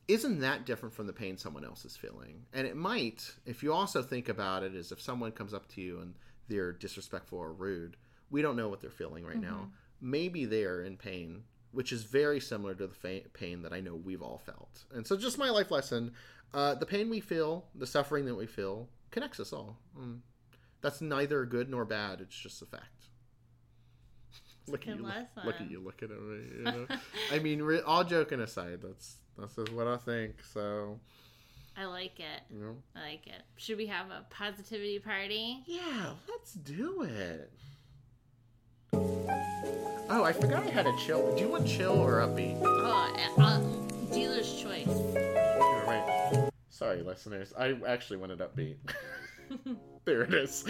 isn't 0.09 0.41
that 0.41 0.65
different 0.65 0.95
from 0.95 1.07
the 1.07 1.13
pain 1.13 1.37
someone 1.37 1.65
else 1.65 1.85
is 1.85 1.97
feeling. 1.97 2.47
And 2.53 2.67
it 2.67 2.77
might, 2.77 3.31
if 3.47 3.63
you 3.63 3.73
also 3.73 4.03
think 4.03 4.29
about 4.29 4.63
it, 4.63 4.75
is 4.75 4.91
if 4.91 5.01
someone 5.01 5.33
comes 5.33 5.53
up 5.53 5.69
to 5.75 5.81
you 5.81 6.01
and 6.01 6.15
they're 6.49 6.73
disrespectful 6.73 7.39
or 7.39 7.53
rude, 7.53 7.97
we 8.31 8.43
don't 8.43 8.57
know 8.57 8.69
what 8.69 8.81
they're 8.81 8.91
feeling 8.91 9.25
right 9.25 9.41
now. 9.41 9.71
Maybe 10.01 10.47
they're 10.47 10.83
in 10.83 10.97
pain, 10.97 11.43
which 11.73 11.93
is 11.93 12.05
very 12.05 12.41
similar 12.41 12.75
to 12.75 12.87
the 12.87 12.95
fa- 12.95 13.29
pain 13.35 13.63
that 13.63 13.73
I 13.73 13.81
know 13.81 13.95
we've 13.95 14.23
all 14.23 14.39
felt. 14.39 14.85
And 14.93 15.07
so, 15.07 15.17
just 15.17 15.39
my 15.39 15.51
life 15.51 15.71
lesson 15.71 16.13
uh, 16.55 16.75
the 16.75 16.87
pain 16.87 17.11
we 17.11 17.21
feel, 17.21 17.67
the 17.75 17.87
suffering 17.87 18.25
that 18.27 18.35
we 18.35 18.47
feel, 18.47 18.89
connects 19.11 19.41
us 19.41 19.53
all. 19.53 19.79
Mm. 19.99 20.21
That's 20.81 21.01
neither 21.01 21.45
good 21.45 21.69
nor 21.69 21.85
bad. 21.85 22.21
It's 22.21 22.37
just 22.37 22.63
a 22.63 22.67
fact. 22.67 22.85
Look 24.67 24.87
at 24.87 24.97
you! 24.97 25.03
Look, 25.03 25.45
look 25.45 25.61
at 25.61 25.71
you! 25.71 25.81
Look 25.81 26.03
at 26.03 26.11
me! 26.11 26.17
You 26.59 26.65
know? 26.65 26.87
I 27.33 27.39
mean, 27.39 27.63
re- 27.63 27.81
all 27.81 28.05
joking 28.05 28.41
aside, 28.41 28.81
that's 28.83 29.17
that's 29.39 29.57
is 29.59 29.71
what 29.71 29.87
I 29.87 29.97
think. 29.97 30.43
So, 30.53 30.99
I 31.77 31.85
like 31.85 32.19
it. 32.19 32.43
you 32.53 32.61
know, 32.61 32.77
I 32.97 33.11
like 33.11 33.27
it. 33.27 33.43
Should 33.57 33.79
we 33.79 33.87
have 33.87 34.07
a 34.11 34.25
positivity 34.31 34.99
party? 34.99 35.63
yeah, 35.67 36.13
let's 36.29 36.53
do 36.55 37.03
it. 37.03 37.53
Oh, 40.11 40.25
I 40.25 40.33
forgot 40.33 40.67
I 40.67 40.71
had 40.71 40.87
a 40.87 40.97
chill. 40.97 41.35
Do 41.37 41.43
you 41.43 41.49
want 41.49 41.67
chill 41.67 41.93
or 41.93 42.21
upbeat? 42.21 42.59
Oh, 42.65 43.15
uh, 43.39 43.61
dealer's 44.13 44.61
choice. 44.61 44.87
You're 44.87 45.85
right. 45.87 46.51
Sorry, 46.71 47.03
listeners. 47.03 47.53
I 47.59 47.77
actually 47.87 48.17
wanted 48.17 48.39
upbeat. 48.39 48.77
there 50.05 50.23
it 50.23 50.33
is. 50.33 50.65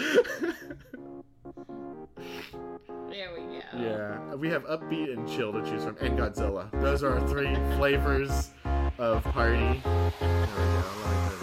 There 3.09 3.33
we 3.33 3.39
go. 3.39 3.61
yeah, 3.77 4.35
we 4.35 4.49
have 4.49 4.65
upbeat 4.65 5.13
and 5.13 5.27
chill 5.27 5.53
to 5.53 5.61
choose 5.63 5.83
from, 5.83 5.97
and 6.01 6.17
Godzilla. 6.19 6.69
Those 6.81 7.03
are 7.03 7.17
our 7.17 7.27
three 7.27 7.55
flavors 7.77 8.51
of 8.99 9.23
party. 9.23 9.55
There 9.57 9.73
we 9.79 10.19
go. 10.19 10.19
I 10.19 11.01
like 11.05 11.31
that. 11.31 11.39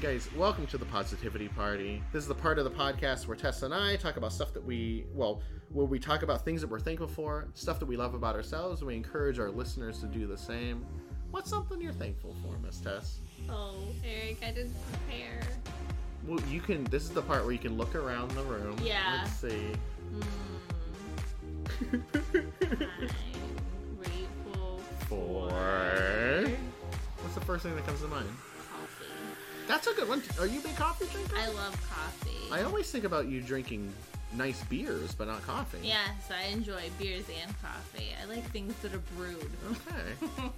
There. 0.00 0.12
Guys, 0.12 0.30
welcome 0.34 0.66
to 0.68 0.78
the 0.78 0.86
Positivity 0.86 1.48
Party. 1.48 2.02
This 2.10 2.22
is 2.22 2.28
the 2.28 2.34
part 2.34 2.58
of 2.58 2.64
the 2.64 2.70
podcast 2.70 3.26
where 3.26 3.36
Tessa 3.36 3.66
and 3.66 3.74
I 3.74 3.96
talk 3.96 4.16
about 4.16 4.32
stuff 4.32 4.54
that 4.54 4.64
we, 4.64 5.04
well, 5.12 5.42
where 5.74 5.84
we 5.84 5.98
talk 5.98 6.22
about 6.22 6.42
things 6.42 6.62
that 6.62 6.70
we're 6.70 6.80
thankful 6.80 7.06
for, 7.06 7.48
stuff 7.52 7.78
that 7.80 7.86
we 7.86 7.98
love 7.98 8.14
about 8.14 8.34
ourselves, 8.34 8.80
and 8.80 8.88
we 8.88 8.96
encourage 8.96 9.38
our 9.38 9.50
listeners 9.50 10.00
to 10.00 10.06
do 10.06 10.26
the 10.26 10.38
same. 10.38 10.86
What's 11.32 11.50
something 11.50 11.82
you're 11.82 11.92
thankful 11.92 12.34
for, 12.42 12.56
Miss 12.64 12.78
Tess? 12.78 13.18
Oh, 13.50 13.74
Eric, 14.02 14.38
I 14.42 14.52
didn't 14.52 14.74
prepare. 14.90 15.42
Well, 16.26 16.40
you 16.48 16.60
can. 16.60 16.84
This 16.84 17.02
is 17.02 17.10
the 17.10 17.20
part 17.20 17.42
where 17.42 17.52
you 17.52 17.58
can 17.58 17.76
look 17.76 17.94
around 17.94 18.30
the 18.30 18.42
room. 18.44 18.78
Yeah. 18.82 19.20
Let's 19.22 19.36
see. 19.36 19.72
Hmm. 21.82 21.98
I'm 25.10 25.16
For 25.16 26.48
what's 27.22 27.34
the 27.34 27.40
first 27.40 27.62
thing 27.64 27.74
that 27.76 27.86
comes 27.86 28.00
to 28.00 28.08
mind? 28.08 28.28
coffee. 28.70 29.04
That's 29.66 29.86
a 29.86 29.94
good 29.94 30.08
one. 30.08 30.22
Are 30.38 30.46
you 30.46 30.60
a 30.60 30.62
big 30.62 30.76
coffee 30.76 31.06
drinker? 31.12 31.36
I 31.36 31.48
love 31.48 31.74
coffee. 31.88 32.52
I 32.52 32.62
always 32.62 32.90
think 32.90 33.04
about 33.04 33.26
you 33.26 33.40
drinking 33.40 33.92
nice 34.34 34.62
beers, 34.64 35.14
but 35.14 35.26
not 35.26 35.42
coffee. 35.42 35.78
Yes, 35.82 36.30
I 36.30 36.48
enjoy 36.48 36.90
beers 36.98 37.24
and 37.42 37.54
coffee. 37.62 38.14
I 38.20 38.26
like 38.26 38.44
things 38.50 38.74
that 38.82 38.94
are 38.94 39.02
brewed. 39.16 39.50
Okay. 39.70 40.50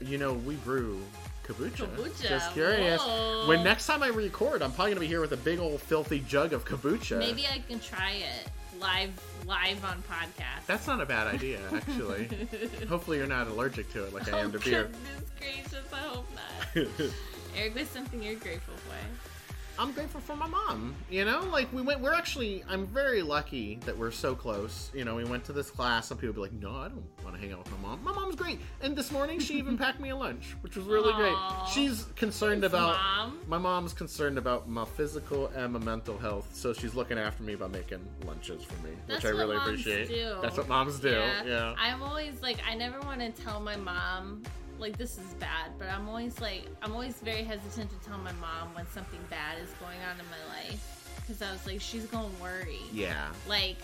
you 0.00 0.18
know, 0.18 0.34
we 0.34 0.56
brew 0.56 1.00
kombucha. 1.46 1.88
Kombucha, 1.88 2.28
Just 2.28 2.52
curious. 2.52 3.00
whoa. 3.00 3.46
When 3.48 3.64
next 3.64 3.86
time 3.86 4.02
I 4.02 4.08
record, 4.08 4.62
I'm 4.62 4.72
probably 4.72 4.92
gonna 4.92 5.00
be 5.00 5.06
here 5.06 5.20
with 5.20 5.32
a 5.32 5.38
big 5.38 5.58
old 5.58 5.80
filthy 5.80 6.20
jug 6.20 6.52
of 6.52 6.64
kombucha. 6.64 7.18
Maybe 7.18 7.46
I 7.46 7.58
can 7.66 7.80
try 7.80 8.12
it 8.12 8.50
live 8.80 9.12
live 9.46 9.84
on 9.84 10.02
podcast. 10.10 10.66
That's 10.66 10.86
not 10.86 11.00
a 11.00 11.06
bad 11.06 11.26
idea, 11.26 11.60
actually. 11.72 12.28
Hopefully, 12.88 13.18
you're 13.18 13.26
not 13.26 13.48
allergic 13.48 13.92
to 13.92 14.04
it 14.04 14.14
like 14.14 14.32
I 14.32 14.40
oh, 14.40 14.44
am 14.44 14.52
to 14.52 14.58
oh, 14.58 14.60
beer. 14.60 14.82
goodness 14.84 15.30
gracious, 15.38 15.92
I 15.92 15.96
hope 15.98 16.26
not. 16.34 17.10
Eric, 17.56 17.74
what's 17.74 17.90
something 17.90 18.22
you're 18.22 18.34
grateful 18.34 18.74
for? 18.74 19.33
I'm 19.78 19.92
grateful 19.92 20.20
for 20.20 20.36
my 20.36 20.46
mom. 20.46 20.94
You 21.10 21.24
know, 21.24 21.40
like 21.50 21.72
we 21.72 21.82
went. 21.82 22.00
We're 22.00 22.12
actually. 22.14 22.62
I'm 22.68 22.86
very 22.86 23.22
lucky 23.22 23.76
that 23.86 23.96
we're 23.96 24.12
so 24.12 24.34
close. 24.34 24.90
You 24.94 25.04
know, 25.04 25.16
we 25.16 25.24
went 25.24 25.44
to 25.46 25.52
this 25.52 25.70
class. 25.70 26.06
Some 26.08 26.18
people 26.18 26.34
be 26.34 26.40
like, 26.42 26.52
"No, 26.52 26.70
I 26.76 26.88
don't 26.88 27.04
want 27.24 27.34
to 27.34 27.40
hang 27.42 27.52
out 27.52 27.58
with 27.58 27.72
my 27.72 27.88
mom." 27.88 28.04
My 28.04 28.12
mom's 28.12 28.36
great. 28.36 28.60
And 28.82 28.94
this 28.96 29.10
morning, 29.10 29.40
she 29.40 29.54
even 29.58 29.76
packed 29.76 29.98
me 29.98 30.10
a 30.10 30.16
lunch, 30.16 30.56
which 30.60 30.76
was 30.76 30.86
really 30.86 31.12
Aw. 31.12 31.16
great. 31.64 31.72
She's 31.74 32.06
concerned 32.14 32.62
Thanks, 32.62 32.74
about. 32.74 32.96
Mom. 32.96 33.40
My 33.48 33.58
mom's 33.58 33.92
concerned 33.92 34.38
about 34.38 34.68
my 34.68 34.84
physical 34.84 35.48
and 35.48 35.72
my 35.72 35.80
mental 35.80 36.16
health, 36.18 36.48
so 36.54 36.72
she's 36.72 36.94
looking 36.94 37.18
after 37.18 37.42
me 37.42 37.56
by 37.56 37.66
making 37.66 38.06
lunches 38.26 38.62
for 38.62 38.74
me, 38.86 38.92
That's 39.08 39.24
which 39.24 39.32
I 39.32 39.36
really 39.36 39.56
moms 39.56 39.68
appreciate. 39.68 40.08
do. 40.08 40.36
That's 40.40 40.56
what 40.56 40.68
moms 40.68 41.00
do. 41.00 41.08
Yeah. 41.10 41.74
I'm 41.78 42.02
always 42.02 42.40
like, 42.42 42.58
I 42.68 42.74
never 42.74 43.00
want 43.00 43.20
to 43.20 43.30
tell 43.42 43.60
my 43.60 43.76
mom, 43.76 44.42
like, 44.78 44.96
this 44.96 45.18
is 45.18 45.34
bad, 45.40 45.70
but 45.78 45.88
I'm 45.88 46.08
always 46.08 46.40
like, 46.40 46.66
I'm 46.82 46.92
always 46.92 47.14
very 47.16 47.42
hesitant 47.42 47.90
to 47.90 48.08
tell 48.08 48.18
my 48.18 48.32
mom 48.32 48.74
when 48.74 48.86
something 48.88 49.20
bad 49.30 49.58
is 49.62 49.70
going 49.80 49.98
on 50.10 50.18
in 50.18 50.26
my 50.26 50.54
life. 50.54 50.90
Because 51.20 51.40
I 51.42 51.52
was 51.52 51.66
like, 51.66 51.80
she's 51.80 52.04
going 52.06 52.30
to 52.34 52.42
worry. 52.42 52.80
yeah. 52.92 53.28
Like, 53.48 53.76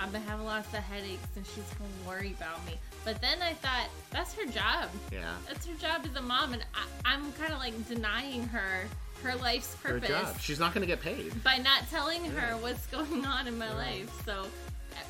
I've 0.00 0.12
been 0.12 0.22
having 0.22 0.46
lots 0.46 0.68
of 0.74 0.80
headaches 0.80 1.26
and 1.36 1.44
she's 1.46 1.64
going 1.78 1.90
to 2.02 2.08
worry 2.08 2.34
about 2.38 2.64
me. 2.66 2.78
But 3.04 3.20
then 3.20 3.38
I 3.42 3.52
thought, 3.54 3.88
that's 4.10 4.32
her 4.34 4.46
job. 4.46 4.90
Yeah. 5.12 5.34
That's 5.46 5.66
her 5.66 5.74
job 5.74 6.06
as 6.08 6.16
a 6.16 6.22
mom. 6.22 6.52
And 6.52 6.64
I, 6.74 6.84
I'm 7.04 7.32
kind 7.32 7.52
of 7.52 7.58
like 7.58 7.88
denying 7.88 8.44
her 8.48 8.84
her 9.22 9.34
life's 9.36 9.74
purpose. 9.76 10.08
Her 10.08 10.22
job. 10.22 10.40
She's 10.40 10.60
not 10.60 10.72
going 10.74 10.82
to 10.82 10.86
get 10.86 11.00
paid. 11.00 11.42
by 11.42 11.58
not 11.58 11.88
telling 11.90 12.24
her 12.26 12.56
what's 12.58 12.86
going 12.86 13.26
on 13.26 13.48
in 13.48 13.58
my 13.58 13.72
life. 13.74 14.10
So, 14.24 14.46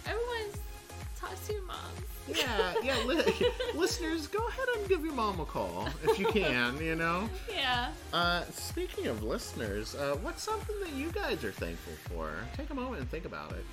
everyone, 0.06 0.52
talk 1.18 1.34
to 1.46 1.52
your 1.52 1.62
mom. 1.62 1.76
Yeah, 2.34 2.74
yeah. 2.82 2.96
Li- 3.04 3.22
listeners, 3.74 4.26
go 4.26 4.46
ahead 4.48 4.66
and 4.76 4.88
give 4.88 5.04
your 5.04 5.14
mom 5.14 5.40
a 5.40 5.44
call 5.44 5.88
if 6.04 6.18
you 6.18 6.26
can. 6.26 6.78
You 6.82 6.94
know. 6.96 7.28
Yeah. 7.52 7.92
Uh, 8.12 8.44
speaking 8.52 9.06
of 9.08 9.22
listeners, 9.22 9.94
uh, 9.94 10.16
what's 10.22 10.42
something 10.42 10.76
that 10.80 10.92
you 10.92 11.10
guys 11.10 11.44
are 11.44 11.50
thankful 11.52 11.92
for? 12.08 12.30
Take 12.56 12.70
a 12.70 12.74
moment 12.74 13.00
and 13.00 13.10
think 13.10 13.24
about 13.24 13.52
it. 13.52 13.64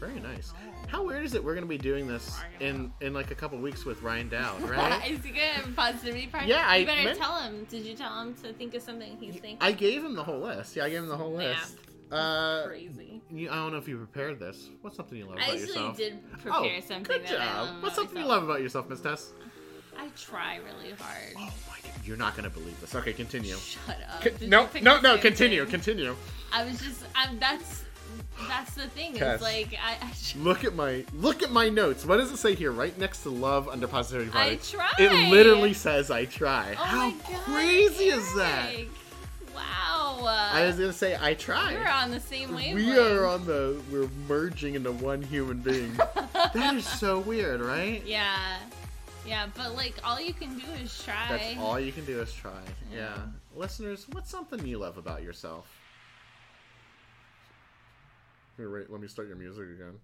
Very 0.00 0.20
nice. 0.20 0.52
How 0.86 1.04
weird 1.04 1.24
is 1.24 1.34
it? 1.34 1.42
We're 1.42 1.54
gonna 1.54 1.66
be 1.66 1.76
doing 1.78 2.06
this 2.06 2.38
in 2.60 2.92
in 3.00 3.12
like 3.12 3.30
a 3.30 3.34
couple 3.34 3.58
weeks 3.58 3.84
with 3.84 4.00
Ryan 4.02 4.28
Dowd, 4.28 4.62
right? 4.68 5.10
Is 5.10 5.24
he 5.24 5.30
gonna 5.30 5.42
have 5.46 5.68
a 5.68 5.72
positivity? 5.72 6.28
Yeah, 6.46 6.64
I 6.66 6.76
You 6.76 6.86
better 6.86 7.02
meant- 7.04 7.18
tell 7.18 7.40
him. 7.40 7.66
Did 7.68 7.84
you 7.84 7.94
tell 7.96 8.20
him 8.22 8.34
to 8.42 8.52
think 8.52 8.74
of 8.74 8.82
something 8.82 9.16
he's 9.18 9.34
thinking? 9.34 9.58
I 9.60 9.72
gave 9.72 10.04
him 10.04 10.14
the 10.14 10.22
whole 10.24 10.38
list. 10.40 10.76
Yeah, 10.76 10.84
I 10.84 10.90
gave 10.90 11.00
him 11.00 11.08
the 11.08 11.16
whole 11.16 11.32
list. 11.34 11.76
Uh, 12.10 12.64
Crazy. 12.66 13.20
you, 13.30 13.50
I 13.50 13.56
don't 13.56 13.72
know 13.72 13.76
if 13.78 13.86
you 13.86 13.98
prepared 13.98 14.38
this. 14.40 14.70
What's 14.80 14.96
something 14.96 15.18
you 15.18 15.26
love 15.26 15.34
I 15.38 15.42
about 15.42 15.50
actually 15.50 15.66
yourself? 15.68 15.96
did 15.98 16.32
prepare 16.32 16.52
oh, 16.54 16.80
something. 16.80 17.02
good 17.02 17.24
that 17.26 17.40
I 17.40 17.44
job. 17.66 17.82
What's 17.82 17.96
something 17.96 18.16
you 18.16 18.22
myself. 18.24 18.40
love 18.40 18.48
about 18.48 18.62
yourself, 18.62 18.88
Miss 18.88 19.00
Tess? 19.00 19.32
I 19.98 20.08
try 20.16 20.56
really 20.64 20.92
hard. 20.98 21.34
Oh 21.36 21.40
my 21.68 21.76
god, 21.82 22.06
you're 22.06 22.16
not 22.16 22.34
gonna 22.36 22.48
believe 22.48 22.80
this. 22.80 22.94
Okay, 22.94 23.12
continue. 23.12 23.56
Shut 23.56 23.96
up. 24.10 24.22
Con- 24.22 24.32
Did 24.32 24.40
you 24.42 24.48
no, 24.48 24.66
pick 24.68 24.82
no, 24.82 24.96
the 24.96 25.02
no. 25.02 25.14
same 25.16 25.22
Continue, 25.22 25.62
thing? 25.64 25.70
continue. 25.72 26.16
I 26.52 26.64
was 26.64 26.80
just. 26.80 27.04
I'm. 27.14 27.38
That's. 27.40 27.82
That's 28.46 28.74
the 28.74 28.88
thing. 28.88 29.14
Cass. 29.14 29.36
Is 29.36 29.42
like 29.42 29.74
I. 29.82 29.96
I 30.06 30.10
tr- 30.22 30.38
Look 30.38 30.64
at 30.64 30.74
my 30.74 31.04
look 31.14 31.42
at 31.42 31.50
my 31.50 31.68
notes. 31.68 32.04
What 32.04 32.18
does 32.18 32.30
it 32.30 32.36
say 32.36 32.54
here? 32.54 32.70
Right 32.70 32.96
next 32.98 33.22
to 33.24 33.30
love 33.30 33.68
under 33.68 33.88
positivity 33.88 34.30
I 34.34 34.56
try. 34.56 34.90
It 34.98 35.30
literally 35.30 35.74
says 35.74 36.10
I 36.10 36.24
try. 36.26 36.74
Oh 36.78 36.84
How 36.84 37.10
God, 37.10 37.40
crazy 37.44 38.04
is 38.04 38.34
that? 38.34 38.72
Wow. 39.54 40.26
I 40.52 40.66
was 40.66 40.76
gonna 40.76 40.92
say 40.92 41.16
I 41.20 41.34
try. 41.34 41.74
We're 41.74 41.88
on 41.88 42.10
the 42.10 42.20
same 42.20 42.54
wavelength. 42.54 42.74
We 42.74 42.98
are 42.98 43.26
on 43.26 43.44
the 43.46 43.80
we're 43.90 44.08
merging 44.28 44.74
into 44.74 44.92
one 44.92 45.22
human 45.22 45.58
being. 45.58 45.92
that 46.54 46.74
is 46.74 46.86
so 46.86 47.18
weird, 47.20 47.60
right? 47.60 48.02
Yeah. 48.06 48.58
Yeah, 49.26 49.46
but 49.56 49.74
like 49.74 49.94
all 50.04 50.20
you 50.20 50.32
can 50.32 50.58
do 50.58 50.66
is 50.82 51.02
try. 51.04 51.26
That's 51.28 51.58
all 51.58 51.78
you 51.78 51.92
can 51.92 52.04
do 52.04 52.20
is 52.20 52.32
try. 52.32 52.52
Yeah. 52.92 52.98
Yeah. 52.98 53.18
Listeners, 53.54 54.06
what's 54.12 54.30
something 54.30 54.64
you 54.66 54.78
love 54.78 54.96
about 54.96 55.22
yourself? 55.22 55.66
Here, 58.58 58.70
wait, 58.72 58.90
let 58.90 59.00
me 59.00 59.06
start 59.06 59.28
your 59.28 59.36
music 59.36 59.66
again. 59.70 60.00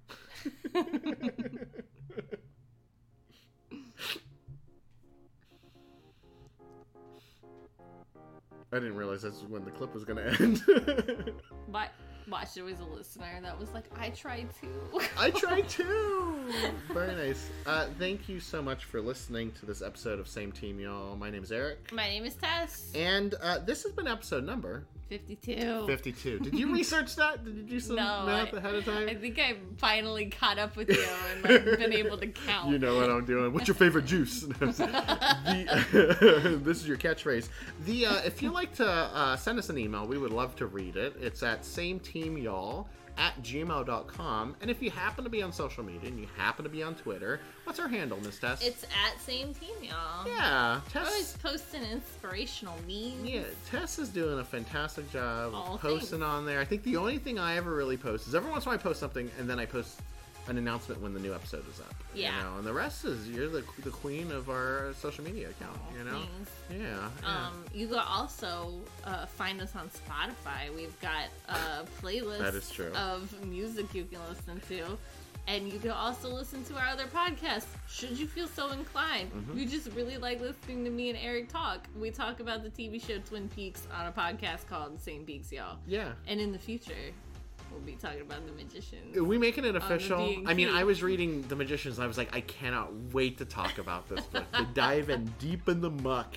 I 8.73 8.79
didn't 8.79 8.95
realize 8.95 9.23
that's 9.23 9.43
when 9.43 9.65
the 9.65 9.73
clip 9.73 9.93
was 9.93 10.05
going 10.05 10.19
to 10.35 10.43
end. 10.43 11.33
But 11.69 11.91
watch, 12.29 12.55
there 12.55 12.63
was 12.65 12.79
a 12.79 12.85
listener 12.85 13.41
that 13.43 13.59
was 13.59 13.73
like, 13.73 13.85
"I 13.99 14.11
tried 14.11 14.49
too." 14.61 15.01
I 15.19 15.31
tried 15.31 15.69
too. 15.69 16.53
Very 16.93 17.15
nice. 17.15 17.51
Uh, 17.67 17.89
thank 17.99 18.29
you 18.29 18.39
so 18.39 18.63
much 18.63 18.85
for 18.85 19.01
listening 19.01 19.51
to 19.53 19.67
this 19.67 19.83
episode 19.83 20.21
of 20.21 20.29
Same 20.29 20.53
Team, 20.53 20.79
y'all. 20.79 21.17
My 21.17 21.31
name 21.31 21.43
is 21.43 21.51
Eric. 21.53 21.93
My 21.93 22.09
name 22.09 22.25
is 22.25 22.35
Tess. 22.35 22.93
And 22.95 23.35
uh, 23.43 23.59
this 23.59 23.83
has 23.83 23.93
been 23.93 24.07
episode 24.07 24.45
number 24.45 24.87
Fifty-two. 25.09 25.87
52. 25.87 26.39
Did 26.41 26.55
you 26.59 26.73
research 26.75 27.15
that? 27.17 27.45
Did 27.45 27.57
you 27.57 27.63
do 27.63 27.81
some 27.81 27.97
No, 27.97 28.25
math 28.27 28.55
I- 28.55 28.57
ahead 28.57 28.75
of 28.75 28.85
time? 28.85 29.09
I 29.09 29.15
think 29.15 29.39
I 29.39 29.57
finally 29.77 30.27
caught 30.27 30.59
up 30.59 30.77
with 30.77 30.89
you 30.89 31.05
and 31.33 31.43
like, 31.45 31.79
been 31.79 31.93
able 32.05 32.17
to 32.19 32.27
count. 32.27 32.71
You 32.71 32.79
know 32.79 32.97
what 32.97 33.11
I'm 33.11 33.25
doing. 33.25 33.53
What's 33.53 33.69
your 33.69 33.75
favorite 33.75 34.07
juice? 34.07 34.41
the, 34.43 34.55
this 36.63 36.81
is 36.81 36.89
your 36.89 36.97
catchphrase. 36.97 37.49
The 37.85 38.07
uh, 38.07 38.17
if 38.25 38.43
you 38.43 38.51
like 38.51 38.75
to 38.77 38.87
uh, 38.89 39.37
send 39.37 39.59
us 39.59 39.69
an 39.71 39.79
email, 39.79 40.07
we 40.07 40.19
would 40.19 40.33
love 40.33 40.57
to 40.57 40.67
read 40.67 40.97
it. 40.97 41.15
It's 41.21 41.43
at 41.43 41.65
same 41.65 42.01
team 42.01 42.37
y'all 42.39 42.89
at 43.19 43.41
gmail.com. 43.43 44.57
And 44.61 44.71
if 44.71 44.83
you 44.83 44.91
happen 44.91 45.25
to 45.25 45.31
be 45.31 45.43
on 45.43 45.53
social 45.53 45.85
media 45.85 46.09
and 46.09 46.19
you 46.19 46.27
happen 46.37 46.65
to 46.65 46.69
be 46.69 46.83
on 46.83 46.95
Twitter, 46.95 47.41
what's 47.65 47.79
our 47.79 47.89
handle, 47.89 48.19
Miss 48.23 48.39
Tess? 48.39 48.63
It's 48.65 48.85
at 48.85 49.21
same 49.21 49.55
team, 49.55 49.75
y'all. 49.83 50.27
yeah, 50.27 50.81
I 50.95 50.99
always 50.99 51.37
posting 51.43 51.83
inspirational 51.85 52.77
memes. 52.87 53.25
Yeah, 53.25 53.43
Tess 53.71 53.99
is 53.99 54.09
doing 54.09 54.39
a 54.39 54.45
fantastic 54.45 55.11
job 55.11 55.53
Oh, 55.55 55.79
posting 55.81 56.21
thanks. 56.21 56.25
on 56.25 56.47
there. 56.47 56.61
I 56.61 56.65
think 56.65 56.83
the 56.83 56.97
only 56.97 57.19
thing 57.19 57.39
I 57.39 57.57
ever 57.57 57.75
really 57.75 57.97
post 57.97 58.27
is 58.29 58.35
every 58.35 58.51
once 58.51 58.65
in 58.65 58.69
a 58.69 58.71
while 58.73 58.79
I 58.81 58.83
post 58.83 59.01
something 59.01 59.31
and 59.39 59.49
then 59.49 59.59
I 59.59 59.67
post 59.67 60.01
an 60.47 60.59
announcement 60.59 61.01
when 61.01 61.15
the 61.15 61.21
new 61.21 61.35
episode 61.35 61.65
is 61.73 61.81
up. 61.81 61.95
Yeah. 62.15 62.37
You 62.37 62.43
know, 62.45 62.59
and 62.59 62.67
the 62.67 62.73
rest 62.73 63.05
is 63.05 63.29
you're 63.29 63.49
the, 63.49 63.65
the 63.83 63.91
queen 63.91 64.31
of 64.31 64.51
our 64.51 64.93
social 65.01 65.25
media 65.25 65.51
account. 65.51 65.79
You 65.97 66.05
know. 66.05 66.21
Yeah. 66.71 66.77
yeah. 67.23 67.47
Um, 67.49 67.65
you 67.73 67.89
can 67.89 67.99
also 67.99 68.81
uh, 69.05 69.27
find 69.27 69.61
us 69.61 69.75
on 69.75 69.89
Spotify. 69.91 70.75
We've 70.75 70.99
got 71.01 71.25
a 71.49 71.85
playlist 72.03 72.39
That 72.41 72.55
is 72.55 72.71
true. 72.71 72.93
of 72.93 73.33
music 73.47 73.95
you 73.95 74.05
can 74.05 74.21
listen 74.29 74.61
to. 74.69 74.99
And 75.47 75.71
you 75.71 75.79
can 75.79 75.91
also 75.91 76.31
listen 76.31 76.65
to 76.65 76.75
our 76.77 76.87
other 76.87 77.05
podcasts, 77.05 77.67
should 77.87 78.19
you 78.19 78.27
feel 78.27 78.47
so 78.49 78.71
inclined. 78.71 79.31
Mm-hmm. 79.31 79.59
You 79.59 79.67
just 79.67 79.91
really 79.93 80.17
like 80.17 80.41
listening 80.41 80.85
to 80.85 80.91
me 80.91 81.11
and 81.11 81.19
Eric 81.23 81.51
talk. 81.51 81.87
We 82.01 82.11
talk 82.11 82.41
about 82.41 82.63
the 82.63 82.71
TV 82.71 82.99
show 83.07 83.19
Twin 83.19 83.51
Peaks 83.51 83.87
on 83.95 84.07
a 84.07 84.13
podcast 84.13 84.67
called 84.69 84.99
Same 85.03 85.27
Peaks, 85.27 85.53
y'all. 85.53 85.77
yeah. 85.87 86.13
And 86.27 86.41
in 86.41 86.51
the 86.51 86.59
future, 86.59 86.95
we'll 87.71 87.81
be 87.81 87.93
talking 87.93 88.21
about 88.21 88.47
the 88.47 88.53
magicians. 88.53 89.17
Are 89.17 89.25
we 89.25 89.39
making 89.39 89.65
it 89.65 89.77
official? 89.77 90.37
I 90.47 90.55
mean. 90.55 90.69
I 90.69 90.85
was 90.85 91.03
reading 91.03 91.43
The 91.49 91.57
Magicians 91.57 91.99
and 91.99 92.05
I 92.05 92.07
was 92.07 92.19
like, 92.19 92.35
I 92.35 92.41
cannot 92.41 92.93
wait 93.13 93.39
to 93.39 93.45
talk 93.45 93.79
about 93.79 94.09
this 94.09 94.25
book. 94.27 94.51
to 94.53 94.67
dive 94.75 95.11
in 95.11 95.33
deep 95.39 95.69
in 95.69 95.81
the 95.81 95.91
muck. 95.91 96.37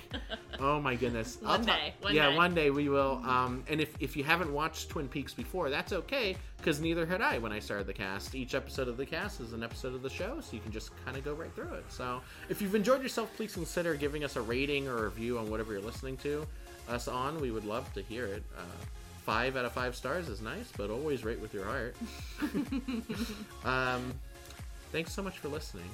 Oh 0.60 0.80
my 0.80 0.94
goodness. 0.94 1.38
One 1.40 1.64
ta- 1.64 1.76
day, 1.76 1.94
one 2.00 2.14
yeah, 2.14 2.30
day. 2.30 2.36
one 2.36 2.54
day 2.54 2.70
we 2.70 2.88
will. 2.88 3.20
Um, 3.24 3.64
and 3.68 3.80
if, 3.80 3.94
if 4.00 4.16
you 4.16 4.24
haven't 4.24 4.52
watched 4.52 4.90
Twin 4.90 5.08
Peaks 5.08 5.34
before, 5.34 5.70
that's 5.70 5.92
okay 5.92 6.36
because 6.58 6.80
neither 6.80 7.06
had 7.06 7.22
I 7.22 7.38
when 7.38 7.52
I 7.52 7.58
started 7.58 7.86
the 7.86 7.92
cast. 7.92 8.34
Each 8.34 8.54
episode 8.54 8.88
of 8.88 8.96
the 8.96 9.06
cast 9.06 9.40
is 9.40 9.52
an 9.52 9.62
episode 9.62 9.94
of 9.94 10.02
the 10.02 10.10
show, 10.10 10.40
so 10.40 10.54
you 10.54 10.60
can 10.60 10.72
just 10.72 10.90
kind 11.04 11.16
of 11.16 11.24
go 11.24 11.34
right 11.34 11.52
through 11.54 11.74
it. 11.74 11.84
So 11.88 12.20
if 12.48 12.60
you've 12.60 12.74
enjoyed 12.74 13.02
yourself, 13.02 13.34
please 13.36 13.54
consider 13.54 13.94
giving 13.94 14.24
us 14.24 14.36
a 14.36 14.42
rating 14.42 14.88
or 14.88 14.98
a 14.98 15.02
review 15.04 15.38
on 15.38 15.50
whatever 15.50 15.72
you're 15.72 15.82
listening 15.82 16.16
to 16.18 16.46
us 16.88 17.08
on. 17.08 17.40
We 17.40 17.50
would 17.50 17.64
love 17.64 17.92
to 17.94 18.02
hear 18.02 18.26
it. 18.26 18.42
Uh, 18.56 18.62
five 19.28 19.56
out 19.56 19.66
of 19.66 19.72
five 19.72 19.94
stars 19.94 20.26
is 20.30 20.40
nice, 20.40 20.72
but 20.74 20.88
always 20.88 21.22
rate 21.22 21.38
with 21.38 21.52
your 21.52 21.66
heart. 21.66 21.94
um, 23.62 24.14
thanks 24.90 25.12
so 25.12 25.22
much 25.22 25.36
for 25.36 25.48
listening. 25.48 25.84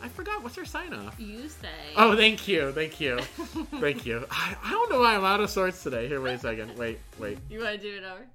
I 0.00 0.06
forgot 0.06 0.44
what's 0.44 0.56
our 0.58 0.64
sign 0.64 0.94
off. 0.94 1.18
You 1.18 1.48
say. 1.48 1.66
Oh, 1.96 2.14
thank 2.14 2.46
you, 2.46 2.70
thank 2.70 3.00
you, 3.00 3.18
thank 3.80 4.06
you. 4.06 4.24
I, 4.30 4.54
I 4.62 4.70
don't 4.70 4.92
know 4.92 5.00
why 5.00 5.16
I'm 5.16 5.24
out 5.24 5.40
of 5.40 5.50
sorts 5.50 5.82
today. 5.82 6.06
Here, 6.06 6.20
wait 6.20 6.34
a 6.34 6.38
second. 6.38 6.78
Wait, 6.78 7.00
wait. 7.18 7.38
You 7.50 7.64
want 7.64 7.74
to 7.74 7.82
do 7.82 7.96
it 7.96 8.04
over? 8.04 8.28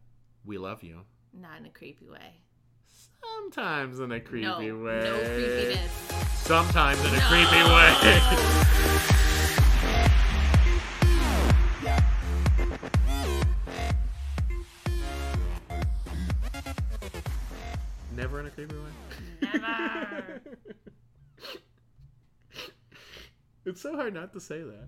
We 0.43 0.57
love 0.57 0.83
you. 0.83 1.03
Not 1.33 1.61
in 1.61 1.65
a 1.65 1.69
creepy 1.69 2.09
way. 2.09 2.41
Sometimes 3.23 4.01
in 4.01 4.11
a 4.11 4.19
creepy 4.19 4.45
no, 4.45 4.59
way. 4.59 5.03
no 5.05 5.19
creepiness. 5.19 5.91
Sometimes 6.33 6.99
in 6.99 7.13
a 7.13 7.17
No. 7.17 7.23
creepy 7.29 7.63
way. 7.63 9.05
Never 18.19 18.41
in 18.41 18.47
a 18.47 18.49
creepy 18.49 18.75
way. 18.75 19.49
Never. 19.53 20.41
It's 23.65 23.81
so 23.81 23.93
hard 23.95 24.13
not 24.15 24.33
to 24.33 24.39
say 24.39 24.61
that. 24.63 24.87